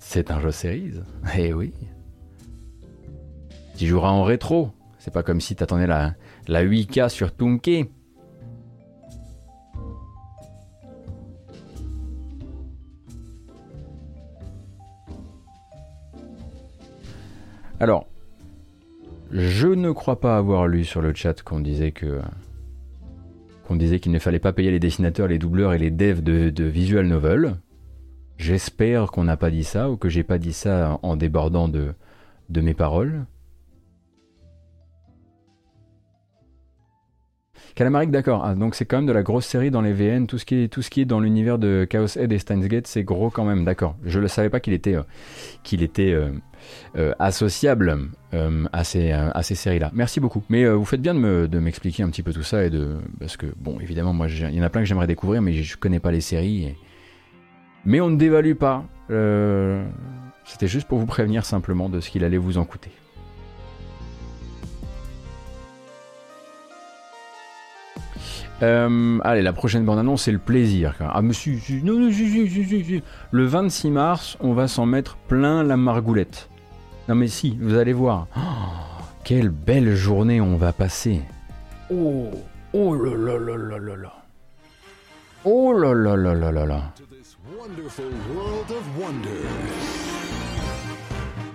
c'est 0.01 0.33
un 0.33 0.41
jeu 0.41 0.51
Series. 0.51 0.95
Eh 1.39 1.53
oui. 1.53 1.73
Tu 3.77 3.87
joueras 3.87 4.11
en 4.11 4.25
rétro. 4.25 4.73
C'est 4.99 5.13
pas 5.13 5.23
comme 5.23 5.41
si 5.41 5.55
t'attendais 5.55 5.87
la, 5.87 6.15
la 6.49 6.65
8K 6.65 7.09
sur 7.11 7.35
Tunke. 7.35 7.89
Alors, 17.81 18.07
je 19.33 19.69
ne 19.69 19.91
crois 19.91 20.21
pas 20.21 20.37
avoir 20.37 20.67
lu 20.67 20.85
sur 20.85 21.01
le 21.01 21.15
chat 21.15 21.43
qu'on 21.43 21.61
disait 21.61 21.93
que 21.93 22.21
qu'on 23.67 23.77
disait 23.77 24.01
qu'il 24.01 24.13
ne 24.13 24.19
fallait 24.19 24.39
pas 24.39 24.53
payer 24.53 24.71
les 24.71 24.81
dessinateurs, 24.81 25.29
les 25.29 25.39
doubleurs 25.39 25.73
et 25.73 25.79
les 25.79 25.91
devs 25.91 26.23
de, 26.23 26.65
visual 26.65 27.07
novel. 27.07 27.57
J'espère 28.37 29.07
qu'on 29.07 29.25
n'a 29.25 29.37
pas 29.37 29.51
dit 29.51 29.65
ça 29.65 29.89
ou 29.91 29.97
que 29.97 30.11
j'ai 30.11 30.25
pas 30.25 30.39
dit 30.39 30.53
ça 30.53 30.99
en 31.03 31.17
débordant 31.17 31.69
de, 31.69 31.95
de 32.51 32.61
mes 32.61 32.75
paroles. 32.75 33.25
Calamaric, 37.77 38.11
d'accord. 38.11 38.45
Ah, 38.45 38.55
donc 38.55 38.75
c'est 38.75 38.85
quand 38.85 38.99
même 38.99 39.07
de 39.07 39.13
la 39.13 39.23
grosse 39.23 39.47
série 39.47 39.71
dans 39.71 39.81
les 39.81 39.93
VN. 39.93 40.27
Tout 40.27 40.37
ce 40.37 40.45
qui 40.45 40.65
est, 40.65 40.69
tout 40.69 40.83
ce 40.83 40.91
qui 40.91 41.03
est 41.03 41.05
dans 41.05 41.21
l'univers 41.21 41.59
de 41.59 41.87
Chaos 41.89 42.19
Head 42.19 42.33
et 42.33 42.39
Steins 42.39 42.67
Gate, 42.67 42.87
c'est 42.87 43.05
gros 43.05 43.31
quand 43.31 43.45
même. 43.45 43.65
D'accord. 43.65 43.97
Je 44.05 44.19
ne 44.19 44.27
savais 44.27 44.51
pas 44.51 44.61
qu'il 44.61 44.73
était, 44.73 44.97
euh, 44.97 45.03
qu'il 45.63 45.83
était 45.83 46.13
euh, 46.13 46.31
euh, 46.97 47.13
associable 47.19 48.11
à 48.73 48.85
ces, 48.85 49.13
à 49.13 49.43
ces 49.43 49.55
séries-là. 49.55 49.91
Merci 49.93 50.21
beaucoup. 50.21 50.43
Mais 50.49 50.69
vous 50.69 50.85
faites 50.85 51.03
bien 51.03 51.15
de 51.15 51.59
m'expliquer 51.59 52.03
un 52.03 52.11
petit 52.11 52.23
peu 52.23 52.33
tout 52.33 52.43
ça 52.43 52.65
et 52.65 52.71
de 52.71 52.99
parce 53.19 53.37
que 53.37 53.47
bon, 53.59 53.79
évidemment, 53.81 54.13
moi, 54.13 54.29
il 54.29 54.55
y 54.55 54.61
en 54.61 54.65
a 54.65 54.71
plein 54.71 54.83
que 54.83 54.87
j'aimerais 54.87 55.09
découvrir, 55.09 55.43
mais 55.43 55.53
je 55.53 55.77
connais 55.77 56.01
pas 56.01 56.13
les 56.13 56.21
séries. 56.21 56.75
Mais 57.85 58.01
on 58.01 58.11
ne 58.11 58.17
dévalue 58.17 58.55
pas. 58.55 58.85
C'était 60.45 60.69
juste 60.69 60.87
pour 60.87 60.99
vous 60.99 61.07
prévenir 61.07 61.45
simplement 61.45 61.89
de 61.89 62.01
ce 62.01 62.11
qu'il 62.11 62.25
allait 62.25 62.39
vous 62.39 62.59
en 62.59 62.65
coûter. 62.65 62.91
Euh, 68.63 69.19
allez, 69.25 69.43
la 69.43 69.53
prochaine 69.53 69.85
bande-annonce, 69.85 70.25
c'est 70.25 70.33
le 70.33 70.39
plaisir. 70.39 70.95
Ah, 71.01 71.23
monsieur, 71.23 71.59
le 73.31 73.45
26 73.47 73.91
mars, 73.91 74.37
on 74.41 74.53
va 74.53 74.69
s'en 74.69 74.87
mettre 74.87 75.17
plein 75.17 75.63
la 75.63 75.77
margoulette. 75.77 76.49
Non, 77.09 77.15
mais 77.15 77.29
si, 77.29 77.57
vous 77.61 77.77
allez 77.77 77.93
voir. 77.93 78.27
Oh, 78.37 78.41
quelle 79.25 79.49
belle 79.49 79.95
journée 79.95 80.41
on 80.41 80.57
va 80.57 80.73
passer. 80.73 81.23
Oh, 81.91 82.31
oh 82.73 82.95
là 82.95 83.17
là 83.17 83.39
là 83.39 83.57
là 83.57 83.79
là 83.79 83.97
là. 83.97 84.13
Oh 85.45 85.73
là 85.73 85.95
là 85.95 86.17
là 86.17 86.35
là 86.35 86.53
là 86.53 86.67
là. 86.67 86.93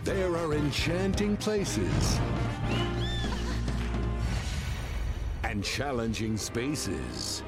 There 0.04 0.36
are 0.36 0.54
enchanting 0.54 1.36
places. 1.38 2.20
And 5.50 5.64
challenging 5.64 6.38
spaces. 6.38 7.44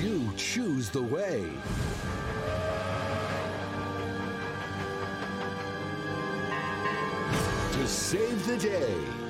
You 0.00 0.32
choose 0.36 0.90
the 0.90 1.02
way. 1.02 1.44
To 7.72 7.88
save 7.88 8.46
the 8.46 8.56
day. 8.58 9.23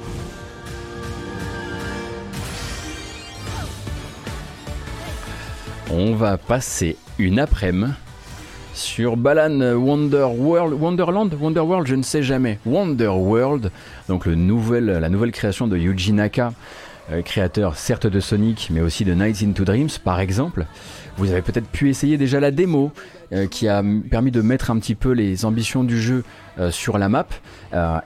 On 5.91 6.15
va 6.15 6.39
passer 6.39 6.97
une 7.19 7.39
après-midi 7.39 7.93
sur 8.73 9.17
Balan 9.17 9.61
Wonder 9.77 10.27
World, 10.37 10.75
Wonderland, 10.75 11.33
Wonderworld, 11.33 11.87
je 11.87 11.95
ne 11.95 12.03
sais 12.03 12.23
jamais, 12.23 12.59
Wonderworld, 12.67 13.71
donc 14.09 14.27
la 14.27 14.35
nouvelle 14.35 15.31
création 15.33 15.69
de 15.69 15.77
Yuji 15.77 16.13
Naka, 16.13 16.53
euh, 17.13 17.21
créateur 17.21 17.77
certes 17.77 18.07
de 18.07 18.19
Sonic, 18.19 18.71
mais 18.73 18.81
aussi 18.81 19.05
de 19.05 19.13
Nights 19.13 19.43
into 19.43 19.65
Dreams 19.65 19.91
par 20.03 20.21
exemple. 20.21 20.65
Vous 21.19 21.31
avez 21.31 21.43
peut-être 21.43 21.69
pu 21.69 21.91
essayer 21.91 22.17
déjà 22.17 22.41
la 22.41 22.51
démo 22.51 22.93
euh, 23.33 23.47
qui 23.47 23.69
a 23.69 23.83
permis 24.11 24.31
de 24.31 24.41
mettre 24.41 24.71
un 24.71 24.79
petit 24.79 24.95
peu 24.95 25.13
les 25.13 25.45
ambitions 25.45 25.85
du 25.85 26.01
jeu 26.01 26.25
euh, 26.59 26.71
sur 26.71 26.97
la 26.97 27.11
map. 27.11 27.27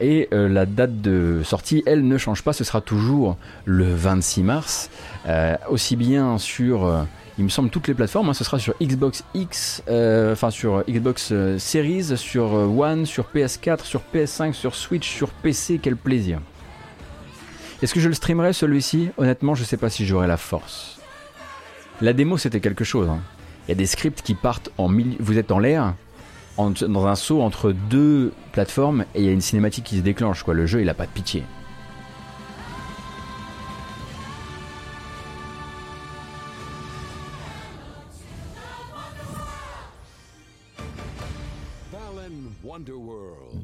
et 0.00 0.28
la 0.32 0.66
date 0.66 1.00
de 1.00 1.42
sortie, 1.44 1.84
elle 1.86 2.08
ne 2.08 2.18
change 2.18 2.42
pas, 2.42 2.52
ce 2.52 2.64
sera 2.64 2.80
toujours 2.80 3.36
le 3.64 3.94
26 3.94 4.42
mars, 4.42 4.90
aussi 5.68 5.94
bien 5.94 6.38
sur 6.38 7.06
il 7.38 7.44
me 7.44 7.48
semble 7.48 7.70
toutes 7.70 7.86
les 7.86 7.94
plateformes. 7.94 8.28
Hein. 8.28 8.34
ce 8.34 8.44
sera 8.44 8.58
sur 8.58 8.74
Xbox 8.82 9.24
X, 9.32 9.82
euh, 9.88 10.32
enfin 10.32 10.50
sur 10.50 10.82
Xbox 10.88 11.30
euh, 11.30 11.58
Series, 11.58 12.16
sur 12.16 12.54
euh, 12.54 12.66
One, 12.66 13.06
sur 13.06 13.26
PS4, 13.32 13.84
sur 13.84 14.02
PS5, 14.12 14.52
sur 14.52 14.74
Switch, 14.74 15.08
sur 15.08 15.30
PC. 15.30 15.78
Quel 15.80 15.96
plaisir. 15.96 16.40
Est-ce 17.80 17.94
que 17.94 18.00
je 18.00 18.08
le 18.08 18.14
streamerai 18.14 18.52
celui-ci? 18.52 19.10
Honnêtement, 19.18 19.54
je 19.54 19.62
sais 19.62 19.76
pas 19.76 19.88
si 19.88 20.04
j'aurai 20.04 20.26
la 20.26 20.36
force. 20.36 20.98
La 22.00 22.12
démo, 22.12 22.38
c'était 22.38 22.60
quelque 22.60 22.84
chose. 22.84 23.08
Hein. 23.08 23.20
Il 23.66 23.70
y 23.70 23.72
a 23.72 23.76
des 23.76 23.86
scripts 23.86 24.22
qui 24.22 24.34
partent 24.34 24.70
en 24.76 24.88
milieu. 24.88 25.16
Vous 25.20 25.38
êtes 25.38 25.52
en 25.52 25.60
l'air, 25.60 25.94
dans 26.56 27.06
un 27.06 27.14
saut 27.14 27.40
entre 27.40 27.70
deux 27.70 28.32
plateformes, 28.50 29.04
et 29.14 29.20
il 29.20 29.26
y 29.26 29.28
a 29.28 29.32
une 29.32 29.40
cinématique 29.40 29.84
qui 29.84 29.98
se 29.98 30.02
déclenche. 30.02 30.42
Quoi. 30.42 30.54
Le 30.54 30.66
jeu, 30.66 30.80
il 30.80 30.88
a 30.88 30.94
pas 30.94 31.06
de 31.06 31.12
pitié. 31.12 31.44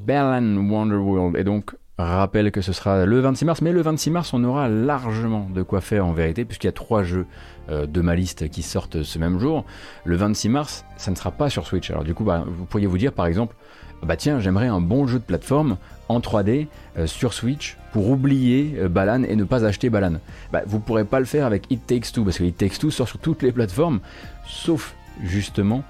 Balan 0.06 0.56
Wonderworld. 0.68 1.36
Et 1.36 1.44
donc, 1.44 1.74
rappelle 1.98 2.50
que 2.50 2.60
ce 2.60 2.72
sera 2.72 3.06
le 3.06 3.20
26 3.20 3.44
mars, 3.44 3.62
mais 3.62 3.72
le 3.72 3.80
26 3.80 4.10
mars, 4.10 4.34
on 4.34 4.42
aura 4.44 4.68
largement 4.68 5.48
de 5.54 5.62
quoi 5.62 5.80
faire 5.80 6.06
en 6.06 6.12
vérité, 6.12 6.44
puisqu'il 6.44 6.66
y 6.66 6.68
a 6.68 6.72
trois 6.72 7.02
jeux 7.02 7.26
euh, 7.70 7.86
de 7.86 8.00
ma 8.00 8.16
liste 8.16 8.48
qui 8.50 8.62
sortent 8.62 9.02
ce 9.02 9.18
même 9.18 9.38
jour. 9.38 9.64
Le 10.04 10.16
26 10.16 10.48
mars, 10.48 10.84
ça 10.96 11.10
ne 11.10 11.16
sera 11.16 11.30
pas 11.30 11.50
sur 11.50 11.66
Switch. 11.66 11.90
Alors 11.90 12.04
du 12.04 12.14
coup, 12.14 12.24
bah, 12.24 12.44
vous 12.46 12.64
pourriez 12.64 12.86
vous 12.86 12.98
dire, 12.98 13.12
par 13.12 13.26
exemple, 13.26 13.54
bah 14.02 14.16
tiens, 14.16 14.40
j'aimerais 14.40 14.66
un 14.66 14.80
bon 14.80 15.06
jeu 15.06 15.18
de 15.18 15.24
plateforme 15.24 15.76
en 16.08 16.20
3D 16.20 16.66
euh, 16.98 17.06
sur 17.06 17.32
Switch 17.32 17.78
pour 17.92 18.10
oublier 18.10 18.74
euh, 18.78 18.88
Balan 18.88 19.22
et 19.22 19.36
ne 19.36 19.44
pas 19.44 19.64
acheter 19.64 19.88
Balan. 19.88 20.14
Bah, 20.52 20.62
vous 20.66 20.80
pourrez 20.80 21.04
pas 21.04 21.20
le 21.20 21.24
faire 21.24 21.46
avec 21.46 21.70
It 21.70 21.86
Takes 21.86 22.12
Two, 22.12 22.24
parce 22.24 22.38
que 22.38 22.44
It 22.44 22.56
Takes 22.56 22.78
Two 22.78 22.90
sort 22.90 23.08
sur 23.08 23.18
toutes 23.18 23.42
les 23.42 23.52
plateformes, 23.52 24.00
sauf 24.46 24.94
justement 25.22 25.84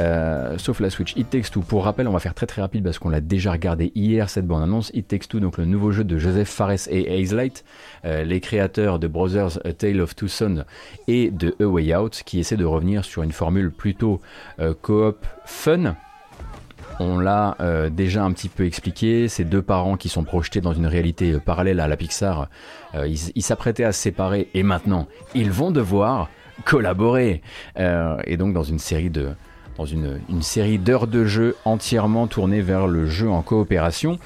euh, 0.00 0.56
sauf 0.58 0.80
la 0.80 0.90
Switch. 0.90 1.16
It 1.16 1.30
Takes 1.30 1.50
Two, 1.50 1.62
pour 1.62 1.84
rappel, 1.84 2.06
on 2.06 2.12
va 2.12 2.20
faire 2.20 2.34
très 2.34 2.46
très 2.46 2.62
rapide 2.62 2.84
parce 2.84 2.98
qu'on 2.98 3.08
l'a 3.08 3.20
déjà 3.20 3.52
regardé 3.52 3.90
hier 3.94 4.30
cette 4.30 4.46
bande 4.46 4.62
annonce. 4.62 4.90
It 4.94 5.08
Takes 5.08 5.28
Two, 5.28 5.40
donc 5.40 5.58
le 5.58 5.64
nouveau 5.64 5.90
jeu 5.90 6.04
de 6.04 6.18
Joseph 6.18 6.48
Fares 6.48 6.88
et 6.88 7.20
Hazelight, 7.20 7.64
euh, 8.04 8.22
les 8.22 8.40
créateurs 8.40 8.98
de 8.98 9.08
Brothers 9.08 9.58
A 9.64 9.72
Tale 9.72 10.00
of 10.00 10.14
Two 10.14 10.28
Sons 10.28 10.64
et 11.08 11.30
de 11.30 11.54
A 11.60 11.64
Way 11.64 11.96
Out, 11.96 12.22
qui 12.24 12.38
essaie 12.38 12.56
de 12.56 12.64
revenir 12.64 13.04
sur 13.04 13.22
une 13.22 13.32
formule 13.32 13.72
plutôt 13.72 14.20
euh, 14.60 14.72
coop 14.80 15.26
fun. 15.44 15.96
On 17.00 17.20
l'a 17.20 17.56
déjà 17.92 18.24
un 18.24 18.32
petit 18.32 18.48
peu 18.48 18.66
expliqué, 18.66 19.28
ces 19.28 19.44
deux 19.44 19.62
parents 19.62 19.96
qui 19.96 20.08
sont 20.08 20.24
projetés 20.24 20.60
dans 20.60 20.72
une 20.72 20.86
réalité 20.86 21.38
parallèle 21.38 21.78
à 21.78 21.86
la 21.86 21.96
Pixar, 21.96 22.48
ils 23.06 23.42
s'apprêtaient 23.42 23.84
à 23.84 23.92
se 23.92 24.02
séparer 24.02 24.48
et 24.52 24.64
maintenant 24.64 25.06
ils 25.32 25.52
vont 25.52 25.70
devoir 25.70 26.28
collaborer. 26.64 27.42
et 27.76 28.36
donc 28.36 28.52
dans 28.52 28.62
une 28.62 28.78
série 28.78 29.10
de, 29.10 29.30
dans 29.78 29.86
une, 29.86 30.18
série 30.40 30.78
d'heures 30.78 31.06
de 31.06 31.24
jeu 31.24 31.54
entièrement 31.64 32.26
tournée 32.26 32.60
vers 32.60 32.86
le 32.86 33.06
jeu 33.06 33.30
en 33.30 33.42
coopération. 33.42 34.18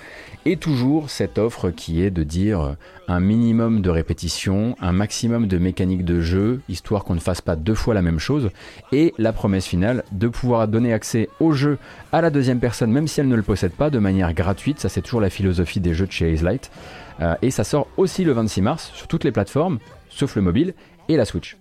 Et 0.44 0.56
toujours 0.56 1.08
cette 1.08 1.38
offre 1.38 1.70
qui 1.70 2.02
est 2.02 2.10
de 2.10 2.24
dire 2.24 2.74
un 3.06 3.20
minimum 3.20 3.80
de 3.80 3.90
répétition, 3.90 4.74
un 4.80 4.90
maximum 4.90 5.46
de 5.46 5.58
mécanique 5.58 6.04
de 6.04 6.20
jeu, 6.20 6.60
histoire 6.68 7.04
qu'on 7.04 7.14
ne 7.14 7.20
fasse 7.20 7.40
pas 7.40 7.54
deux 7.54 7.76
fois 7.76 7.94
la 7.94 8.02
même 8.02 8.18
chose, 8.18 8.50
et 8.90 9.14
la 9.18 9.32
promesse 9.32 9.66
finale 9.66 10.02
de 10.10 10.26
pouvoir 10.26 10.66
donner 10.66 10.92
accès 10.92 11.28
au 11.38 11.52
jeu 11.52 11.78
à 12.10 12.22
la 12.22 12.30
deuxième 12.30 12.58
personne, 12.58 12.90
même 12.90 13.06
si 13.06 13.20
elle 13.20 13.28
ne 13.28 13.36
le 13.36 13.42
possède 13.42 13.70
pas, 13.72 13.88
de 13.90 14.00
manière 14.00 14.34
gratuite. 14.34 14.80
Ça, 14.80 14.88
c'est 14.88 15.02
toujours 15.02 15.20
la 15.20 15.30
philosophie 15.30 15.80
des 15.80 15.94
jeux 15.94 16.06
de 16.06 16.12
chez 16.12 16.34
Light. 16.34 16.72
Euh, 17.20 17.36
et 17.42 17.52
ça 17.52 17.62
sort 17.62 17.86
aussi 17.96 18.24
le 18.24 18.32
26 18.32 18.62
mars 18.62 18.90
sur 18.94 19.06
toutes 19.06 19.22
les 19.22 19.32
plateformes, 19.32 19.78
sauf 20.08 20.34
le 20.34 20.42
mobile 20.42 20.74
et 21.08 21.16
la 21.16 21.24
Switch. 21.24 21.56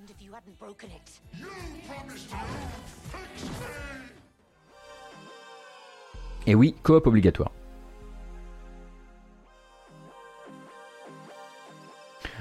Et 6.47 6.55
oui, 6.55 6.75
coop 6.83 7.07
obligatoire. 7.07 7.51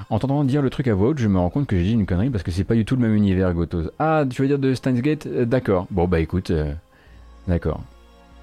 En 0.09 0.45
dire 0.45 0.61
le 0.61 0.71
truc 0.71 0.89
à 0.89 0.95
voix 0.95 1.11
haute, 1.11 1.19
je 1.19 1.29
me 1.29 1.39
rends 1.39 1.51
compte 1.51 1.69
que 1.69 1.77
j'ai 1.77 1.85
dit 1.85 1.93
une 1.93 2.05
connerie 2.05 2.31
parce 2.31 2.43
que 2.43 2.51
c'est 2.51 2.65
pas 2.65 2.75
du 2.75 2.85
tout 2.85 2.97
le 2.97 3.03
même 3.03 3.15
univers 3.15 3.55
Gotos. 3.55 3.91
Ah, 4.01 4.25
tu 4.29 4.43
veux 4.43 4.49
dire 4.49 4.59
de 4.59 4.75
Steins 4.75 4.95
Gate? 4.95 5.27
Euh, 5.27 5.45
D'accord. 5.45 5.87
Bon 5.93 6.09
bah 6.09 6.19
écoute, 6.19 6.51
euh, 6.51 6.75
d'accord. 7.47 7.81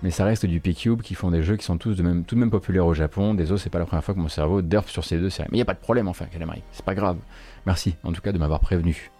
Mais 0.02 0.12
ça 0.12 0.24
reste 0.24 0.46
du 0.46 0.62
P-Cube 0.62 1.02
qui 1.02 1.14
font 1.14 1.30
des 1.30 1.44
jeux 1.44 1.58
qui 1.58 1.66
sont 1.66 1.78
tous 1.78 1.96
de 1.96 2.04
même, 2.04 2.24
tout 2.24 2.36
de 2.36 2.40
même 2.40 2.52
populaires 2.52 2.86
au 2.86 2.94
Japon. 2.94 3.34
Désolé, 3.34 3.60
c'est 3.60 3.70
pas 3.70 3.80
la 3.80 3.86
première 3.86 4.04
fois 4.04 4.14
que 4.14 4.20
mon 4.20 4.30
cerveau 4.30 4.62
derp 4.62 4.88
sur 4.88 5.04
ces 5.04 5.18
deux 5.18 5.30
séries. 5.30 5.50
Mais 5.52 5.58
y 5.58 5.62
a 5.62 5.66
pas 5.66 5.74
de 5.74 5.80
problème 5.80 6.08
enfin, 6.08 6.26
Calamari. 6.26 6.62
C'est 6.72 6.86
pas 6.86 6.96
grave. 6.96 7.18
Merci 7.66 7.96
en 8.04 8.14
tout 8.14 8.22
cas 8.22 8.32
de 8.32 8.38
m'avoir 8.38 8.62
prévenu. 8.62 9.12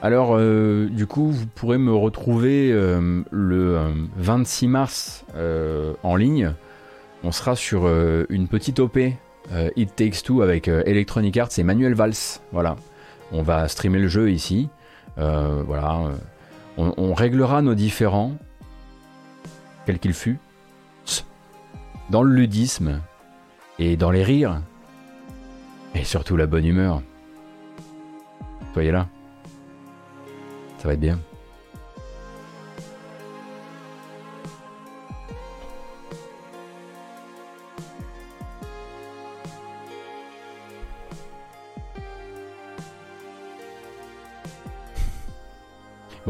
Alors, 0.00 0.36
euh, 0.36 0.88
du 0.88 1.06
coup, 1.06 1.32
vous 1.32 1.46
pourrez 1.46 1.76
me 1.76 1.92
retrouver 1.92 2.70
euh, 2.70 3.22
le 3.32 3.76
euh, 3.76 3.92
26 4.16 4.68
mars 4.68 5.24
euh, 5.34 5.94
en 6.04 6.14
ligne. 6.14 6.54
On 7.24 7.32
sera 7.32 7.56
sur 7.56 7.88
une 8.28 8.46
petite 8.46 8.78
OP 8.78 8.96
It 9.74 9.96
Takes 9.96 10.22
Two 10.22 10.40
avec 10.40 10.68
Electronic 10.68 11.36
Arts 11.36 11.58
et 11.58 11.64
Manuel 11.64 11.94
Valls. 11.94 12.38
Voilà. 12.52 12.76
On 13.32 13.42
va 13.42 13.66
streamer 13.66 13.98
le 13.98 14.06
jeu 14.06 14.30
ici. 14.30 14.68
Voilà. 15.16 16.12
On, 16.76 17.12
réglera 17.14 17.60
nos 17.60 17.74
différends, 17.74 18.36
quel 19.84 19.98
qu'il 19.98 20.14
fût, 20.14 20.38
dans 22.08 22.22
le 22.22 22.32
ludisme 22.32 23.00
et 23.80 23.96
dans 23.96 24.12
les 24.12 24.22
rires. 24.22 24.62
Et 25.96 26.04
surtout 26.04 26.36
la 26.36 26.46
bonne 26.46 26.66
humeur. 26.66 27.02
Soyez 28.74 28.92
là. 28.92 29.08
Ça 30.78 30.86
va 30.88 30.94
être 30.94 31.00
bien. 31.00 31.18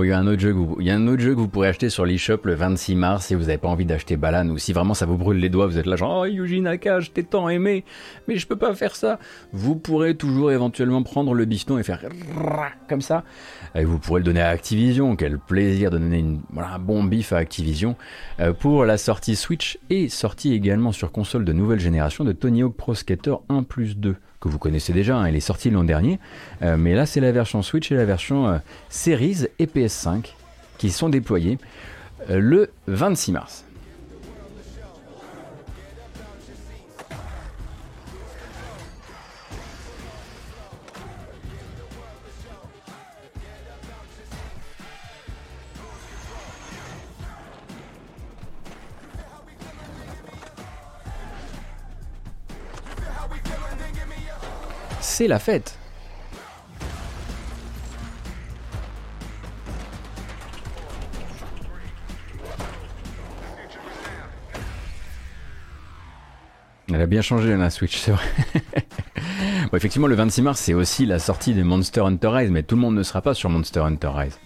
Il 0.04 0.08
y 0.08 0.12
a 0.12 0.18
un 0.18 0.26
autre 0.26 0.40
jeu 0.40 0.52
que 0.52 0.58
vous, 0.58 0.76
il 0.80 1.48
pourrez 1.48 1.68
acheter 1.68 1.90
sur 1.90 2.06
l'eShop 2.06 2.38
le 2.44 2.54
26 2.54 2.94
mars 2.94 3.26
si 3.26 3.34
vous 3.34 3.42
n'avez 3.42 3.58
pas 3.58 3.68
envie 3.68 3.84
d'acheter 3.84 4.16
Balan 4.16 4.48
ou 4.48 4.58
si 4.58 4.72
vraiment 4.72 4.94
ça 4.94 5.06
vous 5.06 5.16
brûle 5.16 5.38
les 5.38 5.48
doigts, 5.48 5.66
vous 5.66 5.78
êtes 5.78 5.86
là 5.86 5.96
genre 5.96 6.20
oh 6.20 6.24
Yuji 6.24 6.60
Naka, 6.60 7.00
je 7.00 7.10
tant 7.10 7.48
aimé, 7.48 7.84
mais 8.28 8.36
je 8.36 8.46
peux 8.46 8.56
pas 8.56 8.74
faire 8.74 8.94
ça. 8.94 9.18
Vous 9.52 9.74
pourrez 9.74 10.14
toujours 10.14 10.52
éventuellement 10.52 11.02
prendre 11.02 11.34
le 11.34 11.44
biston 11.44 11.78
et 11.78 11.82
faire 11.82 12.00
comme 12.88 13.00
ça. 13.00 13.24
Et 13.74 13.84
vous 13.84 13.98
pourrez 13.98 14.20
le 14.20 14.24
donner 14.24 14.40
à 14.40 14.48
Activision. 14.48 15.16
Quel 15.16 15.38
plaisir 15.38 15.90
de 15.90 15.98
donner 15.98 16.24
un 16.56 16.78
bon 16.78 17.02
bif 17.02 17.32
à 17.32 17.38
Activision 17.38 17.96
euh, 18.40 18.52
pour 18.52 18.84
la 18.84 18.98
sortie 18.98 19.36
Switch 19.36 19.78
et 19.90 20.08
sortie 20.08 20.52
également 20.52 20.92
sur 20.92 21.10
console 21.10 21.44
de 21.44 21.52
nouvelle 21.52 21.80
génération 21.80 22.24
de 22.24 22.32
Tony 22.32 22.62
Hawk 22.62 22.76
Pro 22.76 22.94
Skater 22.94 23.34
1 23.48 23.64
plus 23.64 23.96
2 23.96 24.16
que 24.40 24.48
vous 24.48 24.58
connaissez 24.58 24.92
déjà, 24.92 25.16
hein, 25.16 25.26
elle 25.26 25.36
est 25.36 25.40
sortie 25.40 25.70
l'an 25.70 25.84
dernier, 25.84 26.18
Euh, 26.62 26.76
mais 26.76 26.94
là 26.94 27.06
c'est 27.06 27.20
la 27.20 27.32
version 27.32 27.62
Switch 27.62 27.90
et 27.92 27.96
la 27.96 28.04
version 28.04 28.48
euh, 28.48 28.58
Series 28.88 29.46
et 29.58 29.66
PS5 29.66 30.34
qui 30.78 30.90
sont 30.90 31.08
déployés 31.08 31.58
euh, 32.30 32.38
le 32.40 32.70
26 32.86 33.32
mars. 33.32 33.64
La 55.26 55.40
fête. 55.40 55.76
Elle 66.90 67.02
a 67.02 67.06
bien 67.06 67.20
changé 67.20 67.54
la 67.56 67.68
Switch, 67.70 67.96
c'est 67.96 68.12
effectivement, 69.74 70.06
le 70.06 70.14
26 70.14 70.42
mars, 70.42 70.60
c'est 70.60 70.72
aussi 70.72 71.04
la 71.04 71.18
sortie 71.18 71.52
de 71.52 71.62
Monster 71.62 72.00
Hunter 72.02 72.28
Rise, 72.28 72.50
mais 72.50 72.62
tout 72.62 72.76
le 72.76 72.80
monde 72.80 72.94
ne 72.94 73.02
sera 73.02 73.20
pas 73.20 73.34
sur 73.34 73.50
Monster 73.50 73.80
Hunter 73.80 74.10
Rise. 74.14 74.38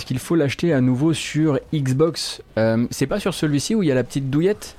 Est-ce 0.00 0.06
qu'il 0.06 0.18
faut 0.18 0.34
l'acheter 0.34 0.72
à 0.72 0.80
nouveau 0.80 1.12
sur 1.12 1.60
Xbox? 1.74 2.40
Euh, 2.56 2.86
C'est 2.90 3.06
pas 3.06 3.20
sur 3.20 3.34
celui-ci 3.34 3.74
où 3.74 3.82
il 3.82 3.90
y 3.90 3.92
a 3.92 3.94
la 3.94 4.02
petite 4.02 4.30
douillette? 4.30 4.74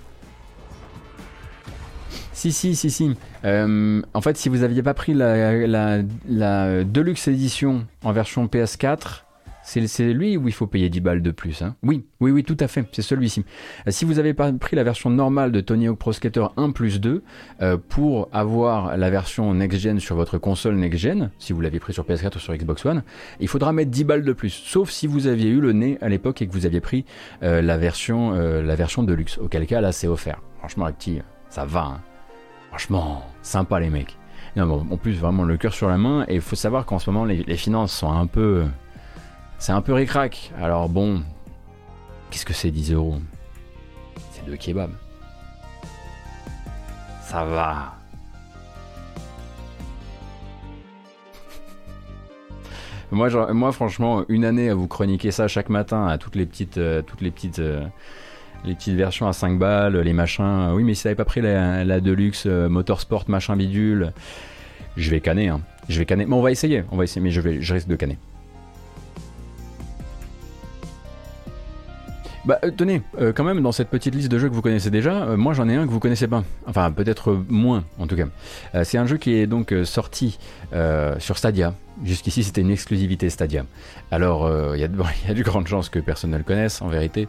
Si, 2.34 2.52
si, 2.52 2.76
si, 2.76 2.90
si. 2.90 3.16
Euh, 3.46 4.02
en 4.16 4.22
fait, 4.22 4.36
si 4.36 4.50
vous 4.50 4.64
aviez 4.64 4.82
pas 4.82 4.96
pris 4.96 5.14
la, 5.14 6.02
Deluxe 6.02 7.28
Edition 7.28 7.86
en 8.04 8.12
version 8.14 8.48
PS4, 8.48 9.22
c'est 9.88 10.14
lui 10.14 10.38
où 10.38 10.48
il 10.48 10.54
faut 10.54 10.68
payer 10.68 10.90
10 10.90 11.00
balles 11.02 11.22
de 11.22 11.32
plus. 11.32 11.62
hein. 11.62 11.76
Oui, 11.84 12.06
oui, 12.20 12.32
oui, 12.32 12.44
tout 12.44 12.58
à 12.60 12.68
fait, 12.68 12.86
c'est 12.92 13.02
celui-ci. 13.02 13.46
Euh, 13.88 13.92
si 13.92 14.06
vous 14.06 14.20
avez 14.20 14.34
pris 14.34 14.76
la 14.76 14.84
version 14.84 15.10
normale 15.10 15.52
de 15.52 15.62
Tony 15.62 15.88
Hawk 15.88 15.98
Pro 15.98 16.12
Skater 16.14 16.48
1 16.58 16.72
plus 16.72 17.00
2, 17.00 17.24
euh, 17.62 17.78
pour 17.90 18.30
avoir 18.34 18.98
la 18.98 19.10
version 19.10 19.54
next-gen 19.54 20.00
sur 20.00 20.16
votre 20.16 20.38
console 20.38 20.76
next-gen, 20.76 21.32
si 21.40 21.54
vous 21.54 21.62
l'aviez 21.62 21.80
pris 21.80 21.94
sur 21.94 22.04
PS4 22.06 22.36
ou 22.36 22.40
sur 22.40 22.54
Xbox 22.56 22.86
One, 22.86 23.04
il 23.40 23.48
faudra 23.48 23.72
mettre 23.74 23.92
10 23.92 24.04
balles 24.04 24.24
de 24.24 24.34
plus. 24.34 24.50
Sauf 24.50 24.90
si 24.90 25.08
vous 25.08 25.28
aviez 25.28 25.50
eu 25.50 25.62
le 25.62 25.72
nez 25.74 25.98
à 26.02 26.10
l'époque 26.10 26.42
et 26.42 26.48
que 26.48 26.54
vous 26.54 26.66
aviez 26.66 26.82
pris 26.82 27.06
euh, 27.44 27.62
la, 27.62 27.78
version, 27.78 28.34
euh, 28.34 28.62
la 28.62 28.76
version 28.76 29.04
de 29.04 29.14
luxe. 29.14 29.38
Auquel 29.38 29.66
cas, 29.68 29.82
là, 29.82 29.92
c'est 29.92 30.08
offert. 30.08 30.42
Franchement, 30.60 30.86
Acti, 30.86 31.20
ça 31.50 31.66
va. 31.66 31.82
hein. 31.86 32.02
Franchement, 32.70 33.24
sympa 33.42 33.80
les 33.80 33.90
mecs. 33.90 34.18
Non, 34.56 34.66
mais 34.66 34.94
en 34.94 34.98
plus, 34.98 35.14
vraiment 35.14 35.44
le 35.44 35.56
cœur 35.58 35.74
sur 35.74 35.88
la 35.88 35.98
main. 35.98 36.26
Et 36.28 36.36
il 36.36 36.42
faut 36.42 36.56
savoir 36.56 36.86
qu'en 36.86 37.00
ce 37.00 37.10
moment, 37.10 37.26
les, 37.26 37.44
les 37.44 37.56
finances 37.58 37.94
sont 37.94 38.12
un 38.12 38.28
peu. 38.28 38.64
C'est 39.62 39.72
un 39.74 39.82
peu 39.84 39.94
ric-rac. 39.94 40.52
Alors 40.60 40.90
bon, 40.90 41.22
qu'est-ce 42.32 42.48
que 42.48 42.54
c'est 42.54 42.72
10 42.72 42.94
euros? 42.94 43.20
C'est 44.32 44.44
deux 44.44 44.56
kebabs. 44.56 44.96
Ça 47.22 47.46
va. 47.46 47.94
Moi, 53.12 53.30
moi, 53.54 53.72
franchement, 53.72 54.26
une 54.30 54.46
année 54.46 54.68
à 54.68 54.74
vous 54.74 54.88
chroniquer 54.88 55.30
ça 55.30 55.48
chaque 55.48 55.70
matin 55.70 56.08
à 56.08 56.18
toutes 56.18 56.36
les 56.36 56.48
petites, 56.48 56.80
euh, 56.80 57.04
toutes 57.04 57.22
les 57.22 57.30
petites, 57.30 57.60
euh, 57.60 57.86
les 58.66 58.74
petites 58.74 58.96
versions 58.96 59.28
à 59.28 59.34
5 59.34 59.60
balles, 59.60 59.96
les 59.96 60.14
machins. 60.14 60.72
Oui, 60.74 60.84
mais 60.84 60.96
si 60.96 61.04
t'avais 61.04 61.14
pas 61.14 61.26
pris 61.26 61.42
la, 61.42 62.00
Deluxe 62.00 62.46
euh, 62.48 62.68
Motorsport 62.68 63.26
machin 63.28 63.56
bidule, 63.56 64.12
je 64.98 65.12
vais 65.12 65.20
canner. 65.20 65.50
Hein. 65.50 65.62
Je 65.88 66.00
vais 66.00 66.06
canner. 66.06 66.26
Mais 66.26 66.34
on 66.34 66.42
va 66.42 66.50
essayer, 66.50 66.84
on 66.92 66.98
va 66.98 67.04
essayer, 67.04 67.22
mais 67.22 67.30
je 67.30 67.42
vais, 67.42 67.62
je 67.62 67.74
risque 67.76 67.88
de 67.88 67.96
canner. 67.96 68.18
Bah 72.44 72.58
euh, 72.64 72.72
tenez, 72.76 73.04
euh, 73.20 73.34
quand 73.34 73.44
même 73.44 73.62
dans 73.62 73.72
cette 73.72 73.90
petite 73.90 74.16
liste 74.16 74.32
de 74.32 74.40
jeux 74.40 74.50
que 74.50 74.56
vous 74.56 74.64
connaissez 74.64 74.90
déjà, 74.90 75.26
euh, 75.26 75.38
moi 75.38 75.54
j'en 75.54 75.70
ai 75.70 75.76
un 75.76 75.86
que 75.86 75.92
vous 75.92 76.00
connaissez 76.00 76.28
pas. 76.28 76.44
Enfin 76.66 76.92
peut-être 76.92 77.38
moins 77.50 77.84
en 78.00 78.08
tout 78.08 78.16
cas. 78.16 78.26
Euh, 78.74 78.84
c'est 78.84 78.98
un 78.98 79.06
jeu 79.06 79.18
qui 79.18 79.34
est 79.36 79.46
donc 79.46 79.72
euh, 79.72 79.86
sorti 79.86 80.40
euh, 80.74 81.16
sur 81.20 81.38
Stadia. 81.38 81.76
Jusqu'ici 82.04 82.44
c'était 82.44 82.62
une 82.62 82.72
exclusivité 82.72 83.30
Stadia. 83.30 83.66
Alors 84.10 84.50
il 84.74 84.78
y, 84.80 84.82
y 84.82 84.84
a 84.86 85.34
de 85.36 85.44
grandes 85.44 85.68
chances 85.68 85.90
que 85.90 86.00
personne 86.00 86.32
ne 86.32 86.38
le 86.38 86.44
connaisse 86.44 86.82
en 86.82 86.88
vérité. 86.88 87.28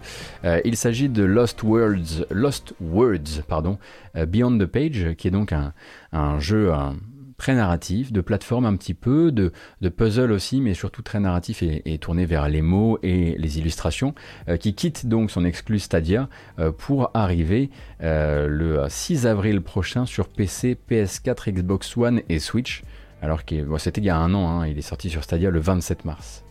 Il 0.65 0.77
s'agit 0.79 1.11
de 1.11 1.25
Lost 1.25 1.63
Words, 1.63 2.25
Lost 2.31 2.73
Words 2.81 3.43
pardon, 3.47 3.77
Beyond 4.15 4.57
the 4.59 4.65
Page, 4.67 5.15
qui 5.19 5.29
est 5.29 5.33
donc 5.33 5.53
un, 5.53 5.75
un 6.13 6.39
jeu 6.41 6.73
un- 6.73 6.95
très 7.43 7.57
narratif, 7.57 8.13
de 8.13 8.21
plateforme 8.21 8.67
un 8.67 8.77
petit 8.77 8.95
peu, 8.95 9.33
de, 9.33 9.51
de 9.81 9.89
puzzle 9.89 10.31
aussi, 10.31 10.61
mais 10.61 10.75
surtout 10.75 11.03
très 11.03 11.19
narratif 11.19 11.65
et, 11.65 11.99
tourné 11.99 12.25
vers 12.25 12.49
les 12.49 12.63
mots 12.63 13.01
et 13.03 13.35
les 13.37 13.59
illustrations, 13.59 14.15
euh, 14.49 14.57
qui 14.57 14.77
quitte 14.77 15.07
donc 15.07 15.33
son 15.33 15.45
exclu 15.45 15.81
Stadia 15.81 16.29
euh, 16.61 16.71
pour 16.71 17.11
arriver 17.15 17.71
euh, 18.01 18.47
le 18.47 18.85
6 18.89 19.27
avril 19.27 19.61
prochain 19.61 20.07
sur 20.07 20.29
PC, 20.29 20.79
PS4, 20.89 21.51
Xbox 21.51 21.97
One 21.97 22.23
et 22.29 22.39
Switch. 22.39 22.85
Alors 23.21 23.45
que 23.45 23.57
c'était 23.79 24.01
il 24.01 24.05
y 24.05 24.11
a 24.11 24.17
un 24.17 24.33
an, 24.35 24.49
hein, 24.49 24.69
il 24.69 24.79
est 24.79 24.83
sorti 24.83 25.11
sur 25.11 25.25
Stadia 25.25 25.51
le 25.51 25.59
27 25.59 26.05
mars. 26.05 26.45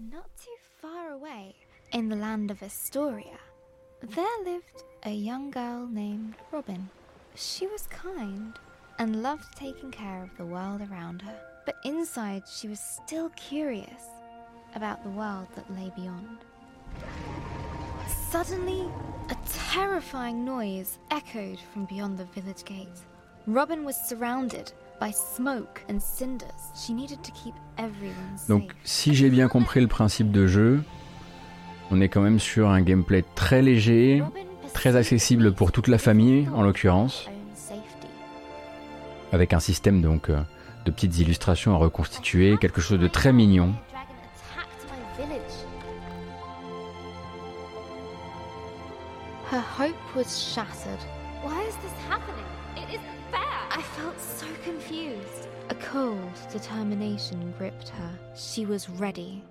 Not 0.00 0.24
too 0.38 0.56
far 0.80 1.12
away, 1.12 1.54
in 1.92 2.08
the 2.08 2.18
land 2.18 2.50
of 2.50 2.62
Astoria, 2.62 3.36
there 4.00 4.24
lived 4.46 4.84
a 5.04 5.10
young 5.10 5.50
girl 5.50 5.86
named 5.92 6.32
Robin. 6.50 6.80
She 7.36 7.66
was 7.66 7.86
kind 7.88 8.58
and 8.98 9.22
loved 9.22 9.54
taking 9.54 9.90
care 9.90 10.22
of 10.22 10.34
the 10.38 10.46
world 10.46 10.80
around 10.90 11.20
her, 11.20 11.38
but 11.66 11.76
inside 11.84 12.44
she 12.48 12.66
was 12.66 12.80
still 12.80 13.28
curious 13.36 14.04
about 14.74 15.02
the 15.02 15.10
world 15.10 15.46
that 15.54 15.70
lay 15.70 15.92
beyond. 15.94 16.38
Suddenly, 18.30 18.88
a 19.28 19.36
terrifying 19.70 20.46
noise 20.46 20.98
echoed 21.10 21.58
from 21.74 21.84
beyond 21.84 22.16
the 22.16 22.24
village 22.24 22.64
gate. 22.64 22.88
Robin 23.46 23.84
was 23.84 23.96
surrounded 23.96 24.72
by 24.98 25.10
smoke 25.10 25.82
and 25.90 26.02
cinders. 26.02 26.72
She 26.74 26.94
needed 26.94 27.22
to 27.22 27.32
keep 27.32 27.54
everyone 27.76 28.38
safe. 28.38 28.48
Donc 28.48 28.74
si 28.82 29.14
j'ai 29.14 29.28
bien 29.28 29.48
compris 29.48 29.82
le 29.82 29.88
principe 29.88 30.32
de 30.32 30.46
jeu, 30.46 30.82
on 31.90 32.00
est 32.00 32.08
quand 32.08 32.22
même 32.22 32.40
sur 32.40 32.70
un 32.70 32.80
gameplay 32.80 33.24
très 33.34 33.60
léger, 33.60 34.22
très 34.76 34.94
accessible 34.94 35.54
pour 35.54 35.72
toute 35.72 35.88
la 35.88 35.96
famille 35.96 36.46
en 36.54 36.60
l'occurrence, 36.62 37.30
avec 39.32 39.54
un 39.54 39.58
système 39.58 40.02
donc 40.02 40.28
euh, 40.28 40.38
de 40.84 40.90
petites 40.90 41.18
illustrations 41.18 41.74
à 41.74 41.78
reconstituer, 41.78 42.58
quelque 42.60 42.82
chose 42.82 43.00
de 43.00 43.08
très 43.08 43.32
mignon. 43.32 43.72
Her 49.50 49.62
hope 49.78 49.96
was 50.14 50.38
shattered. 50.38 51.00
Why 51.42 51.62
is 51.62 51.74
this 51.76 51.96
happening? 52.10 52.44
It 52.76 52.90
isn't 52.90 53.20
fair. 53.32 53.40
I 53.70 53.80
felt 53.80 54.20
so 54.20 54.46
confused. 54.62 55.48
A 55.70 55.74
cold 55.90 56.18
determination 56.52 57.54
gripped 57.58 57.88
her. 57.88 58.10
She 58.34 58.66
was 58.66 58.90
ready 58.90 59.42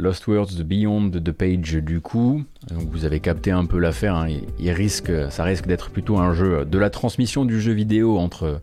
Lost 0.00 0.26
Words 0.26 0.62
Beyond 0.64 1.10
the 1.10 1.30
Page 1.30 1.74
du 1.74 2.00
coup, 2.00 2.42
vous 2.70 3.04
avez 3.04 3.20
capté 3.20 3.50
un 3.50 3.66
peu 3.66 3.78
l'affaire, 3.78 4.14
hein. 4.14 4.28
risque, 4.58 5.12
ça 5.30 5.44
risque 5.44 5.66
d'être 5.66 5.90
plutôt 5.90 6.18
un 6.18 6.32
jeu 6.32 6.64
de 6.64 6.78
la 6.78 6.90
transmission 6.90 7.44
du 7.44 7.60
jeu 7.60 7.72
vidéo 7.72 8.18
entre, 8.18 8.60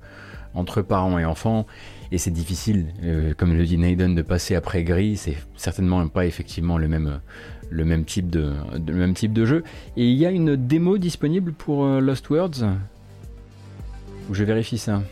entre 0.56 0.82
parents 0.82 1.20
et 1.20 1.26
enfants, 1.26 1.68
et 2.12 2.18
c'est 2.18 2.32
difficile, 2.32 2.88
euh, 3.04 3.34
comme 3.36 3.54
le 3.54 3.66
dit 3.66 3.78
Naden, 3.78 4.16
de 4.16 4.22
passer 4.22 4.56
après 4.56 4.84
Gris, 4.84 5.18
c'est 5.18 5.38
certainement 5.56 6.08
pas 6.08 6.26
effectivement 6.26 6.78
le 6.78 6.88
même, 6.88 7.20
le 7.70 7.86
même, 7.86 8.06
type, 8.06 8.30
de, 8.30 8.54
le 8.88 8.94
même 8.94 9.14
type 9.14 9.34
de 9.34 9.46
jeu. 9.46 9.64
Et 9.98 10.10
il 10.10 10.18
y 10.18 10.26
a 10.26 10.32
une 10.32 10.56
démo 10.56 10.98
disponible 10.98 11.52
pour 11.52 11.86
euh, 11.86 12.00
Lost 12.00 12.30
Words? 12.30 12.66
Ou 14.30 14.34
je 14.34 14.44
vérifie 14.44 14.78
ça? 14.78 15.04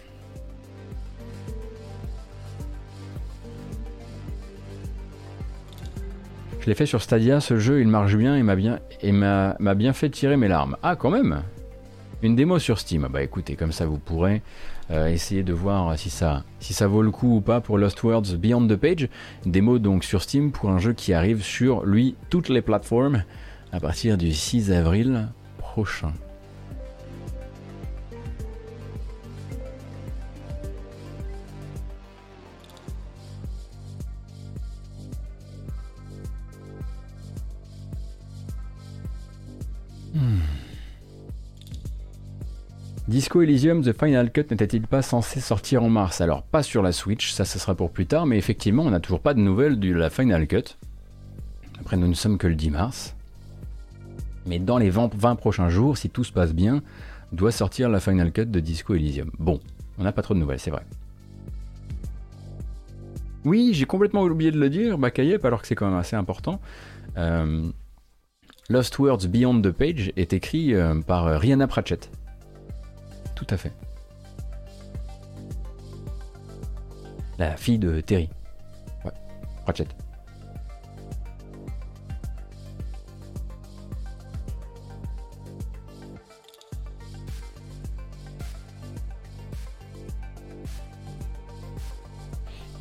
Je 6.65 6.71
l'ai 6.71 6.75
fait 6.75 6.87
sur 6.87 7.03
Stadia, 7.03 7.41
ce 7.41 7.59
jeu, 7.59 7.79
il 7.79 7.87
marche 7.87 8.15
bien 8.15 8.35
et 8.35 8.41
m'a 8.41 9.75
bien, 9.75 9.93
fait 9.93 10.09
tirer 10.09 10.35
mes 10.35 10.47
larmes. 10.47 10.77
Ah, 10.81 10.95
quand 10.95 11.11
même 11.11 11.43
Une 12.23 12.35
démo 12.35 12.57
sur 12.57 12.79
Steam. 12.79 13.07
Bah 13.07 13.21
écoutez, 13.21 13.55
comme 13.55 13.71
ça 13.71 13.85
vous 13.85 13.99
pourrez 13.99 14.41
euh, 14.89 15.05
essayer 15.05 15.43
de 15.43 15.53
voir 15.53 15.95
si 15.99 16.09
ça, 16.09 16.43
si 16.59 16.73
ça 16.73 16.87
vaut 16.87 17.03
le 17.03 17.11
coup 17.11 17.35
ou 17.35 17.41
pas 17.41 17.61
pour 17.61 17.77
Lost 17.77 18.01
Words 18.01 18.37
Beyond 18.39 18.65
the 18.65 18.77
Page. 18.77 19.09
Démo 19.45 19.77
donc 19.77 20.03
sur 20.03 20.23
Steam 20.23 20.51
pour 20.51 20.71
un 20.71 20.79
jeu 20.79 20.93
qui 20.93 21.13
arrive 21.13 21.43
sur, 21.43 21.85
lui, 21.85 22.15
toutes 22.31 22.49
les 22.49 22.63
plateformes 22.63 23.23
à 23.71 23.79
partir 23.79 24.17
du 24.17 24.33
6 24.33 24.71
avril 24.71 25.27
prochain. 25.59 26.13
Disco 43.07 43.41
Elysium 43.41 43.83
The 43.83 43.93
Final 43.93 44.31
Cut 44.31 44.45
n'était-il 44.49 44.87
pas 44.87 45.01
censé 45.01 45.39
sortir 45.39 45.83
en 45.83 45.89
mars? 45.89 46.21
Alors 46.21 46.41
pas 46.41 46.63
sur 46.63 46.81
la 46.81 46.91
Switch, 46.91 47.31
ça 47.31 47.45
ce 47.45 47.59
sera 47.59 47.75
pour 47.75 47.91
plus 47.91 48.07
tard, 48.07 48.25
mais 48.25 48.37
effectivement 48.37 48.83
on 48.83 48.89
n'a 48.89 48.99
toujours 48.99 49.19
pas 49.19 49.33
de 49.33 49.39
nouvelles 49.39 49.79
de 49.79 49.93
la 49.93 50.09
Final 50.09 50.47
Cut. 50.47 50.77
Après 51.79 51.97
nous 51.97 52.07
ne 52.07 52.15
sommes 52.15 52.37
que 52.37 52.47
le 52.47 52.55
10 52.55 52.71
mars. 52.71 53.15
Mais 54.47 54.59
dans 54.59 54.77
les 54.77 54.89
20, 54.89 55.13
20 55.13 55.35
prochains 55.35 55.69
jours, 55.69 55.97
si 55.97 56.09
tout 56.09 56.23
se 56.23 56.31
passe 56.31 56.53
bien, 56.53 56.81
doit 57.31 57.51
sortir 57.51 57.89
la 57.89 57.99
Final 57.99 58.31
Cut 58.31 58.45
de 58.45 58.59
Disco 58.59 58.95
Elysium. 58.95 59.31
Bon, 59.37 59.59
on 59.97 60.03
n'a 60.03 60.11
pas 60.11 60.21
trop 60.21 60.33
de 60.33 60.39
nouvelles, 60.39 60.59
c'est 60.59 60.71
vrai. 60.71 60.83
Oui, 63.43 63.71
j'ai 63.73 63.85
complètement 63.85 64.23
oublié 64.23 64.51
de 64.51 64.59
le 64.59 64.69
dire, 64.69 64.97
Bakayep, 64.97 65.45
alors 65.45 65.61
que 65.61 65.67
c'est 65.67 65.75
quand 65.75 65.87
même 65.87 65.99
assez 65.99 66.15
important. 66.15 66.59
Euh, 67.17 67.69
Lost 68.69 68.97
Words 68.97 69.27
Beyond 69.27 69.61
the 69.61 69.71
Page 69.71 70.11
est 70.15 70.33
écrit 70.33 70.73
euh, 70.73 70.99
par 70.99 71.27
euh, 71.27 71.37
Rihanna 71.37 71.67
Pratchett. 71.67 72.09
Tout 73.35 73.45
à 73.51 73.57
fait. 73.57 73.71
La 77.37 77.55
fille 77.57 77.77
de 77.77 78.01
Terry. 78.01 78.29
Ouais, 79.03 79.11
Pratchett. 79.65 79.95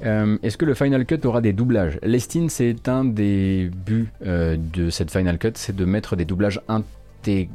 Euh, 0.04 0.36
est-ce 0.42 0.58
que 0.58 0.64
le 0.64 0.74
Final 0.74 1.06
Cut 1.06 1.20
aura 1.24 1.40
des 1.40 1.52
doublages? 1.52 1.98
L'Estine, 2.02 2.48
c'est 2.50 2.88
un 2.88 3.04
des 3.04 3.70
buts 3.86 4.10
euh, 4.26 4.56
de 4.58 4.90
cette 4.90 5.10
Final 5.10 5.38
Cut, 5.38 5.52
c'est 5.54 5.74
de 5.74 5.84
mettre 5.84 6.16
des 6.16 6.24
doublages 6.24 6.60
intégraux. 6.68 7.52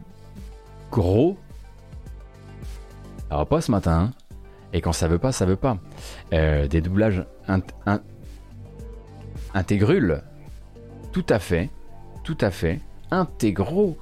Alors 3.30 3.46
pas 3.46 3.62
ce 3.62 3.70
matin, 3.70 4.10
hein. 4.10 4.12
et 4.74 4.82
quand 4.82 4.94
ça 4.94 5.08
veut 5.08 5.20
pas, 5.20 5.32
ça 5.32 5.46
veut 5.46 5.56
pas. 5.56 5.78
Euh, 6.34 6.68
des 6.68 6.82
doublages 6.82 7.24
intégrules, 9.54 10.24
tout 11.12 11.26
à 11.30 11.38
fait, 11.38 11.70
tout 12.24 12.38
à 12.42 12.50
fait, 12.50 12.80
intégraux 13.12 13.96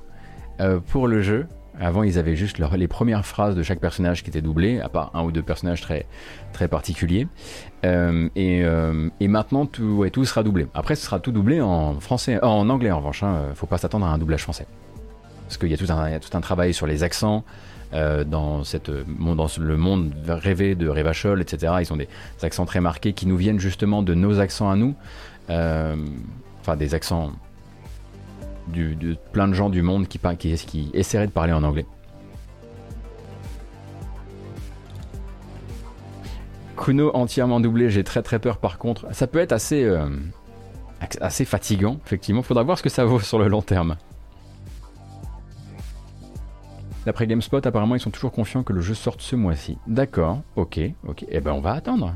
pour 0.87 1.07
le 1.07 1.21
jeu. 1.21 1.45
Avant, 1.79 2.03
ils 2.03 2.17
avaient 2.17 2.35
juste 2.35 2.57
les 2.59 2.87
premières 2.87 3.25
phrases 3.25 3.55
de 3.55 3.61
chaque 3.61 3.79
personnage 3.79 4.23
qui 4.23 4.29
étaient 4.29 4.41
doublées, 4.41 4.79
à 4.79 4.89
part 4.89 5.11
un 5.13 5.23
ou 5.23 5.31
deux 5.31 5.43
personnages 5.43 5.81
très, 5.81 6.67
particuliers. 6.67 7.27
Euh, 7.85 8.29
euh, 8.35 9.09
et, 9.19 9.27
maintenant, 9.27 9.65
tout, 9.65 10.25
sera 10.25 10.43
doublé. 10.43 10.67
Après, 10.73 10.95
ce 10.95 11.05
sera 11.05 11.19
tout 11.19 11.31
doublé 11.31 11.61
en 11.61 11.99
français, 11.99 12.43
en 12.43 12.69
anglais 12.69 12.91
en 12.91 12.97
revanche. 12.97 13.23
Hein. 13.23 13.41
Faut 13.53 13.67
pas 13.67 13.77
s'attendre 13.77 14.07
à 14.07 14.09
un 14.09 14.17
doublage 14.17 14.41
français, 14.41 14.65
parce 15.43 15.57
qu'il 15.57 15.69
y, 15.69 15.73
a 15.73 15.77
tout 16.19 16.37
un, 16.37 16.41
travail 16.41 16.73
sur 16.73 16.87
les 16.87 17.03
accents. 17.03 17.43
Euh, 17.93 18.25
dans, 18.25 18.63
dans 19.17 19.47
le 19.59 19.77
monde 19.77 20.13
rêvé 20.27 20.75
de 20.75 20.89
Revachol, 20.89 21.41
etc. 21.41 21.75
Ils 21.79 21.93
ont 21.93 21.95
des 21.95 22.09
accents 22.41 22.65
très 22.65 22.81
marqués 22.81 23.13
qui 23.13 23.25
nous 23.27 23.37
viennent 23.37 23.61
justement 23.61 24.03
de 24.03 24.13
nos 24.13 24.41
accents 24.41 24.69
à 24.69 24.75
nous. 24.75 24.93
Enfin, 25.47 26.75
des 26.75 26.93
accents 26.93 27.31
de 28.73 29.15
plein 29.31 29.47
de 29.47 29.53
gens 29.53 29.69
du 29.69 29.81
monde 29.81 30.07
qui, 30.07 30.19
qui, 30.37 30.89
essaieraient 30.93 31.27
de 31.27 31.31
parler 31.31 31.53
en 31.53 31.63
anglais. 31.63 31.85
Kuno 36.77 37.11
entièrement 37.15 37.59
doublé, 37.59 37.89
j'ai 37.89 38.03
très 38.03 38.21
très 38.21 38.39
peur 38.39 38.57
par 38.57 38.77
contre. 38.77 39.13
Ça 39.13 39.27
peut 39.27 39.39
être 39.39 39.51
assez, 39.51 39.83
euh, 39.83 40.07
assez 41.21 41.45
fatigant, 41.45 41.99
effectivement. 42.05 42.43
Faudra 42.43 42.63
voir 42.63 42.77
ce 42.77 42.83
que 42.83 42.89
ça 42.89 43.03
vaut 43.05 43.19
sur 43.19 43.39
le 43.39 43.47
long 43.47 43.61
terme. 43.61 43.97
D'après 47.05 47.25
GameSpot, 47.25 47.65
apparemment, 47.65 47.95
ils 47.95 48.01
sont 48.01 48.11
toujours 48.11 48.33
confiants 48.33 48.63
que 48.63 48.73
le 48.73 48.81
jeu 48.81 48.93
sorte 48.93 49.21
ce 49.21 49.35
mois-ci. 49.35 49.77
D'accord, 49.87 50.41
ok, 50.57 50.79
ok. 51.07 51.25
Eh 51.29 51.39
ben, 51.39 51.53
on 51.53 51.61
va 51.61 51.71
attendre. 51.71 52.13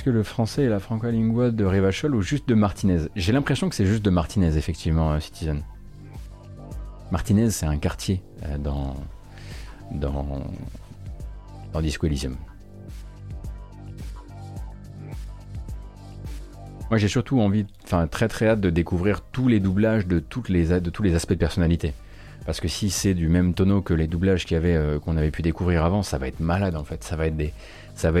Est-ce 0.00 0.06
que 0.06 0.10
le 0.16 0.22
français 0.22 0.62
est 0.62 0.68
la 0.70 0.80
franco-lingua 0.80 1.50
de 1.50 1.62
Revachol 1.62 2.14
ou 2.14 2.22
juste 2.22 2.48
de 2.48 2.54
Martinez? 2.54 3.08
J'ai 3.16 3.32
l'impression 3.32 3.68
que 3.68 3.74
c'est 3.74 3.84
juste 3.84 4.02
de 4.02 4.08
Martinez, 4.08 4.56
effectivement, 4.56 5.12
euh, 5.12 5.20
Citizen. 5.20 5.62
Martinez, 7.10 7.50
c'est 7.50 7.66
un 7.66 7.76
quartier 7.76 8.22
euh, 8.46 8.56
dans, 8.56 8.96
dans, 9.92 10.42
dans 11.74 11.82
Disco 11.82 12.06
Elysium. 12.06 12.38
Moi, 16.88 16.96
j'ai 16.96 17.08
surtout 17.08 17.38
envie, 17.38 17.66
enfin, 17.84 18.06
très 18.06 18.28
très 18.28 18.48
hâte 18.48 18.62
de 18.62 18.70
découvrir 18.70 19.20
tous 19.20 19.48
les 19.48 19.60
doublages 19.60 20.06
de, 20.06 20.18
toutes 20.18 20.48
les, 20.48 20.80
de 20.80 20.88
tous 20.88 21.02
les 21.02 21.14
aspects 21.14 21.34
de 21.34 21.38
personnalité. 21.38 21.92
Parce 22.46 22.60
que 22.60 22.68
si 22.68 22.90
c'est 22.90 23.14
du 23.14 23.28
même 23.28 23.54
tonneau 23.54 23.82
que 23.82 23.94
les 23.94 24.06
doublages 24.06 24.46
euh, 24.52 24.98
qu'on 24.98 25.16
avait 25.16 25.30
pu 25.30 25.42
découvrir 25.42 25.84
avant, 25.84 26.02
ça 26.02 26.18
va 26.18 26.28
être 26.28 26.40
malade 26.40 26.74
en 26.74 26.84
fait. 26.84 27.04
Ça 27.04 27.16
va 27.16 27.26
être 27.26 27.36
des, 27.36 27.52
ça 27.94 28.10
va 28.10 28.20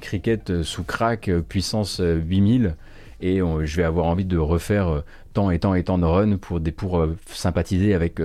Cricket 0.00 0.50
euh, 0.50 0.62
sous 0.62 0.84
crack, 0.84 1.28
euh, 1.28 1.42
puissance 1.42 2.00
8000. 2.00 2.76
Et 3.20 3.38
je 3.38 3.76
vais 3.76 3.84
avoir 3.84 4.06
envie 4.06 4.24
de 4.24 4.36
refaire 4.36 5.04
tant 5.32 5.52
et 5.52 5.60
tant 5.60 5.76
et 5.76 5.84
tant 5.84 5.96
de 5.96 6.04
runs 6.04 6.38
pour, 6.38 7.06
sympathiser 7.26 7.94
avec 7.94 8.20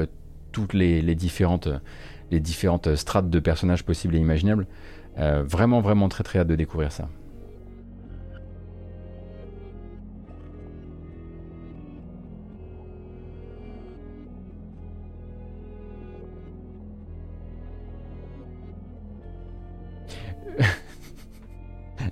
toutes 0.51 0.73
les, 0.73 1.03
les, 1.03 1.13
différentes, 1.13 1.69
les 2.31 2.39
différentes 2.39 2.95
strates 2.95 3.29
de 3.29 3.39
personnages 3.39 3.83
possibles 3.83 4.15
et 4.15 4.17
imaginables. 4.17 4.65
vraiment, 5.15 5.81
vraiment 5.81 6.09
très 6.09 6.23
très 6.23 6.39
hâte 6.39 6.47
de 6.47 6.55
découvrir 6.55 6.91
ça. 6.91 7.09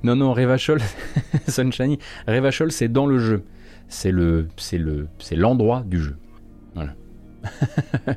Non, 0.05 0.15
non, 0.15 0.33
Revachol, 0.33 0.81
Sunshine, 1.47 1.97
Revachol, 2.27 2.71
c'est 2.71 2.89
dans 2.89 3.07
le 3.07 3.17
jeu. 3.17 3.43
C'est 3.87 4.11
le, 4.11 4.47
c'est 4.55 4.77
le, 4.77 5.07
c'est 5.17 5.35
l'endroit 5.35 5.81
du 5.83 5.99
jeu. 5.99 6.15
Voilà. 6.75 6.93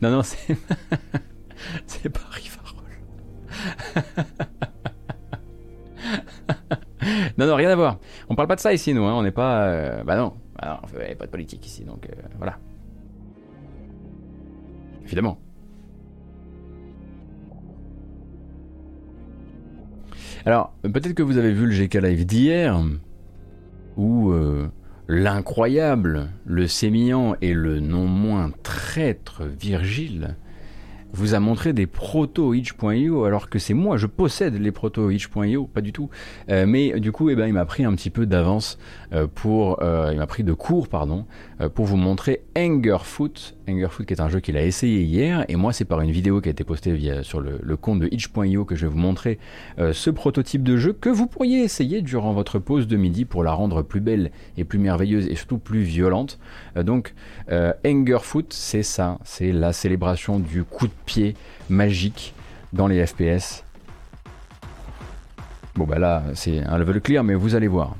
non, 0.00 0.12
non, 0.12 0.22
c'est, 0.22 0.56
c'est 1.88 2.08
pas 2.08 2.20
Rivarol. 2.30 2.84
non, 7.36 7.48
non, 7.48 7.56
rien 7.56 7.70
à 7.70 7.74
voir. 7.74 7.98
On 8.28 8.36
parle 8.36 8.46
pas 8.46 8.54
de 8.54 8.60
ça 8.60 8.72
ici, 8.72 8.94
nous. 8.94 9.02
Hein. 9.06 9.14
On 9.14 9.24
n'est 9.24 9.32
pas. 9.32 9.64
Euh, 9.64 10.04
bah 10.04 10.16
non. 10.16 10.34
Bah 10.56 10.68
non, 10.68 10.78
on 10.84 11.16
pas 11.16 11.26
de 11.26 11.30
politique 11.32 11.66
ici, 11.66 11.82
donc 11.82 12.06
euh, 12.06 12.14
voilà. 12.38 12.60
Évidemment. 15.04 15.40
Alors, 20.50 20.72
peut-être 20.82 21.12
que 21.12 21.22
vous 21.22 21.38
avez 21.38 21.52
vu 21.52 21.64
le 21.64 21.72
GK 21.72 21.94
Live 22.02 22.26
d'hier, 22.26 22.82
où 23.96 24.32
euh, 24.32 24.66
l'incroyable, 25.06 26.30
le 26.44 26.66
sémillant 26.66 27.36
et 27.40 27.54
le 27.54 27.78
non 27.78 28.08
moins 28.08 28.50
traître 28.64 29.44
Virgile 29.44 30.34
vous 31.12 31.34
a 31.34 31.40
montré 31.40 31.72
des 31.72 31.86
proto 31.86 32.54
itch.io 32.54 33.24
alors 33.24 33.48
que 33.48 33.58
c'est 33.58 33.74
moi, 33.74 33.96
je 33.96 34.06
possède 34.06 34.54
les 34.54 34.72
proto 34.72 35.10
itch.io, 35.10 35.66
pas 35.66 35.80
du 35.80 35.92
tout. 35.92 36.08
Euh, 36.48 36.66
mais 36.66 36.98
du 37.00 37.12
coup, 37.12 37.30
eh 37.30 37.36
ben, 37.36 37.46
il 37.46 37.52
m'a 37.52 37.64
pris 37.64 37.84
un 37.84 37.94
petit 37.94 38.10
peu 38.10 38.26
d'avance 38.26 38.78
euh, 39.12 39.26
pour, 39.32 39.82
euh, 39.82 40.10
il 40.12 40.18
m'a 40.18 40.26
pris 40.26 40.44
de 40.44 40.52
cours, 40.52 40.88
pardon, 40.88 41.26
pour 41.74 41.84
vous 41.84 41.96
montrer 41.96 42.42
Angerfoot. 42.56 43.56
Angerfoot 43.68 44.06
qui 44.06 44.14
est 44.14 44.20
un 44.20 44.28
jeu 44.28 44.40
qu'il 44.40 44.56
a 44.56 44.64
essayé 44.64 45.02
hier 45.02 45.44
et 45.48 45.56
moi 45.56 45.72
c'est 45.72 45.84
par 45.84 46.00
une 46.00 46.10
vidéo 46.10 46.40
qui 46.40 46.48
a 46.48 46.52
été 46.52 46.64
postée 46.64 47.22
sur 47.22 47.40
le, 47.40 47.60
le 47.62 47.76
compte 47.76 48.00
de 48.00 48.08
itch.io 48.10 48.64
que 48.64 48.74
je 48.74 48.86
vais 48.86 48.92
vous 48.92 48.98
montrer 48.98 49.38
ce 49.78 50.10
prototype 50.10 50.62
de 50.62 50.76
jeu 50.76 50.92
que 50.92 51.10
vous 51.10 51.26
pourriez 51.26 51.62
essayer 51.62 52.02
durant 52.02 52.32
votre 52.32 52.58
pause 52.58 52.88
de 52.88 52.96
midi 52.96 53.26
pour 53.26 53.44
la 53.44 53.52
rendre 53.52 53.82
plus 53.82 54.00
belle 54.00 54.32
et 54.56 54.64
plus 54.64 54.78
merveilleuse 54.78 55.28
et 55.28 55.36
surtout 55.36 55.58
plus 55.58 55.82
violente. 55.82 56.38
donc 56.76 57.14
Angerfoot, 57.84 58.52
c'est 58.52 58.82
ça, 58.82 59.18
c'est 59.24 59.52
la 59.52 59.72
célébration 59.72 60.40
du 60.40 60.64
coup 60.64 60.86
de 60.86 60.92
magique 61.68 62.34
dans 62.72 62.86
les 62.86 63.04
FPS. 63.06 63.64
Bon 65.74 65.84
bah 65.84 65.98
là 65.98 66.22
c'est 66.34 66.60
un 66.60 66.78
level 66.78 67.00
clear 67.00 67.24
mais 67.24 67.34
vous 67.34 67.54
allez 67.54 67.68
voir. 67.68 67.94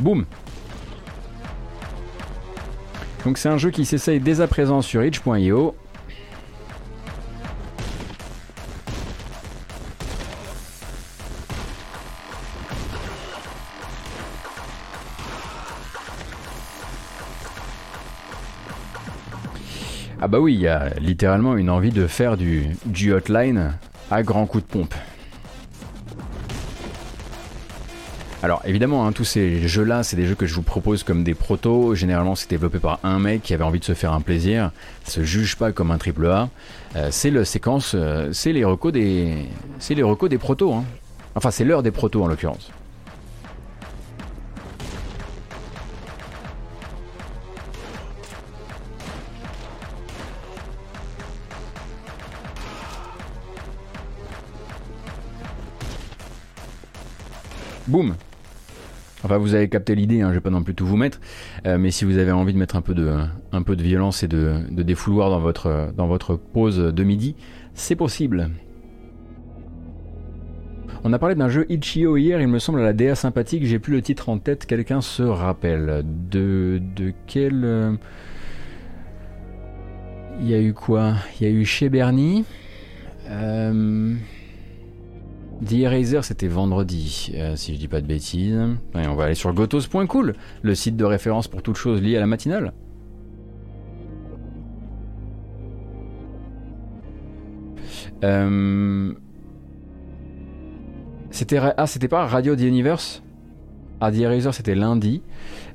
Boum 0.00 0.24
Donc 3.24 3.36
c'est 3.36 3.48
un 3.48 3.58
jeu 3.58 3.70
qui 3.70 3.84
s'essaye 3.84 4.20
dès 4.20 4.40
à 4.40 4.46
présent 4.46 4.80
sur 4.80 5.04
itch.io 5.04 5.74
Ah 20.20 20.26
bah 20.26 20.40
oui, 20.40 20.54
il 20.54 20.60
y 20.60 20.66
a 20.66 20.90
littéralement 20.98 21.56
une 21.56 21.70
envie 21.70 21.92
de 21.92 22.08
faire 22.08 22.36
du, 22.36 22.66
du 22.86 23.12
hotline 23.12 23.74
à 24.10 24.24
grands 24.24 24.46
coups 24.46 24.64
de 24.64 24.68
pompe. 24.68 24.94
Alors 28.42 28.60
évidemment, 28.64 29.06
hein, 29.06 29.12
tous 29.12 29.24
ces 29.24 29.68
jeux-là, 29.68 30.02
c'est 30.02 30.16
des 30.16 30.26
jeux 30.26 30.34
que 30.34 30.46
je 30.46 30.54
vous 30.54 30.62
propose 30.62 31.04
comme 31.04 31.22
des 31.22 31.34
protos. 31.34 31.94
Généralement, 31.94 32.34
c'est 32.34 32.50
développé 32.50 32.80
par 32.80 32.98
un 33.04 33.20
mec 33.20 33.42
qui 33.42 33.54
avait 33.54 33.62
envie 33.62 33.78
de 33.78 33.84
se 33.84 33.94
faire 33.94 34.12
un 34.12 34.20
plaisir. 34.20 34.72
Ça 35.04 35.12
se 35.12 35.22
juge 35.22 35.56
pas 35.56 35.70
comme 35.70 35.92
un 35.92 35.98
triple 35.98 36.26
A. 36.26 36.48
Euh, 36.96 37.08
c'est 37.12 37.30
le 37.30 37.44
séquence, 37.44 37.92
euh, 37.94 38.30
c'est 38.32 38.52
les 38.52 38.64
recos 38.64 38.92
des, 38.92 39.46
c'est 39.78 39.94
les 39.94 40.02
recos 40.02 40.28
des 40.28 40.38
protos. 40.38 40.72
Hein. 40.72 40.84
Enfin, 41.36 41.52
c'est 41.52 41.64
l'heure 41.64 41.84
des 41.84 41.92
protos 41.92 42.24
en 42.24 42.26
l'occurrence. 42.26 42.70
Boum 57.88 58.14
Enfin, 59.24 59.36
vous 59.38 59.54
avez 59.54 59.68
capté 59.68 59.96
l'idée, 59.96 60.20
hein, 60.20 60.28
je 60.28 60.34
vais 60.34 60.40
pas 60.40 60.50
non 60.50 60.62
plus 60.62 60.74
tout 60.74 60.86
vous 60.86 60.96
mettre, 60.96 61.20
euh, 61.66 61.76
mais 61.76 61.90
si 61.90 62.04
vous 62.04 62.18
avez 62.18 62.30
envie 62.30 62.52
de 62.52 62.58
mettre 62.58 62.76
un 62.76 62.82
peu 62.82 62.94
de, 62.94 63.82
violence 63.82 64.22
et 64.22 64.28
de, 64.28 64.60
défouloir 64.70 65.30
dans 65.30 65.40
votre, 65.40 65.92
dans 65.96 66.06
votre 66.06 66.36
pause 66.36 66.78
de 66.78 67.02
midi, 67.02 67.34
c'est 67.74 67.96
possible. 67.96 68.50
On 71.02 71.12
a 71.12 71.18
parlé 71.18 71.34
d'un 71.34 71.48
jeu 71.48 71.66
Itch.io 71.68 72.16
hier, 72.16 72.40
il 72.40 72.46
me 72.46 72.60
semble 72.60 72.80
à 72.80 72.84
la 72.84 72.92
DA 72.92 73.16
sympathique, 73.16 73.64
j'ai 73.64 73.80
plus 73.80 73.92
le 73.92 74.02
titre 74.02 74.28
en 74.28 74.38
tête, 74.38 74.66
quelqu'un 74.66 75.00
se 75.00 75.24
rappelle 75.24 76.04
de, 76.30 76.80
de 76.94 77.12
quel... 77.26 77.64
Euh, 77.64 77.92
il 80.40 80.48
y 80.48 80.54
a 80.54 80.60
eu 80.60 80.72
quoi? 80.72 81.14
Il 81.40 81.46
y 81.48 81.50
a 81.50 81.52
eu 81.52 81.64
chez 81.64 81.88
Bernie. 81.88 82.44
Euh... 83.28 84.14
The 85.64 85.72
Eraser, 85.72 86.22
c'était 86.22 86.46
vendredi, 86.46 87.32
euh, 87.34 87.56
si 87.56 87.74
je 87.74 87.80
dis 87.80 87.88
pas 87.88 88.00
de 88.00 88.06
bêtises. 88.06 88.56
on 88.94 89.14
va 89.14 89.24
aller 89.24 89.34
sur 89.34 89.52
gotos.cool, 89.52 90.34
le 90.62 90.74
site 90.74 90.96
de 90.96 91.04
référence 91.04 91.48
pour 91.48 91.62
toutes 91.62 91.76
choses 91.76 92.00
liées 92.00 92.16
à 92.16 92.20
la 92.20 92.26
matinale. 92.26 92.72
Euh, 98.24 99.12
c'était 101.30 101.58
ah 101.58 101.86
c'était 101.86 102.08
pas 102.08 102.26
Radio 102.26 102.56
The 102.56 102.62
Universe? 102.62 103.22
Ah 104.00 104.10
The 104.10 104.18
Eraser 104.18 104.52
c'était 104.52 104.74
lundi. 104.74 105.22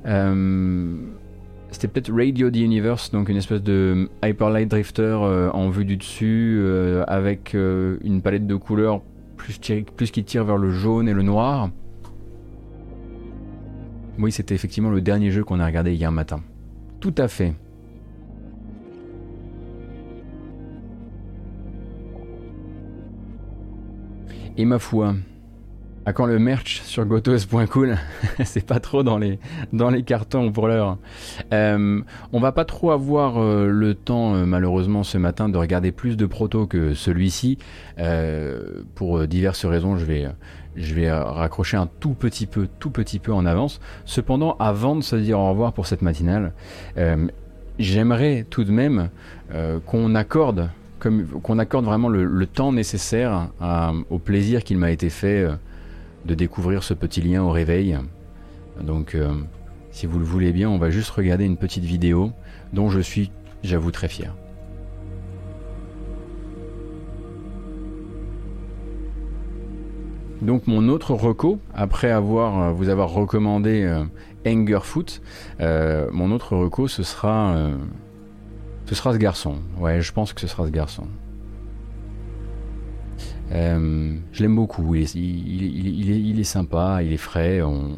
Euh, 0.06 0.96
c'était 1.70 1.88
peut-être 1.88 2.12
Radio 2.12 2.50
The 2.50 2.56
Universe, 2.56 3.10
donc 3.10 3.28
une 3.28 3.36
espèce 3.36 3.62
de 3.62 4.08
Hyper 4.22 4.50
Light 4.50 4.68
Drifter 4.68 5.14
en 5.52 5.68
vue 5.68 5.84
du 5.84 5.96
dessus 5.96 6.62
avec 7.06 7.54
une 7.54 8.22
palette 8.22 8.46
de 8.46 8.54
couleurs 8.54 9.02
plus, 9.44 9.82
plus 9.82 10.10
qui 10.10 10.24
tire 10.24 10.44
vers 10.44 10.56
le 10.56 10.70
jaune 10.70 11.08
et 11.08 11.12
le 11.12 11.22
noir. 11.22 11.70
Oui, 14.18 14.32
c'était 14.32 14.54
effectivement 14.54 14.90
le 14.90 15.00
dernier 15.00 15.30
jeu 15.30 15.44
qu'on 15.44 15.60
a 15.60 15.66
regardé 15.66 15.92
hier 15.92 16.10
matin. 16.10 16.40
Tout 17.00 17.14
à 17.18 17.28
fait. 17.28 17.54
Et 24.56 24.64
ma 24.64 24.78
foi, 24.78 25.14
à 26.06 26.12
quand 26.12 26.26
le 26.26 26.38
merch 26.38 26.82
sur 26.82 27.04
gotos.cool 27.04 27.96
C'est 28.44 28.66
pas 28.66 28.80
trop 28.80 29.02
dans 29.02 29.18
les, 29.18 29.38
dans 29.72 29.90
les 29.90 30.02
cartons 30.02 30.52
pour 30.52 30.68
l'heure. 30.68 30.98
Euh, 31.52 32.00
on 32.32 32.40
va 32.40 32.52
pas 32.52 32.64
trop 32.64 32.90
avoir 32.90 33.38
euh, 33.38 33.68
le 33.68 33.94
temps, 33.94 34.34
euh, 34.34 34.44
malheureusement, 34.44 35.02
ce 35.02 35.18
matin 35.18 35.48
de 35.48 35.56
regarder 35.56 35.92
plus 35.92 36.16
de 36.16 36.26
protos 36.26 36.66
que 36.66 36.94
celui-ci. 36.94 37.58
pour 38.94 39.26
diverses 39.26 39.64
raisons, 39.64 39.96
je 39.96 40.04
vais, 40.04 40.26
je 40.76 40.94
vais 40.94 41.10
raccrocher 41.10 41.76
un 41.76 41.88
tout 42.00 42.14
petit 42.14 42.46
peu, 42.46 42.68
tout 42.78 42.90
petit 42.90 43.18
peu 43.18 43.32
en 43.32 43.46
avance. 43.46 43.80
Cependant, 44.04 44.56
avant 44.58 44.96
de 44.96 45.02
se 45.02 45.16
dire 45.16 45.38
au 45.38 45.48
revoir 45.48 45.72
pour 45.72 45.86
cette 45.86 46.02
matinale, 46.02 46.52
j'aimerais 47.78 48.44
tout 48.48 48.64
de 48.64 48.72
même 48.72 49.10
qu'on 49.86 50.14
accorde 50.14 50.70
qu'on 51.42 51.58
accorde 51.58 51.84
vraiment 51.84 52.08
le, 52.08 52.46
temps 52.46 52.72
nécessaire 52.72 53.50
au 54.10 54.18
plaisir 54.18 54.64
qu'il 54.64 54.78
m'a 54.78 54.90
été 54.90 55.10
fait 55.10 55.46
de 56.24 56.34
découvrir 56.34 56.82
ce 56.82 56.94
petit 56.94 57.20
lien 57.20 57.42
au 57.42 57.50
réveil. 57.50 57.98
Donc, 58.80 59.14
euh, 59.14 59.32
si 59.90 60.06
vous 60.06 60.18
le 60.18 60.24
voulez 60.24 60.52
bien, 60.52 60.68
on 60.68 60.78
va 60.78 60.90
juste 60.90 61.10
regarder 61.10 61.44
une 61.44 61.56
petite 61.56 61.84
vidéo 61.84 62.32
dont 62.72 62.90
je 62.90 63.00
suis, 63.00 63.30
j'avoue, 63.62 63.90
très 63.90 64.08
fier. 64.08 64.34
Donc 70.42 70.66
mon 70.66 70.88
autre 70.88 71.14
reco, 71.14 71.58
après 71.74 72.10
avoir 72.10 72.62
euh, 72.62 72.70
vous 72.72 72.90
avoir 72.90 73.08
recommandé 73.10 73.82
euh, 73.82 74.04
Angerfoot, 74.46 75.22
mon 75.60 76.32
autre 76.32 76.54
reco 76.54 76.86
ce 76.86 77.02
sera 77.02 77.56
ce 78.84 78.94
sera 78.94 79.14
ce 79.14 79.18
garçon. 79.18 79.56
Ouais, 79.78 80.02
je 80.02 80.12
pense 80.12 80.34
que 80.34 80.42
ce 80.42 80.46
sera 80.46 80.66
ce 80.66 80.70
garçon. 80.70 81.06
Euh, 83.52 84.18
je 84.32 84.42
l'aime 84.42 84.56
beaucoup, 84.56 84.94
il 84.94 85.02
est, 85.02 85.14
il, 85.14 86.40
est, 86.40 86.44
sympa, 86.44 87.02
il 87.02 87.12
est 87.12 87.18
frais, 87.18 87.62
on, 87.62 87.96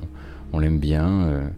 l'aime 0.59 0.78
bien. 0.78 1.27
Euh, 1.27 1.48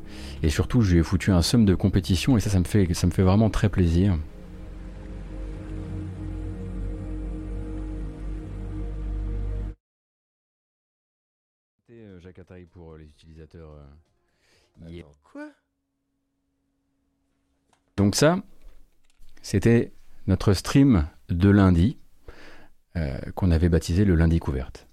et 0.42 0.50
surtout, 0.50 0.80
je 0.80 0.92
lui 0.92 1.00
ai 1.00 1.02
foutu 1.02 1.30
un 1.30 1.42
somme 1.42 1.64
de 1.64 1.74
compétition 1.74 2.36
et 2.36 2.40
ça, 2.40 2.50
ça 2.50 2.58
me 2.58 2.64
fait, 2.64 2.92
ça 2.94 3.06
me 3.06 3.12
fait 3.12 3.22
vraiment 3.22 3.48
très 3.48 3.68
plaisir. 3.68 4.18
Euh, 11.90 12.20
Jacques 12.20 12.40
Attari 12.40 12.66
pour 12.66 12.96
les 12.96 13.06
utilisateurs. 13.06 13.74
Quoi? 15.22 15.48
Donc 17.96 18.14
ça, 18.14 18.40
c'était 19.42 19.92
notre 20.28 20.52
stream 20.52 21.08
de 21.28 21.48
lundi. 21.48 21.98
Euh, 22.98 23.16
qu'on 23.36 23.52
avait 23.52 23.68
baptisé 23.68 24.04
le 24.04 24.16
lundi 24.16 24.40
couverte. 24.40 24.88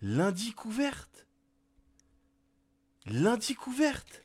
Lundi 0.00 0.52
couverte? 0.54 1.26
Lundi 3.04 3.54
couverte? 3.54 4.22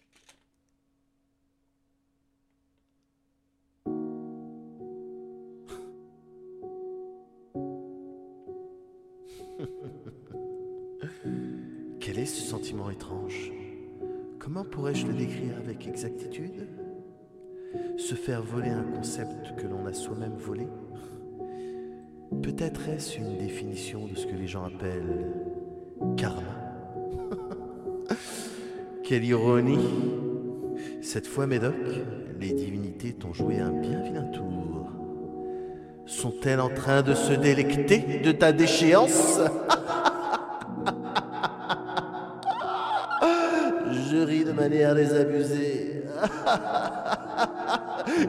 Quel 11.99 12.19
est 12.19 12.26
ce 12.26 12.41
sentiment 12.41 12.90
étrange? 12.90 13.52
Comment 14.40 14.64
pourrais-je 14.64 15.06
le 15.07 15.14
décrire 15.14 15.57
avec 15.57 15.88
exactitude? 15.88 16.78
Se 17.97 18.15
faire 18.15 18.41
voler 18.41 18.69
un 18.69 18.83
concept 18.83 19.55
que 19.55 19.67
l'on 19.67 19.85
a 19.85 19.93
soi-même 19.93 20.35
volé 20.37 20.67
Peut-être 22.41 22.87
est-ce 22.89 23.17
une 23.17 23.37
définition 23.37 24.07
de 24.07 24.15
ce 24.15 24.25
que 24.25 24.35
les 24.35 24.47
gens 24.47 24.63
appellent 24.63 25.27
karma 26.15 26.41
Quelle 29.03 29.25
ironie 29.25 29.89
Cette 31.01 31.27
fois, 31.27 31.47
Médoc, 31.47 31.75
les 32.39 32.53
divinités 32.53 33.13
t'ont 33.13 33.33
joué 33.33 33.59
un 33.59 33.71
bien 33.71 33.99
vilain 34.01 34.25
tour. 34.25 34.91
Sont-elles 36.05 36.61
en 36.61 36.69
train 36.69 37.01
de 37.01 37.13
se 37.13 37.33
délecter 37.33 38.21
de 38.23 38.31
ta 38.31 38.51
déchéance? 38.51 39.39
Je 44.11 44.17
ris 44.17 44.43
de 44.43 44.51
manière 44.51 44.95
désabusée. 44.95 46.03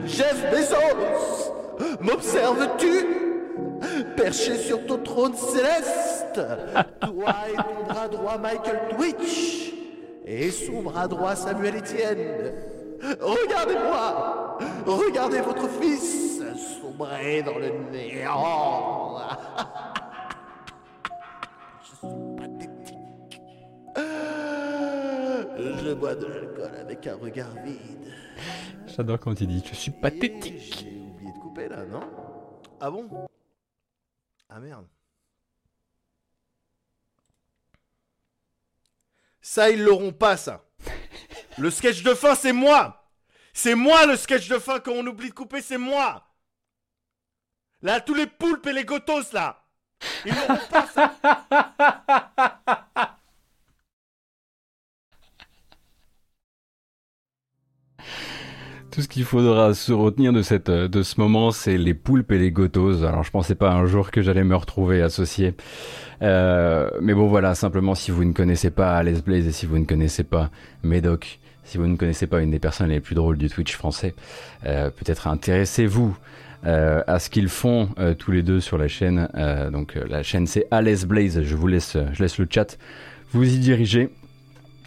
Jeff 0.07 0.51
Bezos 0.51 1.55
M'observes-tu 2.01 3.07
Perché 4.17 4.57
sur 4.57 4.85
ton 4.87 4.99
trône 4.99 5.35
céleste 5.35 6.41
Toi 7.01 7.35
et 7.51 7.57
ton 7.57 7.85
bras 7.89 8.09
droit 8.09 8.39
Michael 8.39 8.81
Twitch 8.97 9.73
Et 10.25 10.51
son 10.51 10.83
bras 10.83 11.09
droit 11.09 11.35
Samuel 11.35 11.77
Etienne 11.77 12.53
Regardez-moi 13.21 14.59
Regardez 14.87 15.41
votre 15.41 15.69
fils 15.81 16.41
sombrer 16.81 17.43
dans 17.43 17.59
le 17.59 17.71
néant 17.91 19.19
Je 21.83 21.89
suis 21.97 22.09
pathétique. 22.37 23.41
Je 25.83 25.93
bois 25.95 26.15
de 26.15 26.27
l'alcool 26.27 26.71
avec 26.81 27.07
un 27.07 27.17
regard 27.17 27.53
vide. 27.65 28.13
J'adore 29.01 29.19
quand 29.19 29.41
il 29.41 29.47
dit 29.47 29.65
Je 29.67 29.75
suis 29.75 29.93
pathétique. 29.93 30.59
J'ai 30.59 30.87
oublié 30.87 31.33
de 31.33 31.39
couper 31.39 31.71
là, 31.71 31.87
non? 31.87 32.03
Ah 32.79 32.91
bon? 32.91 33.09
Ah 34.47 34.61
merde. 34.61 34.87
Ça, 39.41 39.71
ils 39.71 39.83
l'auront 39.83 40.13
pas, 40.13 40.37
ça. 40.37 40.67
Le 41.57 41.71
sketch 41.71 42.03
de 42.03 42.13
fin, 42.13 42.35
c'est 42.35 42.53
moi. 42.53 43.11
C'est 43.55 43.75
moi 43.75 44.05
le 44.05 44.19
sketch 44.19 44.51
de 44.51 44.59
fin 44.59 44.81
quand 44.81 44.93
on 44.93 45.07
oublie 45.07 45.31
de 45.31 45.35
couper, 45.35 45.63
c'est 45.63 45.79
moi. 45.79 46.29
Là, 47.81 48.03
tous 48.03 48.13
les 48.13 48.27
poulpes 48.27 48.67
et 48.67 48.75
les 48.75 48.85
gotos, 48.85 49.33
là. 49.33 49.65
Ils 50.27 50.35
l'auront 50.35 50.59
pas, 50.71 50.87
ça. 50.89 51.15
Tout 58.91 59.03
ce 59.03 59.09
qu'il 59.09 59.25
faudra 59.25 59.73
se 59.73 59.93
retenir 59.93 60.33
de, 60.33 60.43
cette, 60.43 60.69
de 60.71 61.03
ce 61.03 61.21
moment, 61.21 61.53
c'est 61.53 61.79
les 61.79 61.95
poulpes 61.95 62.33
et 62.33 62.39
les 62.39 62.51
gotos. 62.51 63.05
Alors, 63.05 63.23
je 63.23 63.31
pensais 63.31 63.55
pas 63.55 63.71
un 63.71 63.87
jour 63.87 64.11
que 64.11 64.21
j'allais 64.21 64.43
me 64.43 64.57
retrouver 64.57 65.01
associé. 65.01 65.55
Euh, 66.23 66.91
mais 67.01 67.15
bon, 67.15 67.29
voilà, 67.29 67.55
simplement, 67.55 67.95
si 67.95 68.11
vous 68.11 68.25
ne 68.25 68.33
connaissez 68.33 68.71
pas 68.71 68.97
Alice 68.97 69.23
Blaze 69.23 69.47
et 69.47 69.53
si 69.53 69.67
vous 69.67 69.79
ne 69.79 69.85
connaissez 69.85 70.25
pas 70.25 70.51
Médoc, 70.83 71.39
si 71.63 71.79
vous 71.79 71.87
ne 71.87 71.97
connaissez 71.97 72.27
pas 72.27 72.41
une 72.41 72.51
des 72.51 72.59
personnes 72.59 72.89
les 72.89 72.99
plus 72.99 73.15
drôles 73.15 73.39
du 73.39 73.49
Twitch 73.49 73.77
français, 73.77 74.15
euh, 74.67 74.91
peut-être 74.91 75.29
intéressez-vous 75.29 76.17
euh, 76.67 77.03
à 77.07 77.21
ce 77.21 77.31
qu'ils 77.31 77.49
font 77.49 77.91
euh, 78.01 78.15
tous 78.15 78.33
les 78.33 78.43
deux 78.43 78.59
sur 78.59 78.77
la 78.77 78.89
chaîne. 78.89 79.29
Euh, 79.37 79.71
donc, 79.71 79.97
euh, 79.97 80.05
la 80.09 80.25
chaîne, 80.25 80.49
c'est 80.49 80.67
Alice 80.73 81.05
Blaze. 81.07 81.43
Je 81.43 81.55
vous 81.55 81.69
laisse, 81.69 81.97
je 82.13 82.23
laisse 82.23 82.39
le 82.39 82.49
chat 82.51 82.77
vous 83.33 83.55
y 83.55 83.59
diriger. 83.59 84.11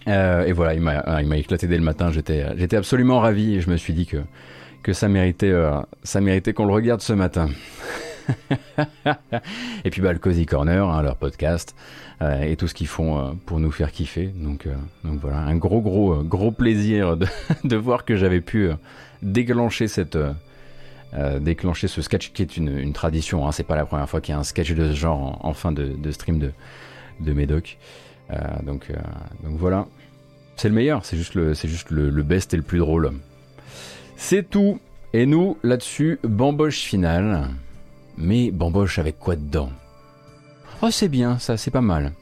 Euh, 0.07 0.45
et 0.45 0.51
voilà, 0.51 0.73
il 0.73 0.81
m'a, 0.81 0.99
ah, 0.99 1.21
il 1.21 1.27
m'a 1.27 1.37
éclaté 1.37 1.67
dès 1.67 1.77
le 1.77 1.83
matin. 1.83 2.11
J'étais, 2.11 2.45
j'étais 2.57 2.75
absolument 2.77 3.19
ravi 3.19 3.55
et 3.55 3.61
je 3.61 3.69
me 3.69 3.77
suis 3.77 3.93
dit 3.93 4.05
que 4.05 4.17
que 4.83 4.91
ça 4.91 5.07
méritait, 5.07 5.49
euh, 5.49 5.79
ça 6.03 6.19
méritait 6.19 6.51
qu'on 6.53 6.65
le 6.65 6.73
regarde 6.73 7.01
ce 7.01 7.13
matin. 7.13 7.49
et 9.85 9.89
puis 9.89 10.01
bah 10.01 10.13
le 10.13 10.19
Cozy 10.19 10.45
Corner, 10.45 10.87
hein, 10.87 11.01
leur 11.01 11.15
podcast 11.15 11.75
euh, 12.21 12.41
et 12.43 12.55
tout 12.55 12.67
ce 12.67 12.73
qu'ils 12.73 12.87
font 12.87 13.17
euh, 13.17 13.31
pour 13.45 13.59
nous 13.59 13.71
faire 13.71 13.91
kiffer. 13.91 14.27
Donc 14.27 14.65
euh, 14.67 14.75
donc 15.03 15.19
voilà, 15.21 15.37
un 15.39 15.55
gros 15.55 15.81
gros 15.81 16.13
euh, 16.13 16.23
gros 16.23 16.51
plaisir 16.51 17.17
de, 17.17 17.27
de 17.63 17.75
voir 17.75 18.05
que 18.05 18.15
j'avais 18.15 18.41
pu 18.41 18.67
euh, 18.69 18.73
déclencher 19.21 19.87
cette 19.87 20.15
euh, 20.15 20.33
euh, 21.13 21.39
déclencher 21.39 21.87
ce 21.87 22.01
sketch 22.01 22.31
qui 22.33 22.41
est 22.41 22.57
une, 22.57 22.77
une 22.77 22.93
tradition. 22.93 23.47
Hein. 23.47 23.51
C'est 23.51 23.63
pas 23.63 23.75
la 23.75 23.85
première 23.85 24.09
fois 24.09 24.19
qu'il 24.19 24.33
y 24.33 24.35
a 24.35 24.39
un 24.39 24.43
sketch 24.43 24.71
de 24.73 24.89
ce 24.91 24.95
genre 24.95 25.39
en, 25.45 25.49
en 25.49 25.53
fin 25.53 25.71
de, 25.71 25.85
de 25.85 26.11
stream 26.11 26.39
de 26.39 26.51
de 27.19 27.33
Médoc. 27.33 27.77
Euh, 28.31 28.35
donc, 28.63 28.89
euh, 28.89 28.95
donc 29.43 29.57
voilà. 29.57 29.87
C'est 30.55 30.69
le 30.69 30.75
meilleur, 30.75 31.03
c'est 31.05 31.17
juste, 31.17 31.35
le, 31.35 31.53
le, 31.89 32.09
le 32.09 32.23
best 32.23 32.53
et 32.53 32.57
le 32.57 32.63
plus 32.63 32.79
drôle. 32.79 33.11
C'est 34.17 34.49
tout. 34.49 34.79
Et 35.13 35.25
nous, 35.25 35.57
là-dessus, 35.63 36.19
bamboche 36.23 36.79
finale. 36.79 37.49
Mais 38.17 38.51
bamboche 38.51 38.99
avec 38.99 39.19
quoi 39.19 39.35
dedans? 39.35 39.71
Oh, 40.81 40.91
c'est 40.91 41.07
bien, 41.07 41.39
ça, 41.39 41.57
c'est 41.57 41.71
pas 41.71 41.81
mal. 41.81 42.13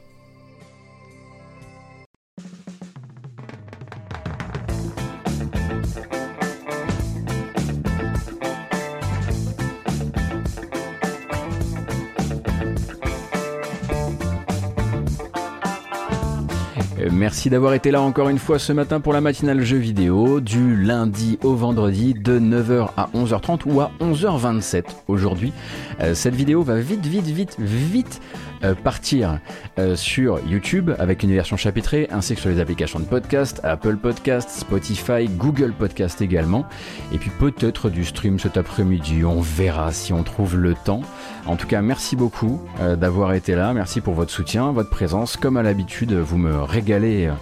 Merci 17.22 17.50
d'avoir 17.50 17.74
été 17.74 17.92
là 17.92 18.02
encore 18.02 18.30
une 18.30 18.40
fois 18.40 18.58
ce 18.58 18.72
matin 18.72 18.98
pour 18.98 19.12
la 19.12 19.20
matinale 19.20 19.62
jeux 19.62 19.78
vidéo, 19.78 20.40
du 20.40 20.74
lundi 20.74 21.38
au 21.44 21.54
vendredi 21.54 22.14
de 22.14 22.40
9h 22.40 22.88
à 22.96 23.10
11h30 23.14 23.60
ou 23.66 23.80
à 23.80 23.92
11h27 24.00 24.82
aujourd'hui. 25.06 25.52
Euh, 26.00 26.16
cette 26.16 26.34
vidéo 26.34 26.64
va 26.64 26.80
vite, 26.80 27.06
vite, 27.06 27.26
vite, 27.26 27.54
vite 27.60 28.20
euh, 28.64 28.74
partir 28.74 29.38
euh, 29.78 29.94
sur 29.94 30.40
YouTube 30.48 30.90
avec 30.98 31.22
une 31.22 31.32
version 31.32 31.56
chapitrée 31.56 32.08
ainsi 32.10 32.34
que 32.34 32.40
sur 32.40 32.50
les 32.50 32.58
applications 32.58 32.98
de 32.98 33.04
podcast, 33.04 33.60
Apple 33.62 33.98
Podcast, 33.98 34.50
Spotify, 34.50 35.28
Google 35.28 35.74
Podcast 35.78 36.22
également. 36.22 36.66
Et 37.12 37.18
puis 37.18 37.30
peut-être 37.38 37.88
du 37.88 38.04
stream 38.04 38.40
cet 38.40 38.56
après-midi, 38.56 39.24
on 39.24 39.40
verra 39.40 39.92
si 39.92 40.12
on 40.12 40.24
trouve 40.24 40.56
le 40.56 40.74
temps. 40.74 41.02
En 41.46 41.56
tout 41.56 41.66
cas, 41.66 41.82
merci 41.82 42.14
beaucoup 42.14 42.60
euh, 42.80 42.94
d'avoir 42.94 43.34
été 43.34 43.56
là, 43.56 43.72
merci 43.72 44.00
pour 44.00 44.14
votre 44.14 44.30
soutien, 44.30 44.70
votre 44.70 44.90
présence. 44.90 45.36
Comme 45.36 45.56
à 45.56 45.62
l'habitude, 45.62 46.12
vous 46.12 46.38
me 46.38 46.62
régalez 46.62 47.26
euh, 47.26 47.32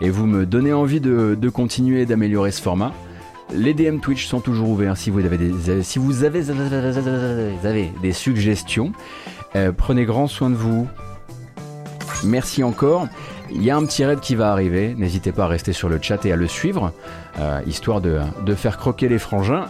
et 0.00 0.08
vous 0.08 0.26
me 0.26 0.46
donnez 0.46 0.72
envie 0.72 1.00
de, 1.00 1.36
continuer 1.52 2.06
d'améliorer 2.06 2.52
ce 2.52 2.62
format. 2.62 2.92
Les 3.52 3.74
DM 3.74 3.98
Twitch 3.98 4.26
sont 4.26 4.38
toujours 4.38 4.68
ouverts 4.68 4.96
si 4.96 5.10
vous 5.10 5.24
avez 5.24 5.36
des, 5.36 5.82
si 5.82 5.98
vous 5.98 6.22
avez, 6.22 6.44
des 8.00 8.12
suggestions. 8.12 8.92
Euh, 9.56 9.72
prenez 9.76 10.04
grand 10.04 10.28
soin 10.28 10.50
de 10.50 10.54
vous. 10.54 10.86
Merci 12.22 12.62
encore. 12.62 13.08
Il 13.52 13.64
y 13.64 13.70
a 13.70 13.76
un 13.76 13.84
petit 13.84 14.04
raid 14.04 14.20
qui 14.20 14.36
va 14.36 14.52
arriver. 14.52 14.94
N'hésitez 14.96 15.32
pas 15.32 15.44
à 15.44 15.48
rester 15.48 15.72
sur 15.72 15.88
le 15.88 15.98
chat 16.00 16.24
et 16.24 16.30
à 16.30 16.36
le 16.36 16.46
suivre, 16.46 16.92
euh, 17.40 17.60
histoire 17.66 18.00
de 18.00 18.54
faire 18.54 18.78
croquer 18.78 19.08
les 19.08 19.18
frangins 19.18 19.66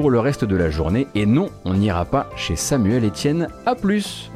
pour 0.00 0.10
le 0.12 0.20
reste 0.20 0.44
de 0.44 0.54
la 0.54 0.70
journée. 0.70 1.08
Et 1.16 1.26
non, 1.26 1.50
on 1.64 1.74
n'ira 1.74 2.04
pas 2.04 2.30
chez 2.36 2.54
Samuel 2.54 3.04
Etienne. 3.04 3.48
A 3.66 3.74
plus. 3.74 4.30